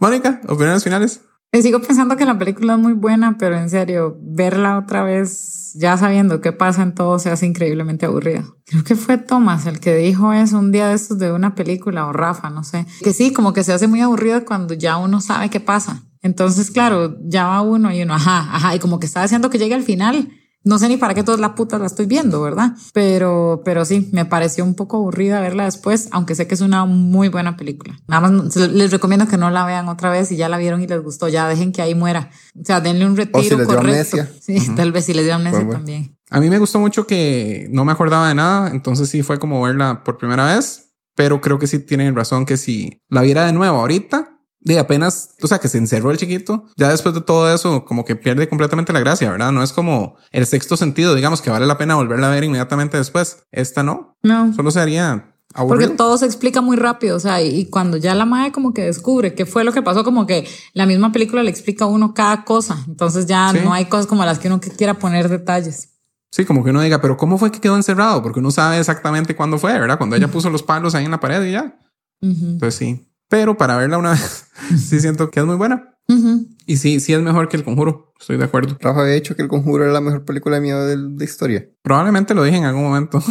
Mónica, 0.03 0.41
opiniones 0.49 0.83
finales. 0.83 1.21
Y 1.53 1.61
sigo 1.61 1.79
pensando 1.79 2.17
que 2.17 2.25
la 2.25 2.37
película 2.37 2.73
es 2.73 2.79
muy 2.79 2.91
buena, 2.91 3.37
pero 3.39 3.57
en 3.57 3.69
serio, 3.69 4.17
verla 4.19 4.77
otra 4.77 5.01
vez, 5.01 5.71
ya 5.75 5.95
sabiendo 5.95 6.41
qué 6.41 6.51
pasa 6.51 6.83
en 6.83 6.93
todo, 6.93 7.19
se 7.19 7.29
hace 7.29 7.45
increíblemente 7.45 8.05
aburrida. 8.05 8.43
Creo 8.65 8.83
que 8.83 8.97
fue 8.97 9.17
Thomas 9.17 9.65
el 9.65 9.79
que 9.79 9.95
dijo 9.95 10.33
eso 10.33 10.59
un 10.59 10.73
día 10.73 10.89
de 10.89 10.95
estos 10.95 11.19
de 11.19 11.31
una 11.31 11.55
película, 11.55 12.05
o 12.07 12.11
Rafa, 12.11 12.49
no 12.49 12.65
sé. 12.65 12.85
Que 13.01 13.13
sí, 13.13 13.31
como 13.31 13.53
que 13.53 13.63
se 13.63 13.71
hace 13.71 13.87
muy 13.87 14.01
aburrido 14.01 14.43
cuando 14.43 14.73
ya 14.73 14.97
uno 14.97 15.21
sabe 15.21 15.49
qué 15.49 15.61
pasa. 15.61 16.03
Entonces, 16.21 16.69
claro, 16.69 17.15
ya 17.21 17.47
va 17.47 17.61
uno 17.61 17.93
y 17.93 18.01
uno, 18.01 18.13
ajá, 18.13 18.39
ajá, 18.53 18.75
y 18.75 18.79
como 18.79 18.99
que 18.99 19.05
está 19.05 19.21
deseando 19.21 19.49
que 19.49 19.57
llegue 19.57 19.75
al 19.75 19.83
final. 19.83 20.33
No 20.65 20.79
sé 20.79 20.87
ni 20.87 20.97
para 20.97 21.13
qué 21.13 21.23
todas 21.23 21.39
las 21.41 21.51
putas 21.51 21.79
la 21.79 21.87
estoy 21.87 22.05
viendo, 22.05 22.41
¿verdad? 22.41 22.71
Pero, 22.93 23.61
pero 23.65 23.83
sí, 23.83 24.09
me 24.13 24.25
pareció 24.25 24.63
un 24.63 24.75
poco 24.75 24.97
aburrida 24.97 25.41
verla 25.41 25.65
después, 25.65 26.07
aunque 26.11 26.35
sé 26.35 26.47
que 26.47 26.55
es 26.55 26.61
una 26.61 26.85
muy 26.85 27.27
buena 27.27 27.57
película. 27.57 27.99
Nada 28.07 28.29
más 28.29 28.55
les 28.55 28.91
recomiendo 28.91 29.27
que 29.27 29.37
no 29.37 29.49
la 29.49 29.65
vean 29.65 29.89
otra 29.89 30.09
vez 30.09 30.29
si 30.29 30.37
ya 30.37 30.47
la 30.49 30.57
vieron 30.57 30.81
y 30.81 30.87
les 30.87 31.03
gustó, 31.03 31.27
ya 31.27 31.47
dejen 31.47 31.71
que 31.73 31.81
ahí 31.81 31.95
muera. 31.95 32.29
O 32.59 32.63
sea, 32.63 32.79
denle 32.79 33.05
un 33.05 33.17
retiro 33.17 33.43
si 33.43 33.49
les 33.49 33.57
dio 33.57 33.67
correcto. 33.67 33.89
amnesia. 33.91 34.31
Sí, 34.41 34.57
tal 34.75 34.91
vez 34.91 35.05
si 35.05 35.13
les 35.13 35.25
dio 35.25 35.35
amnesia 35.35 35.59
Bueno, 35.59 35.67
bueno. 35.67 35.79
también. 35.79 36.17
A 36.29 36.39
mí 36.39 36.49
me 36.49 36.57
gustó 36.59 36.79
mucho 36.79 37.05
que 37.05 37.67
no 37.69 37.85
me 37.85 37.91
acordaba 37.91 38.27
de 38.29 38.35
nada, 38.35 38.69
entonces 38.71 39.09
sí 39.09 39.21
fue 39.21 39.39
como 39.39 39.61
verla 39.61 40.03
por 40.03 40.17
primera 40.17 40.55
vez, 40.55 40.93
pero 41.15 41.41
creo 41.41 41.59
que 41.59 41.67
sí 41.67 41.79
tienen 41.79 42.15
razón 42.15 42.45
que 42.45 42.57
si 42.57 43.01
la 43.09 43.21
viera 43.21 43.45
de 43.45 43.53
nuevo 43.53 43.79
ahorita, 43.79 44.32
de 44.65 44.79
apenas, 44.79 45.31
o 45.41 45.47
sea, 45.47 45.59
que 45.59 45.67
se 45.67 45.77
encerró 45.77 46.11
el 46.11 46.17
chiquito, 46.17 46.65
ya 46.77 46.89
después 46.89 47.13
de 47.13 47.21
todo 47.21 47.53
eso, 47.53 47.83
como 47.85 48.05
que 48.05 48.15
pierde 48.15 48.47
completamente 48.47 48.93
la 48.93 48.99
gracia, 49.01 49.29
¿verdad? 49.29 49.51
No 49.51 49.61
es 49.61 49.73
como 49.73 50.15
el 50.31 50.45
sexto 50.45 50.77
sentido, 50.77 51.15
digamos, 51.15 51.41
que 51.41 51.49
vale 51.49 51.65
la 51.65 51.77
pena 51.77 51.95
volverla 51.95 52.27
a 52.27 52.31
ver 52.31 52.43
inmediatamente 52.45 52.97
después. 52.97 53.43
Esta 53.51 53.83
no, 53.83 54.15
No. 54.23 54.53
solo 54.53 54.71
sería 54.71 55.35
Porque 55.49 55.61
aburrido. 55.83 55.91
todo 55.97 56.17
se 56.17 56.25
explica 56.25 56.61
muy 56.61 56.77
rápido, 56.77 57.17
o 57.17 57.19
sea, 57.19 57.41
y, 57.41 57.65
cuando 57.69 57.97
ya 57.97 58.15
la 58.15 58.25
madre 58.25 58.51
como 58.53 58.73
que 58.73 58.83
descubre 58.83 59.35
qué 59.35 59.45
fue 59.45 59.63
lo 59.65 59.73
que 59.73 59.81
pasó, 59.81 60.03
como 60.05 60.25
que 60.25 60.47
la 60.73 60.85
misma 60.85 61.11
película 61.11 61.43
le 61.43 61.49
explica 61.49 61.83
a 61.85 61.87
uno 61.89 62.13
cada 62.13 62.45
cosa, 62.45 62.77
entonces 62.87 63.25
ya 63.25 63.51
Sí. 63.51 63.59
no 63.63 63.73
hay 63.73 63.85
cosas 63.85 64.07
como 64.07 64.23
las 64.23 64.39
que 64.39 64.47
uno 64.47 64.61
quiera 64.61 64.93
poner 64.93 65.27
detalles. 65.29 65.89
Sí, 66.31 66.45
como 66.45 66.63
que 66.63 66.69
uno 66.71 66.81
diga, 66.81 66.99
pero 67.01 67.17
¿cómo 67.17 67.37
fue 67.37 67.51
que 67.51 67.59
quedó 67.59 67.75
encerrado? 67.75 68.23
Porque 68.23 68.39
uno 68.39 68.49
sabe 68.49 68.79
exactamente 68.79 69.35
cuándo 69.35 69.59
fue, 69.59 69.77
¿verdad? 69.77 69.97
Cuando 69.99 70.15
ella 70.15 70.29
puso 70.29 70.49
los 70.49 70.63
palos 70.63 70.95
ahí 70.95 71.05
en 71.05 71.11
la 71.11 71.19
pared 71.19 71.43
y 71.45 71.51
ya. 71.51 71.77
Entonces 72.21 72.75
sí. 72.75 73.07
Pero 73.33 73.57
para 73.57 73.75
verla 73.77 73.97
una 73.97 74.11
vez, 74.11 74.45
sí 74.77 74.99
siento 74.99 75.31
que 75.31 75.39
es 75.39 75.45
muy 75.47 75.55
buena. 75.55 75.95
ujú. 76.07 76.45
Y 76.67 76.77
sí, 76.77 76.99
sí 76.99 77.13
es 77.13 77.19
mejor 77.19 77.49
que 77.49 77.57
El 77.57 77.63
Conjuro. 77.63 78.13
Estoy 78.19 78.37
de 78.37 78.43
acuerdo. 78.43 78.77
Rafa 78.79 79.01
había 79.01 79.15
dicho 79.15 79.35
que 79.35 79.41
El 79.41 79.47
Conjuro 79.47 79.83
era 79.85 79.91
la 79.91 80.01
mejor 80.01 80.23
película 80.23 80.57
de 80.57 80.61
miedo 80.61 80.85
de, 80.85 80.97
de 80.97 81.25
historia. 81.25 81.65
Probablemente 81.81 82.35
lo 82.35 82.43
dije 82.43 82.57
en 82.57 82.65
algún 82.65 82.83
momento. 82.83 83.23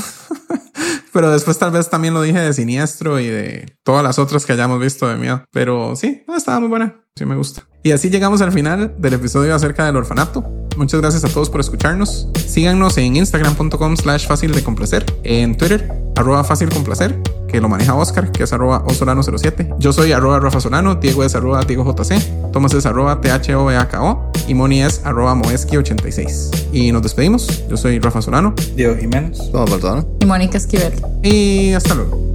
Pero 1.13 1.31
después 1.31 1.57
tal 1.57 1.71
vez 1.71 1.89
también 1.89 2.15
lo 2.15 2.23
dije 2.23 2.41
de 2.41 2.53
Siniestro 2.53 3.21
y 3.21 3.29
de 3.29 3.77
todas 3.85 4.03
las 4.03 4.19
otras 4.19 4.45
que 4.45 4.55
hayamos 4.55 4.81
visto 4.81 5.07
de 5.07 5.15
miedo. 5.17 5.45
Pero 5.53 5.95
sí, 5.95 6.25
no, 6.27 6.37
estaba 6.37 6.59
muy 6.59 6.69
buena. 6.69 6.97
Sí 7.15 7.25
me 7.25 7.37
gusta. 7.37 7.63
Y 7.85 7.93
así 7.93 8.11
llegamos 8.11 8.43
al 8.43 8.51
final 8.51 8.97
del 8.99 9.15
episodio 9.15 9.55
acerca 9.55 9.87
del 9.87 9.95
orfanato. 9.97 10.45
Muchas 10.77 11.01
gracias 11.01 11.25
a 11.25 11.29
todos 11.29 11.49
por 11.49 11.61
escucharnos. 11.61 12.29
Síganos 12.45 12.99
en 12.99 13.17
instagram.com 13.17 13.97
slash 13.97 14.27
fácil 14.27 14.53
de 14.53 14.65
complacer. 14.65 15.05
En 15.23 15.57
Twitter, 15.57 15.89
arroba 16.17 16.43
fácil 16.43 16.71
complacer, 16.71 17.21
que 17.53 17.61
lo 17.61 17.69
maneja 17.69 17.95
Oscar, 17.95 18.33
que 18.33 18.45
es 18.45 18.53
arroba 18.53 18.83
osolano07. 18.87 19.77
Yo 19.79 19.93
soy 19.93 20.13
arroba 20.13 20.41
Rafa 20.41 20.59
Solano, 20.59 20.95
Diego 20.95 21.23
es 21.23 21.35
arroba 21.35 21.63
Diego 21.63 21.85
JC, 21.85 22.51
Tomás 22.51 22.73
es 22.73 22.87
arroba 22.87 23.21
THOVAKO 23.21 24.33
y 24.49 24.55
Moni 24.55 24.83
es 24.83 25.03
arroba 25.05 25.35
Moeski86. 25.35 26.69
Y 26.73 26.91
nos 26.93 27.03
despedimos. 27.03 27.69
Yo 27.69 27.77
soy 27.77 27.99
Rafa 27.99 28.23
Solano 28.23 28.55
Diego 28.75 28.97
Jiménez. 28.97 29.39
No, 29.53 29.67
perdón. 29.67 30.09
Y 30.21 30.27
Mónica 30.27 30.57
Esquivel. 30.57 30.95
y 31.23 31.75
hasta 31.75 31.95
luego. 31.95 32.32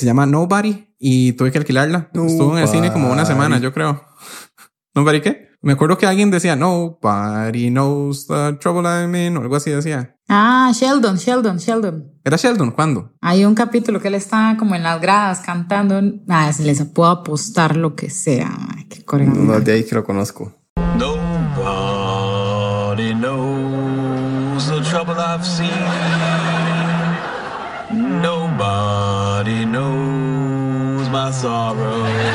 Se 0.00 0.06
llama 0.06 0.26
Nobody 0.26 0.94
y 0.98 1.32
tuve 1.32 1.52
que 1.52 1.58
alquilarla. 1.58 2.10
Estuvo 2.12 2.56
en 2.56 2.62
el 2.62 2.68
cine 2.68 2.92
como 2.92 3.12
una 3.12 3.24
semana, 3.24 3.58
yo 3.58 3.72
creo. 3.72 4.04
¿Nobody 4.94 5.20
qué? 5.20 5.50
Me 5.62 5.74
acuerdo 5.74 5.98
que 5.98 6.06
alguien 6.06 6.30
decía, 6.30 6.56
Nobody 6.56 7.68
knows 7.68 8.26
the 8.26 8.54
trouble 8.54 8.88
I'm 8.88 9.14
in, 9.14 9.36
o 9.36 9.42
algo 9.42 9.56
así 9.56 9.70
decía. 9.70 10.16
Ah, 10.26 10.72
Sheldon, 10.72 11.16
Sheldon, 11.16 11.58
Sheldon. 11.58 12.12
¿Era 12.24 12.36
Sheldon? 12.36 12.70
¿Cuándo? 12.70 13.12
Hay 13.20 13.44
un 13.44 13.54
capítulo 13.54 14.00
que 14.00 14.08
él 14.08 14.14
está 14.14 14.56
como 14.58 14.74
en 14.74 14.82
las 14.82 15.00
gradas 15.00 15.40
cantando. 15.40 16.00
Ah, 16.28 16.50
se 16.52 16.64
les 16.64 16.82
puedo 16.84 17.10
apostar 17.10 17.76
lo 17.76 17.94
que 17.94 18.08
sea. 18.08 18.50
Ay, 18.74 18.84
qué 18.88 19.04
coreano. 19.04 19.34
No, 19.34 19.60
de 19.60 19.72
ahí 19.72 19.84
que 19.84 19.94
lo 19.94 20.04
conozco. 20.04 20.59
Nobody 29.40 29.64
knows 29.64 31.08
my 31.08 31.30
sorrow. 31.30 32.29